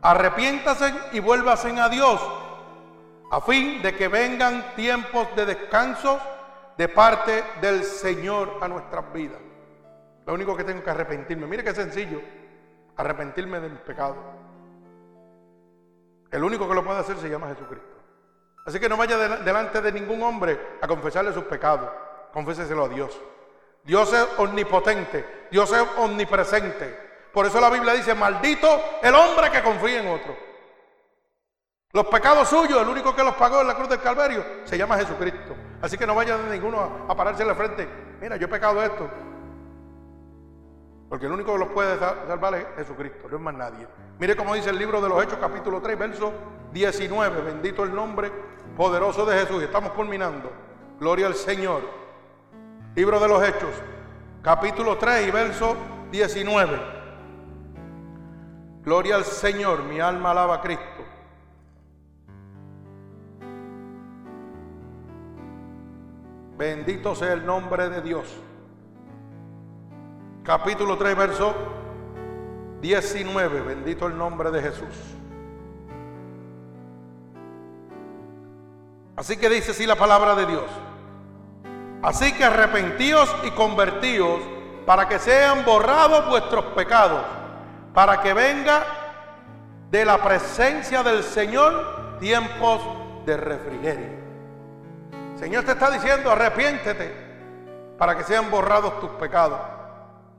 arrepiéntase 0.00 0.94
y 1.12 1.20
vuélvasen 1.20 1.78
a 1.78 1.88
Dios, 1.88 2.20
a 3.30 3.40
fin 3.40 3.82
de 3.82 3.94
que 3.94 4.08
vengan 4.08 4.74
tiempos 4.74 5.28
de 5.36 5.46
descanso 5.46 6.18
de 6.76 6.88
parte 6.88 7.44
del 7.60 7.84
Señor 7.84 8.58
a 8.60 8.68
nuestras 8.68 9.12
vidas. 9.12 9.38
Lo 10.26 10.34
único 10.34 10.56
que 10.56 10.64
tengo 10.64 10.82
que 10.82 10.90
arrepentirme, 10.90 11.46
mire 11.46 11.64
qué 11.64 11.74
sencillo, 11.74 12.20
arrepentirme 12.96 13.60
de 13.60 13.68
mis 13.68 13.80
pecados. 13.80 14.16
El 16.30 16.44
único 16.44 16.68
que 16.68 16.74
lo 16.74 16.84
puede 16.84 17.00
hacer 17.00 17.16
se 17.18 17.28
llama 17.28 17.48
Jesucristo. 17.48 17.88
Así 18.64 18.78
que 18.78 18.88
no 18.88 18.96
vaya 18.96 19.18
delante 19.38 19.80
de 19.80 19.92
ningún 19.92 20.22
hombre 20.22 20.78
a 20.80 20.86
confesarle 20.86 21.32
sus 21.32 21.44
pecados. 21.44 21.90
Conféseselo 22.32 22.84
a 22.84 22.88
Dios. 22.88 23.20
Dios 23.84 24.12
es 24.12 24.26
omnipotente. 24.38 25.48
Dios 25.50 25.70
es 25.72 25.84
omnipresente. 25.98 27.12
Por 27.32 27.46
eso 27.46 27.60
la 27.60 27.70
Biblia 27.70 27.94
dice, 27.94 28.14
maldito 28.14 28.68
el 29.02 29.14
hombre 29.14 29.50
que 29.50 29.62
confía 29.62 30.00
en 30.00 30.08
otro. 30.08 30.36
Los 31.92 32.06
pecados 32.06 32.48
suyos, 32.48 32.80
el 32.80 32.88
único 32.88 33.14
que 33.14 33.22
los 33.22 33.34
pagó 33.34 33.60
en 33.60 33.66
la 33.66 33.74
cruz 33.74 33.88
del 33.88 34.00
Calvario, 34.00 34.44
se 34.64 34.78
llama 34.78 34.96
Jesucristo. 34.96 35.54
Así 35.82 35.98
que 35.98 36.06
no 36.06 36.14
vaya 36.14 36.38
de 36.38 36.50
ninguno 36.50 37.06
a, 37.08 37.14
pararse 37.14 37.42
en 37.42 37.48
la 37.48 37.54
frente. 37.54 37.86
Mira, 38.20 38.36
yo 38.36 38.46
he 38.46 38.48
pecado 38.48 38.82
esto. 38.82 39.10
Porque 41.12 41.26
el 41.26 41.32
único 41.32 41.52
que 41.52 41.58
los 41.58 41.68
puede 41.68 41.98
salvar 41.98 42.54
es 42.54 42.64
Jesucristo, 42.74 43.28
no 43.28 43.36
es 43.36 43.42
más 43.42 43.52
nadie. 43.52 43.86
Mire 44.18 44.34
cómo 44.34 44.54
dice 44.54 44.70
el 44.70 44.78
libro 44.78 44.98
de 44.98 45.10
los 45.10 45.22
Hechos, 45.22 45.36
capítulo 45.38 45.82
3, 45.82 45.98
verso 45.98 46.32
19. 46.72 47.42
Bendito 47.42 47.84
el 47.84 47.94
nombre 47.94 48.32
poderoso 48.78 49.26
de 49.26 49.38
Jesús. 49.38 49.62
Estamos 49.62 49.92
culminando. 49.92 50.50
Gloria 50.98 51.26
al 51.26 51.34
Señor. 51.34 51.82
Libro 52.94 53.20
de 53.20 53.28
los 53.28 53.46
Hechos, 53.46 53.74
capítulo 54.40 54.96
3 54.96 55.28
y 55.28 55.30
verso 55.30 55.76
19. 56.10 56.80
Gloria 58.82 59.16
al 59.16 59.24
Señor, 59.24 59.82
mi 59.82 60.00
alma 60.00 60.30
alaba 60.30 60.54
a 60.54 60.60
Cristo. 60.62 61.04
Bendito 66.56 67.14
sea 67.14 67.34
el 67.34 67.44
nombre 67.44 67.90
de 67.90 68.00
Dios 68.00 68.34
capítulo 70.42 70.96
3, 70.96 71.16
verso 71.16 71.54
19. 72.80 73.60
Bendito 73.60 74.06
el 74.06 74.16
nombre 74.16 74.50
de 74.50 74.62
Jesús. 74.62 74.94
Así 79.16 79.36
que 79.36 79.48
dice 79.48 79.70
así 79.70 79.86
la 79.86 79.96
palabra 79.96 80.34
de 80.34 80.46
Dios. 80.46 80.64
Así 82.02 82.32
que 82.32 82.44
arrepentíos 82.44 83.34
y 83.44 83.50
convertíos 83.52 84.40
para 84.84 85.08
que 85.08 85.18
sean 85.18 85.64
borrados 85.64 86.28
vuestros 86.28 86.64
pecados, 86.74 87.22
para 87.94 88.20
que 88.20 88.34
venga 88.34 88.84
de 89.90 90.04
la 90.04 90.18
presencia 90.18 91.04
del 91.04 91.22
Señor 91.22 92.18
tiempos 92.18 92.80
de 93.24 93.36
refrigerio. 93.36 94.22
Señor 95.36 95.64
te 95.64 95.72
está 95.72 95.90
diciendo, 95.90 96.30
arrepiéntete 96.30 97.12
para 97.98 98.16
que 98.16 98.24
sean 98.24 98.50
borrados 98.50 98.98
tus 99.00 99.10
pecados. 99.10 99.60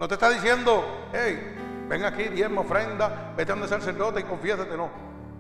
No 0.03 0.07
te 0.09 0.15
está 0.15 0.29
diciendo, 0.31 1.07
hey, 1.13 1.85
ven 1.87 2.03
aquí, 2.03 2.23
diezma, 2.23 2.59
ofrenda, 2.59 3.31
vete 3.37 3.53
a 3.53 3.55
donde 3.55 3.69
sacerdote 3.69 4.19
y 4.19 4.23
confiésate. 4.23 4.75
No, 4.75 4.89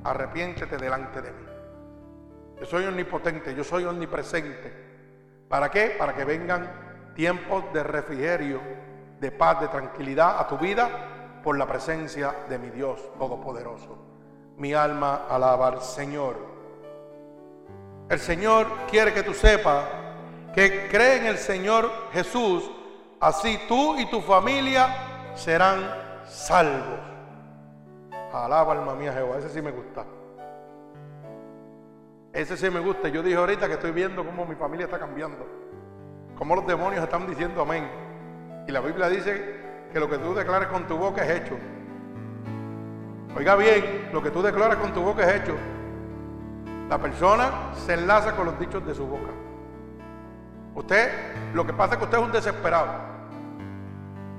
arrepiéntete 0.05 0.77
delante 0.77 1.21
de 1.21 1.31
mí. 1.31 1.45
Yo 2.61 2.65
soy 2.65 2.85
omnipotente, 2.85 3.53
yo 3.53 3.65
soy 3.65 3.83
omnipresente. 3.83 4.71
¿Para 5.49 5.69
qué? 5.69 5.97
Para 5.99 6.15
que 6.15 6.23
vengan 6.23 7.11
tiempos 7.13 7.73
de 7.73 7.83
refrigerio, 7.83 8.61
de 9.19 9.31
paz, 9.31 9.59
de 9.59 9.67
tranquilidad 9.67 10.39
a 10.39 10.47
tu 10.47 10.57
vida 10.57 11.41
por 11.43 11.57
la 11.57 11.67
presencia 11.67 12.33
de 12.47 12.57
mi 12.57 12.69
Dios 12.69 13.01
Todopoderoso. 13.19 13.97
Mi 14.55 14.73
alma 14.73 15.25
alaba 15.29 15.67
al 15.67 15.81
Señor. 15.81 16.37
El 18.07 18.17
Señor 18.17 18.67
quiere 18.89 19.13
que 19.13 19.23
tú 19.23 19.33
sepas 19.33 19.83
que 20.55 20.87
cree 20.89 21.17
en 21.17 21.25
el 21.25 21.37
Señor 21.37 21.91
Jesús 22.13 22.71
Así 23.23 23.57
tú 23.69 23.97
y 23.97 24.05
tu 24.07 24.19
familia 24.19 24.87
serán 25.33 25.79
salvos. 26.25 26.99
Alaba 28.33 28.73
alma 28.73 28.95
mía 28.95 29.13
Jehová, 29.13 29.37
ese 29.37 29.47
sí 29.47 29.61
me 29.61 29.71
gusta. 29.71 30.03
Ese 32.33 32.57
sí 32.57 32.69
me 32.69 32.81
gusta. 32.81 33.07
Yo 33.07 33.23
dije 33.23 33.37
ahorita 33.37 33.67
que 33.67 33.75
estoy 33.75 33.91
viendo 33.91 34.25
cómo 34.25 34.45
mi 34.45 34.55
familia 34.55 34.87
está 34.87 34.99
cambiando. 34.99 35.47
Cómo 36.37 36.53
los 36.53 36.67
demonios 36.67 37.01
están 37.01 37.25
diciendo 37.25 37.61
amén. 37.61 37.89
Y 38.67 38.73
la 38.73 38.81
Biblia 38.81 39.07
dice 39.07 39.55
que 39.93 40.01
lo 40.01 40.09
que 40.09 40.17
tú 40.17 40.33
declares 40.35 40.67
con 40.67 40.85
tu 40.85 40.97
boca 40.97 41.23
es 41.23 41.43
hecho. 41.43 41.55
Oiga 43.37 43.55
bien, 43.55 44.09
lo 44.11 44.21
que 44.21 44.31
tú 44.31 44.41
declaras 44.41 44.75
con 44.75 44.93
tu 44.93 45.01
boca 45.01 45.23
es 45.23 45.41
hecho. 45.41 45.55
La 46.89 46.97
persona 46.97 47.73
se 47.73 47.93
enlaza 47.93 48.35
con 48.35 48.47
los 48.47 48.59
dichos 48.59 48.85
de 48.85 48.93
su 48.93 49.07
boca. 49.07 49.31
Usted, 50.75 51.09
lo 51.53 51.65
que 51.65 51.71
pasa 51.71 51.93
es 51.93 51.99
que 51.99 52.03
usted 52.03 52.17
es 52.17 52.23
un 52.25 52.31
desesperado. 52.33 53.12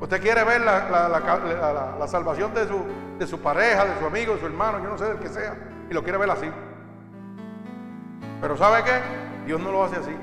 Usted 0.05 0.21
quiere 0.21 0.45
ver 0.45 0.61
la, 0.61 2.07
salvación 2.07 2.53
de 2.53 2.69
su, 2.69 2.85
de 3.19 3.27
su 3.27 3.41
pareja, 3.41 3.87
de 3.87 3.99
su 3.99 4.05
amigo, 4.05 4.35
de 4.35 4.41
su 4.41 4.45
hermano, 4.45 4.79
yo 4.83 4.91
no 4.91 4.99
sé 4.99 5.07
del 5.07 5.19
que 5.19 5.31
sea, 5.31 5.57
y 5.89 5.95
lo 5.95 6.03
quiere 6.03 6.19
ver 6.19 6.29
así. 6.29 6.47
Pero 8.39 8.55
¿sabe 8.59 8.85
qué? 8.85 9.01
Dios 9.47 9.59
no 9.63 9.73
lo 9.73 9.83
hace 9.83 9.97
así. 9.97 10.15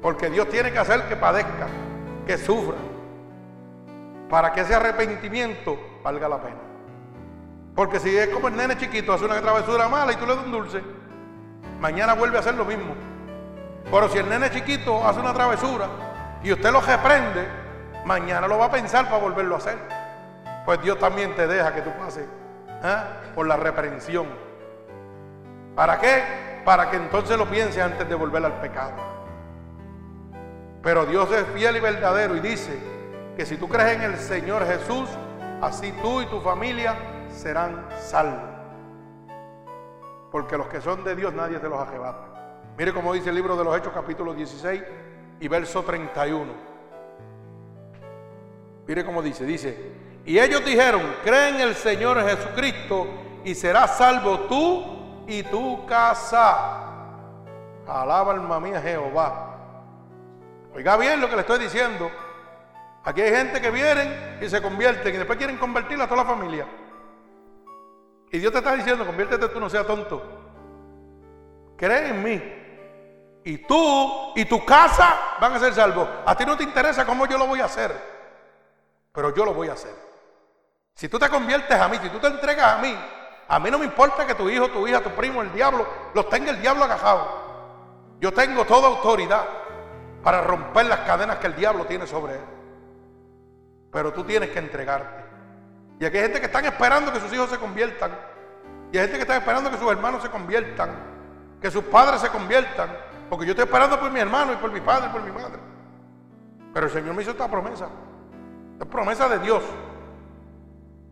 Porque 0.00 0.30
Dios 0.30 0.48
tiene 0.48 0.72
que 0.72 0.78
hacer 0.78 1.10
que 1.10 1.16
padezca, 1.16 1.66
que 2.26 2.38
sufra, 2.38 2.78
para 4.30 4.50
que 4.54 4.62
ese 4.62 4.74
arrepentimiento 4.74 5.78
valga 6.02 6.26
la 6.26 6.40
pena. 6.40 6.60
Porque 7.74 8.00
si 8.00 8.16
es 8.16 8.28
como 8.28 8.48
el 8.48 8.56
nene 8.56 8.78
chiquito, 8.78 9.12
hace 9.12 9.26
una 9.26 9.42
travesura 9.42 9.90
mala 9.90 10.12
y 10.12 10.16
tú 10.16 10.24
le 10.24 10.36
das 10.36 10.46
un 10.46 10.52
dulce, 10.52 10.82
mañana 11.78 12.14
vuelve 12.14 12.38
a 12.38 12.40
hacer 12.40 12.54
lo 12.54 12.64
mismo. 12.64 12.94
Pero 13.90 14.08
si 14.08 14.16
el 14.16 14.26
nene 14.26 14.50
chiquito 14.50 15.06
hace 15.06 15.20
una 15.20 15.34
travesura 15.34 15.86
y 16.42 16.50
usted 16.50 16.72
lo 16.72 16.80
reprende, 16.80 17.60
mañana 18.04 18.46
lo 18.48 18.58
va 18.58 18.66
a 18.66 18.70
pensar 18.70 19.06
para 19.06 19.18
volverlo 19.18 19.54
a 19.54 19.58
hacer. 19.58 19.78
Pues 20.64 20.80
Dios 20.82 20.98
también 20.98 21.34
te 21.34 21.46
deja 21.46 21.74
que 21.74 21.82
tú 21.82 21.90
pases 21.98 22.26
¿eh? 22.82 22.96
por 23.34 23.46
la 23.46 23.56
reprensión. 23.56 24.26
¿Para 25.74 25.98
qué? 25.98 26.62
Para 26.64 26.90
que 26.90 26.96
entonces 26.96 27.36
lo 27.38 27.46
piense 27.46 27.80
antes 27.80 28.08
de 28.08 28.14
volver 28.14 28.44
al 28.44 28.60
pecado. 28.60 28.92
Pero 30.82 31.06
Dios 31.06 31.30
es 31.32 31.44
fiel 31.54 31.76
y 31.76 31.80
verdadero 31.80 32.36
y 32.36 32.40
dice 32.40 32.78
que 33.36 33.44
si 33.44 33.56
tú 33.56 33.68
crees 33.68 33.96
en 33.96 34.02
el 34.02 34.16
Señor 34.16 34.66
Jesús, 34.66 35.08
así 35.60 35.92
tú 36.02 36.22
y 36.22 36.26
tu 36.26 36.40
familia 36.40 36.96
serán 37.28 37.86
salvos. 37.98 38.50
Porque 40.30 40.56
los 40.56 40.68
que 40.68 40.80
son 40.80 41.04
de 41.04 41.16
Dios 41.16 41.32
nadie 41.34 41.58
te 41.58 41.68
los 41.68 41.78
arrebata. 41.78 42.30
Mire 42.78 42.92
cómo 42.92 43.12
dice 43.12 43.30
el 43.30 43.34
libro 43.34 43.56
de 43.56 43.64
los 43.64 43.76
Hechos 43.76 43.92
capítulo 43.92 44.32
16 44.32 44.82
y 45.40 45.48
verso 45.48 45.82
31. 45.82 46.69
Mire 48.90 49.04
cómo 49.04 49.22
dice, 49.22 49.44
dice, 49.44 49.78
y 50.24 50.36
ellos 50.36 50.64
dijeron, 50.64 51.14
cree 51.22 51.50
en 51.50 51.60
el 51.60 51.76
Señor 51.76 52.20
Jesucristo 52.28 53.06
y 53.44 53.54
serás 53.54 53.96
salvo 53.96 54.40
tú 54.48 55.24
y 55.28 55.44
tu 55.44 55.86
casa. 55.86 56.88
Alaba 57.86 58.32
alma 58.32 58.58
mía 58.58 58.82
Jehová. 58.82 59.60
Oiga 60.74 60.96
bien 60.96 61.20
lo 61.20 61.30
que 61.30 61.36
le 61.36 61.42
estoy 61.42 61.60
diciendo. 61.60 62.10
Aquí 63.04 63.20
hay 63.20 63.30
gente 63.30 63.60
que 63.60 63.70
vienen 63.70 64.40
y 64.42 64.48
se 64.48 64.60
convierten 64.60 65.14
y 65.14 65.18
después 65.18 65.38
quieren 65.38 65.58
convertir 65.58 66.02
a 66.02 66.08
toda 66.08 66.24
la 66.24 66.28
familia. 66.28 66.66
Y 68.32 68.38
Dios 68.40 68.50
te 68.50 68.58
está 68.58 68.74
diciendo, 68.74 69.06
conviértete 69.06 69.50
tú, 69.50 69.60
no 69.60 69.70
seas 69.70 69.86
tonto. 69.86 70.20
Cree 71.76 72.08
en 72.08 72.22
mí. 72.24 72.42
Y 73.44 73.58
tú 73.58 74.32
y 74.34 74.44
tu 74.46 74.64
casa 74.64 75.36
van 75.40 75.52
a 75.52 75.60
ser 75.60 75.74
salvos. 75.74 76.08
A 76.26 76.36
ti 76.36 76.44
no 76.44 76.56
te 76.56 76.64
interesa 76.64 77.06
cómo 77.06 77.26
yo 77.26 77.38
lo 77.38 77.46
voy 77.46 77.60
a 77.60 77.66
hacer. 77.66 78.18
Pero 79.12 79.34
yo 79.34 79.44
lo 79.44 79.54
voy 79.54 79.68
a 79.68 79.72
hacer. 79.72 79.94
Si 80.94 81.08
tú 81.08 81.18
te 81.18 81.28
conviertes 81.28 81.78
a 81.78 81.88
mí, 81.88 81.98
si 82.02 82.08
tú 82.08 82.18
te 82.18 82.26
entregas 82.26 82.74
a 82.74 82.78
mí, 82.78 82.94
a 83.48 83.58
mí 83.58 83.70
no 83.70 83.78
me 83.78 83.84
importa 83.84 84.26
que 84.26 84.34
tu 84.34 84.48
hijo, 84.48 84.68
tu 84.68 84.86
hija, 84.86 85.00
tu 85.00 85.10
primo, 85.10 85.42
el 85.42 85.52
diablo, 85.52 85.86
los 86.14 86.28
tenga 86.28 86.50
el 86.50 86.60
diablo 86.60 86.84
agajado. 86.84 87.50
Yo 88.20 88.32
tengo 88.32 88.64
toda 88.64 88.88
autoridad 88.88 89.44
para 90.22 90.42
romper 90.42 90.86
las 90.86 91.00
cadenas 91.00 91.38
que 91.38 91.46
el 91.46 91.56
diablo 91.56 91.86
tiene 91.86 92.06
sobre 92.06 92.34
él. 92.34 92.44
Pero 93.90 94.12
tú 94.12 94.24
tienes 94.24 94.50
que 94.50 94.58
entregarte. 94.58 95.24
Y 95.98 96.04
aquí 96.04 96.16
hay 96.18 96.24
gente 96.24 96.40
que 96.40 96.46
están 96.46 96.64
esperando 96.64 97.12
que 97.12 97.20
sus 97.20 97.32
hijos 97.32 97.50
se 97.50 97.58
conviertan. 97.58 98.12
Y 98.92 98.98
hay 98.98 99.04
gente 99.04 99.16
que 99.16 99.22
está 99.22 99.36
esperando 99.36 99.70
que 99.70 99.78
sus 99.78 99.90
hermanos 99.90 100.22
se 100.22 100.30
conviertan. 100.30 100.90
Que 101.60 101.70
sus 101.70 101.84
padres 101.84 102.20
se 102.20 102.28
conviertan. 102.28 102.90
Porque 103.28 103.46
yo 103.46 103.52
estoy 103.52 103.64
esperando 103.64 103.98
por 103.98 104.10
mi 104.10 104.20
hermano 104.20 104.52
y 104.52 104.56
por 104.56 104.70
mi 104.70 104.80
padre 104.80 105.08
y 105.08 105.12
por 105.12 105.22
mi 105.22 105.32
madre. 105.32 105.58
Pero 106.72 106.86
el 106.86 106.92
Señor 106.92 107.14
me 107.14 107.22
hizo 107.22 107.32
esta 107.32 107.48
promesa. 107.48 107.88
Es 108.80 108.86
promesa 108.86 109.28
de 109.28 109.38
Dios. 109.40 109.62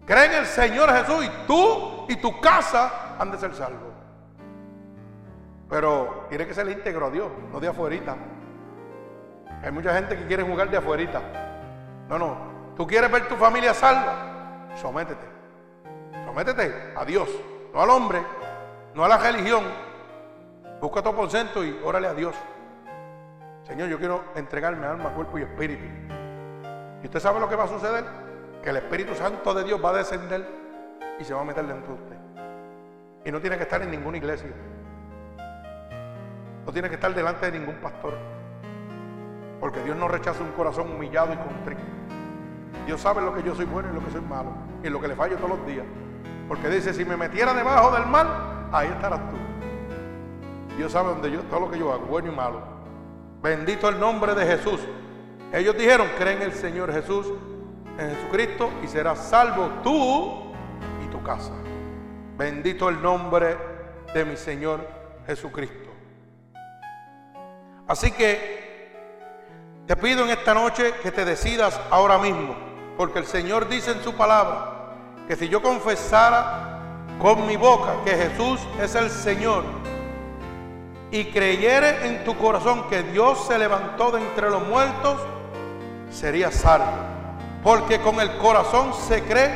Cree 0.07 0.24
en 0.27 0.35
el 0.35 0.47
Señor 0.47 0.90
Jesús 0.90 1.24
y 1.24 1.47
tú 1.47 2.07
y 2.09 2.16
tu 2.16 2.40
casa 2.40 3.16
han 3.19 3.31
de 3.31 3.39
ser 3.39 3.55
salvos. 3.55 3.93
Pero 5.69 6.27
tiene 6.31 6.47
que 6.47 6.55
ser 6.55 6.66
íntegro 6.69 7.07
a 7.07 7.11
Dios, 7.11 7.31
no 7.53 7.61
de 7.61 7.69
afuerita. 7.69 8.16
Hay 9.62 9.70
mucha 9.70 9.95
gente 9.95 10.16
que 10.16 10.27
quiere 10.27 10.43
jugar 10.43 10.70
de 10.70 10.78
afuerita. 10.78 11.20
No, 12.09 12.19
no. 12.19 12.36
Tú 12.74 12.86
quieres 12.86 13.11
ver 13.12 13.28
tu 13.28 13.36
familia 13.36 13.74
salva 13.74 14.28
sométete. 14.81 15.27
Sométete 16.24 16.93
a 16.97 17.05
Dios, 17.05 17.28
no 17.73 17.82
al 17.82 17.90
hombre, 17.90 18.23
no 18.95 19.05
a 19.05 19.09
la 19.09 19.19
religión. 19.19 19.65
Busca 20.81 21.03
tu 21.03 21.09
aposento 21.09 21.65
y 21.65 21.78
órale 21.85 22.07
a 22.07 22.15
Dios. 22.15 22.35
Señor, 23.65 23.89
yo 23.89 23.99
quiero 23.99 24.24
entregarme 24.36 24.86
alma, 24.86 25.11
cuerpo 25.11 25.39
y 25.39 25.43
espíritu. 25.43 25.85
¿Y 27.03 27.07
usted 27.07 27.20
sabe 27.20 27.41
lo 27.41 27.49
que 27.49 27.57
va 27.57 27.65
a 27.65 27.69
suceder? 27.69 28.05
Que 28.62 28.70
el 28.70 28.77
Espíritu 28.79 29.15
Santo 29.15 29.55
de 29.55 29.65
Dios 29.65 29.83
va 29.83 29.91
a 29.91 29.95
descender 29.95 30.47
y 31.19 31.25
se 31.25 31.35
va 31.35 31.41
a 31.41 31.45
meter 31.45 31.66
dentro 31.66 31.95
de 31.95 32.03
usted. 32.03 32.16
Y 33.25 33.33
no 33.33 33.41
tiene 33.41 33.57
que 33.57 33.65
estar 33.65 33.81
en 33.83 33.91
ninguna 33.91 34.16
iglesia. 34.16 34.51
No 36.66 36.73
tiene 36.73 36.89
que 36.89 36.97
estar 36.97 37.15
delante 37.15 37.51
de 37.51 37.59
ningún 37.59 37.77
pastor. 37.77 38.15
Porque 39.61 39.83
Dios 39.83 39.97
no 39.97 40.09
rechaza 40.09 40.43
un 40.43 40.53
corazón 40.53 40.91
humillado 40.91 41.33
y 41.33 41.37
contrito. 41.37 41.81
Dios 42.87 43.01
sabe 43.01 43.23
lo 43.23 43.35
que 43.35 43.43
yo 43.43 43.55
soy 43.55 43.65
bueno 43.65 43.91
y 43.91 43.95
lo 43.95 44.05
que 44.05 44.11
soy 44.11 44.20
malo. 44.20 44.51
Y 44.83 44.89
lo 44.89 45.01
que 45.01 45.09
le 45.09 45.16
fallo 45.16 45.37
todos 45.37 45.51
los 45.51 45.66
días. 45.66 45.87
Porque 46.49 46.69
dice, 46.69 46.95
si 46.95 47.05
me 47.05 47.16
metiera 47.16 47.53
debajo 47.55 47.91
del 47.93 48.07
mal, 48.07 48.69
ahí 48.73 48.89
estarás 48.89 49.20
tú. 49.31 49.37
Dios 50.77 50.93
sabe 50.93 51.09
donde 51.09 51.31
yo, 51.31 51.43
todo 51.43 51.61
lo 51.61 51.70
que 51.70 51.79
yo 51.79 51.93
hago, 51.93 52.07
bueno 52.07 52.33
y 52.33 52.35
malo. 52.35 52.62
Bendito 53.43 53.89
el 53.89 53.99
nombre 53.99 54.35
de 54.35 54.47
Jesús. 54.47 54.81
Ellos 55.53 55.77
dijeron, 55.77 56.09
creen 56.19 56.39
en 56.39 56.51
el 56.51 56.53
Señor 56.53 56.93
Jesús, 56.93 57.27
en 57.99 58.15
Jesucristo, 58.15 58.70
y 58.83 58.89
serás 58.89 59.29
salvo 59.29 59.70
tú 59.83 60.53
y 61.05 61.11
tu 61.11 61.23
casa. 61.23 61.53
Bendito 62.37 62.89
el 62.89 63.01
nombre 63.01 63.57
de 64.15 64.25
mi 64.25 64.37
Señor 64.37 64.87
Jesucristo. 65.27 65.91
Así 67.87 68.12
que 68.12 68.59
te 69.87 69.97
pido 69.97 70.25
en 70.25 70.31
esta 70.31 70.53
noche 70.53 70.93
que 71.03 71.11
te 71.11 71.25
decidas 71.25 71.81
ahora 71.91 72.19
mismo 72.19 72.69
porque 72.99 73.20
el 73.20 73.27
Señor 73.27 73.69
dice 73.69 73.93
en 73.93 74.03
su 74.03 74.12
palabra 74.15 74.93
que 75.29 75.37
si 75.37 75.49
yo 75.49 75.62
confesara 75.62 77.07
con 77.20 77.47
mi 77.47 77.57
boca 77.57 77.95
que 78.05 78.11
Jesús 78.11 78.61
es 78.83 78.97
el 78.97 79.09
Señor 79.09 79.62
y 81.12 81.27
creyere 81.27 82.07
en 82.07 82.25
tu 82.25 82.37
corazón 82.37 82.89
que 82.91 83.05
Dios 83.05 83.47
se 83.47 83.57
levantó 83.57 84.11
de 84.11 84.20
entre 84.20 84.51
los 84.51 84.66
muertos, 84.66 85.20
sería 86.10 86.51
salvo. 86.51 86.86
Porque 87.62 88.01
con 88.01 88.20
el 88.20 88.36
corazón 88.39 88.93
se 88.94 89.22
cree 89.22 89.51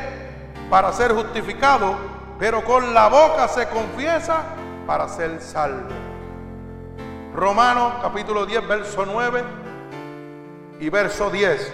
para 0.69 0.91
ser 0.93 1.13
justificado, 1.13 1.95
pero 2.39 2.63
con 2.63 2.93
la 2.93 3.07
boca 3.07 3.47
se 3.47 3.67
confiesa 3.69 4.41
para 4.85 5.07
ser 5.07 5.41
salvo. 5.41 5.89
Romanos 7.33 7.93
capítulo 8.01 8.45
10, 8.45 8.67
verso 8.67 9.05
9 9.05 9.43
y 10.79 10.89
verso 10.89 11.29
10. 11.29 11.73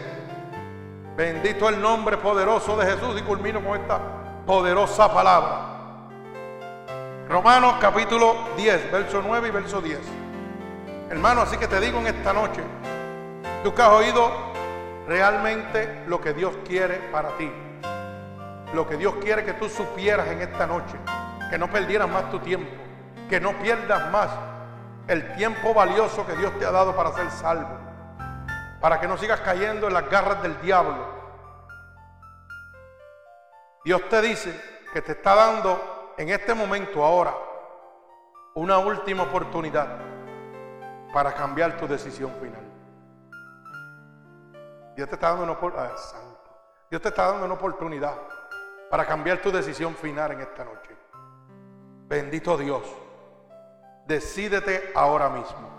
Bendito 1.18 1.68
el 1.68 1.81
nombre 1.81 2.18
poderoso 2.18 2.77
de 2.77 2.85
Jesús 2.85 3.19
y 3.19 3.23
culmino 3.23 3.64
con 3.64 3.80
esta 3.80 3.99
poderosa 4.45 5.14
palabra. 5.14 5.69
Romanos 7.27 7.76
capítulo 7.81 8.35
10, 8.56 8.91
verso 8.91 9.22
9 9.26 9.47
y 9.47 9.51
verso 9.51 9.81
10. 9.81 9.99
Hermano, 11.10 11.41
así 11.41 11.57
que 11.57 11.68
te 11.68 11.80
digo 11.80 11.99
en 11.99 12.07
esta 12.07 12.31
noche, 12.31 12.61
tú 13.64 13.73
que 13.73 13.81
has 13.81 13.89
oído 13.89 14.49
realmente 15.10 16.03
lo 16.07 16.22
que 16.22 16.34
Dios 16.34 16.53
quiere 16.65 16.95
para 17.11 17.36
ti. 17.38 17.52
Lo 18.73 18.88
que 18.88 18.95
Dios 18.95 19.15
quiere 19.15 19.44
que 19.44 19.53
tú 19.53 19.68
supieras 19.68 20.27
en 20.27 20.41
esta 20.41 20.65
noche. 20.65 20.95
Que 21.49 21.57
no 21.57 21.69
perdieras 21.69 22.07
más 22.07 22.31
tu 22.31 22.40
tiempo. 22.40 22.72
Que 23.30 23.41
no 23.41 23.52
pierdas 23.60 24.10
más 24.11 24.30
el 25.07 25.34
tiempo 25.34 25.73
valioso 25.73 26.26
que 26.26 26.36
Dios 26.38 26.57
te 26.60 26.65
ha 26.65 26.72
dado 26.72 26.95
para 26.95 27.11
ser 27.11 27.30
salvo 27.31 27.90
para 28.80 28.99
que 28.99 29.07
no 29.07 29.18
sigas 29.18 29.41
cayendo 29.41 29.88
en 29.88 29.94
las 29.94 30.10
garras 30.10 30.41
del 30.41 30.60
diablo. 30.61 31.19
Dios 33.84 34.02
te 34.10 34.22
dice 34.22 34.60
que 34.94 35.02
te 35.02 35.14
está 35.14 35.36
dando 35.36 36.14
en 36.18 36.30
este 36.30 36.53
momento, 36.53 37.03
ahora, 37.03 37.34
una 38.56 38.77
última 38.77 39.23
oportunidad 39.23 39.88
para 41.14 41.34
cambiar 41.34 41.77
tu 41.77 41.88
decisión 41.88 42.31
final. 42.41 42.69
Dios 45.00 45.10
te 45.10 45.16
está 45.16 45.30
dando 47.28 47.46
una 47.46 47.54
oportunidad. 47.54 48.16
Para 48.90 49.06
cambiar 49.06 49.42
tu 49.42 49.50
decisión 49.50 49.96
final 49.96 50.34
en 50.34 50.42
esta 50.42 50.66
noche. 50.66 50.90
Bendito 52.08 52.58
Dios. 52.58 52.84
Decídete 54.06 54.92
ahora 54.94 55.30
mismo. 55.30 55.70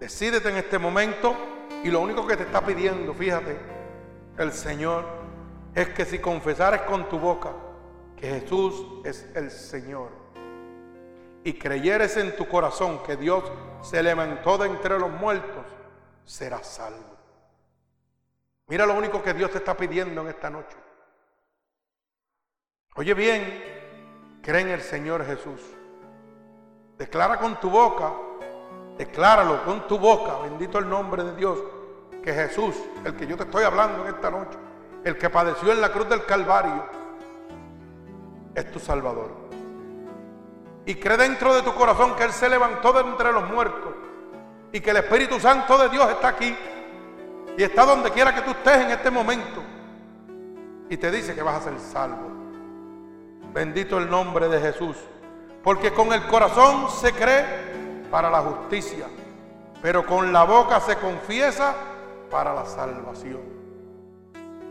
Decídete 0.00 0.50
en 0.50 0.56
este 0.56 0.78
momento 0.78 1.34
y 1.82 1.90
lo 1.90 2.00
único 2.00 2.26
que 2.26 2.36
te 2.36 2.42
está 2.42 2.60
pidiendo, 2.60 3.14
fíjate, 3.14 3.56
el 4.36 4.52
Señor, 4.52 5.04
es 5.74 5.88
que 5.90 6.04
si 6.04 6.18
confesares 6.18 6.82
con 6.82 7.08
tu 7.08 7.18
boca 7.18 7.52
que 8.16 8.40
Jesús 8.40 8.84
es 9.04 9.30
el 9.34 9.50
Señor 9.50 10.10
y 11.44 11.54
creyeres 11.54 12.18
en 12.18 12.36
tu 12.36 12.46
corazón 12.46 13.02
que 13.02 13.16
Dios 13.16 13.50
se 13.80 14.02
levantó 14.02 14.58
de 14.58 14.66
entre 14.66 14.98
los 14.98 15.10
muertos, 15.10 15.64
serás 16.24 16.66
salvo. 16.66 17.16
Mira 18.68 18.86
lo 18.86 18.94
único 18.94 19.22
que 19.22 19.34
Dios 19.34 19.50
te 19.50 19.58
está 19.58 19.76
pidiendo 19.76 20.22
en 20.22 20.28
esta 20.28 20.48
noche. 20.48 20.76
Oye 22.94 23.14
bien, 23.14 24.40
cree 24.42 24.62
en 24.62 24.68
el 24.68 24.80
Señor 24.80 25.24
Jesús. 25.26 25.60
Declara 26.96 27.38
con 27.38 27.58
tu 27.58 27.70
boca, 27.70 28.12
decláralo 28.96 29.64
con 29.64 29.86
tu 29.86 29.98
boca, 29.98 30.38
bendito 30.38 30.78
el 30.78 30.88
nombre 30.88 31.24
de 31.24 31.34
Dios, 31.34 31.58
que 32.22 32.32
Jesús, 32.32 32.76
el 33.04 33.16
que 33.16 33.26
yo 33.26 33.36
te 33.36 33.44
estoy 33.44 33.64
hablando 33.64 34.06
en 34.06 34.14
esta 34.14 34.30
noche, 34.30 34.58
el 35.04 35.18
que 35.18 35.28
padeció 35.30 35.72
en 35.72 35.80
la 35.80 35.90
cruz 35.90 36.08
del 36.08 36.24
Calvario, 36.24 36.86
es 38.54 38.70
tu 38.70 38.78
Salvador. 38.78 39.30
Y 40.84 40.94
cree 40.96 41.16
dentro 41.16 41.54
de 41.54 41.62
tu 41.62 41.74
corazón 41.74 42.14
que 42.14 42.24
Él 42.24 42.32
se 42.32 42.48
levantó 42.48 42.92
de 42.92 43.00
entre 43.00 43.32
los 43.32 43.48
muertos 43.50 43.91
y 44.72 44.80
que 44.80 44.90
el 44.90 44.96
Espíritu 44.98 45.38
Santo 45.38 45.76
de 45.78 45.88
Dios 45.90 46.10
está 46.10 46.28
aquí 46.28 46.56
y 47.56 47.62
está 47.62 47.84
donde 47.84 48.10
quiera 48.10 48.34
que 48.34 48.40
tú 48.40 48.50
estés 48.52 48.78
en 48.78 48.90
este 48.90 49.10
momento 49.10 49.62
y 50.88 50.96
te 50.96 51.10
dice 51.10 51.34
que 51.34 51.42
vas 51.42 51.56
a 51.56 51.70
ser 51.70 51.78
salvo. 51.78 52.30
Bendito 53.52 53.98
el 53.98 54.08
nombre 54.08 54.48
de 54.48 54.60
Jesús. 54.60 54.96
Porque 55.62 55.92
con 55.92 56.12
el 56.12 56.26
corazón 56.26 56.90
se 56.90 57.12
cree 57.12 57.44
para 58.10 58.30
la 58.30 58.40
justicia, 58.40 59.06
pero 59.80 60.04
con 60.04 60.32
la 60.32 60.44
boca 60.44 60.80
se 60.80 60.96
confiesa 60.96 61.74
para 62.30 62.52
la 62.52 62.64
salvación. 62.64 63.40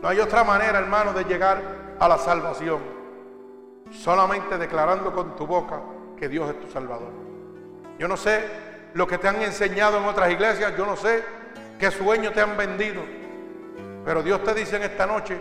No 0.02 0.08
hay 0.08 0.18
otra 0.18 0.44
manera, 0.44 0.78
hermano, 0.78 1.12
de 1.12 1.24
llegar 1.24 1.62
a 1.98 2.08
la 2.08 2.18
salvación. 2.18 2.80
Solamente 3.90 4.58
declarando 4.58 5.12
con 5.12 5.34
tu 5.36 5.46
boca 5.46 5.80
que 6.16 6.28
Dios 6.28 6.50
es 6.50 6.60
tu 6.60 6.70
Salvador. 6.70 7.12
Yo 7.98 8.08
no 8.08 8.16
sé 8.16 8.71
lo 8.94 9.06
que 9.06 9.18
te 9.18 9.28
han 9.28 9.40
enseñado 9.42 9.98
en 9.98 10.04
otras 10.04 10.30
iglesias, 10.30 10.76
yo 10.76 10.86
no 10.86 10.96
sé 10.96 11.24
qué 11.78 11.90
sueño 11.90 12.32
te 12.32 12.40
han 12.40 12.56
vendido, 12.56 13.02
pero 14.04 14.22
Dios 14.22 14.42
te 14.44 14.54
dice 14.54 14.76
en 14.76 14.82
esta 14.82 15.06
noche, 15.06 15.38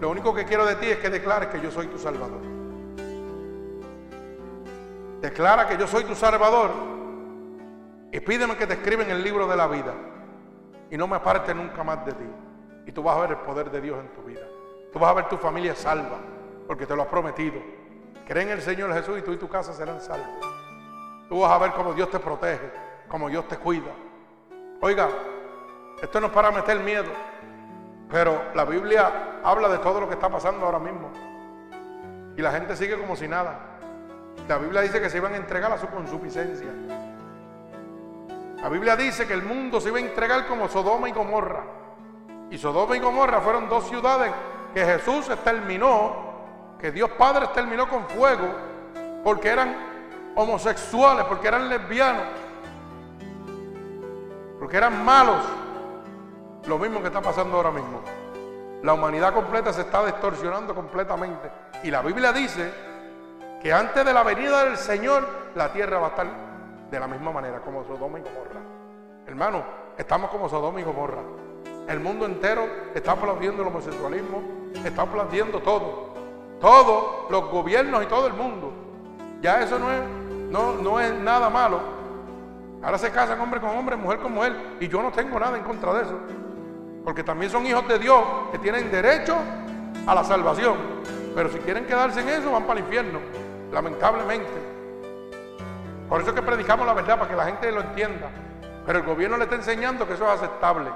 lo 0.00 0.10
único 0.10 0.34
que 0.34 0.44
quiero 0.44 0.66
de 0.66 0.76
ti 0.76 0.86
es 0.86 0.98
que 0.98 1.08
declares 1.08 1.48
que 1.48 1.60
yo 1.60 1.70
soy 1.70 1.86
tu 1.86 1.98
Salvador. 1.98 2.40
Declara 5.20 5.66
que 5.66 5.78
yo 5.78 5.86
soy 5.86 6.04
tu 6.04 6.14
Salvador 6.14 6.70
y 8.12 8.20
pídeme 8.20 8.56
que 8.56 8.66
te 8.66 8.74
escriba 8.74 9.02
en 9.02 9.10
el 9.10 9.22
libro 9.22 9.46
de 9.46 9.56
la 9.56 9.66
vida 9.66 9.94
y 10.90 10.96
no 10.96 11.06
me 11.06 11.16
aparte 11.16 11.54
nunca 11.54 11.82
más 11.82 12.04
de 12.04 12.12
ti. 12.12 12.24
Y 12.86 12.92
tú 12.92 13.02
vas 13.02 13.16
a 13.16 13.20
ver 13.20 13.30
el 13.30 13.38
poder 13.38 13.70
de 13.70 13.80
Dios 13.80 13.98
en 13.98 14.08
tu 14.12 14.22
vida. 14.22 14.46
Tú 14.92 14.98
vas 14.98 15.10
a 15.10 15.14
ver 15.14 15.28
tu 15.28 15.36
familia 15.36 15.74
salva, 15.74 16.18
porque 16.66 16.86
te 16.86 16.94
lo 16.94 17.02
ha 17.02 17.08
prometido. 17.08 17.60
Cree 18.26 18.44
en 18.44 18.50
el 18.50 18.62
Señor 18.62 18.92
Jesús 18.92 19.18
y 19.18 19.22
tú 19.22 19.32
y 19.32 19.36
tu 19.36 19.48
casa 19.48 19.72
serán 19.72 20.00
salvos. 20.00 20.65
Tú 21.28 21.40
vas 21.40 21.50
a 21.50 21.58
ver 21.58 21.72
cómo 21.72 21.92
Dios 21.92 22.10
te 22.10 22.18
protege, 22.18 22.70
cómo 23.08 23.28
Dios 23.28 23.46
te 23.48 23.56
cuida. 23.56 23.90
Oiga, 24.80 25.08
esto 26.00 26.20
no 26.20 26.28
es 26.28 26.32
para 26.32 26.50
meter 26.50 26.78
miedo, 26.80 27.10
pero 28.10 28.42
la 28.54 28.64
Biblia 28.64 29.40
habla 29.42 29.68
de 29.68 29.78
todo 29.78 30.00
lo 30.00 30.08
que 30.08 30.14
está 30.14 30.28
pasando 30.28 30.66
ahora 30.66 30.78
mismo. 30.78 31.10
Y 32.36 32.42
la 32.42 32.52
gente 32.52 32.76
sigue 32.76 32.98
como 32.98 33.16
si 33.16 33.26
nada. 33.26 33.58
La 34.48 34.58
Biblia 34.58 34.82
dice 34.82 35.00
que 35.00 35.10
se 35.10 35.16
iban 35.16 35.32
a 35.32 35.36
entregar 35.36 35.72
a 35.72 35.78
su 35.78 35.88
consuficiencia. 35.88 36.68
La 38.62 38.68
Biblia 38.68 38.96
dice 38.96 39.26
que 39.26 39.32
el 39.32 39.42
mundo 39.42 39.80
se 39.80 39.88
iba 39.88 39.98
a 39.98 40.02
entregar 40.02 40.46
como 40.46 40.68
Sodoma 40.68 41.08
y 41.08 41.12
Gomorra. 41.12 41.64
Y 42.50 42.58
Sodoma 42.58 42.96
y 42.96 43.00
Gomorra 43.00 43.40
fueron 43.40 43.68
dos 43.68 43.88
ciudades 43.88 44.32
que 44.72 44.84
Jesús 44.84 45.28
exterminó, 45.30 46.14
que 46.78 46.92
Dios 46.92 47.10
Padre 47.10 47.46
exterminó 47.46 47.88
con 47.88 48.06
fuego, 48.08 48.48
porque 49.24 49.48
eran 49.48 49.95
homosexuales, 50.36 51.24
porque 51.24 51.48
eran 51.48 51.68
lesbianos, 51.68 52.22
porque 54.58 54.76
eran 54.76 55.04
malos. 55.04 55.44
Lo 56.66 56.78
mismo 56.78 57.00
que 57.00 57.08
está 57.08 57.20
pasando 57.20 57.56
ahora 57.56 57.70
mismo. 57.70 58.00
La 58.82 58.92
humanidad 58.92 59.32
completa 59.32 59.72
se 59.72 59.82
está 59.82 60.04
distorsionando 60.04 60.74
completamente. 60.74 61.50
Y 61.82 61.90
la 61.90 62.02
Biblia 62.02 62.32
dice 62.32 62.72
que 63.62 63.72
antes 63.72 64.04
de 64.04 64.12
la 64.12 64.22
venida 64.22 64.64
del 64.64 64.76
Señor, 64.76 65.26
la 65.54 65.72
tierra 65.72 65.98
va 65.98 66.06
a 66.06 66.10
estar 66.10 66.26
de 66.90 67.00
la 67.00 67.06
misma 67.06 67.32
manera 67.32 67.60
como 67.60 67.84
Sodoma 67.84 68.18
y 68.18 68.22
Gomorra. 68.22 68.60
Hermano, 69.26 69.64
estamos 69.96 70.30
como 70.30 70.48
Sodoma 70.48 70.80
y 70.80 70.84
Gomorra. 70.84 71.22
El 71.88 72.00
mundo 72.00 72.26
entero 72.26 72.66
está 72.94 73.12
aplaudiendo 73.12 73.62
el 73.62 73.68
homosexualismo, 73.68 74.42
está 74.84 75.02
aplaudiendo 75.02 75.60
todo. 75.60 76.14
Todos 76.60 77.30
los 77.30 77.48
gobiernos 77.50 78.02
y 78.02 78.06
todo 78.06 78.26
el 78.26 78.34
mundo. 78.34 78.72
Ya 79.40 79.62
eso 79.62 79.78
no 79.78 79.92
es, 79.92 80.00
no, 80.50 80.74
no 80.74 81.00
es 81.00 81.12
nada 81.14 81.50
malo. 81.50 81.80
Ahora 82.82 82.98
se 82.98 83.10
casan 83.10 83.40
hombre 83.40 83.60
con 83.60 83.70
hombre, 83.70 83.96
mujer 83.96 84.18
con 84.18 84.32
mujer. 84.32 84.54
Y 84.80 84.88
yo 84.88 85.02
no 85.02 85.10
tengo 85.10 85.38
nada 85.40 85.56
en 85.56 85.64
contra 85.64 85.92
de 85.94 86.02
eso. 86.02 86.18
Porque 87.04 87.22
también 87.22 87.50
son 87.50 87.66
hijos 87.66 87.86
de 87.88 87.98
Dios 87.98 88.22
que 88.52 88.58
tienen 88.58 88.90
derecho 88.90 89.36
a 90.06 90.14
la 90.14 90.24
salvación. 90.24 90.76
Pero 91.34 91.48
si 91.48 91.58
quieren 91.58 91.86
quedarse 91.86 92.20
en 92.20 92.28
eso, 92.28 92.52
van 92.52 92.64
para 92.64 92.80
el 92.80 92.84
infierno. 92.86 93.18
Lamentablemente. 93.72 94.52
Por 96.08 96.20
eso 96.20 96.30
es 96.30 96.36
que 96.36 96.42
predicamos 96.42 96.86
la 96.86 96.94
verdad, 96.94 97.18
para 97.18 97.30
que 97.30 97.36
la 97.36 97.46
gente 97.46 97.72
lo 97.72 97.80
entienda. 97.80 98.28
Pero 98.86 99.00
el 99.00 99.04
gobierno 99.04 99.36
le 99.36 99.44
está 99.44 99.56
enseñando 99.56 100.06
que 100.06 100.14
eso 100.14 100.24
es 100.24 100.40
aceptable. 100.40 100.90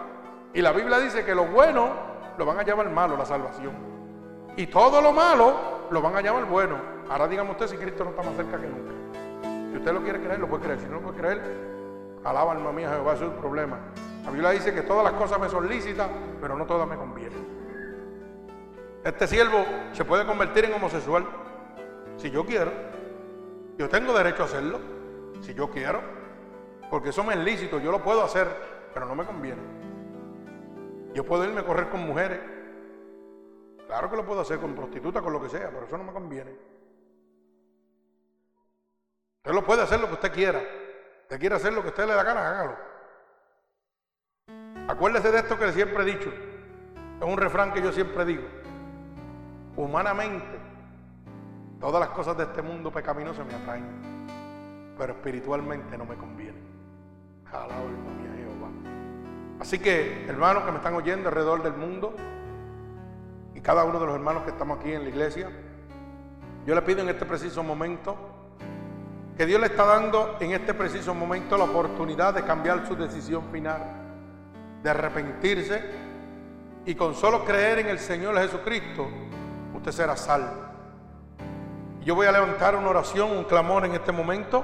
Y 0.55 0.62
la 0.62 0.72
Biblia 0.72 0.98
dice 0.98 1.24
que 1.24 1.35
lo 1.35 1.47
bueno 1.47 1.89
lo 2.39 2.47
van 2.47 2.59
a 2.59 2.62
llamar 2.62 2.89
malo, 2.90 3.16
la 3.16 3.24
salvación. 3.24 3.72
Y 4.56 4.66
todo 4.66 5.01
lo 5.01 5.12
malo 5.12 5.55
lo 5.90 6.01
van 6.01 6.16
a 6.16 6.20
llamar 6.20 6.44
bueno. 6.44 6.77
Ahora 7.09 7.27
dígame 7.27 7.51
usted 7.51 7.66
si 7.66 7.77
Cristo 7.77 8.05
no 8.05 8.10
está 8.10 8.22
más 8.22 8.36
cerca 8.36 8.56
que 8.56 8.66
nunca. 8.66 8.93
Si 9.70 9.76
usted 9.76 9.92
lo 9.92 10.02
quiere 10.02 10.20
creer, 10.20 10.38
lo 10.38 10.48
puede 10.48 10.64
creer. 10.64 10.80
Si 10.80 10.86
no 10.86 10.94
lo 10.94 11.01
puede 11.01 11.16
creer, 11.18 11.40
alaba 12.24 12.52
alma 12.52 12.72
mía 12.72 12.90
Jehová, 12.90 13.14
eso 13.14 13.26
es 13.26 13.32
el 13.32 13.38
problema. 13.38 13.78
La 14.24 14.30
Biblia 14.30 14.51
dice 14.51 14.74
que 14.74 14.82
todas 14.82 15.05
las 15.05 15.14
cosas 15.14 15.40
me 15.40 15.48
son 15.48 15.68
lícitas, 15.68 16.09
pero 16.40 16.56
no 16.56 16.66
todas 16.66 16.88
me 16.88 16.97
convienen. 16.97 17.60
Este 19.05 19.26
siervo 19.26 19.64
se 19.92 20.05
puede 20.05 20.26
convertir 20.26 20.66
en 20.66 20.74
homosexual 20.74 21.24
si 22.16 22.30
yo 22.30 22.44
quiero. 22.44 22.70
Yo 23.78 23.88
tengo 23.88 24.12
derecho 24.12 24.42
a 24.42 24.47
hacerlo 24.47 24.78
si 25.40 25.55
yo 25.55 25.70
quiero, 25.70 26.01
porque 26.90 27.09
eso 27.09 27.24
me 27.24 27.32
es 27.32 27.40
lícito, 27.40 27.80
yo 27.80 27.90
lo 27.90 28.02
puedo 28.02 28.22
hacer, 28.22 28.47
pero 28.92 29.06
no 29.06 29.14
me 29.14 29.24
conviene. 29.24 29.62
Yo 31.14 31.24
puedo 31.24 31.44
irme 31.44 31.60
a 31.60 31.64
correr 31.64 31.88
con 31.88 32.01
mujeres, 32.01 32.40
claro 33.86 34.10
que 34.10 34.16
lo 34.16 34.26
puedo 34.26 34.42
hacer 34.42 34.59
con 34.59 34.74
prostitutas, 34.74 35.22
con 35.22 35.32
lo 35.32 35.40
que 35.40 35.48
sea, 35.48 35.70
pero 35.70 35.86
eso 35.86 35.97
no 35.97 36.05
me 36.05 36.12
conviene. 36.12 36.51
Usted 39.40 39.52
lo 39.52 39.64
puede 39.64 39.82
hacer 39.82 40.00
lo 40.00 40.08
que 40.08 40.14
usted 40.14 40.32
quiera. 40.32 40.60
Usted 41.22 41.40
quiere 41.40 41.54
hacer 41.54 41.72
lo 41.72 41.82
que 41.82 41.88
usted 41.88 42.06
le 42.06 42.14
da 42.14 42.22
gana, 42.22 42.50
hágalo. 42.50 42.76
Acuérdese 44.88 45.32
de 45.32 45.38
esto 45.38 45.58
que 45.58 45.72
siempre 45.72 46.02
he 46.02 46.06
dicho. 46.06 46.30
Es 47.18 47.26
un 47.26 47.38
refrán 47.38 47.72
que 47.72 47.80
yo 47.80 47.90
siempre 47.90 48.24
digo. 48.24 48.44
Humanamente, 49.76 50.58
todas 51.80 52.00
las 52.00 52.10
cosas 52.10 52.36
de 52.36 52.44
este 52.44 52.60
mundo 52.60 52.92
pecaminoso 52.92 53.44
me 53.44 53.54
atraen 53.54 54.10
pero 55.00 55.14
espiritualmente 55.14 55.96
no 55.96 56.04
me 56.04 56.14
conviene. 56.14 56.58
Alaba 57.46 57.74
alma 57.74 58.10
Jehová. 58.36 58.68
Así 59.58 59.78
que, 59.78 60.26
hermanos 60.26 60.64
que 60.64 60.72
me 60.72 60.76
están 60.76 60.92
oyendo 60.94 61.30
alrededor 61.30 61.62
del 61.62 61.72
mundo, 61.72 62.14
y 63.54 63.62
cada 63.62 63.84
uno 63.84 63.98
de 63.98 64.04
los 64.04 64.14
hermanos 64.14 64.42
que 64.42 64.50
estamos 64.50 64.78
aquí 64.78 64.92
en 64.92 65.04
la 65.04 65.08
iglesia, 65.08 65.50
yo 66.66 66.74
le 66.74 66.82
pido 66.82 67.00
en 67.00 67.08
este 67.08 67.24
preciso 67.24 67.62
momento 67.62 68.14
que 69.40 69.46
Dios 69.46 69.58
le 69.58 69.68
está 69.68 69.86
dando 69.86 70.36
en 70.38 70.50
este 70.50 70.74
preciso 70.74 71.14
momento 71.14 71.56
la 71.56 71.64
oportunidad 71.64 72.34
de 72.34 72.42
cambiar 72.42 72.86
su 72.86 72.94
decisión 72.94 73.44
final, 73.50 73.80
de 74.82 74.90
arrepentirse 74.90 75.82
y 76.84 76.94
con 76.94 77.14
solo 77.14 77.42
creer 77.42 77.78
en 77.78 77.86
el 77.86 77.98
Señor 77.98 78.36
Jesucristo, 78.36 79.08
usted 79.74 79.92
será 79.92 80.14
salvo. 80.14 80.50
Yo 82.04 82.14
voy 82.14 82.26
a 82.26 82.32
levantar 82.32 82.76
una 82.76 82.90
oración, 82.90 83.30
un 83.30 83.44
clamor 83.44 83.86
en 83.86 83.94
este 83.94 84.12
momento 84.12 84.62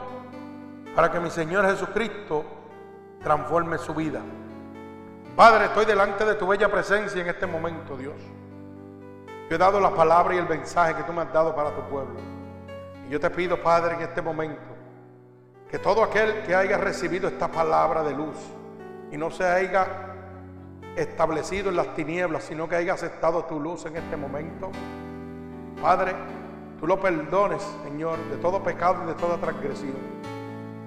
para 0.94 1.10
que 1.10 1.20
mi 1.20 1.30
Señor 1.30 1.64
Jesucristo 1.64 2.44
transforme 3.22 3.78
su 3.78 3.94
vida. 3.94 4.20
Padre, 5.34 5.64
estoy 5.64 5.86
delante 5.86 6.26
de 6.26 6.34
tu 6.34 6.46
bella 6.46 6.70
presencia 6.70 7.18
en 7.22 7.28
este 7.28 7.46
momento, 7.46 7.96
Dios. 7.96 8.16
Yo 9.48 9.56
he 9.56 9.58
dado 9.58 9.80
la 9.80 9.94
palabra 9.94 10.34
y 10.34 10.36
el 10.36 10.46
mensaje 10.46 10.96
que 10.96 11.04
tú 11.04 11.14
me 11.14 11.22
has 11.22 11.32
dado 11.32 11.56
para 11.56 11.70
tu 11.70 11.80
pueblo. 11.88 12.35
Yo 13.08 13.20
te 13.20 13.30
pido, 13.30 13.62
Padre, 13.62 13.94
en 13.94 14.02
este 14.02 14.20
momento, 14.20 14.60
que 15.70 15.78
todo 15.78 16.02
aquel 16.02 16.42
que 16.42 16.54
haya 16.54 16.76
recibido 16.76 17.28
esta 17.28 17.48
palabra 17.48 18.02
de 18.02 18.14
luz 18.14 18.36
y 19.10 19.16
no 19.16 19.30
se 19.30 19.44
haya 19.44 19.86
establecido 20.96 21.68
en 21.70 21.76
las 21.76 21.94
tinieblas, 21.94 22.44
sino 22.44 22.68
que 22.68 22.76
haya 22.76 22.94
aceptado 22.94 23.44
tu 23.44 23.60
luz 23.60 23.86
en 23.86 23.96
este 23.96 24.16
momento. 24.16 24.70
Padre, 25.80 26.14
tú 26.80 26.86
lo 26.86 26.98
perdones, 26.98 27.62
Señor, 27.84 28.18
de 28.30 28.36
todo 28.38 28.62
pecado 28.62 29.04
y 29.04 29.06
de 29.08 29.14
toda 29.14 29.36
transgresión. 29.36 30.16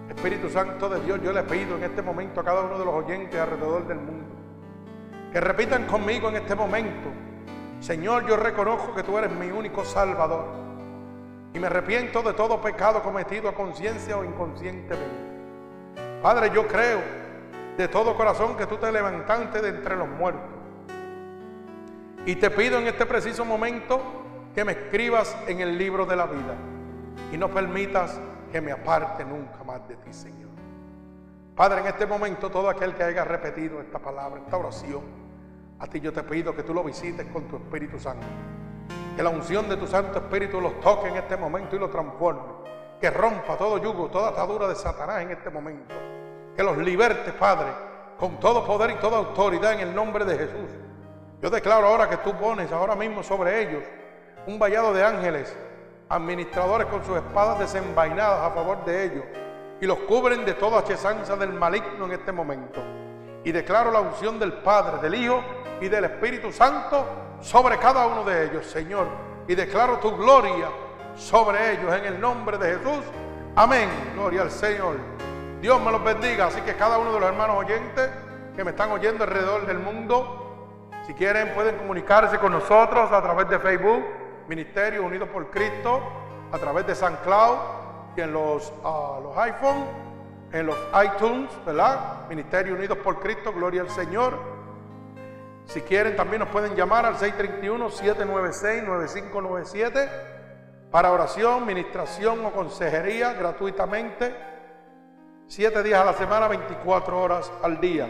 Espíritu 0.09 0.49
Santo 0.49 0.89
de 0.89 0.99
Dios, 1.01 1.21
yo 1.21 1.31
le 1.31 1.43
pido 1.43 1.77
en 1.77 1.83
este 1.83 2.01
momento 2.01 2.41
a 2.41 2.43
cada 2.43 2.61
uno 2.61 2.77
de 2.77 2.85
los 2.85 2.93
oyentes 2.93 3.39
alrededor 3.39 3.87
del 3.87 3.99
mundo 3.99 4.39
que 5.31 5.39
repitan 5.39 5.85
conmigo 5.85 6.29
en 6.29 6.37
este 6.37 6.55
momento, 6.55 7.09
Señor, 7.79 8.27
yo 8.27 8.35
reconozco 8.35 8.93
que 8.95 9.03
tú 9.03 9.17
eres 9.17 9.31
mi 9.31 9.51
único 9.51 9.85
Salvador 9.85 10.68
y 11.53 11.59
me 11.59 11.67
arrepiento 11.67 12.21
de 12.21 12.33
todo 12.33 12.61
pecado 12.61 13.01
cometido 13.01 13.49
a 13.49 13.55
conciencia 13.55 14.17
o 14.17 14.23
inconscientemente. 14.23 15.29
Padre, 16.21 16.51
yo 16.53 16.67
creo 16.67 17.01
de 17.77 17.87
todo 17.87 18.15
corazón 18.15 18.57
que 18.57 18.65
tú 18.65 18.77
te 18.77 18.91
levantaste 18.91 19.61
de 19.61 19.69
entre 19.69 19.95
los 19.95 20.07
muertos. 20.07 20.49
Y 22.25 22.35
te 22.35 22.49
pido 22.51 22.77
en 22.77 22.87
este 22.87 23.05
preciso 23.05 23.45
momento 23.45 24.01
que 24.53 24.65
me 24.65 24.73
escribas 24.73 25.35
en 25.47 25.61
el 25.61 25.77
libro 25.77 26.05
de 26.05 26.15
la 26.15 26.25
vida 26.25 26.55
y 27.31 27.37
no 27.37 27.49
permitas 27.49 28.19
que 28.51 28.59
me 28.61 28.71
aparte 28.71 29.23
nunca 29.23 29.63
más 29.63 29.87
de 29.87 29.95
ti, 29.95 30.11
Señor. 30.11 30.49
Padre, 31.55 31.81
en 31.81 31.87
este 31.87 32.05
momento 32.05 32.49
todo 32.49 32.69
aquel 32.69 32.93
que 32.95 33.03
haya 33.03 33.23
repetido 33.23 33.81
esta 33.81 33.99
palabra, 33.99 34.41
esta 34.41 34.57
oración, 34.57 35.01
a 35.79 35.87
ti 35.87 35.99
yo 35.99 36.11
te 36.11 36.23
pido 36.23 36.55
que 36.55 36.63
tú 36.63 36.73
lo 36.73 36.83
visites 36.83 37.25
con 37.27 37.43
tu 37.47 37.55
Espíritu 37.55 37.99
Santo. 37.99 38.27
Que 39.15 39.23
la 39.23 39.29
unción 39.29 39.67
de 39.69 39.77
tu 39.77 39.87
Santo 39.87 40.19
Espíritu 40.19 40.61
los 40.61 40.79
toque 40.79 41.09
en 41.09 41.17
este 41.17 41.35
momento 41.37 41.75
y 41.75 41.79
los 41.79 41.91
transforme. 41.91 42.59
Que 42.99 43.09
rompa 43.09 43.57
todo 43.57 43.77
yugo, 43.77 44.07
toda 44.07 44.29
atadura 44.29 44.67
de 44.67 44.75
Satanás 44.75 45.21
en 45.21 45.31
este 45.31 45.49
momento 45.49 45.95
que 46.59 46.63
los 46.65 46.77
liberte, 46.77 47.31
Padre, 47.31 47.69
con 48.19 48.37
todo 48.37 48.65
poder 48.65 48.91
y 48.91 48.95
toda 48.95 49.17
autoridad 49.17 49.75
en 49.75 49.79
el 49.79 49.95
nombre 49.95 50.25
de 50.25 50.37
Jesús. 50.37 50.69
Yo 51.41 51.49
declaro 51.49 51.87
ahora 51.87 52.09
que 52.09 52.17
tú 52.17 52.33
pones 52.33 52.69
ahora 52.73 52.95
mismo 52.95 53.23
sobre 53.23 53.61
ellos 53.61 53.81
un 54.45 54.59
vallado 54.59 54.93
de 54.93 55.01
ángeles, 55.01 55.55
administradores 56.09 56.87
con 56.87 57.01
sus 57.05 57.15
espadas 57.15 57.59
desenvainadas 57.59 58.41
a 58.41 58.51
favor 58.51 58.83
de 58.83 59.05
ellos, 59.05 59.23
y 59.79 59.85
los 59.85 59.99
cubren 59.99 60.43
de 60.43 60.53
toda 60.55 60.83
chesanza 60.83 61.37
del 61.37 61.53
maligno 61.53 62.07
en 62.07 62.11
este 62.11 62.33
momento. 62.33 62.81
Y 63.45 63.53
declaro 63.53 63.89
la 63.89 64.01
unción 64.01 64.37
del 64.37 64.51
Padre, 64.51 64.97
del 65.01 65.15
Hijo 65.15 65.41
y 65.79 65.87
del 65.87 66.03
Espíritu 66.03 66.51
Santo 66.51 67.05
sobre 67.41 67.77
cada 67.77 68.07
uno 68.07 68.23
de 68.23 68.45
ellos, 68.45 68.65
Señor. 68.65 69.07
Y 69.47 69.55
declaro 69.55 69.97
tu 69.97 70.15
gloria 70.15 70.67
sobre 71.15 71.73
ellos 71.73 71.93
en 71.93 72.05
el 72.05 72.21
nombre 72.21 72.57
de 72.57 72.77
Jesús. 72.77 73.03
Amén. 73.55 73.89
Gloria 74.15 74.43
al 74.43 74.51
Señor. 74.51 74.95
Dios 75.61 75.81
me 75.81 75.91
los 75.91 76.03
bendiga. 76.03 76.47
Así 76.47 76.61
que 76.61 76.75
cada 76.75 76.97
uno 76.97 77.13
de 77.13 77.19
los 77.19 77.29
hermanos 77.29 77.57
oyentes 77.57 78.09
que 78.55 78.63
me 78.63 78.71
están 78.71 78.91
oyendo 78.91 79.23
alrededor 79.23 79.65
del 79.65 79.79
mundo, 79.79 80.89
si 81.07 81.13
quieren 81.13 81.53
pueden 81.53 81.77
comunicarse 81.77 82.37
con 82.37 82.51
nosotros 82.51 83.11
a 83.11 83.21
través 83.21 83.49
de 83.49 83.59
Facebook, 83.59 84.03
Ministerio 84.47 85.03
Unidos 85.03 85.29
por 85.29 85.49
Cristo, 85.49 86.01
a 86.51 86.57
través 86.57 86.85
de 86.87 86.95
San 86.95 87.15
Cloud 87.17 87.57
y 88.15 88.21
en 88.21 88.33
los, 88.33 88.71
uh, 88.83 89.21
los 89.23 89.37
iPhone, 89.37 89.85
en 90.51 90.65
los 90.65 90.77
iTunes, 91.03 91.49
¿verdad? 91.65 92.27
Ministerio 92.27 92.75
Unidos 92.75 92.97
por 92.99 93.19
Cristo, 93.19 93.53
gloria 93.53 93.81
al 93.81 93.89
Señor. 93.89 94.58
Si 95.69 95.81
quieren 95.81 96.15
también 96.15 96.39
nos 96.39 96.49
pueden 96.49 96.75
llamar 96.75 97.05
al 97.05 97.17
631-796-9597 97.17 100.09
para 100.89 101.11
oración, 101.11 101.67
ministración 101.67 102.43
o 102.43 102.51
consejería 102.51 103.33
gratuitamente. 103.33 104.35
Siete 105.45 105.83
días 105.83 106.01
a 106.01 106.05
la 106.05 106.13
semana, 106.13 106.47
24 106.47 107.21
horas 107.21 107.51
al 107.61 107.79
día. 107.79 108.07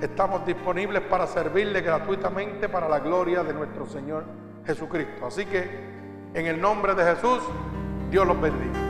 Estamos 0.00 0.46
disponibles 0.46 1.02
para 1.02 1.26
servirle 1.26 1.80
gratuitamente 1.80 2.68
para 2.68 2.88
la 2.88 3.00
gloria 3.00 3.42
de 3.42 3.54
nuestro 3.54 3.84
Señor 3.84 4.22
Jesucristo. 4.64 5.26
Así 5.26 5.46
que 5.46 5.64
en 6.32 6.46
el 6.46 6.60
nombre 6.60 6.94
de 6.94 7.12
Jesús, 7.12 7.40
Dios 8.08 8.24
los 8.24 8.40
bendiga. 8.40 8.87